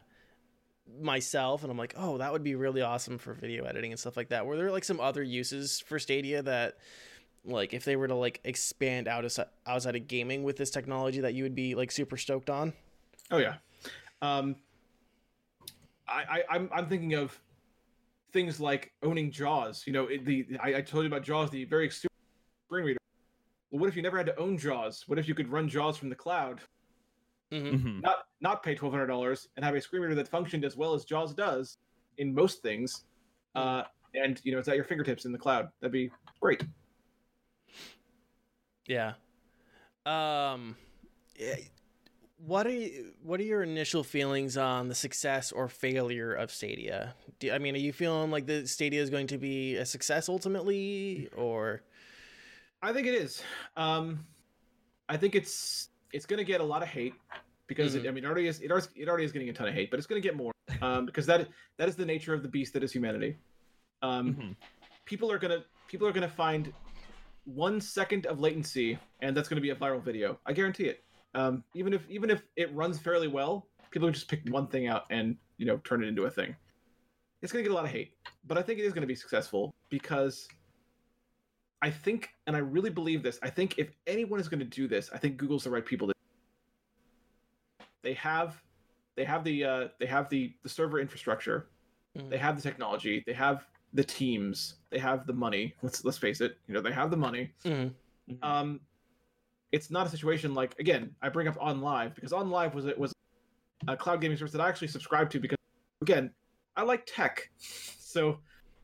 myself 1.01 1.62
and 1.62 1.70
I'm 1.70 1.78
like, 1.78 1.95
oh, 1.97 2.18
that 2.18 2.32
would 2.32 2.45
be 2.45 2.55
really 2.55 2.82
awesome 2.82 3.18
for 3.18 3.32
video 3.32 3.64
editing 3.64 3.93
and 3.93 3.99
stuff 3.99 4.16
like 4.16 4.28
that. 4.28 4.47
Were 4.47 4.57
there 4.57 4.70
like 4.70 4.85
some 4.85 5.01
other 5.01 5.22
uses 5.22 5.80
for 5.80 5.99
Stadia 5.99 6.43
that 6.43 6.78
like 7.45 7.74
if 7.74 7.85
they 7.85 7.97
were 7.97 8.09
to 8.09 8.14
like 8.14 8.41
expand 8.45 9.09
out 9.09 9.24
of, 9.24 9.39
outside 9.66 9.97
of 9.97 10.09
gaming 10.09 10.43
with 10.43 10.57
this 10.57 10.70
technology 10.70 11.20
that 11.20 11.35
you 11.35 11.43
would 11.43 11.55
be 11.55 11.74
like 11.74 11.91
super 11.91 12.16
stoked 12.16 12.51
on? 12.51 12.72
Oh 13.30 13.39
yeah. 13.39 13.57
Um, 14.22 14.57
I, 16.07 16.24
I 16.28 16.43
I'm 16.51 16.68
I'm 16.72 16.87
thinking 16.87 17.14
of 17.14 17.39
things 18.32 18.61
like 18.61 18.93
owning 19.03 19.30
Jaws. 19.30 19.85
You 19.87 19.93
know, 19.93 20.07
it, 20.07 20.24
the 20.24 20.47
I, 20.62 20.76
I 20.76 20.80
told 20.80 21.05
you 21.05 21.09
about 21.09 21.22
Jaws, 21.22 21.51
the 21.51 21.64
very 21.64 21.87
extreme 21.87 22.11
screen 22.66 22.85
reader. 22.85 22.99
Well, 23.70 23.80
what 23.80 23.89
if 23.89 23.97
you 23.97 24.03
never 24.03 24.16
had 24.16 24.26
to 24.26 24.39
own 24.39 24.59
Jaws? 24.59 25.05
What 25.07 25.18
if 25.18 25.28
you 25.28 25.35
could 25.35 25.49
run 25.49 25.68
Jaws 25.68 25.97
from 25.97 26.09
the 26.09 26.14
cloud, 26.14 26.61
Mm-hmm. 27.55 27.76
Mhm. 27.88 28.02
not 28.02 28.16
not 28.40 28.62
pay 28.62 28.74
twelve 28.74 28.92
hundred 28.92 29.07
dollars, 29.07 29.48
and 29.57 29.64
have 29.64 29.74
a 29.74 29.80
screen 29.80 30.02
reader 30.02 30.14
that 30.16 30.28
functioned 30.28 30.64
as 30.64 30.76
well 30.76 30.94
as 30.94 31.05
Jaws 31.05 31.34
does 31.34 31.78
in 32.18 32.34
most 32.34 32.62
things, 32.62 33.05
uh, 33.55 33.82
and 34.14 34.40
you 34.44 34.52
know 34.52 34.59
it's 34.59 34.68
at 34.68 34.76
your 34.76 34.84
fingertips 34.84 35.24
in 35.24 35.32
the 35.32 35.38
cloud? 35.38 35.68
That'd 35.80 35.92
be 35.92 36.11
great. 36.40 36.64
Yeah. 38.86 39.14
Um 40.05 40.76
eh, 41.38 41.57
what 42.38 42.66
are 42.66 42.70
you, 42.70 43.12
what 43.22 43.40
are 43.40 43.44
your 43.44 43.62
initial 43.62 44.05
feelings 44.05 44.57
on 44.59 44.88
the 44.88 44.94
success 44.94 45.50
or 45.50 45.68
failure 45.68 46.34
of 46.34 46.50
Stadia? 46.50 47.14
Do, 47.38 47.50
I 47.52 47.59
mean, 47.59 47.74
are 47.74 47.78
you 47.78 47.92
feeling 47.92 48.30
like 48.30 48.46
the 48.46 48.66
Stadia 48.66 49.00
is 49.00 49.09
going 49.09 49.28
to 49.28 49.38
be 49.38 49.76
a 49.76 49.86
success 49.86 50.28
ultimately 50.28 51.30
or 51.36 51.82
I 52.82 52.92
think 52.92 53.07
it 53.07 53.14
is. 53.14 53.42
Um, 53.78 54.26
I 55.09 55.16
think 55.16 55.34
it's 55.34 55.88
it's 56.12 56.26
going 56.26 56.38
to 56.38 56.44
get 56.44 56.61
a 56.61 56.64
lot 56.64 56.82
of 56.82 56.88
hate 56.88 57.14
because 57.67 57.95
it, 57.95 58.07
I 58.07 58.11
mean, 58.11 58.25
it 58.25 58.27
already 58.27 58.47
is. 58.47 58.61
It 58.61 58.71
already, 58.71 58.89
it 58.97 59.09
already 59.09 59.25
is 59.25 59.33
getting 59.33 59.49
a 59.49 59.53
ton 59.53 59.69
of 59.69 59.75
hate, 59.75 59.91
but 59.91 59.99
it's 59.99 60.07
going 60.07 60.21
to 60.21 60.27
get 60.27 60.37
more 60.37 60.53
um, 60.83 61.07
because 61.07 61.27
that 61.27 61.49
that 61.79 61.89
is 61.89 61.97
the 61.97 62.05
nature 62.05 62.35
of 62.35 62.43
the 62.43 62.49
beast 62.49 62.73
that 62.75 62.83
is 62.83 62.93
humanity. 62.93 63.37
Um, 64.03 64.35
Mhm. 64.35 64.57
People 65.07 65.31
are 65.31 65.39
gonna 65.39 65.65
people 65.89 66.07
are 66.09 66.12
gonna 66.12 66.29
find 66.29 66.73
one 67.45 67.81
second 67.81 68.27
of 68.27 68.41
latency, 68.41 68.99
and 69.21 69.37
that's 69.37 69.49
going 69.49 69.57
to 69.57 69.62
be 69.62 69.71
a 69.71 69.75
viral 69.75 70.03
video. 70.03 70.39
I 70.47 70.53
guarantee 70.53 70.85
it. 70.85 71.05
Um, 71.35 71.62
even 71.75 71.93
if 71.93 72.09
even 72.09 72.31
if 72.31 72.43
it 72.57 72.75
runs 72.75 72.99
fairly 72.99 73.29
well, 73.29 73.67
people 73.91 74.07
will 74.07 74.12
just 74.15 74.29
pick 74.29 74.41
one 74.49 74.67
thing 74.67 74.87
out 74.89 75.05
and 75.11 75.37
you 75.59 75.67
know 75.67 75.77
turn 75.79 76.03
it 76.03 76.09
into 76.09 76.25
a 76.25 76.31
thing. 76.31 76.57
It's 77.43 77.53
going 77.53 77.62
to 77.62 77.69
get 77.69 77.73
a 77.73 77.77
lot 77.77 77.85
of 77.85 77.91
hate, 77.91 78.12
but 78.47 78.57
I 78.57 78.62
think 78.62 78.79
it 78.79 78.85
is 78.85 78.95
going 78.95 79.03
to 79.03 79.07
be 79.07 79.15
successful 79.15 79.75
because 79.91 80.49
I 81.83 81.91
think, 81.91 82.31
and 82.47 82.57
I 82.57 82.61
really 82.61 82.89
believe 82.89 83.23
this. 83.23 83.39
I 83.43 83.51
think 83.51 83.79
if 83.79 83.91
anyone 84.07 84.41
is 84.41 84.49
going 84.49 84.61
to 84.61 84.65
do 84.65 84.89
this, 84.89 85.11
I 85.12 85.19
think 85.19 85.37
Google's 85.37 85.65
the 85.65 85.71
right 85.71 85.85
people. 85.85 86.09
To... 86.09 86.14
They 88.05 88.14
have, 88.14 88.62
they 89.16 89.24
have 89.24 89.42
the, 89.42 89.64
uh, 89.64 89.88
they 89.98 90.07
have 90.07 90.28
the 90.28 90.55
the 90.62 90.68
server 90.68 91.00
infrastructure. 91.00 91.70
Mhm. 92.16 92.30
They 92.30 92.38
have 92.38 92.55
the 92.55 92.62
technology. 92.62 93.24
They 93.26 93.32
have 93.32 93.66
the 93.94 94.05
teams. 94.05 94.76
They 94.90 94.98
have 94.98 95.26
the 95.26 95.32
money. 95.32 95.74
Let's 95.82 96.05
let's 96.05 96.18
face 96.18 96.40
it. 96.40 96.59
You 96.68 96.74
know, 96.74 96.80
they 96.80 96.92
have 96.92 97.11
the 97.11 97.16
money. 97.16 97.52
Mhm. 97.64 97.92
Um, 98.42 98.80
it's 99.72 99.90
not 99.90 100.07
a 100.07 100.11
situation 100.11 100.55
like 100.55 100.78
again. 100.78 101.16
I 101.22 101.30
bring 101.30 101.48
up 101.48 101.57
OnLive 101.57 102.14
because 102.14 102.30
OnLive 102.32 102.74
was 102.74 102.84
it 102.84 102.98
was 102.98 103.12
a 103.88 103.96
cloud 103.96 104.20
gaming 104.20 104.36
service 104.36 104.52
that 104.52 104.61
I 104.61 104.68
actually 104.68 104.88
subscribed 104.88 105.32
to 105.32 105.40
because 105.40 105.59
again, 106.02 106.32
I 106.76 106.82
like 106.82 107.05
tech. 107.07 107.50
So 107.59 108.40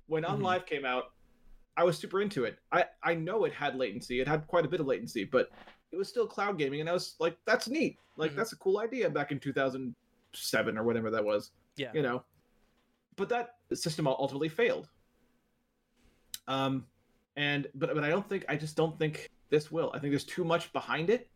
when 0.06 0.24
On 0.24 0.40
Mhm. 0.40 0.44
Live 0.44 0.66
came 0.66 0.84
out, 0.84 1.12
I 1.76 1.84
was 1.84 1.96
super 1.98 2.20
into 2.20 2.44
it. 2.44 2.58
I 2.72 2.86
I 3.02 3.14
know 3.14 3.44
it 3.44 3.52
had 3.52 3.76
latency. 3.76 4.20
It 4.20 4.26
had 4.26 4.46
quite 4.48 4.64
a 4.64 4.68
bit 4.68 4.80
of 4.80 4.86
latency, 4.86 5.24
but 5.24 5.50
it 5.92 5.96
was 5.96 6.08
still 6.08 6.26
cloud 6.26 6.58
gaming, 6.58 6.80
and 6.80 6.88
I 6.88 6.92
was 6.92 7.16
like, 7.18 7.36
that's 7.44 7.68
neat. 7.68 7.98
Like 8.16 8.32
Mhm. 8.32 8.36
that's 8.36 8.52
a 8.52 8.56
cool 8.56 8.78
idea 8.78 9.08
back 9.10 9.32
in 9.32 9.40
2007 9.40 10.78
or 10.78 10.82
whatever 10.84 11.10
that 11.10 11.24
was. 11.24 11.50
Yeah. 11.76 11.92
You 11.94 12.02
know, 12.02 12.24
but 13.16 13.28
that 13.30 13.56
system 13.74 14.06
ultimately 14.06 14.48
failed. 14.48 14.88
Um, 16.48 16.86
and 17.36 17.68
but 17.74 17.94
but 17.94 18.04
I 18.04 18.08
don't 18.10 18.28
think 18.28 18.44
I 18.48 18.56
just 18.56 18.76
don't 18.76 18.98
think 18.98 19.30
this 19.50 19.70
will. 19.70 19.90
I 19.94 19.98
think 19.98 20.12
there's 20.12 20.24
too 20.24 20.44
much 20.44 20.72
behind 20.72 21.10
it 21.10 21.30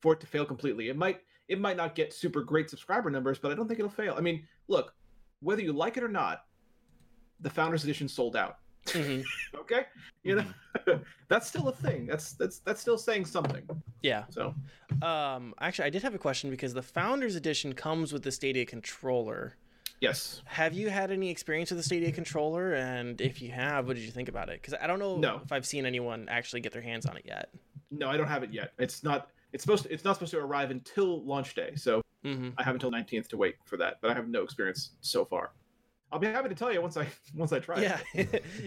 for 0.00 0.12
it 0.12 0.20
to 0.20 0.26
fail 0.26 0.44
completely. 0.44 0.88
It 0.88 0.96
might 0.96 1.20
it 1.48 1.60
might 1.60 1.76
not 1.76 1.94
get 1.94 2.12
super 2.12 2.42
great 2.42 2.70
subscriber 2.70 3.10
numbers, 3.10 3.38
but 3.38 3.52
I 3.52 3.54
don't 3.54 3.68
think 3.68 3.78
it'll 3.78 3.90
fail. 3.90 4.14
I 4.16 4.20
mean, 4.20 4.46
look, 4.68 4.94
whether 5.40 5.62
you 5.62 5.72
like 5.72 5.96
it 5.96 6.02
or 6.02 6.08
not, 6.08 6.46
the 7.40 7.50
Founders 7.50 7.84
Edition 7.84 8.08
sold 8.08 8.34
out. 8.36 8.58
Mhm. 8.86 9.24
Okay, 9.60 9.84
you 10.22 10.36
know 10.36 10.44
that's 11.28 11.48
still 11.48 11.68
a 11.68 11.72
thing. 11.72 12.06
That's 12.06 12.32
that's 12.32 12.58
that's 12.60 12.80
still 12.80 12.98
saying 12.98 13.24
something. 13.24 13.62
Yeah. 14.02 14.24
So 14.30 14.54
Um 15.02 15.54
actually 15.60 15.86
I 15.86 15.90
did 15.90 16.02
have 16.02 16.14
a 16.14 16.18
question 16.18 16.50
because 16.50 16.74
the 16.74 16.82
Founders 16.82 17.34
Edition 17.34 17.72
comes 17.72 18.12
with 18.12 18.22
the 18.22 18.30
Stadia 18.32 18.66
controller. 18.66 19.56
yes, 20.00 20.42
Have 20.44 20.74
you 20.74 20.90
had 20.90 21.10
any 21.10 21.30
experience 21.30 21.70
with 21.70 21.78
the 21.78 21.82
Stadia 21.84 22.12
controller 22.12 22.74
and 22.74 23.20
if 23.22 23.40
you 23.40 23.50
have, 23.52 23.86
what 23.86 23.96
did 23.96 24.02
you 24.04 24.10
think 24.10 24.28
about 24.28 24.48
it? 24.50 24.62
Cuz 24.62 24.74
I 24.78 24.86
don't 24.86 24.98
know 24.98 25.16
No. 25.16 25.40
if 25.44 25.50
I've 25.52 25.64
seen 25.66 25.86
anyone 25.86 26.28
actually 26.28 26.60
get 26.60 26.72
their 26.72 26.82
hands 26.82 27.06
on 27.06 27.16
it 27.16 27.24
yet. 27.24 27.48
no, 27.90 28.10
I 28.10 28.16
don't 28.18 28.26
have 28.28 28.42
it 28.42 28.52
yet. 28.52 28.72
It's 28.78 29.02
not. 29.02 29.30
It's 29.52 29.62
supposed. 29.62 29.84
To, 29.84 29.92
it's 29.94 30.04
not 30.04 30.14
supposed 30.16 30.32
to 30.32 30.40
arrive 30.40 30.70
until 30.72 31.24
launch 31.24 31.54
day. 31.54 31.74
So 31.76 32.02
Mhm. 32.24 32.54
I 32.58 32.62
have 32.64 32.74
until 32.74 32.90
19th 32.90 33.28
to 33.28 33.36
wait 33.36 33.54
for 33.64 33.76
that, 33.76 33.98
but 34.02 34.10
I 34.10 34.14
have 34.14 34.28
no 34.28 34.42
experience 34.42 34.96
so 35.00 35.24
far. 35.24 35.52
I'll 36.12 36.18
be 36.18 36.26
happy 36.28 36.48
to 36.48 36.54
tell 36.54 36.72
you 36.72 36.80
once 36.80 36.96
I 36.96 37.06
once 37.34 37.52
I 37.52 37.58
try. 37.58 37.82
yeah 37.82 37.98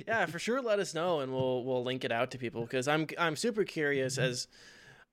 yeah 0.07 0.25
for 0.25 0.39
sure 0.39 0.61
let 0.61 0.79
us 0.79 0.93
know 0.93 1.21
and 1.21 1.31
we'll 1.31 1.63
we'll 1.63 1.83
link 1.83 2.03
it 2.03 2.11
out 2.11 2.31
to 2.31 2.37
people 2.37 2.61
because 2.61 2.87
i'm 2.87 3.07
i'm 3.17 3.35
super 3.37 3.63
curious 3.63 4.17
as 4.17 4.47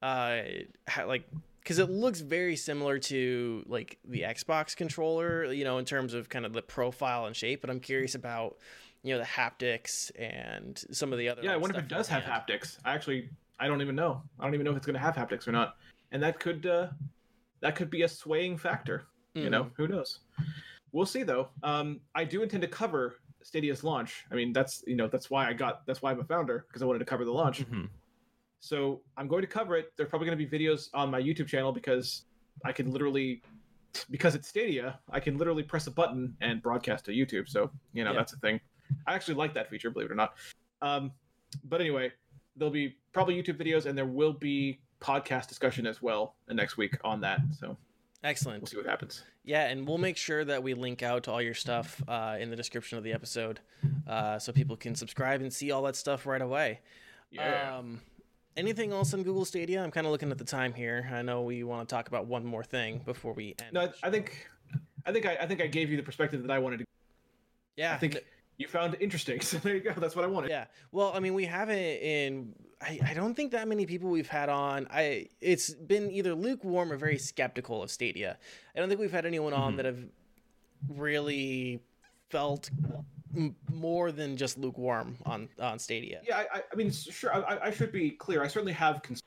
uh 0.02 0.38
how, 0.88 1.06
like 1.06 1.28
because 1.60 1.78
it 1.78 1.88
looks 1.88 2.20
very 2.20 2.56
similar 2.56 2.98
to 2.98 3.62
like 3.66 3.98
the 4.04 4.22
xbox 4.22 4.74
controller 4.76 5.52
you 5.52 5.64
know 5.64 5.78
in 5.78 5.84
terms 5.84 6.12
of 6.12 6.28
kind 6.28 6.44
of 6.44 6.52
the 6.52 6.62
profile 6.62 7.26
and 7.26 7.36
shape 7.36 7.60
but 7.60 7.70
i'm 7.70 7.78
curious 7.80 8.14
about 8.16 8.56
you 9.04 9.12
know 9.14 9.18
the 9.18 9.24
haptics 9.26 10.10
and 10.18 10.82
some 10.90 11.12
of 11.12 11.18
the 11.18 11.28
other 11.28 11.42
Yeah, 11.44 11.52
I 11.52 11.56
wonder 11.56 11.78
if 11.78 11.84
it 11.84 11.88
does 11.88 12.08
have 12.08 12.22
beforehand. 12.24 12.44
haptics. 12.48 12.78
I 12.86 12.94
actually 12.94 13.28
I 13.60 13.68
don't 13.68 13.82
even 13.82 13.94
know. 13.94 14.22
I 14.40 14.44
don't 14.44 14.54
even 14.54 14.64
know 14.64 14.70
if 14.70 14.78
it's 14.78 14.86
going 14.86 14.94
to 14.94 15.00
have 15.00 15.14
haptics 15.14 15.46
or 15.46 15.52
not, 15.52 15.76
and 16.10 16.22
that 16.22 16.40
could 16.40 16.64
uh, 16.64 16.88
that 17.60 17.76
could 17.76 17.90
be 17.90 18.02
a 18.02 18.08
swaying 18.08 18.56
factor. 18.56 19.04
You 19.34 19.50
know, 19.50 19.64
Mm-hmm. 19.64 19.74
who 19.82 19.88
knows? 19.88 20.20
We'll 20.94 21.06
see 21.06 21.24
though. 21.24 21.48
Um, 21.64 22.00
I 22.14 22.22
do 22.24 22.44
intend 22.44 22.62
to 22.62 22.68
cover 22.68 23.16
Stadia's 23.42 23.82
launch. 23.82 24.24
I 24.30 24.36
mean, 24.36 24.52
that's 24.52 24.84
you 24.86 24.94
know 24.94 25.08
that's 25.08 25.28
why 25.28 25.48
I 25.48 25.52
got 25.52 25.84
that's 25.86 26.00
why 26.00 26.12
I'm 26.12 26.20
a 26.20 26.24
founder 26.24 26.64
because 26.68 26.82
I 26.82 26.86
wanted 26.86 27.00
to 27.00 27.04
cover 27.04 27.24
the 27.24 27.32
launch. 27.32 27.66
Mhm. 27.68 27.88
So 28.60 29.00
I'm 29.16 29.26
going 29.26 29.42
to 29.42 29.48
cover 29.48 29.76
it. 29.76 29.92
There's 29.96 30.08
probably 30.08 30.26
going 30.26 30.38
to 30.38 30.46
be 30.46 30.58
videos 30.58 30.88
on 30.94 31.10
my 31.10 31.20
YouTube 31.20 31.48
channel 31.48 31.72
because 31.72 32.22
I 32.64 32.70
can 32.72 32.92
literally, 32.92 33.42
because 34.10 34.34
it's 34.36 34.48
Stadia, 34.48 34.98
I 35.10 35.18
can 35.20 35.36
literally 35.36 35.64
press 35.64 35.86
a 35.88 35.90
button 35.90 36.34
and 36.40 36.62
broadcast 36.62 37.04
to 37.06 37.10
YouTube. 37.10 37.48
So 37.48 37.70
you 37.92 38.04
know 38.04 38.12
Yeah. 38.12 38.18
that's 38.18 38.32
a 38.32 38.36
thing. 38.38 38.60
I 39.08 39.14
actually 39.16 39.34
like 39.34 39.52
that 39.54 39.68
feature, 39.68 39.90
believe 39.90 40.10
it 40.10 40.12
or 40.12 40.16
not. 40.16 40.34
Um, 40.80 41.10
but 41.64 41.80
anyway, 41.80 42.12
there'll 42.56 42.72
be 42.72 42.96
probably 43.12 43.34
YouTube 43.34 43.58
videos 43.58 43.86
and 43.86 43.98
there 43.98 44.06
will 44.06 44.32
be 44.32 44.78
podcast 45.00 45.48
discussion 45.48 45.88
as 45.88 46.00
well 46.00 46.36
next 46.48 46.76
week 46.76 46.96
on 47.02 47.20
that. 47.22 47.40
So 47.58 47.76
we'll 48.24 48.30
excellent 48.30 48.68
see 48.68 48.76
what 48.76 48.86
happens. 48.86 49.22
Yeah, 49.44 49.66
and 49.66 49.86
we'll 49.86 49.98
make 49.98 50.16
sure 50.16 50.44
that 50.44 50.62
we 50.62 50.74
link 50.74 51.02
out 51.02 51.24
to 51.24 51.32
all 51.32 51.42
your 51.42 51.54
stuff 51.54 52.02
uh, 52.08 52.36
in 52.40 52.50
the 52.50 52.56
description 52.56 52.96
of 52.98 53.04
the 53.04 53.12
episode, 53.12 53.60
uh, 54.06 54.38
so 54.38 54.52
people 54.52 54.76
can 54.76 54.94
subscribe 54.94 55.42
and 55.42 55.52
see 55.52 55.70
all 55.70 55.82
that 55.82 55.96
stuff 55.96 56.26
right 56.26 56.40
away. 56.40 56.80
Yeah. 57.30 57.76
Um, 57.78 58.00
anything 58.56 58.92
else 58.92 59.12
on 59.12 59.22
Google 59.22 59.44
Stadia? 59.44 59.82
I'm 59.82 59.90
kind 59.90 60.06
of 60.06 60.12
looking 60.12 60.30
at 60.30 60.38
the 60.38 60.44
time 60.44 60.72
here. 60.72 61.08
I 61.12 61.22
know 61.22 61.42
we 61.42 61.62
want 61.64 61.88
to 61.88 61.94
talk 61.94 62.08
about 62.08 62.26
one 62.26 62.44
more 62.44 62.64
thing 62.64 63.02
before 63.04 63.34
we 63.34 63.54
end. 63.60 63.72
no, 63.72 63.92
I, 64.02 64.10
think, 64.10 64.48
I 65.04 65.12
think 65.12 65.26
I, 65.26 65.36
I 65.40 65.46
think 65.46 65.60
I 65.60 65.66
gave 65.66 65.90
you 65.90 65.96
the 65.96 66.02
perspective 66.02 66.42
that 66.42 66.50
I 66.50 66.58
wanted 66.58 66.78
to. 66.78 66.84
yeah, 67.76 67.94
I 67.94 67.98
think 67.98 68.18
you 68.56 68.68
found 68.68 68.96
interesting. 69.00 69.40
So 69.42 69.58
there 69.58 69.74
you 69.74 69.80
go. 69.80 69.92
That's 69.92 70.16
what 70.16 70.24
I 70.24 70.28
wanted. 70.28 70.50
Yeah. 70.50 70.66
Well, 70.92 71.12
I 71.14 71.20
mean, 71.20 71.34
we 71.34 71.44
haven't 71.44 71.76
in. 71.78 72.54
I, 72.84 73.00
I 73.06 73.14
don't 73.14 73.34
think 73.34 73.52
that 73.52 73.66
many 73.66 73.86
people 73.86 74.10
we've 74.10 74.28
had 74.28 74.48
on. 74.48 74.86
I 74.90 75.28
it's 75.40 75.70
been 75.70 76.10
either 76.10 76.34
lukewarm 76.34 76.92
or 76.92 76.96
very 76.96 77.18
skeptical 77.18 77.82
of 77.82 77.90
Stadia. 77.90 78.36
I 78.76 78.78
don't 78.80 78.88
think 78.88 79.00
we've 79.00 79.10
had 79.12 79.24
anyone 79.26 79.52
on 79.54 79.72
Mhm. 79.72 79.76
that 79.76 79.84
have 79.86 79.98
really 80.88 81.80
felt 82.30 82.70
m- 83.36 83.56
more 83.72 84.12
than 84.12 84.36
just 84.36 84.58
lukewarm 84.58 85.16
on 85.24 85.48
on 85.58 85.78
Stadia. 85.78 86.20
yeah 86.26 86.38
I, 86.52 86.58
I- 86.58 86.62
I 86.72 86.76
mean 86.76 86.90
sure 86.90 87.32
I, 87.34 87.68
I 87.68 87.70
should 87.70 87.92
be 87.92 88.10
clear 88.10 88.42
i 88.42 88.48
certainly 88.48 88.72
have 88.72 89.02
concerns 89.02 89.22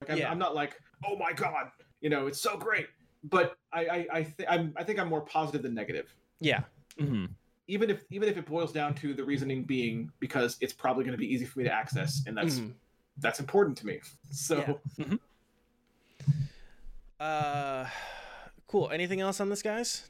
like 0.00 0.10
I'm, 0.10 0.18
Yeah. 0.18 0.30
I'm 0.30 0.38
not 0.38 0.54
like 0.54 0.80
oh 1.06 1.16
my 1.16 1.32
god 1.32 1.70
you 2.00 2.10
know 2.10 2.26
it's 2.26 2.40
so 2.40 2.56
great 2.56 2.86
but 3.24 3.56
i 3.72 3.86
i 3.86 4.06
I, 4.12 4.22
th- 4.22 4.48
I'm, 4.48 4.72
I 4.76 4.84
think 4.84 4.98
i'm 4.98 5.08
more 5.08 5.20
positive 5.22 5.62
than 5.62 5.74
negative 5.74 6.14
Yeah. 6.40 6.62
Mhm. 6.98 7.28
even 7.66 7.90
if 7.90 8.04
even 8.10 8.28
if 8.28 8.36
it 8.36 8.46
boils 8.46 8.72
down 8.72 8.94
to 8.96 9.14
the 9.14 9.24
reasoning 9.24 9.64
being 9.64 10.10
because 10.20 10.56
it's 10.60 10.72
probably 10.72 11.04
going 11.04 11.12
to 11.12 11.18
be 11.18 11.32
easy 11.32 11.44
for 11.44 11.58
me 11.60 11.64
to 11.64 11.72
access 11.72 12.22
and 12.26 12.36
that's 12.36 12.60
Mhm. 12.60 12.72
That's 13.18 13.40
important 13.40 13.76
to 13.78 13.86
me 13.86 14.00
so 14.30 14.78
Yeah. 14.98 15.16
Uh, 17.18 17.86
cool. 18.66 18.90
Anything 18.90 19.20
else 19.20 19.40
on 19.40 19.48
this, 19.50 19.62
guys? 19.62 20.08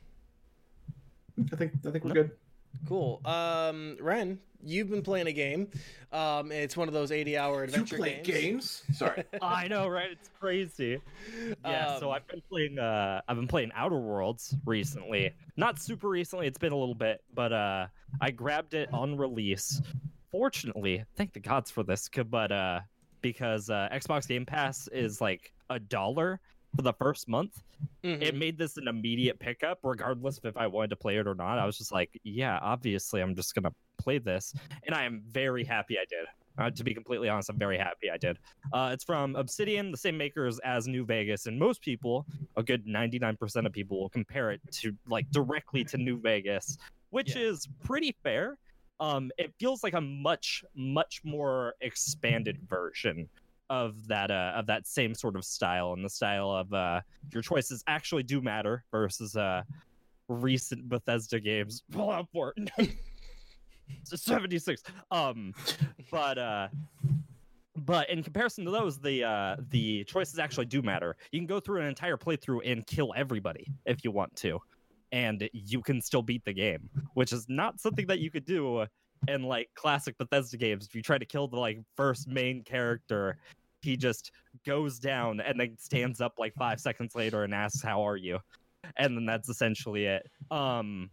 i 1.53 1.57
think 1.57 1.73
i 1.87 1.91
think 1.91 2.05
we're 2.05 2.09
No. 2.13 2.23
good 2.23 2.31
Cool. 2.87 3.21
Um, 3.25 3.97
Ren, 4.01 4.39
you've 4.63 4.89
been 4.89 5.03
playing 5.03 5.27
a 5.27 5.33
game. 5.33 5.69
Um, 6.13 6.53
it's 6.53 6.77
one 6.77 6.87
of 6.87 6.95
those 6.95 7.11
80-hour 7.11 7.65
adventure 7.65 7.97
You 7.97 8.05
adventure 8.05 8.23
play 8.33 8.41
games. 8.43 8.85
games? 8.87 8.97
Sorry. 8.97 9.25
I 9.43 9.67
know, 9.67 9.89
right? 9.89 10.09
It's 10.13 10.31
crazy. 10.39 11.01
Yeah, 11.65 11.99
so 11.99 12.11
Um, 12.11 12.15
I've 12.15 12.29
been 12.29 12.43
playing 12.49 12.79
uh 12.79 13.23
I've 13.29 13.37
been 13.37 13.49
playing 13.49 13.73
Outer 13.75 13.99
Worlds 13.99 14.55
recently. 14.65 15.33
Not 15.57 15.81
super 15.81 16.09
recently, 16.09 16.47
it's 16.47 16.59
been 16.59 16.73
a 16.73 16.77
little 16.77 16.95
bit, 16.95 17.23
but 17.35 17.53
uh 17.53 17.89
I 18.21 18.31
grabbed 18.31 18.75
it 18.75 18.89
on 18.93 19.17
release. 19.17 19.83
Fortunately, 20.31 21.05
thank 21.17 21.33
the 21.33 21.41
gods 21.41 21.71
for 21.71 21.83
this, 21.83 22.09
but 22.09 22.53
uh 22.53 22.81
because 23.21 23.69
uh 23.69 23.89
Xbox 23.93 24.29
Game 24.29 24.47
Pass 24.47 24.89
is 24.89 25.21
like 25.21 25.53
a 25.71 25.79
dollar 25.79 26.41
for 26.77 26.83
the 26.83 26.93
first 26.93 27.29
month, 27.29 27.63
Mhm. 28.05 28.23
it 28.23 28.35
made 28.37 28.57
this 28.57 28.77
an 28.77 28.87
immediate 28.87 29.39
pickup 29.41 29.81
regardless 29.83 30.39
of 30.39 30.45
if 30.45 30.57
I 30.57 30.67
wanted 30.69 30.91
to 30.91 30.97
play 30.97 31.17
it 31.17 31.27
or 31.27 31.35
not. 31.35 31.59
I 31.59 31.67
was 31.67 31.77
just 31.77 31.91
like, 31.93 32.19
yeah, 32.23 32.59
obviously 32.63 33.21
I'm 33.21 33.35
just 33.35 33.55
going 33.55 33.65
to 33.65 33.75
play 33.99 34.19
this, 34.19 34.55
and 34.87 34.95
I 34.95 35.05
am 35.05 35.23
very 35.27 35.65
happy 35.65 35.99
I 35.99 36.05
did. 36.09 36.27
Uh, 36.59 36.71
to 36.71 36.85
be 36.85 36.95
completely 36.95 37.29
honest, 37.29 37.49
I'm 37.49 37.59
very 37.59 37.79
happy 37.79 38.11
I 38.11 38.17
did. 38.19 38.39
Uh, 38.73 38.91
it's 38.93 39.03
from 39.03 39.35
Obsidian, 39.35 39.91
the 39.91 39.97
same 39.97 40.17
makers 40.17 40.59
as 40.61 40.87
New 40.87 41.05
Vegas, 41.05 41.47
and 41.47 41.59
most 41.59 41.81
people, 41.81 42.27
a 42.57 42.63
good 42.63 42.87
99% 42.87 43.67
of 43.67 43.73
people, 43.73 43.99
will 44.01 44.09
compare 44.11 44.51
it 44.53 44.61
to 44.73 44.95
like 45.09 45.29
directly 45.31 45.83
to 45.85 45.97
New 45.99 46.21
Vegas, 46.21 46.77
which 47.11 47.35
Yeah. 47.35 47.43
is 47.49 47.67
pretty 47.83 48.15
fair. 48.23 48.59
Um, 49.01 49.31
it 49.39 49.53
feels 49.59 49.83
like 49.83 49.95
a 49.95 50.01
much, 50.01 50.63
much 50.77 51.23
more 51.25 51.75
expanded 51.81 52.59
version 52.69 53.29
of 53.71 54.07
that 54.09 54.31
uh, 54.31 54.53
of 54.55 54.67
that 54.67 54.87
same 54.87 55.15
sort 55.15 55.37
of 55.37 55.45
style, 55.45 55.95
and 55.95 56.05
the 56.05 56.11
style 56.11 56.51
of 56.51 56.73
uh, 56.73 57.01
your 57.33 57.43
choices 57.43 57.83
actually 57.87 58.25
do 58.25 58.41
matter 58.43 58.85
versus 58.91 59.37
uh, 59.37 59.63
recent 60.29 60.89
Bethesda 60.89 61.41
games. 61.41 61.83
Fallout 61.91 62.29
4. 62.33 62.55
It's 64.03 64.23
76. 64.23 64.83
Um, 65.11 65.55
but 66.11 66.39
uh, 66.39 66.69
but 67.77 68.11
in 68.11 68.23
comparison 68.23 68.65
to 68.65 68.71
those, 68.71 68.99
the 68.99 69.25
uh, 69.25 69.57
the 69.71 70.05
choices 70.05 70.39
actually 70.39 70.67
do 70.67 70.83
matter. 70.83 71.17
You 71.33 71.41
can 71.41 71.47
go 71.47 71.61
through 71.61 71.81
an 71.81 71.87
entire 71.87 72.17
playthrough 72.17 72.71
and 72.71 72.87
kill 72.87 73.13
everybody 73.17 73.67
if 73.87 74.05
you 74.05 74.11
want 74.11 74.35
to, 74.37 74.61
and 75.13 75.49
you 75.53 75.83
can 75.83 76.01
still 76.01 76.23
beat 76.23 76.45
the 76.45 76.53
game, 76.53 76.89
which 77.15 77.33
is 77.33 77.47
not 77.49 77.81
something 77.81 78.07
that 78.07 78.21
you 78.21 78.31
could 78.31 78.45
do 78.45 78.87
in 79.29 79.43
like 79.43 79.69
classic 79.75 80.17
Bethesda 80.19 80.57
games. 80.57 80.87
If 80.87 80.95
you 80.95 81.03
try 81.03 81.19
to 81.19 81.25
kill 81.25 81.49
the 81.49 81.59
like 81.59 81.81
first 81.97 82.29
main 82.29 82.63
character, 82.63 83.37
he 83.83 83.97
just 83.97 84.33
goes 84.67 84.99
down 84.99 85.41
and 85.41 85.59
then 85.59 85.77
stands 85.79 86.21
up 86.21 86.35
like 86.39 86.55
five 86.55 86.81
seconds 86.81 87.15
later 87.15 87.45
and 87.45 87.55
asks, 87.55 87.83
"How 87.83 88.03
are 88.03 88.17
you?" 88.17 88.39
And 88.97 89.17
then 89.17 89.27
that's 89.27 89.49
essentially 89.49 90.07
it. 90.07 90.27
Um, 90.51 91.11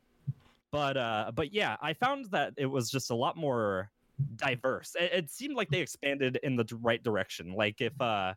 but 0.72 0.98
uh, 0.98 1.32
but 1.34 1.54
yeah, 1.54 1.78
I 1.82 1.94
found 1.94 2.26
that 2.32 2.54
it 2.58 2.66
was 2.66 2.90
just 2.90 3.12
a 3.12 3.16
lot 3.16 3.38
more 3.38 3.90
diverse. 4.36 4.96
It, 5.00 5.12
it 5.14 5.32
seemed 5.32 5.56
like 5.56 5.70
they 5.70 5.80
expanded 5.80 6.40
in 6.44 6.56
the 6.56 6.66
right 6.82 7.04
direction. 7.04 7.54
Like 7.54 7.82
if 7.82 8.00
uh, 8.02 8.34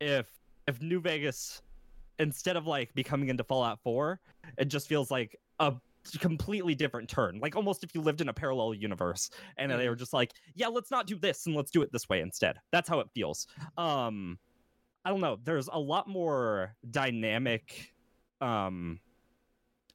if 0.00 0.26
if 0.66 0.80
New 0.80 1.00
Vegas 1.00 1.62
instead 2.18 2.56
of 2.56 2.66
like 2.66 2.94
becoming 2.94 3.28
into 3.28 3.44
Fallout 3.44 3.80
4, 3.82 4.20
it 4.58 4.66
just 4.66 4.88
feels 4.88 5.10
like 5.10 5.38
a 5.60 5.74
completely 6.18 6.74
different 6.74 7.08
turn. 7.08 7.38
Like 7.40 7.56
almost 7.56 7.84
if 7.84 7.94
you 7.94 8.00
lived 8.00 8.20
in 8.20 8.28
a 8.28 8.32
parallel 8.32 8.74
universe 8.74 9.30
and 9.56 9.72
they 9.72 9.88
were 9.88 9.96
just 9.96 10.12
like, 10.12 10.32
yeah, 10.54 10.68
let's 10.68 10.90
not 10.90 11.06
do 11.06 11.18
this 11.18 11.46
and 11.46 11.54
let's 11.54 11.70
do 11.70 11.82
it 11.82 11.90
this 11.92 12.08
way 12.08 12.20
instead. 12.20 12.56
That's 12.72 12.88
how 12.88 13.00
it 13.00 13.08
feels. 13.14 13.46
Um 13.76 14.38
I 15.04 15.10
don't 15.10 15.20
know. 15.20 15.38
There's 15.44 15.68
a 15.72 15.78
lot 15.78 16.08
more 16.08 16.74
dynamic 16.90 17.92
um 18.40 19.00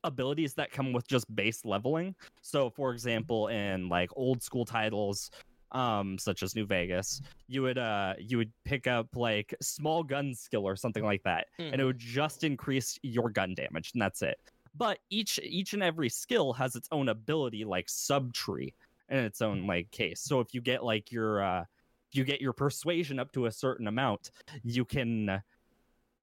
abilities 0.03 0.53
that 0.53 0.72
come 0.72 0.93
with 0.93 1.07
just 1.07 1.34
base 1.36 1.65
leveling. 1.65 2.15
So 2.41 2.70
for 2.70 2.91
example, 2.91 3.47
in 3.47 3.89
like 3.89 4.09
old 4.15 4.41
school 4.41 4.65
titles 4.65 5.30
um 5.72 6.17
such 6.17 6.41
as 6.43 6.55
New 6.55 6.65
Vegas, 6.65 7.22
you 7.47 7.61
would 7.61 7.78
uh 7.78 8.13
you 8.20 8.38
would 8.38 8.51
pick 8.65 8.88
up 8.88 9.07
like 9.15 9.53
small 9.61 10.03
gun 10.03 10.34
skill 10.34 10.67
or 10.67 10.76
something 10.76 11.03
like 11.03 11.24
that 11.24 11.47
and 11.59 11.76
it 11.76 11.80
Mhm. 11.80 11.86
would 11.86 11.99
just 11.99 12.43
increase 12.43 12.97
your 13.03 13.30
gun 13.30 13.53
damage 13.53 13.91
and 13.93 14.01
that's 14.01 14.22
it. 14.22 14.39
But 14.76 14.99
each 15.09 15.39
each 15.43 15.74
and 15.74 15.84
every 15.84 16.09
skill 16.09 16.53
has 16.53 16.76
its 16.76 16.88
own 16.91 17.09
ability 17.09 17.65
like 17.65 17.88
subtree 17.88 18.74
in 19.09 19.17
its 19.17 19.41
own 19.41 19.65
like 19.67 19.89
case. 19.91 20.22
So 20.22 20.39
if 20.39 20.53
you 20.53 20.61
get 20.61 20.84
like 20.84 21.11
your 21.11 21.43
uh 21.43 21.65
you 22.11 22.24
get 22.24 22.41
your 22.41 22.53
persuasion 22.53 23.20
up 23.20 23.32
to 23.34 23.45
a 23.45 23.51
certain 23.51 23.88
amount, 23.88 24.32
you 24.63 24.84
can 24.86 25.41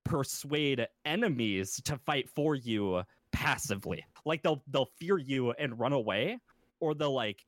persuade 0.05 0.87
enemies 1.05 1.81
to 1.85 1.97
fight 1.99 2.29
for 2.31 2.55
you 2.55 3.03
passively. 3.33 4.05
Like 4.25 4.43
they'll 4.43 4.63
they'll 4.69 4.91
fear 4.99 5.19
you 5.19 5.53
and 5.53 5.79
run 5.79 5.93
away, 5.93 6.39
or 6.81 6.95
they'll 6.95 7.13
like 7.15 7.45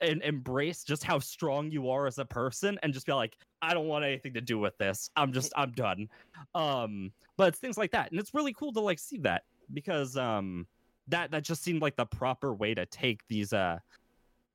and 0.00 0.22
embrace 0.22 0.84
just 0.84 1.04
how 1.04 1.18
strong 1.18 1.70
you 1.70 1.88
are 1.88 2.06
as 2.06 2.18
a 2.18 2.24
person 2.24 2.78
and 2.82 2.92
just 2.92 3.06
be 3.06 3.12
like, 3.12 3.36
I 3.62 3.74
don't 3.74 3.86
want 3.86 4.04
anything 4.04 4.34
to 4.34 4.40
do 4.40 4.58
with 4.58 4.76
this. 4.78 5.10
I'm 5.16 5.32
just 5.32 5.52
I'm 5.56 5.72
done. 5.72 6.08
Um, 6.54 7.12
but 7.36 7.48
it's 7.48 7.58
things 7.58 7.78
like 7.78 7.90
that, 7.92 8.10
and 8.10 8.20
it's 8.20 8.34
really 8.34 8.52
cool 8.52 8.72
to 8.72 8.80
like 8.80 8.98
see 8.98 9.18
that 9.18 9.42
because 9.72 10.16
um 10.16 10.66
that 11.08 11.30
that 11.30 11.42
just 11.42 11.62
seemed 11.62 11.82
like 11.82 11.96
the 11.96 12.06
proper 12.06 12.54
way 12.54 12.74
to 12.74 12.86
take 12.86 13.26
these 13.28 13.52
uh 13.52 13.78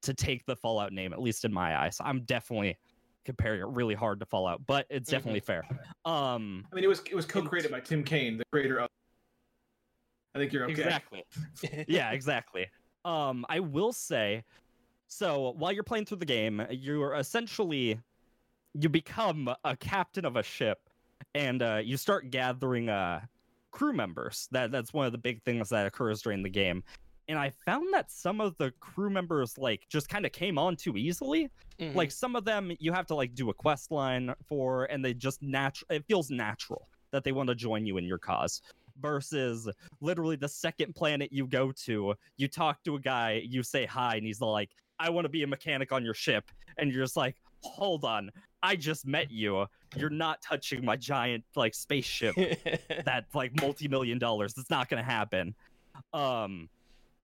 to 0.01 0.13
take 0.13 0.45
the 0.45 0.55
Fallout 0.55 0.93
name, 0.93 1.13
at 1.13 1.21
least 1.21 1.45
in 1.45 1.53
my 1.53 1.77
eyes. 1.77 1.97
I'm 1.99 2.21
definitely 2.21 2.77
comparing 3.25 3.59
it 3.59 3.67
really 3.67 3.95
hard 3.95 4.19
to 4.19 4.25
Fallout, 4.25 4.61
but 4.65 4.85
it's 4.89 5.09
definitely 5.09 5.41
fair. 5.41 5.63
Um 6.05 6.65
I 6.71 6.75
mean, 6.75 6.83
it 6.83 6.87
was 6.87 7.01
it 7.09 7.15
was 7.15 7.25
co-created 7.25 7.71
by 7.71 7.79
Tim 7.79 8.03
Cain, 8.03 8.37
the 8.37 8.45
creator 8.51 8.79
of. 8.79 8.89
I 10.35 10.37
think 10.37 10.53
you're 10.53 10.63
okay. 10.65 10.73
Exactly. 10.73 11.23
yeah, 11.87 12.11
exactly. 12.11 12.67
Um, 13.03 13.45
I 13.49 13.59
will 13.59 13.93
say, 13.93 14.43
so 15.10 15.53
while 15.57 15.72
you're 15.72 15.84
playing 15.84 16.05
through 16.05 16.18
the 16.18 16.26
game, 16.26 16.66
you're 16.70 17.16
essentially 17.16 17.99
you 18.76 18.88
become 18.88 19.53
a 19.64 19.76
captain 19.76 20.24
of 20.24 20.36
a 20.36 20.43
ship, 20.43 20.89
and 21.34 21.62
uh, 21.62 21.82
you 21.84 21.97
start 21.97 22.30
gathering 22.30 22.89
uh, 22.89 23.26
crew 23.72 23.91
members. 23.91 24.47
That 24.51 24.72
that's 24.72 24.93
one 24.93 25.07
of 25.07 25.12
the 25.12 25.18
big 25.18 25.43
things 25.43 25.70
that 25.70 25.88
occurs 25.88 26.22
during 26.22 26.43
the 26.43 26.49
game. 26.49 26.84
And 27.28 27.38
I 27.38 27.49
found 27.49 27.91
that 27.93 28.12
some 28.12 28.39
of 28.39 28.55
the 28.57 28.72
crew 28.80 29.10
members 29.10 29.57
like 29.57 29.88
just 29.89 30.10
kind 30.10 30.26
of 30.26 30.32
came 30.32 30.57
on 30.60 30.76
too 30.76 30.95
easily. 30.95 31.49
Mhm. 31.80 31.95
Like 31.95 32.12
some 32.12 32.36
of 32.36 32.45
them 32.45 32.72
you 32.80 32.93
have 32.93 33.07
to 33.07 33.16
like 33.16 33.34
do 33.34 33.49
a 33.49 33.53
quest 33.53 33.91
line 33.91 34.34
for, 34.47 34.86
and 34.86 35.03
they 35.03 35.16
just 35.16 35.41
natural. 35.41 35.88
It 35.89 36.05
feels 36.05 36.30
natural 36.30 36.88
that 37.12 37.24
they 37.24 37.32
want 37.32 37.49
to 37.49 37.55
join 37.55 37.86
you 37.88 37.97
in 37.97 38.05
your 38.05 38.20
cause. 38.20 38.62
Versus 39.01 39.70
literally 40.01 40.36
the 40.36 40.49
second 40.49 40.93
planet 40.93 41.32
you 41.32 41.47
go 41.47 41.72
to, 41.72 42.14
you 42.38 42.47
talk 42.47 42.84
to 42.84 42.95
a 42.95 42.99
guy, 42.99 43.41
you 43.45 43.64
say 43.64 43.86
hi, 43.86 44.18
and 44.18 44.26
he's 44.26 44.41
like, 44.41 44.72
"I 45.00 45.10
want 45.10 45.26
to 45.26 45.30
be 45.30 45.43
a 45.43 45.47
mechanic 45.47 45.91
on 45.91 46.04
your 46.04 46.14
ship," 46.14 46.52
and 46.78 46.91
you're 46.91 47.04
just 47.04 47.18
like, 47.18 47.36
"Hold 47.63 48.04
on, 48.05 48.32
I 48.62 48.76
just 48.76 49.05
met 49.05 49.32
you. 49.32 49.66
You're 49.96 50.09
not 50.09 50.42
touching 50.42 50.84
my 50.86 50.96
giant 50.96 51.43
like 51.55 51.74
spaceship 51.74 52.36
that's 53.05 53.34
like 53.34 53.59
multi-million 53.62 54.20
dollars. 54.20 54.54
It's 54.58 54.70
not 54.70 54.89
gonna 54.89 55.04
happen." 55.04 55.55
Um, 56.13 56.70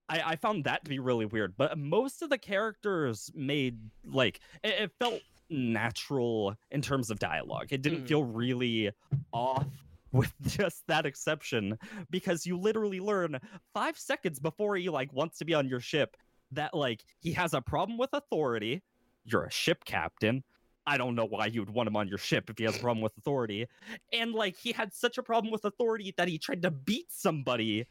I, 0.08 0.20
I 0.32 0.36
found 0.36 0.64
that 0.64 0.84
to 0.84 0.88
be 0.90 0.98
really 0.98 1.26
weird, 1.26 1.54
but 1.56 1.76
most 1.78 2.22
of 2.22 2.30
the 2.30 2.38
characters 2.38 3.30
made 3.34 3.78
like 4.04 4.40
it, 4.62 4.74
it 4.80 4.92
felt 4.98 5.20
natural 5.50 6.54
in 6.70 6.82
terms 6.82 7.10
of 7.10 7.18
dialogue. 7.18 7.68
It 7.70 7.82
didn't 7.82 8.04
Mm. 8.04 8.08
feel 8.08 8.24
really 8.24 8.90
off 9.32 9.66
with 10.12 10.32
just 10.46 10.86
that 10.86 11.06
exception 11.06 11.78
because 12.10 12.46
you 12.46 12.56
literally 12.58 13.00
learn 13.00 13.38
five 13.74 13.98
seconds 13.98 14.38
before 14.38 14.76
he 14.76 14.88
like 14.88 15.12
wants 15.12 15.38
to 15.38 15.44
be 15.44 15.54
on 15.54 15.68
your 15.68 15.80
ship 15.80 16.16
that 16.52 16.74
like 16.74 17.04
he 17.18 17.32
has 17.32 17.54
a 17.54 17.60
problem 17.60 17.98
with 17.98 18.10
authority. 18.12 18.82
You're 19.24 19.44
a 19.44 19.50
ship 19.50 19.84
captain. 19.84 20.44
I 20.86 20.98
don't 20.98 21.16
know 21.16 21.24
why 21.24 21.46
you 21.46 21.60
would 21.60 21.70
want 21.70 21.88
him 21.88 21.96
on 21.96 22.06
your 22.06 22.18
ship 22.18 22.48
if 22.48 22.58
he 22.58 22.64
has 22.64 22.76
a 22.76 22.80
problem 22.80 23.02
with 23.02 23.16
authority. 23.18 23.66
And 24.12 24.32
like 24.32 24.56
he 24.56 24.70
had 24.70 24.94
such 24.94 25.18
a 25.18 25.22
problem 25.22 25.50
with 25.50 25.64
authority 25.64 26.14
that 26.16 26.28
he 26.28 26.38
tried 26.38 26.62
to 26.62 26.70
beat 26.70 27.06
somebody, 27.10 27.86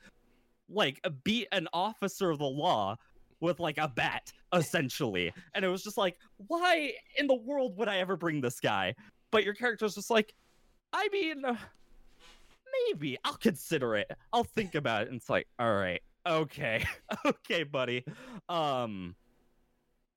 like 0.69 1.06
beat 1.26 1.49
an 1.52 1.68
officer 1.73 2.30
of 2.32 2.40
the 2.40 2.45
law 2.45 2.95
with 3.41 3.60
like 3.60 3.77
a 3.77 3.90
bat, 3.90 4.32
essentially. 4.53 5.34
And 5.53 5.65
it 5.65 5.68
was 5.68 5.84
just 5.84 5.98
like, 5.98 6.18
why 6.48 6.94
in 7.18 7.27
the 7.27 7.36
world 7.36 7.77
would 7.77 7.90
I 7.90 7.98
ever 7.98 8.15
bring 8.15 8.40
this 8.40 8.61
guy? 8.61 8.95
But 9.30 9.44
your 9.44 9.53
character's 9.53 9.95
just 9.95 10.10
like, 10.10 10.34
I 10.94 11.10
mean, 11.11 11.44
maybe 12.88 13.18
I'll 13.26 13.34
consider 13.34 13.98
it. 13.98 14.10
I'll 14.32 14.45
think 14.45 14.76
about 14.76 15.03
it. 15.03 15.07
And 15.10 15.18
it's 15.18 15.30
like, 15.30 15.48
all 15.60 15.76
right, 15.76 16.02
okay, 16.26 16.85
okay, 17.26 17.64
buddy. 17.64 18.03
Um, 18.49 19.15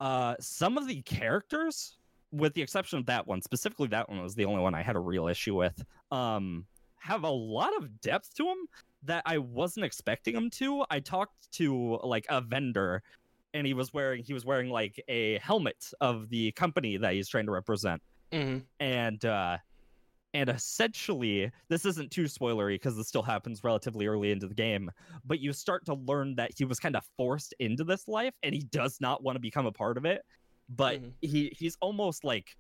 uh, 0.01 0.35
some 0.41 0.79
of 0.79 0.87
the 0.87 1.03
characters, 1.03 1.99
with 2.33 2.55
the 2.55 2.63
exception 2.63 2.99
of 2.99 3.07
that 3.07 3.27
one, 3.27 3.43
specifically 3.43 3.89
that 3.89 4.09
one 4.09 4.23
was 4.23 4.35
the 4.35 4.45
only 4.45 4.61
one 4.63 4.75
I 4.75 4.83
had 4.83 4.97
a 4.97 5.01
real 5.01 5.29
issue 5.29 5.55
with. 5.57 5.83
Um, 6.11 6.67
have 6.99 7.25
a 7.25 7.31
lot 7.31 7.77
of 7.77 8.01
depth 8.01 8.35
to 8.35 8.45
them 8.45 8.67
that 9.05 9.23
I 9.27 9.39
wasn't 9.39 9.87
expecting 9.87 10.35
them 10.35 10.51
to. 10.51 10.85
I 10.91 11.01
talked 11.01 11.51
to 11.53 11.99
like 12.03 12.27
a 12.29 12.41
vendor 12.41 13.03
and 13.55 13.67
he 13.67 13.73
was 13.73 13.95
wearing 13.95 14.23
he 14.23 14.35
was 14.35 14.45
wearing 14.45 14.69
like 14.69 15.03
a 15.09 15.39
helmet 15.39 15.93
of 16.01 16.29
the 16.29 16.53
company 16.53 16.97
that 16.99 17.15
he's 17.15 17.29
trying 17.29 17.47
to 17.47 17.53
represent 17.53 18.03
Mhm. 18.31 18.63
and 18.79 19.25
uh 19.25 19.57
And 20.35 20.51
essentially, 20.51 21.51
this 21.69 21.85
isn't 21.87 22.13
too 22.13 22.25
spoilery 22.25 22.75
because 22.75 22.97
this 22.97 23.09
still 23.09 23.23
happens 23.23 23.65
relatively 23.65 24.07
early 24.07 24.31
into 24.31 24.47
the 24.47 24.55
game, 24.55 24.91
but 25.25 25.41
you 25.41 25.53
start 25.53 25.87
to 25.87 25.95
learn 25.95 26.35
that 26.37 26.53
he 26.57 26.65
was 26.65 26.79
kind 26.79 26.97
of 26.97 27.05
forced 27.17 27.55
into 27.59 27.83
this 27.85 28.07
life 28.07 28.35
and 28.43 28.55
he 28.55 28.63
does 28.63 29.01
not 29.01 29.23
want 29.23 29.37
to 29.37 29.41
become 29.41 29.67
a 29.67 29.73
part 29.73 29.97
of 29.97 30.05
it. 30.05 30.23
But 30.69 31.01
Mhm. 31.01 31.15
he 31.23 31.51
he's 31.59 31.77
almost 31.81 32.25
like 32.25 32.57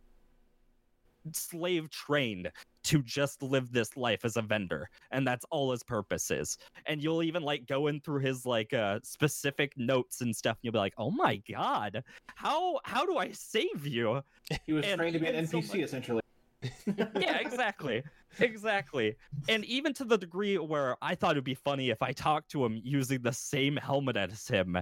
slave 1.34 1.90
trained 1.90 2.50
to 2.84 3.02
just 3.02 3.42
live 3.42 3.72
this 3.72 3.96
life 3.96 4.24
as 4.24 4.36
a 4.36 4.42
vendor 4.42 4.88
and 5.10 5.26
that's 5.26 5.44
all 5.50 5.70
his 5.72 5.82
purpose 5.82 6.30
is 6.30 6.56
and 6.86 7.02
you'll 7.02 7.22
even 7.22 7.42
like 7.42 7.66
go 7.66 7.86
in 7.86 8.00
through 8.00 8.20
his 8.20 8.46
like 8.46 8.72
uh 8.72 8.98
specific 9.02 9.72
notes 9.76 10.20
and 10.22 10.34
stuff 10.34 10.52
and 10.56 10.60
you'll 10.62 10.72
be 10.72 10.78
like 10.78 10.94
oh 10.96 11.10
my 11.10 11.36
god 11.50 12.02
how 12.36 12.80
how 12.84 13.04
do 13.04 13.18
i 13.18 13.30
save 13.32 13.86
you 13.86 14.22
He 14.66 14.72
was 14.72 14.84
And 14.84 14.92
trained 14.92 15.14
to 15.14 15.18
be 15.18 15.26
an 15.26 15.34
even 15.34 15.46
so 15.46 15.60
NPC 15.60 15.82
essentially. 15.82 16.20
yeah 16.86 17.38
exactly. 17.38 18.02
Exactly. 18.40 19.16
And 19.48 19.64
even 19.64 19.92
to 19.94 20.04
the 20.04 20.18
degree 20.18 20.58
where 20.58 20.96
i 21.00 21.14
thought 21.14 21.32
it'd 21.32 21.44
be 21.44 21.54
funny 21.54 21.90
if 21.90 22.02
i 22.02 22.12
talked 22.12 22.50
to 22.50 22.64
him 22.64 22.80
using 22.82 23.22
the 23.22 23.32
same 23.32 23.76
helmet 23.76 24.16
as 24.16 24.46
him 24.46 24.76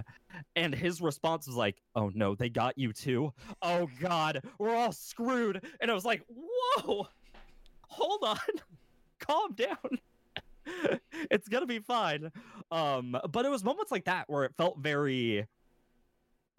and 0.55 0.73
his 0.73 1.01
response 1.01 1.47
was 1.47 1.55
like 1.55 1.81
oh 1.95 2.11
no 2.13 2.35
they 2.35 2.49
got 2.49 2.77
you 2.77 2.93
too? 2.93 3.31
Oh 3.61 3.87
god 3.99 4.43
we're 4.59 4.75
all 4.75 4.91
screwed. 4.91 5.63
And 5.81 5.91
i 5.91 5.93
was 5.93 6.05
like 6.05 6.23
whoa 6.27 7.07
hold 7.87 8.23
on 8.23 8.37
calm 9.19 9.53
down. 9.53 9.77
It's 11.31 11.47
gonna 11.47 11.65
be 11.65 11.79
fine. 11.79 12.29
Um 12.71 13.17
but 13.31 13.45
it 13.45 13.49
was 13.49 13.63
moments 13.63 13.91
like 13.91 14.05
that 14.05 14.25
where 14.29 14.43
it 14.43 14.53
felt 14.57 14.79
very 14.79 15.45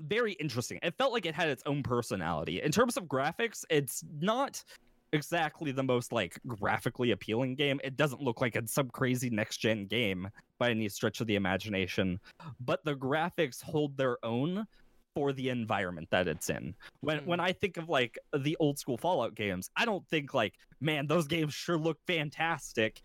very 0.00 0.32
interesting. 0.34 0.78
It 0.82 0.94
felt 0.96 1.12
like 1.12 1.26
it 1.26 1.34
had 1.34 1.48
its 1.48 1.62
own 1.66 1.82
personality. 1.82 2.62
In 2.62 2.72
terms 2.72 2.96
of 2.96 3.04
graphics 3.04 3.64
it's 3.68 4.02
not 4.20 4.64
exactly 5.12 5.72
the 5.72 5.82
most 5.82 6.12
like 6.12 6.38
graphically 6.46 7.12
appealing 7.12 7.54
game. 7.54 7.80
It 7.82 7.96
doesn't 7.96 8.20
look 8.20 8.40
like 8.40 8.56
it's 8.56 8.72
some 8.72 8.88
crazy 8.90 9.30
next 9.30 9.58
gen 9.58 9.86
game 9.86 10.28
by 10.58 10.70
any 10.70 10.88
stretch 10.88 11.20
of 11.20 11.26
the 11.26 11.36
imagination 11.36 12.20
but 12.60 12.84
the 12.84 12.94
graphics 12.94 13.62
hold 13.62 13.96
their 13.96 14.18
own 14.24 14.66
for 15.14 15.32
the 15.32 15.48
environment 15.48 16.08
that 16.10 16.28
it's 16.28 16.50
in. 16.50 16.74
When 17.00 17.20
Mhm. 17.20 17.26
when 17.26 17.40
i 17.40 17.52
think 17.52 17.76
of 17.76 17.88
like 17.88 18.18
the 18.36 18.56
old 18.60 18.78
school 18.78 18.98
fallout 18.98 19.34
games 19.34 19.70
i 19.76 19.84
don't 19.84 20.06
think 20.08 20.34
like 20.34 20.54
man 20.80 21.06
those 21.06 21.26
games 21.26 21.54
sure 21.54 21.78
look 21.78 21.98
fantastic 22.06 23.02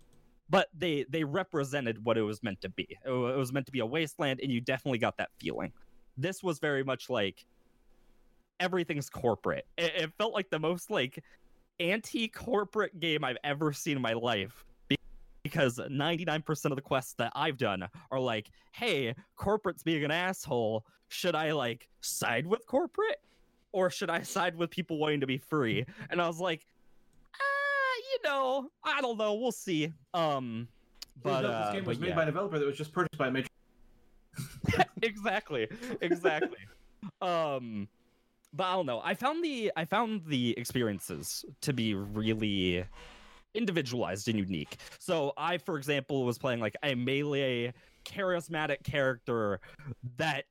but 0.50 0.68
they 0.74 1.04
they 1.08 1.24
represented 1.24 2.04
what 2.04 2.18
it 2.18 2.22
was 2.22 2.42
meant 2.42 2.60
to 2.60 2.68
be. 2.68 2.86
It 3.04 3.10
it 3.10 3.36
was 3.36 3.52
meant 3.52 3.66
to 3.66 3.72
be 3.72 3.80
a 3.80 3.86
wasteland 3.86 4.40
and 4.42 4.52
you 4.52 4.60
definitely 4.60 4.98
got 4.98 5.16
that 5.16 5.30
feeling. 5.40 5.72
This 6.16 6.42
was 6.42 6.58
very 6.58 6.84
much 6.84 7.08
like 7.08 7.46
everything's 8.60 9.10
corporate. 9.10 9.66
It, 9.76 9.92
it 9.96 10.12
felt 10.18 10.34
like 10.34 10.50
the 10.50 10.58
most 10.58 10.90
like 10.90 11.22
anti-corporate 11.80 12.98
game 13.00 13.24
i've 13.24 13.36
ever 13.44 13.72
seen 13.72 13.96
in 13.96 14.02
my 14.02 14.12
life 14.12 14.64
because 15.42 15.78
99% 15.78 16.64
of 16.66 16.76
the 16.76 16.82
quests 16.82 17.14
that 17.14 17.30
i've 17.36 17.58
done 17.58 17.86
are 18.10 18.18
like 18.18 18.50
hey 18.72 19.14
corporate's 19.36 19.82
being 19.84 20.04
an 20.04 20.10
asshole. 20.10 20.84
Should 21.08 21.34
i 21.36 21.52
like 21.52 21.88
side 22.00 22.46
with 22.46 22.66
corporate? 22.66 23.20
Or 23.72 23.90
should 23.90 24.10
i 24.10 24.22
side 24.22 24.56
with 24.56 24.70
people 24.70 24.98
wanting 24.98 25.20
to 25.20 25.26
be 25.26 25.38
free? 25.38 25.84
And 26.10 26.20
i 26.20 26.26
was 26.26 26.40
like 26.40 26.66
ah, 27.34 28.00
you 28.12 28.28
know 28.28 28.70
i 28.82 29.00
don't 29.00 29.18
know. 29.18 29.34
We'll 29.34 29.52
see. 29.52 29.92
Um 30.12 30.66
but 31.22 31.44
uh, 31.44 31.66
this 31.66 31.74
game 31.74 31.84
was 31.84 31.98
made 32.00 32.08
yeah. 32.08 32.16
by 32.16 32.22
a 32.24 32.26
developer 32.26 32.58
that 32.58 32.66
was 32.66 32.76
just 32.76 32.92
purchased 32.92 33.18
by 33.18 33.28
a 33.28 33.30
major. 33.30 33.48
exactly. 35.02 35.68
Exactly. 36.00 36.58
Um 37.20 37.86
but 38.54 38.64
i 38.64 38.72
don't 38.74 38.86
know. 38.86 39.00
I 39.04 39.14
found 39.14 39.44
the 39.44 39.72
i 39.76 39.84
found 39.84 40.22
the 40.26 40.54
experiences 40.56 41.44
to 41.60 41.72
be 41.72 41.94
really 41.94 42.84
individualized 43.54 44.28
and 44.28 44.38
unique. 44.38 44.76
So 44.98 45.32
i 45.36 45.58
for 45.58 45.76
example 45.76 46.24
was 46.24 46.38
playing 46.38 46.60
like 46.60 46.76
a 46.82 46.94
melee 46.94 47.72
charismatic 48.04 48.82
character 48.84 49.60
that 50.16 50.44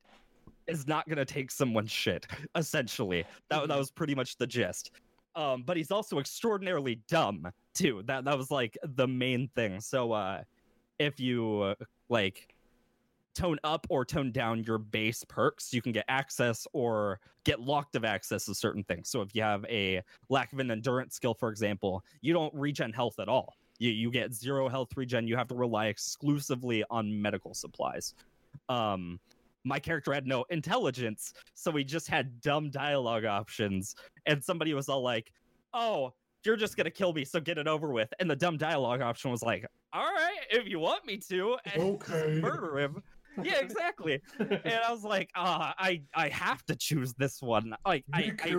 is 0.66 0.86
not 0.86 1.06
going 1.06 1.18
to 1.18 1.24
take 1.24 1.50
someone's 1.50 1.90
shit 1.90 2.26
essentially. 2.54 3.24
That, 3.50 3.68
that 3.68 3.78
was 3.78 3.90
pretty 3.90 4.14
much 4.14 4.36
the 4.36 4.46
gist. 4.46 4.90
Um 5.36 5.62
but 5.64 5.76
he's 5.76 5.90
also 5.90 6.18
extraordinarily 6.18 7.00
dumb 7.08 7.50
too. 7.74 8.02
That 8.06 8.24
that 8.24 8.36
was 8.36 8.50
like 8.50 8.76
the 8.82 9.08
main 9.08 9.48
thing. 9.54 9.80
So 9.80 10.12
uh 10.12 10.42
if 10.98 11.18
you 11.18 11.60
uh, 11.60 11.74
like 12.08 12.53
tone 13.34 13.58
up 13.64 13.86
or 13.90 14.04
tone 14.04 14.32
down 14.32 14.64
your 14.64 14.78
base 14.78 15.24
perks, 15.28 15.72
you 15.72 15.82
can 15.82 15.92
get 15.92 16.04
access 16.08 16.66
or 16.72 17.20
get 17.44 17.60
locked 17.60 17.96
of 17.96 18.04
access 18.04 18.44
to 18.46 18.54
certain 18.54 18.84
things. 18.84 19.08
So 19.08 19.20
if 19.20 19.34
you 19.34 19.42
have 19.42 19.64
a 19.66 20.02
lack 20.28 20.52
of 20.52 20.58
an 20.60 20.70
endurance 20.70 21.14
skill, 21.14 21.34
for 21.34 21.50
example, 21.50 22.02
you 22.22 22.32
don't 22.32 22.54
regen 22.54 22.92
health 22.92 23.18
at 23.18 23.28
all. 23.28 23.54
You 23.78 23.90
you 23.90 24.10
get 24.10 24.32
zero 24.32 24.68
health 24.68 24.96
regen. 24.96 25.26
You 25.26 25.36
have 25.36 25.48
to 25.48 25.54
rely 25.54 25.86
exclusively 25.86 26.84
on 26.90 27.20
medical 27.20 27.54
supplies. 27.54 28.14
Um, 28.68 29.18
my 29.64 29.78
character 29.78 30.12
had 30.12 30.26
no 30.26 30.44
intelligence, 30.50 31.32
so 31.54 31.70
we 31.70 31.84
just 31.84 32.06
had 32.06 32.40
dumb 32.40 32.70
dialogue 32.70 33.24
options. 33.24 33.96
And 34.26 34.42
somebody 34.42 34.74
was 34.74 34.88
all 34.88 35.02
like, 35.02 35.32
"Oh, 35.72 36.12
you're 36.44 36.56
just 36.56 36.76
gonna 36.76 36.90
kill 36.90 37.12
me, 37.12 37.24
so 37.24 37.40
get 37.40 37.58
it 37.58 37.66
over 37.66 37.90
with." 37.90 38.12
And 38.20 38.30
the 38.30 38.36
dumb 38.36 38.58
dialogue 38.58 39.00
option 39.00 39.30
was 39.30 39.42
like, 39.42 39.66
"All 39.92 40.04
right, 40.04 40.46
if 40.50 40.68
you 40.68 40.78
want 40.78 41.04
me 41.04 41.16
to, 41.28 41.56
and 41.64 41.82
Okay. 41.82 42.40
murder 42.40 42.78
him." 42.78 43.02
Yeah, 43.42 43.60
exactly. 43.60 44.20
And 44.38 44.80
I 44.86 44.90
was 44.90 45.04
like, 45.04 45.30
ah, 45.34 45.74
I 45.78 46.02
I 46.14 46.28
have 46.28 46.64
to 46.66 46.76
choose 46.76 47.14
this 47.14 47.42
one. 47.42 47.74
Like, 47.86 48.04
I, 48.12 48.32
I 48.42 48.50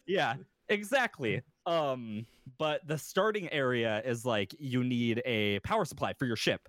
yeah, 0.06 0.34
exactly. 0.68 1.42
Um, 1.66 2.26
but 2.58 2.86
the 2.86 2.98
starting 2.98 3.52
area 3.52 4.02
is 4.04 4.24
like 4.24 4.54
you 4.58 4.84
need 4.84 5.22
a 5.24 5.60
power 5.60 5.84
supply 5.84 6.12
for 6.12 6.26
your 6.26 6.36
ship, 6.36 6.68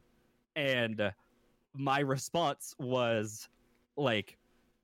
and 0.55 1.11
my 1.73 1.99
response 1.99 2.75
was 2.79 3.47
like, 3.97 4.37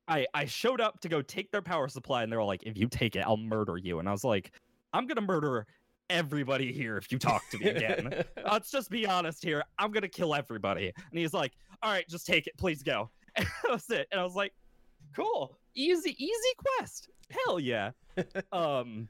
I 0.08 0.26
I 0.34 0.46
showed 0.46 0.82
up 0.82 1.00
to 1.02 1.10
go 1.10 1.22
take 1.22 1.52
their 1.52 1.62
power 1.62 1.88
supply, 1.88 2.24
and 2.24 2.32
they're 2.32 2.40
all 2.40 2.48
like, 2.48 2.64
if 2.64 2.78
you 2.78 2.88
take 2.88 3.16
it, 3.16 3.24
I'll 3.26 3.38
murder 3.38 3.78
you. 3.78 4.00
And 4.00 4.08
I 4.08 4.12
was 4.12 4.24
like, 4.24 4.52
I'm 4.94 5.08
gonna 5.08 5.22
murder 5.22 5.66
everybody 6.12 6.72
here 6.72 6.98
if 6.98 7.12
you 7.12 7.18
talk 7.18 7.42
to 7.50 7.58
me 7.58 7.70
again 7.70 8.24
let's 8.52 8.70
just 8.70 8.90
be 8.90 9.06
honest 9.06 9.44
here. 9.44 9.64
I'm 9.80 9.92
gonna 9.92 10.08
kill 10.08 10.36
everybody. 10.36 10.92
And 10.96 11.20
he's 11.20 11.34
like, 11.34 11.54
all 11.82 11.92
right, 11.92 12.08
just 12.08 12.28
take 12.28 12.48
it, 12.48 12.54
please 12.58 12.84
go. 12.84 13.10
And 13.38 13.48
that 13.48 13.72
was 13.72 13.90
it. 13.90 14.10
And 14.12 14.20
I 14.20 14.24
was 14.26 14.36
like, 14.36 14.54
cool, 15.16 15.58
easy, 15.74 16.22
easy 16.22 16.54
quest. 16.58 17.10
Hell 17.30 17.62
yeah. 17.62 17.92
um, 18.52 19.08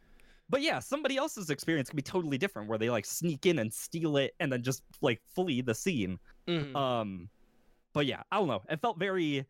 but 0.47 0.61
yeah, 0.61 0.77
somebody 0.77 1.17
else's 1.17 1.49
experience 1.49 1.89
can 1.89 1.95
be 1.95 2.03
totally 2.03 2.37
different, 2.37 2.69
where 2.69 2.77
they 2.77 2.91
like 2.91 3.05
sneak 3.05 3.47
in 3.47 3.57
and 3.57 3.73
steal 3.73 4.17
it, 4.17 4.35
and 4.39 4.53
then 4.53 4.61
just 4.61 4.83
like 5.01 5.19
flee 5.33 5.61
the 5.61 5.73
scene. 5.73 6.19
Mhm. 6.47 6.75
Um, 6.75 7.29
but 7.93 8.05
yeah, 8.05 8.21
I 8.31 8.37
don't 8.37 8.47
know. 8.47 8.61
It 8.69 8.79
felt 8.79 8.99
very 8.99 9.43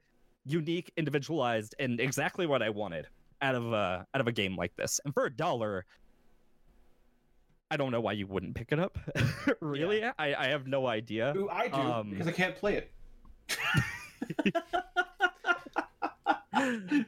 unique, 0.46 0.90
individualized, 0.96 1.76
and 1.80 2.00
exactly 2.00 2.46
what 2.46 2.62
I 2.62 2.70
wanted 2.70 3.08
out 3.42 3.56
of 3.56 3.74
uh 3.74 4.04
out 4.14 4.22
of 4.22 4.28
a 4.28 4.32
game 4.32 4.56
like 4.56 4.74
this. 4.78 5.02
And 5.04 5.14
for 5.14 5.26
a 5.26 5.36
dollar, 5.36 5.86
I 7.72 7.78
don't 7.78 7.92
know 7.92 8.02
why 8.02 8.12
you 8.12 8.28
wouldn't 8.28 8.54
pick 8.54 8.74
it 8.74 8.80
up. 8.80 8.98
really, 9.62 10.04
I 10.04 10.14
I 10.20 10.48
have 10.48 10.68
no 10.68 10.88
idea. 10.88 11.34
Ooh, 11.38 11.48
I 11.50 11.70
do 11.70 11.76
Um, 11.76 12.10
because 12.10 12.28
I 12.28 12.34
can't 12.34 12.56
play 12.56 12.76
it. 12.76 12.92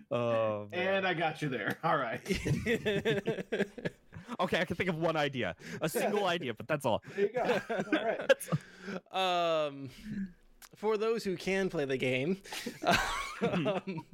Oh. 0.10 0.68
And 0.72 1.06
I 1.06 1.14
got 1.14 1.42
you 1.42 1.50
there. 1.50 1.78
All 1.84 1.98
right. 1.98 2.20
okay, 4.40 4.60
I 4.62 4.66
can 4.66 4.76
think 4.76 4.90
of 4.90 4.98
one 4.98 5.16
idea, 5.16 5.56
a 5.82 5.88
single 5.90 6.26
idea, 6.26 6.54
but 6.56 6.68
that's 6.68 6.86
all. 6.88 7.04
There 7.16 7.26
you 7.26 7.34
go. 7.34 7.62
All 7.70 9.14
right. 9.14 9.68
um, 9.68 9.90
for 10.76 10.98
those 10.98 11.24
who 11.24 11.36
can 11.38 11.70
play 11.70 11.86
the 11.86 11.98
game, 11.98 12.38
um, 13.42 14.06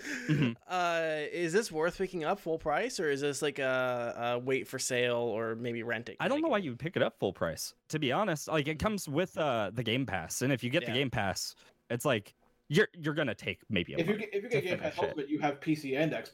Mhm. 0.00 0.56
uh, 0.68 1.26
is 1.32 1.52
this 1.52 1.72
worth 1.72 1.98
picking 1.98 2.24
up 2.24 2.38
full 2.40 2.58
price, 2.58 3.00
or 3.00 3.10
is 3.10 3.20
this 3.22 3.42
like 3.42 3.58
a, 3.58 4.34
a 4.34 4.38
wait 4.38 4.68
for 4.68 4.78
sale 4.78 5.16
or 5.16 5.54
maybe 5.54 5.82
renting? 5.82 6.16
I 6.20 6.28
don't 6.28 6.42
know 6.42 6.48
why 6.48 6.58
you 6.58 6.70
would 6.70 6.78
pick 6.78 6.96
it 6.96 7.02
up 7.02 7.18
full 7.18 7.32
price. 7.32 7.74
To 7.88 7.98
be 7.98 8.12
honest, 8.12 8.48
like 8.48 8.68
it 8.68 8.78
comes 8.78 9.08
with 9.08 9.36
uh 9.38 9.70
the 9.72 9.82
Game 9.82 10.06
Pass, 10.06 10.42
and 10.42 10.52
if 10.52 10.62
you 10.62 10.70
get 10.70 10.82
Yeah. 10.82 10.92
the 10.92 10.98
Game 10.98 11.10
Pass, 11.10 11.54
it's 11.90 12.04
like 12.04 12.34
you're 12.68 12.88
you're 12.98 13.14
gonna 13.14 13.34
take 13.34 13.60
maybe 13.70 13.94
a 13.94 13.98
If 13.98 14.06
you 14.08 14.16
get, 14.16 14.34
if 14.34 14.42
you 14.42 14.48
get 14.50 14.64
Game 14.64 14.78
Pass 14.78 14.94
it. 14.98 15.02
Ultimate, 15.04 15.28
you 15.28 15.38
have 15.40 15.60
PC 15.60 15.96
and 15.96 16.12
Xbox. 16.12 16.32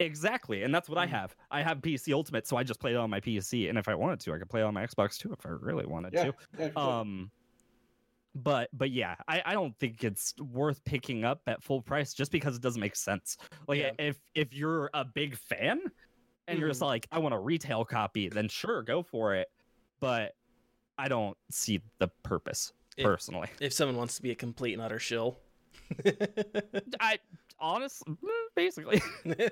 Exactly, 0.00 0.64
and 0.64 0.74
that's 0.74 0.88
what 0.88 0.98
I 0.98 1.06
Mhm. 1.06 1.10
have. 1.10 1.36
I 1.52 1.62
have 1.62 1.78
PC 1.80 2.12
Ultimate, 2.12 2.46
so 2.48 2.56
I 2.56 2.64
just 2.64 2.80
play 2.80 2.92
it 2.92 2.96
on 2.96 3.10
my 3.10 3.20
PC, 3.20 3.68
and 3.68 3.78
if 3.78 3.86
I 3.88 3.94
wanted 3.94 4.18
to, 4.20 4.34
I 4.34 4.38
could 4.38 4.50
play 4.50 4.60
it 4.60 4.64
on 4.64 4.74
my 4.74 4.84
Xbox 4.84 5.16
too, 5.18 5.32
if 5.32 5.46
I 5.46 5.50
really 5.50 5.86
wanted 5.86 6.14
Yeah. 6.14 6.24
to. 6.24 6.34
yeah 6.58 6.68
for 6.70 6.80
sure. 6.80 7.26
But 8.34 8.68
but 8.72 8.90
yeah, 8.90 9.14
I, 9.28 9.42
I 9.44 9.52
don't 9.52 9.76
think 9.78 10.02
it's 10.02 10.34
worth 10.38 10.84
picking 10.84 11.24
up 11.24 11.40
at 11.46 11.62
full 11.62 11.80
price 11.80 12.14
just 12.14 12.32
because 12.32 12.56
it 12.56 12.62
doesn't 12.62 12.80
make 12.80 12.96
sense. 12.96 13.36
Like 13.68 13.78
Yeah. 13.78 13.92
if 13.98 14.18
if 14.34 14.52
you're 14.52 14.90
a 14.92 15.04
big 15.04 15.36
fan 15.36 15.80
and 16.48 16.58
you're 16.58 16.68
just 16.68 16.80
mm-hmm. 16.80 16.88
like, 16.88 17.06
I 17.12 17.18
want 17.20 17.34
a 17.34 17.38
retail 17.38 17.84
copy, 17.84 18.28
then 18.28 18.48
sure, 18.48 18.82
go 18.82 19.02
for 19.02 19.34
it. 19.34 19.48
But 20.00 20.34
I 20.98 21.08
don't 21.08 21.36
see 21.50 21.80
the 21.98 22.08
purpose 22.22 22.72
If- 22.96 23.04
personally. 23.04 23.48
If 23.60 23.72
someone 23.72 23.96
wants 23.96 24.16
to 24.16 24.22
be 24.22 24.30
a 24.30 24.34
complete 24.34 24.74
and 24.74 24.82
utter 24.82 24.98
shill. 24.98 25.38
I 27.00 27.18
honestly, 27.58 28.14
basically. 28.54 29.00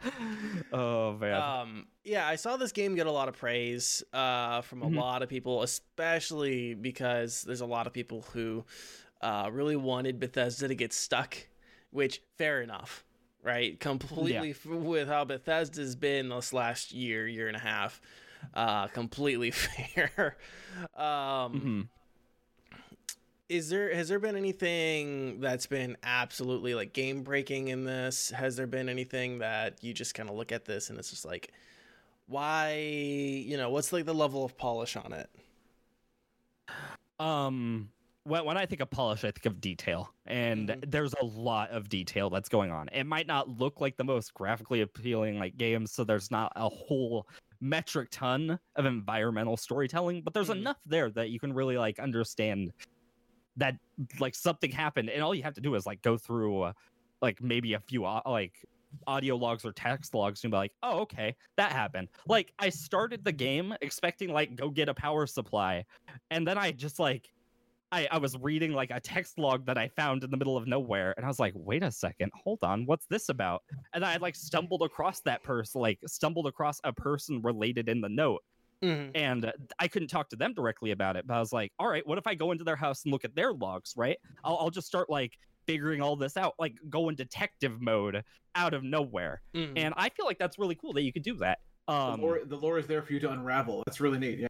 oh 0.72 1.12
man. 1.18 1.34
um, 1.40 1.86
yeah, 2.04 2.26
I 2.26 2.36
saw 2.36 2.56
this 2.56 2.72
game 2.72 2.94
get 2.94 3.06
a 3.06 3.12
lot 3.12 3.28
of 3.28 3.36
praise 3.36 4.02
uh, 4.12 4.62
from 4.62 4.82
a 4.82 4.88
Mhm. 4.88 4.94
lot 4.96 5.22
of 5.22 5.28
people, 5.28 5.62
especially 5.62 6.74
because 6.74 7.42
there's 7.42 7.60
a 7.60 7.66
lot 7.66 7.86
of 7.86 7.92
people 7.92 8.22
who 8.32 8.64
uh, 9.20 9.50
really 9.52 9.76
wanted 9.76 10.18
Bethesda 10.18 10.68
to 10.68 10.74
get 10.74 10.92
stuck, 10.92 11.36
which 11.90 12.22
fair 12.38 12.62
enough, 12.62 13.04
right? 13.42 13.78
Completely 13.78 14.50
f- 14.50 14.64
with 14.66 15.08
how 15.08 15.24
Bethesda's 15.24 15.94
been 15.96 16.28
this 16.30 16.52
last 16.52 16.92
year, 16.92 17.26
year 17.28 17.46
and 17.48 17.56
a 17.56 17.60
half, 17.60 18.00
uh, 18.54 18.88
completely 18.88 19.50
fair. 19.50 20.36
um, 20.96 21.52
Mhm. 21.52 21.88
Is 23.50 23.68
there 23.68 23.92
has 23.92 24.08
there 24.08 24.20
been 24.20 24.36
anything 24.36 25.40
that's 25.40 25.66
been 25.66 25.96
absolutely 26.04 26.72
like 26.74 26.92
game 26.92 27.22
breaking 27.22 27.68
in 27.68 27.84
this 27.84 28.30
has 28.30 28.56
there 28.56 28.68
been 28.68 28.88
anything 28.88 29.40
that 29.40 29.82
you 29.82 29.92
just 29.92 30.14
kind 30.14 30.30
of 30.30 30.36
look 30.36 30.52
at 30.52 30.64
this 30.64 30.88
and 30.88 30.98
it's 30.98 31.10
just 31.10 31.24
like 31.24 31.52
why 32.28 32.76
you 32.76 33.56
know 33.56 33.68
what's 33.68 33.92
like 33.92 34.04
the 34.04 34.14
level 34.14 34.44
of 34.44 34.56
polish 34.56 34.96
on 34.96 35.12
it 35.12 35.28
Um, 37.18 37.90
when, 38.24 38.44
when 38.44 38.56
I 38.56 38.66
think 38.66 38.80
of 38.80 38.90
polish, 38.90 39.24
I 39.24 39.30
think 39.30 39.46
of 39.46 39.60
detail, 39.60 40.10
and 40.26 40.68
Mhm. 40.68 40.90
there's 40.90 41.12
a 41.20 41.24
lot 41.24 41.70
of 41.70 41.88
detail 41.88 42.30
that's 42.30 42.48
going 42.48 42.70
on. 42.70 42.88
It 42.92 43.04
might 43.04 43.26
not 43.26 43.48
look 43.48 43.80
like 43.80 43.96
the 43.96 44.04
most 44.04 44.32
graphically 44.32 44.80
appealing 44.80 45.38
like 45.38 45.56
games, 45.56 45.92
so 45.92 46.04
there's 46.04 46.30
not 46.30 46.52
a 46.56 46.68
whole 46.68 47.26
metric 47.60 48.08
ton 48.10 48.58
of 48.76 48.86
environmental 48.86 49.56
storytelling, 49.56 50.22
but 50.22 50.32
there's 50.32 50.48
Mhm. 50.48 50.60
enough 50.60 50.78
there 50.86 51.10
that 51.10 51.28
you 51.30 51.38
can 51.38 51.52
really 51.52 51.76
like 51.76 51.98
understand 51.98 52.72
that 53.60 53.76
like 54.18 54.34
something 54.34 54.70
happened, 54.70 55.08
and 55.08 55.22
all 55.22 55.34
you 55.34 55.42
have 55.42 55.54
to 55.54 55.60
do 55.60 55.74
is 55.74 55.86
like 55.86 56.02
go 56.02 56.16
through 56.16 56.62
uh, 56.62 56.72
like 57.22 57.40
maybe 57.42 57.74
a 57.74 57.80
few 57.80 58.04
au- 58.04 58.22
like 58.26 58.54
audio 59.06 59.36
logs 59.36 59.64
or 59.64 59.72
text 59.72 60.14
logs 60.14 60.42
and 60.42 60.50
be 60.50 60.56
like, 60.56 60.72
oh, 60.82 61.00
okay, 61.00 61.36
that 61.56 61.72
happened. 61.72 62.08
Like 62.26 62.52
I 62.58 62.68
started 62.70 63.24
the 63.24 63.32
game 63.32 63.74
expecting 63.80 64.32
like 64.32 64.56
go 64.56 64.68
get 64.68 64.88
a 64.88 64.94
power 64.94 65.26
supply, 65.26 65.84
and 66.30 66.46
then 66.46 66.58
I 66.58 66.72
just 66.72 66.98
like 66.98 67.30
I, 67.92 68.06
I 68.10 68.18
was 68.18 68.36
reading 68.38 68.72
like 68.72 68.90
a 68.92 69.00
text 69.00 69.38
log 69.38 69.66
that 69.66 69.76
I 69.76 69.88
found 69.88 70.22
in 70.22 70.30
the 70.30 70.36
middle 70.36 70.56
of 70.56 70.66
nowhere, 70.66 71.12
and 71.16 71.24
I 71.24 71.28
was 71.28 71.40
like, 71.40 71.52
wait 71.56 71.82
a 71.82 71.90
second, 71.90 72.30
hold 72.34 72.60
on, 72.62 72.86
what's 72.86 73.06
this 73.06 73.28
about? 73.28 73.62
And 73.94 74.04
I 74.04 74.16
like 74.18 74.36
stumbled 74.36 74.82
across 74.82 75.20
that 75.22 75.42
person, 75.42 75.80
like 75.80 75.98
stumbled 76.06 76.46
across 76.46 76.80
a 76.84 76.92
person 76.92 77.42
related 77.42 77.88
in 77.88 78.00
the 78.00 78.08
note, 78.08 78.42
mm-hmm. 78.82 79.10
and 79.14 79.44
uh, 79.44 79.52
I 79.78 79.88
couldn't 79.88 80.08
talk 80.08 80.28
to 80.30 80.36
them 80.36 80.54
directly 80.54 80.90
about 80.92 81.16
it. 81.16 81.26
But 81.26 81.34
I 81.34 81.40
was 81.40 81.52
like, 81.52 81.72
all 81.78 81.88
right, 81.88 82.06
what 82.06 82.18
if 82.18 82.26
I 82.26 82.34
go 82.34 82.52
into 82.52 82.64
their 82.64 82.76
house 82.76 83.04
and 83.04 83.12
look 83.12 83.24
at 83.24 83.34
their 83.34 83.52
logs, 83.52 83.94
right? 83.96 84.18
I'll, 84.44 84.56
I'll 84.58 84.70
just 84.70 84.86
start 84.86 85.08
like 85.10 85.38
figuring 85.66 86.00
all 86.00 86.16
this 86.16 86.36
out, 86.36 86.54
like 86.58 86.74
go 86.88 87.08
in 87.08 87.14
detective 87.14 87.80
mode 87.80 88.22
out 88.54 88.74
of 88.74 88.82
nowhere. 88.82 89.42
Mm-hmm. 89.54 89.76
And 89.76 89.94
I 89.96 90.08
feel 90.08 90.26
like 90.26 90.38
that's 90.38 90.58
really 90.58 90.74
cool 90.74 90.92
that 90.94 91.02
you 91.02 91.12
could 91.12 91.22
do 91.22 91.34
that. 91.36 91.58
the, 91.86 91.94
Um, 91.94 92.20
lore, 92.20 92.40
the 92.44 92.56
lore 92.56 92.78
is 92.78 92.86
there 92.86 93.02
for 93.02 93.12
you 93.12 93.20
to 93.20 93.30
unravel. 93.30 93.82
That's 93.86 94.00
really 94.00 94.18
neat. 94.18 94.38
Yeah. 94.40 94.48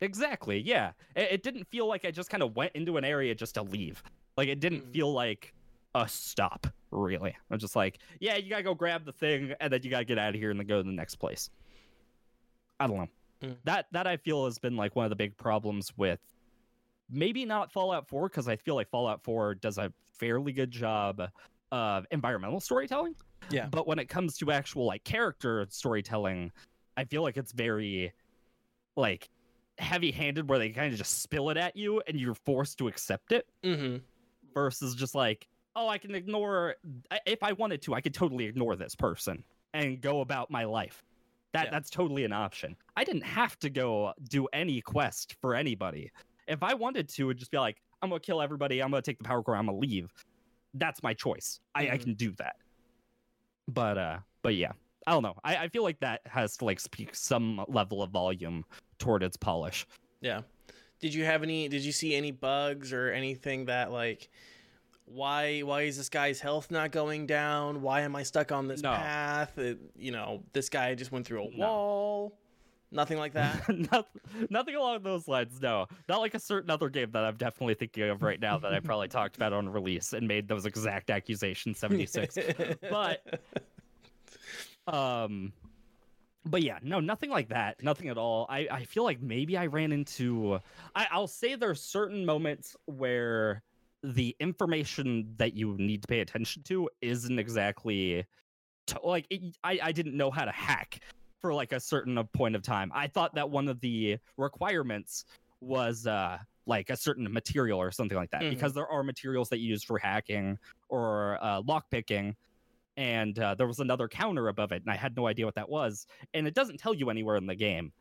Exactly. 0.00 0.58
Yeah. 0.60 0.92
It, 1.16 1.32
it 1.32 1.42
didn't 1.42 1.66
feel 1.70 1.86
like 1.86 2.04
I 2.04 2.10
just 2.10 2.28
kind 2.30 2.42
of 2.42 2.56
went 2.56 2.72
into 2.74 2.96
an 2.96 3.04
area 3.04 3.34
just 3.34 3.54
to 3.54 3.62
leave. 3.62 4.02
Like 4.36 4.48
it 4.48 4.60
didn't 4.60 4.84
Mhm. 4.86 4.92
feel 4.92 5.12
like 5.12 5.54
a 5.94 6.08
stop. 6.08 6.66
Really, 6.90 7.36
I'm 7.50 7.58
just 7.58 7.74
like, 7.74 7.98
yeah, 8.20 8.36
you 8.36 8.48
gotta 8.50 8.62
go 8.62 8.74
grab 8.74 9.04
the 9.04 9.12
thing, 9.12 9.52
and 9.60 9.72
then 9.72 9.80
you 9.82 9.90
gotta 9.90 10.04
get 10.04 10.16
out 10.16 10.28
of 10.34 10.40
here 10.40 10.50
and 10.50 10.60
then 10.60 10.66
go 10.68 10.76
to 10.76 10.82
the 10.84 10.92
next 10.94 11.16
place. 11.16 11.50
I 12.78 12.86
don't 12.86 12.96
know. 12.96 13.08
Mm. 13.50 13.56
That 13.64 13.86
that 13.92 14.06
I 14.06 14.16
feel 14.16 14.44
has 14.46 14.58
been 14.58 14.76
like 14.76 14.96
one 14.96 15.04
of 15.04 15.10
the 15.10 15.16
big 15.16 15.36
problems 15.36 15.92
with 15.96 16.20
maybe 17.10 17.44
not 17.44 17.72
Fallout 17.72 18.08
4 18.08 18.28
because 18.28 18.48
I 18.48 18.56
feel 18.56 18.74
like 18.74 18.88
Fallout 18.90 19.22
4 19.22 19.56
does 19.56 19.78
a 19.78 19.92
fairly 20.12 20.52
good 20.52 20.70
job 20.70 21.22
of 21.70 22.06
environmental 22.10 22.60
storytelling. 22.60 23.14
Yeah. 23.50 23.66
But 23.66 23.86
when 23.86 23.98
it 23.98 24.08
comes 24.08 24.38
to 24.38 24.50
actual 24.50 24.86
like 24.86 25.04
character 25.04 25.66
storytelling, 25.68 26.52
I 26.96 27.04
feel 27.04 27.22
like 27.22 27.36
it's 27.36 27.52
very 27.52 28.12
like 28.96 29.28
heavy-handed 29.78 30.48
where 30.48 30.58
they 30.58 30.70
kind 30.70 30.92
of 30.92 30.98
just 30.98 31.20
spill 31.22 31.50
it 31.50 31.56
at 31.56 31.76
you 31.76 32.00
and 32.06 32.18
you're 32.18 32.34
forced 32.34 32.78
to 32.78 32.88
accept 32.88 33.32
it 33.32 33.46
Mm-hmm. 33.64 33.96
versus 34.54 34.94
just 34.94 35.14
like, 35.14 35.46
oh, 35.76 35.88
I 35.88 35.98
can 35.98 36.14
ignore 36.14 36.76
if 37.26 37.42
I 37.42 37.52
wanted 37.52 37.82
to, 37.82 37.94
I 37.94 38.00
could 38.00 38.14
totally 38.14 38.44
ignore 38.44 38.76
this 38.76 38.94
person 38.94 39.42
and 39.74 40.00
go 40.00 40.20
about 40.20 40.50
my 40.50 40.64
life. 40.64 41.02
That 41.54 41.66
Yeah. 41.66 41.70
that's 41.70 41.88
totally 41.88 42.24
an 42.24 42.32
option. 42.32 42.76
I 42.96 43.04
didn't 43.04 43.22
have 43.22 43.56
to 43.60 43.70
go 43.70 44.12
do 44.28 44.46
any 44.52 44.80
quest 44.80 45.36
for 45.40 45.54
anybody. 45.54 46.10
If 46.48 46.62
I 46.64 46.74
wanted 46.74 47.08
to, 47.10 47.30
it'd 47.30 47.38
just 47.38 47.52
be 47.52 47.58
like, 47.58 47.80
I'm 48.02 48.10
gonna 48.10 48.20
kill 48.20 48.42
everybody. 48.42 48.82
I'm 48.82 48.90
gonna 48.90 49.00
take 49.02 49.18
the 49.18 49.24
power 49.24 49.42
core. 49.42 49.56
I'm 49.56 49.66
gonna 49.66 49.78
leave. 49.78 50.12
That's 50.74 51.00
my 51.04 51.14
choice. 51.14 51.60
I, 51.74 51.82
I 51.82 51.96
Mhm. 51.96 52.02
can 52.02 52.14
do 52.14 52.32
that. 52.32 52.56
But 53.68 53.96
uh, 53.96 54.18
but 54.42 54.56
yeah, 54.56 54.72
I 55.06 55.12
don't 55.12 55.22
know. 55.22 55.36
I, 55.44 55.56
I 55.56 55.68
feel 55.68 55.84
like 55.84 56.00
that 56.00 56.22
has 56.26 56.56
to 56.58 56.64
like 56.64 56.80
speak 56.80 57.14
some 57.14 57.64
level 57.68 58.02
of 58.02 58.10
volume 58.10 58.64
toward 58.98 59.22
its 59.22 59.36
polish. 59.36 59.86
Yeah. 60.20 60.42
Did 61.00 61.14
you 61.14 61.24
have 61.24 61.44
any? 61.44 61.68
Did 61.68 61.82
you 61.82 61.92
see 61.92 62.14
any 62.16 62.32
bugs 62.32 62.92
or 62.92 63.12
anything 63.12 63.66
that 63.66 63.92
like? 63.92 64.28
Why? 65.06 65.60
Why 65.60 65.82
is 65.82 65.96
this 65.96 66.08
guy's 66.08 66.40
health 66.40 66.70
not 66.70 66.90
going 66.90 67.26
down? 67.26 67.82
Why 67.82 68.00
am 68.00 68.16
I 68.16 68.22
stuck 68.22 68.52
on 68.52 68.68
this 68.68 68.82
No. 68.82 68.90
path? 68.90 69.58
It, 69.58 69.78
you 69.96 70.10
know, 70.12 70.42
this 70.52 70.68
guy 70.68 70.94
just 70.94 71.12
went 71.12 71.26
through 71.26 71.42
a 71.44 71.50
No. 71.50 71.66
wall. 71.66 72.38
Nothing 72.90 73.18
like 73.18 73.32
that. 73.32 73.68
nothing, 73.92 74.20
nothing 74.50 74.74
along 74.76 75.02
those 75.02 75.26
lines. 75.26 75.60
No, 75.60 75.86
not 76.08 76.20
like 76.20 76.34
a 76.34 76.38
certain 76.38 76.70
other 76.70 76.88
game 76.88 77.10
that 77.10 77.24
I'm 77.24 77.36
definitely 77.36 77.74
thinking 77.74 78.04
of 78.04 78.22
right 78.22 78.38
now 78.40 78.56
that 78.58 78.72
I 78.72 78.78
probably 78.80 79.08
talked 79.20 79.36
about 79.36 79.52
on 79.52 79.68
release 79.68 80.12
and 80.12 80.28
made 80.28 80.46
those 80.48 80.64
exact 80.64 81.10
accusations. 81.10 81.78
Seventy 81.78 82.06
six. 82.06 82.38
But- 82.90 83.40
um, 84.86 85.52
but 86.46 86.62
yeah, 86.62 86.78
no, 86.82 87.00
nothing 87.00 87.30
like 87.30 87.48
that. 87.48 87.82
Nothing 87.82 88.08
at 88.10 88.18
all. 88.18 88.46
I 88.48 88.68
I 88.70 88.84
feel 88.84 89.02
like 89.04 89.20
maybe 89.22 89.56
I 89.56 89.66
ran 89.66 89.92
into. 89.92 90.60
I, 90.94 91.06
I'll 91.10 91.26
say 91.26 91.54
there's 91.54 91.80
certain 91.80 92.24
moments 92.26 92.76
where 92.86 93.62
the 94.04 94.36
information 94.38 95.34
that 95.38 95.54
you 95.54 95.76
need 95.78 96.02
to 96.02 96.08
pay 96.08 96.20
attention 96.20 96.62
to 96.64 96.90
isn't 97.00 97.38
exactly 97.38 98.24
to, 98.88 99.00
like 99.02 99.26
it, 99.30 99.56
I 99.64 99.78
I 99.82 99.92
didn't 99.92 100.14
know 100.16 100.30
how 100.30 100.44
to 100.44 100.50
hack 100.52 101.00
for 101.40 101.54
like 101.54 101.72
a 101.72 101.80
certain 101.80 102.18
uh, 102.18 102.24
point 102.24 102.54
of 102.54 102.62
time. 102.62 102.92
I 102.94 103.06
thought 103.06 103.34
that 103.34 103.48
one 103.48 103.66
of 103.66 103.80
the 103.80 104.18
requirements 104.36 105.24
was 105.62 106.06
uh 106.06 106.36
like 106.66 106.90
a 106.90 106.96
certain 106.96 107.30
material 107.32 107.80
or 107.80 107.90
something 107.90 108.16
like 108.16 108.30
that 108.30 108.42
Mhm. 108.42 108.50
because 108.50 108.74
there 108.74 108.86
are 108.88 109.02
materials 109.02 109.48
that 109.48 109.58
you 109.58 109.68
use 109.68 109.82
for 109.82 109.98
hacking 109.98 110.58
or 110.90 111.38
uh, 111.42 111.62
lockpicking 111.62 112.34
and 112.96 113.38
uh, 113.38 113.54
there 113.54 113.66
was 113.66 113.80
another 113.80 114.08
counter 114.08 114.48
above 114.48 114.72
it 114.72 114.82
and 114.82 114.90
i 114.90 114.96
had 114.96 115.14
no 115.16 115.26
idea 115.26 115.44
what 115.44 115.54
that 115.54 115.68
was 115.68 116.06
and 116.32 116.46
it 116.46 116.54
doesn't 116.54 116.78
tell 116.78 116.94
you 116.94 117.10
anywhere 117.10 117.36
in 117.36 117.46
the 117.46 117.54
game 117.54 117.92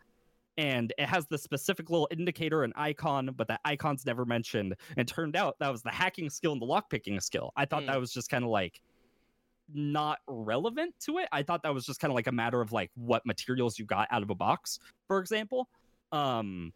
and 0.58 0.94
it 0.98 1.06
has 1.08 1.26
the 1.28 1.38
specific 1.38 1.90
little 1.90 2.08
indicator 2.12 2.64
and 2.64 2.74
icon 2.76 3.30
but 3.36 3.48
that 3.48 3.60
icon's 3.66 4.06
never 4.06 4.26
mentioned. 4.26 4.76
And 4.98 5.08
turned 5.08 5.36
out 5.36 5.58
that 5.60 5.72
was 5.72 5.82
the 5.82 5.90
hacking 5.92 6.30
skill 6.30 6.52
and 6.54 6.62
the 6.62 6.66
lockpicking 6.66 7.22
skill. 7.22 7.52
I 7.56 7.66
thought 7.66 7.84
Mm. 7.84 7.88
that 7.88 8.00
was 8.00 8.12
just 8.14 8.30
kind 8.30 8.44
of 8.44 8.50
like 8.50 8.82
not 9.74 10.20
relevant 10.28 10.94
to 11.00 11.18
it. 11.20 11.28
I 11.32 11.42
thought 11.42 11.64
that 11.64 11.74
was 11.74 11.86
just 11.86 12.00
kind 12.00 12.12
of 12.12 12.16
like 12.16 12.28
a 12.28 12.32
matter 12.32 12.62
of 12.62 12.72
like 12.72 12.92
what 12.96 13.26
materials 13.26 13.80
you 13.80 13.86
got 13.86 14.08
out 14.12 14.22
of 14.22 14.30
a 14.30 14.36
box 14.36 14.80
for 15.08 15.20
example. 15.20 15.70
Um 16.12 16.74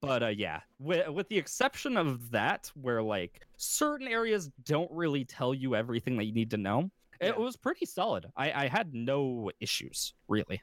but 0.00 0.22
uh 0.22 0.28
yeah. 0.28 0.60
With, 0.78 1.08
with 1.08 1.28
the 1.28 1.36
exception 1.38 1.96
of 1.96 2.30
that 2.30 2.70
where 2.80 3.02
like 3.02 3.46
certain 3.56 4.08
areas 4.08 4.50
don't 4.64 4.90
really 4.92 5.24
tell 5.24 5.52
you 5.52 5.74
everything 5.74 6.16
that 6.16 6.24
you 6.24 6.32
need 6.32 6.50
to 6.52 6.56
know 6.56 6.90
it 7.18 7.36
was 7.36 7.56
pretty 7.56 7.86
solid. 7.86 8.26
I 8.36 8.64
i 8.64 8.68
had 8.68 8.94
no 8.94 9.50
issues 9.60 10.14
really. 10.28 10.62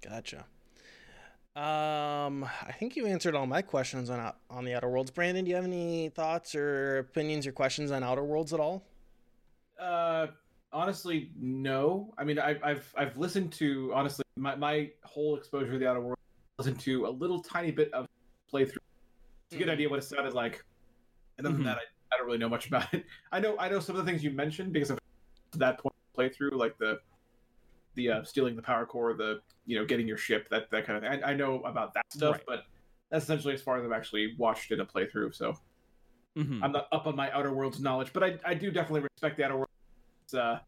Gotcha. 0.00 0.46
Um, 1.56 2.44
I 2.44 2.72
think 2.72 2.96
you 2.96 3.06
answered 3.06 3.34
all 3.34 3.46
my 3.46 3.62
questions 3.62 4.10
on 4.10 4.30
on 4.50 4.66
the 4.66 4.74
Outer 4.74 4.90
Worlds. 4.90 5.10
Brandon, 5.10 5.42
do 5.42 5.48
you 5.48 5.56
have 5.56 5.64
any 5.64 6.10
thoughts 6.10 6.54
or 6.54 6.98
opinions 6.98 7.46
or 7.46 7.52
questions 7.52 7.90
on 7.90 8.02
Outer 8.02 8.24
Worlds 8.24 8.52
at 8.52 8.60
all? 8.60 8.84
Uh, 9.80 10.26
honestly, 10.70 11.30
no. 11.34 12.12
I 12.18 12.24
mean, 12.24 12.38
I've 12.38 12.62
I've 12.62 12.94
I've 12.98 13.16
listened 13.16 13.54
to 13.54 13.90
honestly 13.94 14.22
my 14.36 14.54
my 14.54 14.90
whole 15.02 15.34
exposure 15.34 15.72
to 15.72 15.78
the 15.78 15.88
outer 15.88 16.02
world. 16.02 16.18
Listened 16.58 16.78
to 16.80 17.06
a 17.06 17.08
little 17.08 17.40
tiny 17.40 17.70
bit 17.70 17.90
of 17.94 18.06
playthrough 18.52 18.76
to 19.50 19.56
get 19.56 19.68
an 19.68 19.70
idea 19.70 19.88
what 19.88 19.98
it 19.98 20.04
sounded 20.04 20.34
like. 20.34 20.62
And 21.38 21.46
other 21.46 21.56
than 21.56 21.64
that, 21.64 21.78
I, 21.78 22.14
I 22.14 22.18
don't 22.18 22.26
really 22.26 22.38
know 22.38 22.50
much 22.50 22.66
about 22.66 22.92
it. 22.92 23.06
I 23.32 23.40
know 23.40 23.56
I 23.58 23.70
know 23.70 23.80
some 23.80 23.96
of 23.96 24.04
the 24.04 24.10
things 24.10 24.22
you 24.22 24.30
mentioned 24.30 24.74
because 24.74 24.90
of 24.90 24.98
that 25.54 25.78
point 25.78 25.94
playthrough, 26.14 26.52
like 26.52 26.76
the 26.76 26.98
the 27.96 28.10
uh, 28.10 28.22
stealing 28.24 28.54
the 28.54 28.62
power 28.62 28.86
core, 28.86 29.14
the 29.14 29.40
you 29.64 29.76
know 29.78 29.84
getting 29.84 30.06
your 30.06 30.16
ship, 30.18 30.48
that 30.50 30.70
that 30.70 30.86
kind 30.86 30.96
of 31.04 31.10
thing. 31.10 31.24
I, 31.24 31.30
I 31.32 31.34
know 31.34 31.60
about 31.62 31.92
that 31.94 32.04
stuff, 32.10 32.36
Right. 32.36 32.44
but 32.46 32.64
that's 33.10 33.24
essentially 33.24 33.54
as 33.54 33.62
far 33.62 33.78
as 33.78 33.84
I've 33.84 33.92
actually 33.92 34.34
watched 34.38 34.70
in 34.70 34.80
a 34.80 34.86
playthrough. 34.86 35.34
So 35.34 35.54
Mhm. 36.38 36.60
I'm 36.62 36.72
not 36.72 36.86
up 36.92 37.06
on 37.06 37.16
my 37.16 37.30
Outer 37.32 37.52
Worlds 37.52 37.80
knowledge, 37.80 38.12
but 38.12 38.22
I, 38.22 38.38
I 38.44 38.54
do 38.54 38.70
definitely 38.70 39.00
respect 39.14 39.38
the 39.38 39.44
Outer 39.44 39.56
Worlds' 39.56 40.34
uh, 40.34 40.60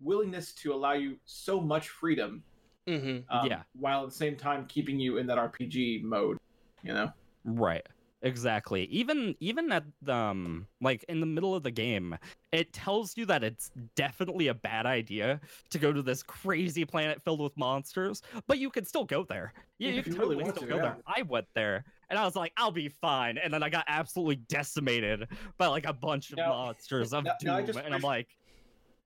willingness 0.00 0.54
to 0.54 0.72
allow 0.72 0.92
you 0.92 1.18
so 1.24 1.60
much 1.60 1.88
freedom, 1.90 2.42
Mm-hmm. 2.86 3.36
um, 3.36 3.46
Yeah. 3.46 3.62
while 3.74 4.04
at 4.04 4.10
the 4.10 4.14
same 4.14 4.36
time 4.36 4.66
keeping 4.66 5.00
you 5.00 5.18
in 5.18 5.26
that 5.26 5.38
RPG 5.38 6.02
mode. 6.04 6.38
You 6.82 6.94
know, 6.94 7.12
Right. 7.44 7.84
Exactly. 8.22 8.84
Even 8.84 9.34
even 9.40 9.70
at 9.70 9.84
the, 10.02 10.14
um 10.14 10.66
like 10.80 11.04
in 11.08 11.20
the 11.20 11.26
middle 11.26 11.54
of 11.54 11.62
the 11.62 11.70
game, 11.70 12.16
it 12.50 12.72
tells 12.72 13.16
you 13.16 13.26
that 13.26 13.44
it's 13.44 13.70
definitely 13.94 14.48
a 14.48 14.54
bad 14.54 14.86
idea 14.86 15.40
to 15.70 15.78
go 15.78 15.92
to 15.92 16.02
this 16.02 16.22
crazy 16.22 16.84
planet 16.84 17.20
filled 17.22 17.40
with 17.40 17.56
monsters, 17.56 18.22
but 18.46 18.58
you 18.58 18.70
can 18.70 18.84
still 18.84 19.04
go 19.04 19.22
there. 19.24 19.52
You, 19.78 19.90
you 19.90 19.98
If 19.98 20.04
can 20.04 20.12
you 20.14 20.18
really 20.18 20.34
totally 20.36 20.44
want 20.44 20.56
still 20.56 20.68
to, 20.68 20.74
go 20.74 20.80
there. 20.82 20.96
I 21.06 21.22
went 21.22 21.46
there 21.54 21.84
and 22.08 22.18
I 22.18 22.24
was 22.24 22.34
like, 22.36 22.52
I'll 22.56 22.70
be 22.70 22.88
fine. 22.88 23.36
And 23.38 23.52
then 23.52 23.62
I 23.62 23.68
got 23.68 23.84
absolutely 23.86 24.36
decimated 24.48 25.28
by 25.58 25.66
like 25.66 25.86
a 25.86 25.92
bunch 25.92 26.30
of 26.30 26.38
Now- 26.38 26.48
monsters 26.48 27.12
of 27.12 27.24
now- 27.24 27.32
doom. 27.38 27.46
now 27.48 27.60
just 27.66 27.78
and 27.78 27.94
I'm 27.94 28.00
like, 28.00 28.28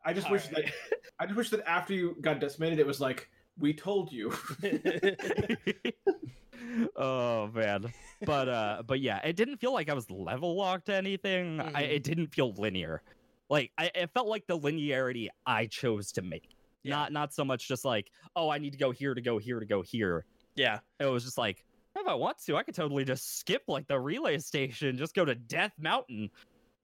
I 0.04 0.12
just 0.14 0.30
wish 0.30 0.46
that 0.48 0.72
I 1.18 1.26
just 1.26 1.36
wish 1.36 1.50
that 1.50 1.68
after 1.68 1.92
you 1.94 2.16
got 2.20 2.38
decimated, 2.40 2.78
it 2.78 2.86
was 2.86 3.00
like 3.00 3.28
we 3.58 3.74
told 3.74 4.12
you. 4.12 4.32
oh 6.96 7.48
man 7.54 7.92
but 8.24 8.48
uh 8.48 8.82
but 8.86 9.00
yeah 9.00 9.18
it 9.24 9.36
didn't 9.36 9.56
feel 9.58 9.72
like 9.72 9.88
i 9.88 9.94
was 9.94 10.10
level 10.10 10.56
locked 10.56 10.86
to 10.86 10.94
anything 10.94 11.60
I, 11.60 11.82
Mhm. 11.84 11.90
it 11.90 12.02
didn't 12.04 12.28
feel 12.28 12.52
linear 12.54 13.02
like 13.48 13.72
I, 13.78 13.90
it 13.94 14.10
felt 14.14 14.28
like 14.28 14.46
the 14.46 14.58
linearity 14.58 15.28
i 15.46 15.66
chose 15.66 16.12
to 16.12 16.22
make 16.22 16.50
Yeah. 16.82 16.96
not 16.96 17.12
not 17.12 17.34
so 17.34 17.44
much 17.44 17.66
just 17.68 17.84
like 17.84 18.10
oh 18.36 18.48
i 18.50 18.58
need 18.58 18.72
to 18.72 18.78
go 18.78 18.90
here 18.90 19.14
to 19.14 19.20
go 19.20 19.38
here 19.38 19.60
to 19.60 19.66
go 19.66 19.82
here 19.82 20.24
yeah. 20.56 20.80
it 20.98 21.06
was 21.06 21.24
just 21.24 21.38
like 21.38 21.64
if 21.96 22.06
i 22.06 22.14
want 22.14 22.38
to 22.46 22.56
i 22.56 22.62
could 22.62 22.74
totally 22.74 23.04
just 23.04 23.38
skip 23.38 23.62
like 23.68 23.86
the 23.88 23.98
relay 23.98 24.38
station 24.38 24.96
just 24.96 25.14
go 25.14 25.24
to 25.24 25.34
death 25.34 25.72
mountain 25.78 26.30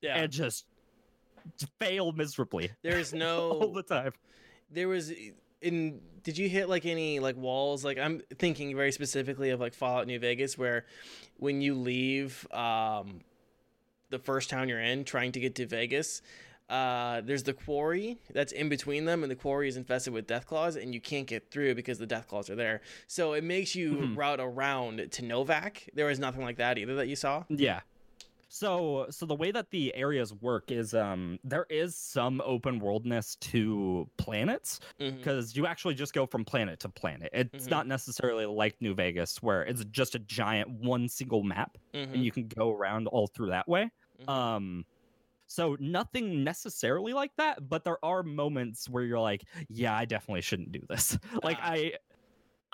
Yeah. 0.00 0.16
and 0.16 0.32
just 0.32 0.66
fail 1.78 2.12
miserably 2.12 2.70
There's 2.82 3.12
no 3.24 3.50
all 3.50 3.72
the 3.72 3.82
time 3.82 4.12
there 4.70 4.88
was 4.88 5.12
in 5.66 6.00
did 6.22 6.38
you 6.38 6.48
hit 6.48 6.68
like 6.68 6.86
any 6.86 7.18
like 7.20 7.36
walls 7.36 7.84
like 7.84 7.98
i'm 7.98 8.20
thinking 8.38 8.74
very 8.76 8.92
specifically 8.92 9.50
of 9.50 9.60
like 9.60 9.74
fallout 9.74 10.06
new 10.06 10.18
vegas 10.18 10.56
where 10.56 10.86
when 11.38 11.60
you 11.60 11.74
leave 11.74 12.46
um 12.52 13.20
the 14.10 14.18
first 14.18 14.48
town 14.50 14.68
you're 14.68 14.80
in 14.80 15.04
trying 15.04 15.32
to 15.32 15.40
get 15.40 15.54
to 15.56 15.66
vegas 15.66 16.22
uh 16.68 17.20
there's 17.22 17.44
the 17.44 17.52
quarry 17.52 18.18
that's 18.32 18.52
in 18.52 18.68
between 18.68 19.04
them 19.04 19.22
and 19.22 19.30
the 19.30 19.36
quarry 19.36 19.68
is 19.68 19.76
infested 19.76 20.12
with 20.12 20.26
death 20.26 20.46
claws 20.46 20.74
and 20.76 20.94
you 20.94 21.00
can't 21.00 21.26
get 21.28 21.50
through 21.50 21.74
because 21.74 21.98
the 21.98 22.06
death 22.06 22.26
claws 22.26 22.50
are 22.50 22.56
there 22.56 22.80
so 23.06 23.32
it 23.34 23.44
makes 23.44 23.74
you 23.76 23.94
Mhm. 23.94 24.16
route 24.16 24.40
around 24.40 24.98
to 25.12 25.22
Novac 25.22 25.88
there 25.94 26.06
was 26.06 26.18
nothing 26.18 26.42
like 26.42 26.56
that 26.56 26.76
either 26.78 26.94
that 26.96 27.06
you 27.08 27.16
saw 27.16 27.44
Yeah. 27.48 27.80
So 28.58 29.06
so 29.10 29.26
the 29.26 29.34
way 29.34 29.50
that 29.52 29.70
the 29.70 29.94
areas 29.94 30.32
work 30.32 30.70
is 30.70 30.94
um 30.94 31.38
there 31.44 31.66
is 31.68 31.94
some 31.94 32.40
open 32.42 32.78
worldness 32.78 33.36
to 33.36 34.10
planets 34.16 34.80
because 35.20 35.54
you 35.54 35.66
actually 35.66 35.94
just 35.94 36.14
go 36.14 36.24
from 36.26 36.42
planet 36.44 36.80
to 36.80 36.88
planet. 36.88 37.28
It's 37.34 37.68
Mhm. 37.68 37.70
not 37.70 37.86
necessarily 37.86 38.46
like 38.46 38.80
New 38.80 38.94
Vegas 38.94 39.42
where 39.42 39.62
it's 39.62 39.84
just 39.86 40.14
a 40.14 40.18
giant 40.20 40.70
one 40.70 41.06
single 41.08 41.42
map 41.42 41.76
Mhm. 41.94 42.12
and 42.14 42.24
you 42.24 42.32
can 42.32 42.48
go 42.48 42.72
around 42.72 43.08
all 43.08 43.26
through 43.26 43.50
that 43.50 43.68
way. 43.68 43.90
Mhm. 44.18 44.26
Um 44.26 44.86
so 45.48 45.76
nothing 45.80 46.44
necessarily 46.44 47.12
like 47.14 47.32
that, 47.36 47.68
but 47.68 47.84
there 47.84 48.04
are 48.04 48.22
moments 48.24 48.88
where 48.88 49.04
you're 49.04 49.20
like, 49.20 49.44
yeah, 49.68 49.96
I 49.96 50.04
definitely 50.06 50.42
shouldn't 50.42 50.72
do 50.72 50.80
this. 50.88 51.18
like 51.44 51.58
Ah. 51.58 51.62
I 51.62 51.94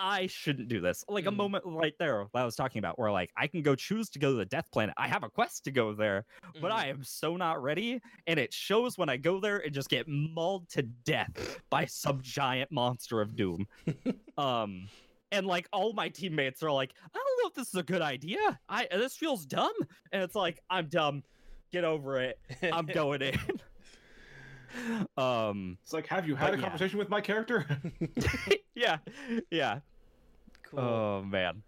I 0.05 0.27
shouldn't 0.27 0.67
do 0.69 0.81
this. 0.81 1.05
Like 1.09 1.27
a 1.27 1.31
Mhm. 1.31 1.37
moment 1.37 1.65
right 1.65 1.95
there 1.99 2.27
that 2.35 2.43
I 2.43 2.45
was 2.45 2.57
talking 2.57 2.81
about 2.81 2.99
where 2.99 3.13
like 3.13 3.31
I 3.37 3.47
can 3.47 3.63
go 3.63 3.77
choose 3.77 4.11
to 4.11 4.19
go 4.19 4.33
to 4.33 4.37
the 4.37 4.45
death 4.45 4.69
planet. 4.73 4.95
I 4.99 5.07
have 5.07 5.23
a 5.23 5.31
quest 5.31 5.63
to 5.65 5.71
go 5.71 5.95
there, 5.95 6.27
but 6.61 6.73
Mhm. 6.73 6.75
I 6.75 6.87
am 6.89 7.05
so 7.05 7.37
not 7.37 7.63
ready. 7.63 8.01
And 8.27 8.41
it 8.41 8.53
shows 8.53 8.99
when 8.99 9.09
I 9.09 9.17
go 9.17 9.39
there 9.39 9.59
and 9.59 9.73
just 9.73 9.89
get 9.89 10.09
mauled 10.09 10.69
to 10.71 10.83
death 10.83 11.61
by 11.71 11.85
some 11.87 12.21
giant 12.21 12.73
monster 12.73 13.21
of 13.21 13.37
doom. 13.37 13.67
um 14.37 14.89
and 15.31 15.47
like 15.47 15.69
all 15.73 15.93
my 15.93 16.09
teammates 16.09 16.63
are 16.65 16.73
like, 16.73 16.93
I 17.05 17.09
don't 17.19 17.43
know 17.43 17.49
if 17.49 17.55
this 17.55 17.69
is 17.69 17.77
a 17.77 17.83
good 17.85 18.03
idea. 18.03 18.61
I 18.69 18.89
this 18.91 19.17
feels 19.17 19.47
dumb. 19.47 19.73
And 20.11 20.21
it's 20.23 20.35
like, 20.35 20.59
I'm 20.69 20.89
dumb. 20.89 21.23
Get 21.71 21.85
over 21.85 22.19
it. 22.21 22.39
I'm 22.63 22.87
going 23.01 23.23
in. 23.23 23.39
um 25.17 25.79
It's 25.83 25.93
like, 25.93 26.07
have 26.09 26.27
you 26.27 26.35
had 26.35 26.51
But 26.51 26.55
a 26.55 26.57
yeah. 26.59 26.63
conversation 26.63 26.99
with 26.99 27.09
my 27.09 27.21
character? 27.21 27.67
yeah. 28.75 28.99
Yeah. 29.51 29.81
Cool 30.73 30.81
Oh 30.81 31.23
man. 31.23 31.63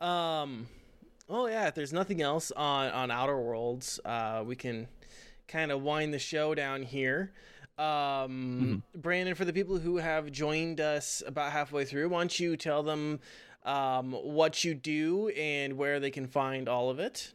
Um, 0.00 0.66
well, 1.28 1.48
yeah. 1.48 1.68
If 1.68 1.74
there's 1.74 1.92
nothing 1.92 2.22
else 2.22 2.50
on 2.52 2.90
on 2.90 3.10
Outer 3.10 3.38
Worlds, 3.40 4.00
uh, 4.04 4.42
we 4.46 4.56
can 4.56 4.88
kind 5.48 5.70
of 5.70 5.82
wind 5.82 6.12
the 6.12 6.18
show 6.18 6.54
down 6.54 6.82
here. 6.82 7.32
Um, 7.78 8.82
Brandon, 8.94 9.34
for 9.34 9.44
the 9.44 9.52
people 9.52 9.78
who 9.78 9.98
have 9.98 10.32
joined 10.32 10.80
us 10.80 11.22
about 11.26 11.52
halfway 11.52 11.84
through, 11.84 12.08
why 12.08 12.20
don't 12.20 12.40
you 12.40 12.56
tell 12.56 12.82
them 12.82 13.20
um, 13.64 14.12
what 14.12 14.64
you 14.64 14.74
do 14.74 15.28
and 15.28 15.76
where 15.76 16.00
they 16.00 16.10
can 16.10 16.26
find 16.26 16.68
all 16.68 16.88
of 16.88 16.98
it? 16.98 17.32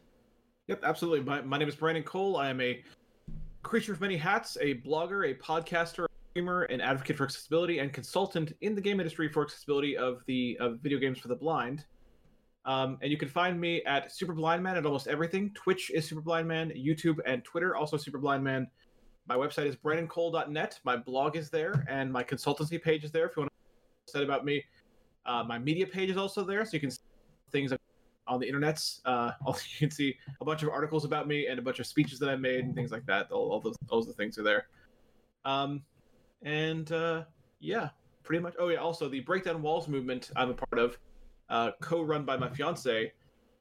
Yep, 0.66 0.80
absolutely. 0.84 1.24
My, 1.24 1.42
my 1.42 1.58
name 1.58 1.68
is 1.68 1.76
Brandon 1.76 2.02
Cole. 2.02 2.36
I 2.36 2.48
am 2.48 2.60
a 2.60 2.82
creature 3.62 3.92
of 3.92 4.00
many 4.00 4.16
hats, 4.16 4.58
a 4.60 4.74
blogger, 4.74 5.30
a 5.30 5.34
podcaster, 5.34 6.04
a 6.04 6.08
streamer, 6.32 6.62
an 6.64 6.80
advocate 6.80 7.16
for 7.16 7.24
accessibility, 7.24 7.78
and 7.78 7.92
consultant 7.92 8.54
in 8.62 8.74
the 8.74 8.80
game 8.80 9.00
industry 9.00 9.28
for 9.28 9.42
accessibility 9.42 9.98
of 9.98 10.22
the 10.26 10.56
of 10.60 10.80
video 10.80 10.98
games 10.98 11.18
for 11.18 11.28
the 11.28 11.36
blind. 11.36 11.84
Um, 12.64 12.96
and 13.02 13.10
you 13.10 13.18
can 13.18 13.28
find 13.28 13.60
me 13.60 13.82
at 13.84 14.14
Super 14.14 14.32
Blind 14.32 14.62
Man 14.62 14.76
at 14.76 14.86
almost 14.86 15.08
everything. 15.08 15.50
Twitch 15.54 15.90
is 15.90 16.08
Super 16.08 16.22
Blind 16.22 16.48
Man, 16.48 16.70
YouTube 16.70 17.18
and 17.26 17.44
Twitter 17.44 17.76
also 17.76 17.98
Super 17.98 18.18
Blind 18.18 18.42
Man. 18.42 18.66
My 19.26 19.36
website 19.36 19.66
is 19.66 19.76
brandoncole.net. 19.76 20.80
My 20.84 20.96
blog 20.96 21.36
is 21.36 21.50
there, 21.50 21.84
and 21.88 22.10
my 22.10 22.24
consultancy 22.24 22.82
page 22.82 23.04
is 23.04 23.12
there. 23.12 23.26
If 23.26 23.36
you 23.36 23.42
want 23.42 23.52
to 24.06 24.12
say 24.12 24.24
about 24.24 24.44
me, 24.44 24.64
uh, 25.26 25.44
my 25.46 25.58
media 25.58 25.86
page 25.86 26.08
is 26.08 26.16
also 26.16 26.44
there, 26.44 26.64
so 26.64 26.70
you 26.72 26.80
can 26.80 26.90
see 26.90 27.00
things 27.50 27.74
on 28.26 28.40
the 28.40 28.50
internets. 28.50 29.00
Uh, 29.04 29.32
also, 29.44 29.62
you 29.68 29.78
can 29.86 29.90
see 29.90 30.14
a 30.40 30.44
bunch 30.46 30.62
of 30.62 30.70
articles 30.70 31.04
about 31.04 31.28
me 31.28 31.48
and 31.48 31.58
a 31.58 31.62
bunch 31.62 31.78
of 31.78 31.86
speeches 31.86 32.18
that 32.20 32.30
I 32.30 32.36
made 32.36 32.64
and 32.64 32.74
things 32.74 32.90
like 32.90 33.04
that. 33.04 33.30
All, 33.30 33.52
all 33.52 33.60
those, 33.60 33.76
those 33.90 34.06
the 34.06 34.14
things 34.14 34.38
are 34.38 34.42
there. 34.42 34.68
Um, 35.44 35.82
and 36.44 36.90
uh, 36.92 37.22
yeah, 37.60 37.90
pretty 38.22 38.42
much. 38.42 38.54
Oh 38.58 38.68
yeah, 38.68 38.78
also 38.78 39.08
the 39.08 39.20
Breakdown 39.20 39.62
Walls 39.62 39.88
movement 39.88 40.30
I'm 40.36 40.50
a 40.50 40.54
part 40.54 40.78
of, 40.78 40.98
uh, 41.48 41.70
co-run 41.80 42.24
by 42.24 42.36
my 42.36 42.48
fiance. 42.48 43.12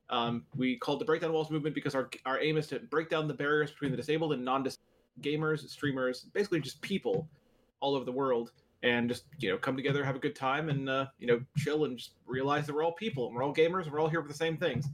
Um, 0.09 0.43
we 0.55 0.75
called 0.77 0.99
the 0.99 1.05
Breakdown 1.05 1.31
Walls 1.31 1.49
movement 1.49 1.75
because 1.75 1.95
our 1.95 2.09
our 2.25 2.41
aim 2.41 2.57
is 2.57 2.67
to 2.67 2.79
break 2.79 3.09
down 3.09 3.27
the 3.27 3.33
barriers 3.33 3.71
between 3.71 3.91
the 3.91 3.97
disabled 3.97 4.33
and 4.33 4.43
non 4.43 4.63
disabled 4.63 4.85
gamers, 5.21 5.67
streamers, 5.69 6.25
basically 6.33 6.59
just 6.59 6.81
people 6.81 7.27
all 7.79 7.95
over 7.95 8.05
the 8.05 8.11
world, 8.11 8.51
and 8.83 9.09
just 9.09 9.25
you 9.39 9.49
know 9.49 9.57
come 9.57 9.75
together, 9.75 10.03
have 10.03 10.15
a 10.15 10.19
good 10.19 10.35
time, 10.35 10.69
and 10.69 10.89
uh, 10.89 11.05
you 11.19 11.27
know 11.27 11.41
chill 11.57 11.85
and 11.85 11.97
just 11.97 12.11
realize 12.25 12.65
that 12.67 12.75
we're 12.75 12.83
all 12.83 12.93
people 12.93 13.27
and 13.27 13.35
we're 13.35 13.43
all 13.43 13.53
gamers 13.53 13.83
and 13.83 13.91
we're 13.91 13.99
all 13.99 14.09
here 14.09 14.21
for 14.21 14.27
the 14.27 14.33
same 14.33 14.57
things. 14.57 14.87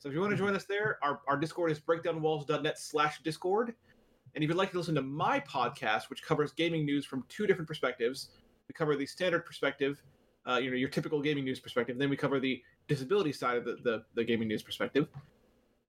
So 0.00 0.08
if 0.08 0.14
you 0.14 0.20
want 0.20 0.30
to 0.30 0.36
join 0.36 0.56
us 0.56 0.64
there, 0.64 0.98
our, 1.02 1.20
our 1.28 1.36
Discord 1.36 1.70
is 1.70 1.78
breakdownwalls.net 1.78 2.78
slash 2.78 3.20
Discord. 3.22 3.74
And 4.34 4.44
if 4.44 4.48
you'd 4.48 4.56
like 4.56 4.70
to 4.72 4.78
listen 4.78 4.94
to 4.94 5.02
my 5.02 5.40
podcast, 5.40 6.10
which 6.10 6.22
covers 6.22 6.52
gaming 6.52 6.84
news 6.84 7.04
from 7.04 7.24
two 7.28 7.46
different 7.46 7.68
perspectives, 7.68 8.30
we 8.68 8.72
cover 8.72 8.96
the 8.96 9.06
standard 9.06 9.44
perspective, 9.44 10.02
uh, 10.48 10.56
you 10.56 10.70
know, 10.70 10.76
your 10.76 10.88
typical 10.88 11.20
gaming 11.20 11.44
news 11.44 11.60
perspective. 11.60 11.98
Then 11.98 12.10
we 12.10 12.16
cover 12.16 12.38
the 12.38 12.62
disability 12.86 13.32
side 13.32 13.56
of 13.56 13.64
the, 13.64 13.76
the, 13.82 14.04
the 14.14 14.24
gaming 14.24 14.48
news 14.48 14.62
perspective, 14.62 15.08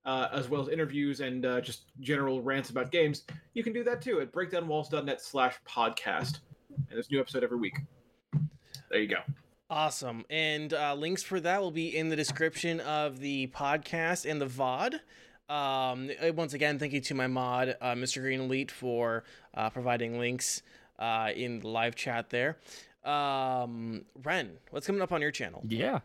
uh, 0.05 0.29
as 0.31 0.49
well 0.49 0.61
as 0.61 0.69
interviews 0.69 1.19
and 1.19 1.45
uh, 1.45 1.61
just 1.61 1.91
general 1.99 2.41
rants 2.41 2.69
about 2.69 2.91
games. 2.91 3.23
You 3.53 3.63
can 3.63 3.73
do 3.73 3.83
that 3.83 4.01
too 4.01 4.21
at 4.21 4.31
breakdownwalls.net 4.31 5.21
slash 5.21 5.55
podcast. 5.67 6.39
And 6.69 6.87
there's 6.91 7.11
new 7.11 7.19
episode 7.19 7.43
every 7.43 7.57
week. 7.57 7.77
There 8.89 8.99
you 8.99 9.07
go. 9.07 9.19
Awesome. 9.69 10.25
And 10.29 10.73
uh, 10.73 10.95
links 10.95 11.23
for 11.23 11.39
that 11.39 11.61
will 11.61 11.71
be 11.71 11.95
in 11.95 12.09
the 12.09 12.15
description 12.17 12.81
of 12.81 13.19
the 13.19 13.47
podcast 13.47 14.29
and 14.29 14.41
the 14.41 14.45
VOD. 14.45 14.99
Um, 15.51 16.09
uh, 16.25 16.31
once 16.31 16.53
again, 16.53 16.79
thank 16.79 16.93
you 16.93 17.01
to 17.01 17.13
my 17.13 17.27
mod, 17.27 17.75
uh, 17.81 17.93
Mr. 17.93 18.21
Green 18.21 18.39
Elite, 18.39 18.71
for 18.71 19.25
uh, 19.53 19.69
providing 19.69 20.17
links 20.17 20.61
uh, 20.97 21.31
in 21.35 21.59
the 21.59 21.67
live 21.67 21.93
chat 21.93 22.29
there. 22.29 22.57
Um, 23.03 24.05
Ren, 24.23 24.53
what's 24.69 24.87
coming 24.87 25.01
up 25.01 25.11
on 25.11 25.21
your 25.21 25.31
channel? 25.31 25.61
Yeah. 25.67 25.99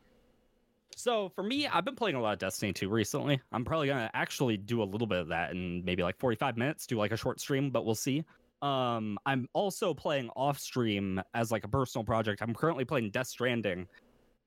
So 0.97 1.29
for 1.29 1.45
me, 1.45 1.69
I've 1.69 1.85
been 1.85 1.95
playing 1.95 2.17
a 2.17 2.21
lot 2.21 2.33
of 2.33 2.39
Destiny 2.41 2.73
2 2.73 2.89
recently. 2.89 3.41
I'm 3.53 3.65
probably 3.65 3.87
gonna 3.87 4.11
actually 4.15 4.57
do 4.57 4.83
a 4.83 4.85
little 4.85 5.07
bit 5.07 5.19
of 5.19 5.29
that 5.29 5.53
in 5.53 5.85
maybe 5.85 6.03
like 6.03 6.19
45 6.19 6.57
minutes, 6.57 6.85
do 6.85 6.97
like 6.97 7.13
a 7.13 7.17
short 7.17 7.39
stream, 7.39 7.71
but 7.71 7.85
we'll 7.85 7.95
see. 7.95 8.25
Um, 8.63 9.17
I'm 9.27 9.49
also 9.53 9.95
playing 9.95 10.29
off 10.35 10.59
stream 10.59 11.23
as 11.35 11.53
like 11.53 11.63
a 11.63 11.69
personal 11.69 12.05
project. 12.05 12.43
I'm 12.43 12.55
currently 12.55 12.85
playing 12.85 13.11
Death 13.11 13.29
Stranding, 13.29 13.87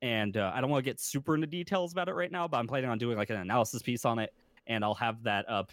and 0.02 0.36
uh, 0.36 0.52
I 0.54 0.60
don't 0.60 0.70
want 0.70 0.84
to 0.84 0.90
get 0.90 1.00
super 1.00 1.36
into 1.36 1.48
details 1.48 1.94
about 1.94 2.10
it 2.10 2.16
right 2.16 2.32
now, 2.32 2.50
but 2.50 2.58
I'm 2.58 2.68
planning 2.68 2.90
on 2.90 2.98
doing 2.98 3.16
like 3.16 3.30
an 3.30 3.38
analysis 3.38 3.82
piece 3.82 4.04
on 4.04 4.20
it, 4.20 4.34
and 4.68 4.84
I'll 4.84 4.95
have 4.95 5.23
that 5.23 5.49
up 5.49 5.72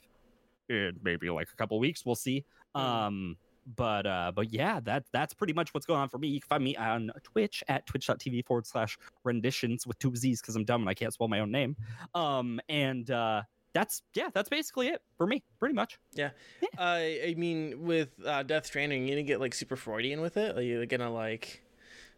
in 0.68 0.98
maybe 1.02 1.30
like 1.30 1.48
a 1.52 1.56
couple 1.56 1.78
weeks. 1.78 2.04
We'll 2.04 2.14
see. 2.14 2.44
Mhm. 2.74 2.80
Um, 2.80 3.36
but 3.74 4.06
uh, 4.06 4.32
but 4.34 4.52
yeah, 4.52 4.80
that 4.80 5.04
that's 5.12 5.34
pretty 5.34 5.52
much 5.52 5.74
what's 5.74 5.86
going 5.86 6.00
on 6.00 6.08
for 6.08 6.18
me. 6.18 6.28
You 6.28 6.40
can 6.40 6.48
find 6.48 6.62
me 6.62 6.76
on 6.76 7.10
Twitch 7.22 7.64
at 7.68 7.84
twitch.tv 7.86 8.46
forward 8.46 8.66
slash 8.66 8.96
renditions 9.24 9.86
with 9.86 9.98
two 9.98 10.14
Z's 10.14 10.40
because 10.40 10.54
I'm 10.54 10.64
dumb 10.64 10.82
and 10.82 10.88
I 10.88 10.94
can't 10.94 11.12
spell 11.12 11.28
my 11.28 11.40
own 11.40 11.50
name. 11.50 11.76
Um, 12.14 12.60
and 12.68 13.10
uh, 13.10 13.42
that's 13.72 14.02
yeah, 14.14 14.28
that's 14.32 14.48
basically 14.48 14.88
it 14.88 15.02
for 15.16 15.26
me, 15.26 15.42
pretty 15.58 15.74
much. 15.74 15.98
Yeah. 16.14 16.30
Uh, 16.78 16.82
I 16.82 17.34
mean, 17.36 17.84
with 17.84 18.10
uh, 18.24 18.42
Death 18.44 18.66
Stranding, 18.66 19.06
you 19.06 19.14
gonna 19.14 19.22
get 19.24 19.40
like 19.40 19.54
super 19.54 19.76
Freudian 19.76 20.20
with 20.20 20.36
it? 20.36 20.56
Are 20.56 20.62
you 20.62 20.86
gonna 20.86 21.12
like? 21.12 21.62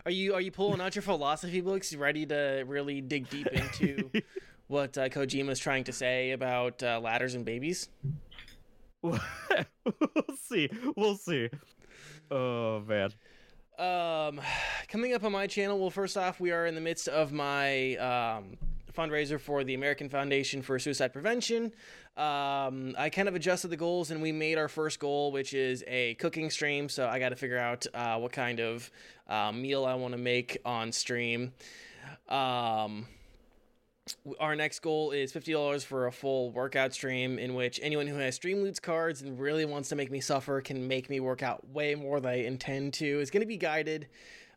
are 0.06 0.12
you 0.12 0.34
are 0.34 0.40
you 0.40 0.52
pulling 0.52 0.80
out 0.80 0.94
your 0.94 1.02
philosophy 1.02 1.60
books, 1.60 1.94
ready 1.94 2.26
to 2.26 2.64
really 2.66 3.00
dig 3.00 3.28
deep 3.30 3.48
into 3.48 4.10
what 4.68 4.96
uh, 4.96 5.08
Kojima's 5.08 5.58
trying 5.58 5.84
to 5.84 5.92
say 5.92 6.30
about 6.30 6.82
uh, 6.82 7.00
ladders 7.00 7.34
and 7.34 7.44
babies. 7.44 7.88
we'll 9.02 9.18
see. 10.48 10.70
We'll 10.96 11.16
see. 11.16 11.48
Oh 12.30 12.80
man. 12.80 13.12
Um, 13.78 14.40
coming 14.88 15.14
up 15.14 15.24
on 15.24 15.32
my 15.32 15.46
channel. 15.46 15.78
Well, 15.78 15.90
first 15.90 16.16
off, 16.16 16.40
we 16.40 16.50
are 16.50 16.66
in 16.66 16.74
the 16.74 16.80
midst 16.80 17.08
of 17.08 17.32
my 17.32 17.96
um, 17.96 18.56
fundraiser 18.92 19.40
for 19.40 19.62
the 19.62 19.74
American 19.74 20.08
Foundation 20.08 20.62
for 20.62 20.78
Suicide 20.78 21.12
Prevention. 21.12 21.72
Um, 22.16 22.96
I 22.98 23.08
kind 23.12 23.28
of 23.28 23.36
adjusted 23.36 23.68
the 23.68 23.76
goals, 23.76 24.10
and 24.10 24.20
we 24.20 24.32
made 24.32 24.58
our 24.58 24.66
first 24.66 24.98
goal, 24.98 25.30
which 25.30 25.54
is 25.54 25.84
a 25.86 26.14
cooking 26.14 26.50
stream. 26.50 26.88
So 26.88 27.06
I 27.06 27.20
got 27.20 27.28
to 27.28 27.36
figure 27.36 27.58
out 27.58 27.86
uh, 27.94 28.18
what 28.18 28.32
kind 28.32 28.58
of 28.58 28.90
uh, 29.28 29.52
meal 29.52 29.84
I 29.86 29.94
want 29.94 30.12
to 30.12 30.18
make 30.18 30.58
on 30.64 30.90
stream. 30.90 31.52
Um, 32.28 33.06
our 34.40 34.56
next 34.56 34.80
goal 34.80 35.10
is 35.10 35.32
$50 35.32 35.84
for 35.84 36.06
a 36.06 36.12
full 36.12 36.50
workout 36.50 36.92
stream 36.92 37.38
in 37.38 37.54
which 37.54 37.80
anyone 37.82 38.06
who 38.06 38.16
has 38.16 38.34
stream 38.34 38.58
Streamloots 38.58 38.80
cards 38.80 39.22
and 39.22 39.38
really 39.38 39.64
wants 39.64 39.88
to 39.90 39.96
make 39.96 40.10
me 40.10 40.20
suffer 40.20 40.60
can 40.60 40.88
make 40.88 41.10
me 41.10 41.20
work 41.20 41.42
out 41.42 41.66
way 41.68 41.94
more 41.94 42.20
than 42.20 42.30
I 42.30 42.44
intend 42.44 42.94
to. 42.94 43.20
It's 43.20 43.30
going 43.30 43.42
to 43.42 43.46
be 43.46 43.56
guided. 43.56 44.08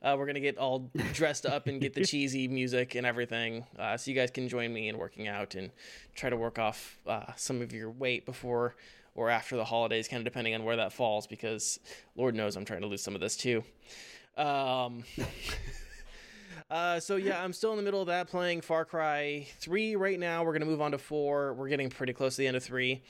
Uh, 0.02 0.16
we're 0.18 0.26
going 0.26 0.36
to 0.36 0.42
get 0.42 0.58
all 0.58 0.90
dressed 1.14 1.46
up 1.46 1.68
and 1.68 1.80
get 1.80 1.94
the 1.94 2.04
cheesy 2.06 2.48
music 2.48 2.96
and 2.96 3.06
everything 3.06 3.66
uh, 3.78 3.96
so 3.98 4.10
you 4.10 4.16
guys 4.16 4.32
can 4.32 4.48
join 4.48 4.74
me 4.74 4.88
in 4.88 4.98
working 4.98 5.28
out 5.28 5.56
and 5.56 5.72
try 6.16 6.30
to 6.30 6.38
work 6.38 6.58
off 6.58 7.00
uh, 7.06 7.32
some 7.36 7.62
of 7.62 7.72
your 7.72 7.92
weight 7.92 8.26
before 8.26 8.76
or 9.14 9.30
after 9.30 9.56
the 9.58 9.66
holidays, 9.66 10.08
kind 10.08 10.22
of 10.22 10.26
depending 10.26 10.56
on 10.56 10.64
where 10.64 10.78
that 10.78 10.94
falls, 10.94 11.28
because 11.28 11.80
Lord 12.16 12.34
knows 12.34 12.56
I'm 12.56 12.66
trying 12.66 12.82
to 12.82 12.88
lose 12.88 13.04
some 13.04 13.14
of 13.14 13.22
this 13.22 13.36
too. 13.36 13.64
Um, 14.38 15.04
Uh, 16.72 17.02
so 17.02 17.18
yeah, 17.18 17.44
I'm 17.44 17.52
still 17.52 17.72
in 17.72 17.78
the 17.78 17.84
middle 17.84 18.00
of 18.00 18.08
that 18.08 18.30
playing 18.30 18.62
Far 18.62 18.86
Cry 18.86 19.46
3 19.60 19.98
right 19.98 20.18
now. 20.18 20.46
We're 20.46 20.54
gonna 20.54 20.66
move 20.66 20.80
on 20.80 20.92
to 20.92 20.98
4. 20.98 21.54
We're 21.54 21.68
getting 21.68 21.90
pretty 21.90 22.14
close 22.14 22.36
to 22.36 22.42
the 22.44 22.48
end 22.48 22.56
of 22.56 22.64
3. 22.64 23.02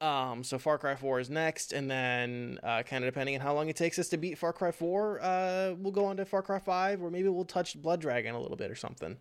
Um, 0.00 0.42
so 0.42 0.58
Far 0.58 0.78
Cry 0.78 0.94
4 0.94 1.20
is 1.20 1.28
next, 1.28 1.74
and 1.74 1.90
then 1.90 2.58
uh, 2.62 2.82
kind 2.82 3.04
of 3.04 3.12
depending 3.12 3.34
on 3.34 3.42
how 3.42 3.52
long 3.52 3.68
it 3.68 3.76
takes 3.76 3.98
us 3.98 4.08
to 4.08 4.16
beat 4.16 4.38
Far 4.38 4.54
Cry 4.54 4.72
4, 4.72 5.20
uh, 5.22 5.74
we'll 5.78 5.92
go 5.92 6.06
on 6.06 6.16
to 6.16 6.24
Far 6.24 6.40
Cry 6.40 6.58
5, 6.58 7.02
or 7.02 7.10
maybe 7.10 7.28
we'll 7.28 7.44
touch 7.44 7.80
Blood 7.80 8.00
Dragon 8.00 8.34
a 8.34 8.40
little 8.40 8.56
bit 8.56 8.70
or 8.70 8.74
something. 8.74 9.18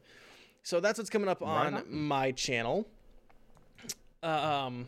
So 0.64 0.80
that's 0.80 0.98
what's 0.98 1.10
coming 1.10 1.28
up 1.28 1.42
on, 1.42 1.74
on. 1.74 1.84
my 1.94 2.32
channel. 2.32 2.88
Um, 4.24 4.88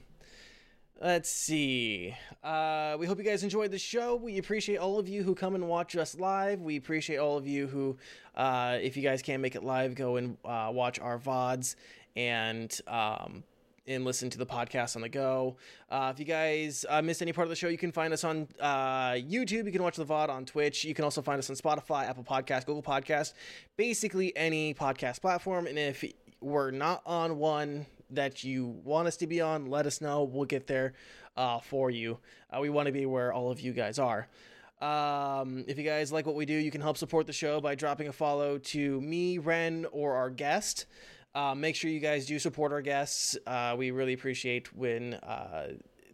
Let's 1.04 1.30
see. 1.30 2.16
Uh, 2.42 2.96
we 2.98 3.08
hope 3.08 3.18
you 3.18 3.26
guys 3.26 3.44
enjoyed 3.44 3.72
the 3.72 3.78
show. 3.78 4.16
We 4.16 4.38
appreciate 4.38 4.78
all 4.78 5.00
of 5.00 5.10
you 5.10 5.22
who 5.22 5.36
come 5.36 5.54
and 5.54 5.68
watch 5.68 5.98
us 5.98 6.18
live. 6.18 6.62
We 6.62 6.78
appreciate 6.78 7.18
all 7.18 7.38
of 7.38 7.46
you 7.46 7.68
who, 7.68 7.98
uh, 8.36 8.78
if 8.82 8.98
you 8.98 9.04
guys 9.04 9.22
can't 9.22 9.42
make 9.42 9.56
it 9.56 9.64
live, 9.64 9.96
go 9.96 10.16
and 10.18 10.38
uh, 10.46 10.70
watch 10.72 11.00
our 11.00 11.18
VODs 11.20 11.76
and 12.16 12.80
um, 12.88 13.44
and 13.86 14.06
listen 14.06 14.30
to 14.30 14.38
the 14.38 14.46
podcast 14.46 14.96
on 14.96 15.02
the 15.02 15.10
go. 15.10 15.58
Uh, 15.90 16.12
if 16.14 16.20
you 16.20 16.26
guys 16.26 16.86
uh, 16.88 17.02
missed 17.02 17.22
any 17.22 17.34
part 17.34 17.46
of 17.46 17.50
the 17.50 17.56
show, 17.56 17.68
you 17.68 17.78
can 17.78 17.92
find 17.92 18.14
us 18.14 18.24
on 18.24 18.48
uh, 18.62 19.12
YouTube. 19.12 19.66
You 19.66 19.72
can 19.72 19.84
watch 19.84 19.98
the 19.98 20.06
VOD 20.06 20.30
on 20.30 20.46
Twitch. 20.46 20.86
You 20.86 20.94
can 20.94 21.04
also 21.04 21.22
find 21.22 21.38
us 21.38 21.50
on 21.50 21.56
Spotify, 21.56 22.08
Apple 22.08 22.24
Podcast, 22.24 22.66
Google 22.66 22.84
Podcast, 22.84 23.34
basically 23.76 24.36
any 24.38 24.74
podcast 24.74 25.20
platform. 25.20 25.68
And 25.68 25.78
if 25.78 26.04
we're 26.40 26.72
not 26.72 27.02
on 27.06 27.38
one, 27.38 27.86
that 28.14 28.44
you 28.44 28.66
want 28.84 29.08
us 29.08 29.18
to 29.18 29.28
be 29.28 29.42
on, 29.42 29.66
let 29.68 29.86
us 29.86 30.02
know. 30.02 30.24
We'll 30.24 30.46
get 30.46 30.68
there 30.68 30.94
uh, 31.36 31.60
for 31.60 31.90
you. 31.90 32.20
Uh, 32.50 32.60
we 32.62 32.70
want 32.70 32.86
to 32.88 32.92
be 32.92 33.06
where 33.06 33.34
all 33.34 33.52
of 33.52 33.60
you 33.60 33.74
guys 33.74 34.00
are. 34.00 34.28
Um, 34.84 35.64
if 35.66 35.78
you 35.78 35.86
guys 35.86 36.12
like 36.12 36.26
what 36.26 36.36
we 36.36 36.46
do, 36.46 36.54
you 36.54 36.70
can 36.70 36.82
help 36.82 36.98
support 36.98 37.26
the 37.26 37.32
show 37.32 37.62
by 37.62 37.74
dropping 37.74 38.10
a 38.10 38.14
follow 38.14 38.58
to 38.58 39.00
me, 39.00 39.38
Ren, 39.38 39.86
or 39.94 40.16
our 40.16 40.30
guest. 40.30 40.88
Uh, 41.34 41.56
make 41.56 41.78
sure 41.78 41.90
you 41.90 42.02
guys 42.02 42.26
do 42.26 42.38
support 42.38 42.74
our 42.74 42.82
guests. 42.82 43.38
Uh, 43.48 43.76
we 43.78 43.92
really 43.92 44.12
appreciate 44.12 44.76
when 44.76 45.14
uh, 45.14 45.70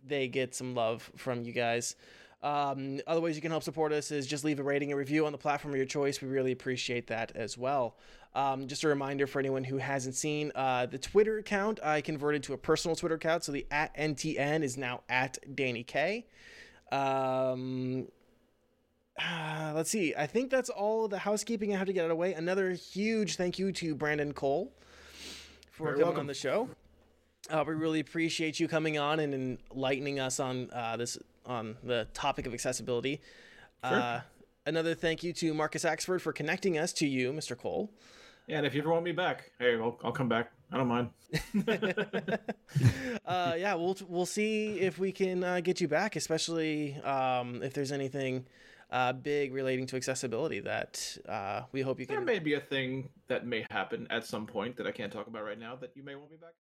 they 0.06 0.28
get 0.28 0.54
some 0.54 0.76
love 0.76 1.10
from 1.16 1.42
you 1.42 1.52
guys. 1.52 1.96
Um, 2.44 3.02
other 3.08 3.20
ways 3.20 3.36
you 3.36 3.42
can 3.42 3.50
help 3.50 3.64
support 3.64 3.92
us 3.92 4.12
is 4.12 4.28
just 4.28 4.44
leave 4.44 4.60
a 4.60 4.64
rating 4.64 4.92
and 4.92 5.00
review 5.00 5.26
on 5.26 5.32
the 5.32 5.38
platform 5.40 5.74
of 5.74 5.78
your 5.78 5.88
choice. 5.88 6.22
We 6.22 6.28
really 6.28 6.52
appreciate 6.52 7.08
that 7.08 7.32
as 7.36 7.58
well. 7.58 7.98
Um, 8.36 8.68
just 8.68 8.84
a 8.84 8.88
reminder 8.88 9.26
for 9.26 9.40
anyone 9.40 9.64
who 9.64 9.78
hasn't 9.78 10.14
seen 10.14 10.52
uh, 10.54 10.86
the 10.86 11.00
Twitter 11.00 11.40
account, 11.40 11.80
I 11.84 12.02
converted 12.02 12.44
to 12.44 12.54
a 12.54 12.58
personal 12.58 12.96
Twitter 12.96 13.16
account. 13.16 13.46
So 13.46 13.52
the 13.52 13.66
at 13.72 13.98
NTN 13.98 14.62
is 14.62 14.78
now 14.78 15.02
at 15.10 15.40
Danny 15.56 15.84
K. 15.84 16.28
Um, 16.92 18.08
uh, 19.20 19.74
let's 19.76 19.90
see. 19.90 20.14
I 20.16 20.28
think 20.28 20.50
that's 20.50 20.70
all 20.70 21.08
the 21.08 21.20
housekeeping 21.20 21.74
I 21.74 21.78
have 21.78 21.88
to 21.88 21.94
get 21.94 22.02
out 22.02 22.06
of 22.06 22.10
the 22.10 22.16
way. 22.16 22.34
Another 22.34 22.72
huge 22.72 23.36
thank 23.36 23.60
you 23.60 23.72
to 23.74 23.96
Brandon 23.96 24.34
Cole 24.34 24.72
for 25.72 25.86
Very 25.86 25.96
coming 25.96 26.06
welcome. 26.06 26.20
on 26.22 26.28
the 26.28 26.34
show. 26.34 26.70
Uh, 27.50 27.64
we 27.68 27.74
really 27.74 28.00
appreciate 28.00 28.60
you 28.60 28.68
coming 28.68 28.98
on 28.98 29.20
and 29.20 29.60
enlightening 29.72 30.20
us 30.20 30.40
on 30.40 30.70
uh, 30.72 30.98
this 30.98 31.18
on 31.46 31.78
the 31.84 32.08
topic 32.14 32.46
of 32.46 32.54
accessibility. 32.54 33.22
Uh, 33.82 34.20
another 34.66 34.94
thank 34.94 35.24
you 35.24 35.34
to 35.34 35.54
Marcus 35.54 35.84
Axford 35.84 36.22
for 36.22 36.32
connecting 36.32 36.78
us 36.78 36.94
to 36.94 37.08
you, 37.08 37.32
Mr. 37.32 37.58
Cole. 37.58 37.90
Yeah, 38.48 38.58
and 38.58 38.68
if 38.68 38.74
you 38.74 38.82
ever 38.82 38.92
want 38.92 39.04
me 39.04 39.12
back, 39.12 39.52
hey, 39.60 39.76
I'll, 39.76 39.98
I'll 40.04 40.12
come 40.12 40.28
back. 40.28 40.52
I 40.72 40.78
don't 40.78 40.88
mind. 40.88 41.10
uh, 43.26 43.56
yeah, 43.58 43.74
we'll 43.76 43.98
we'll 44.08 44.26
see 44.26 44.80
if 44.80 45.00
we 45.00 45.12
can 45.12 45.44
uh, 45.44 45.60
get 45.62 45.82
you 45.82 45.88
back, 45.88 46.16
especially 46.16 46.96
um, 46.98 47.64
if 47.64 47.74
there's 47.74 47.92
anything 47.92 48.46
uh, 48.92 49.14
big 49.14 49.54
relating 49.54 49.86
to 49.88 49.96
accessibility 49.96 50.60
that 50.62 51.18
uh, 51.28 51.62
we 51.72 51.82
hope 51.82 52.00
you 52.00 52.06
There 52.06 52.18
can. 52.18 52.26
There 52.26 52.36
may 52.36 52.40
be 52.40 52.56
a 52.56 52.60
thing 52.60 53.10
that 53.28 53.46
may 53.46 53.66
happen 53.70 54.08
at 54.10 54.26
some 54.26 54.46
point 54.46 54.78
that 54.78 54.88
I 54.88 54.92
can't 54.92 55.12
talk 55.12 55.28
about 55.28 55.44
right 55.44 55.60
now 55.60 55.76
that 55.76 55.92
you 55.96 56.04
may 56.04 56.16
want 56.16 56.32
me 56.32 56.38
back. 56.38 56.54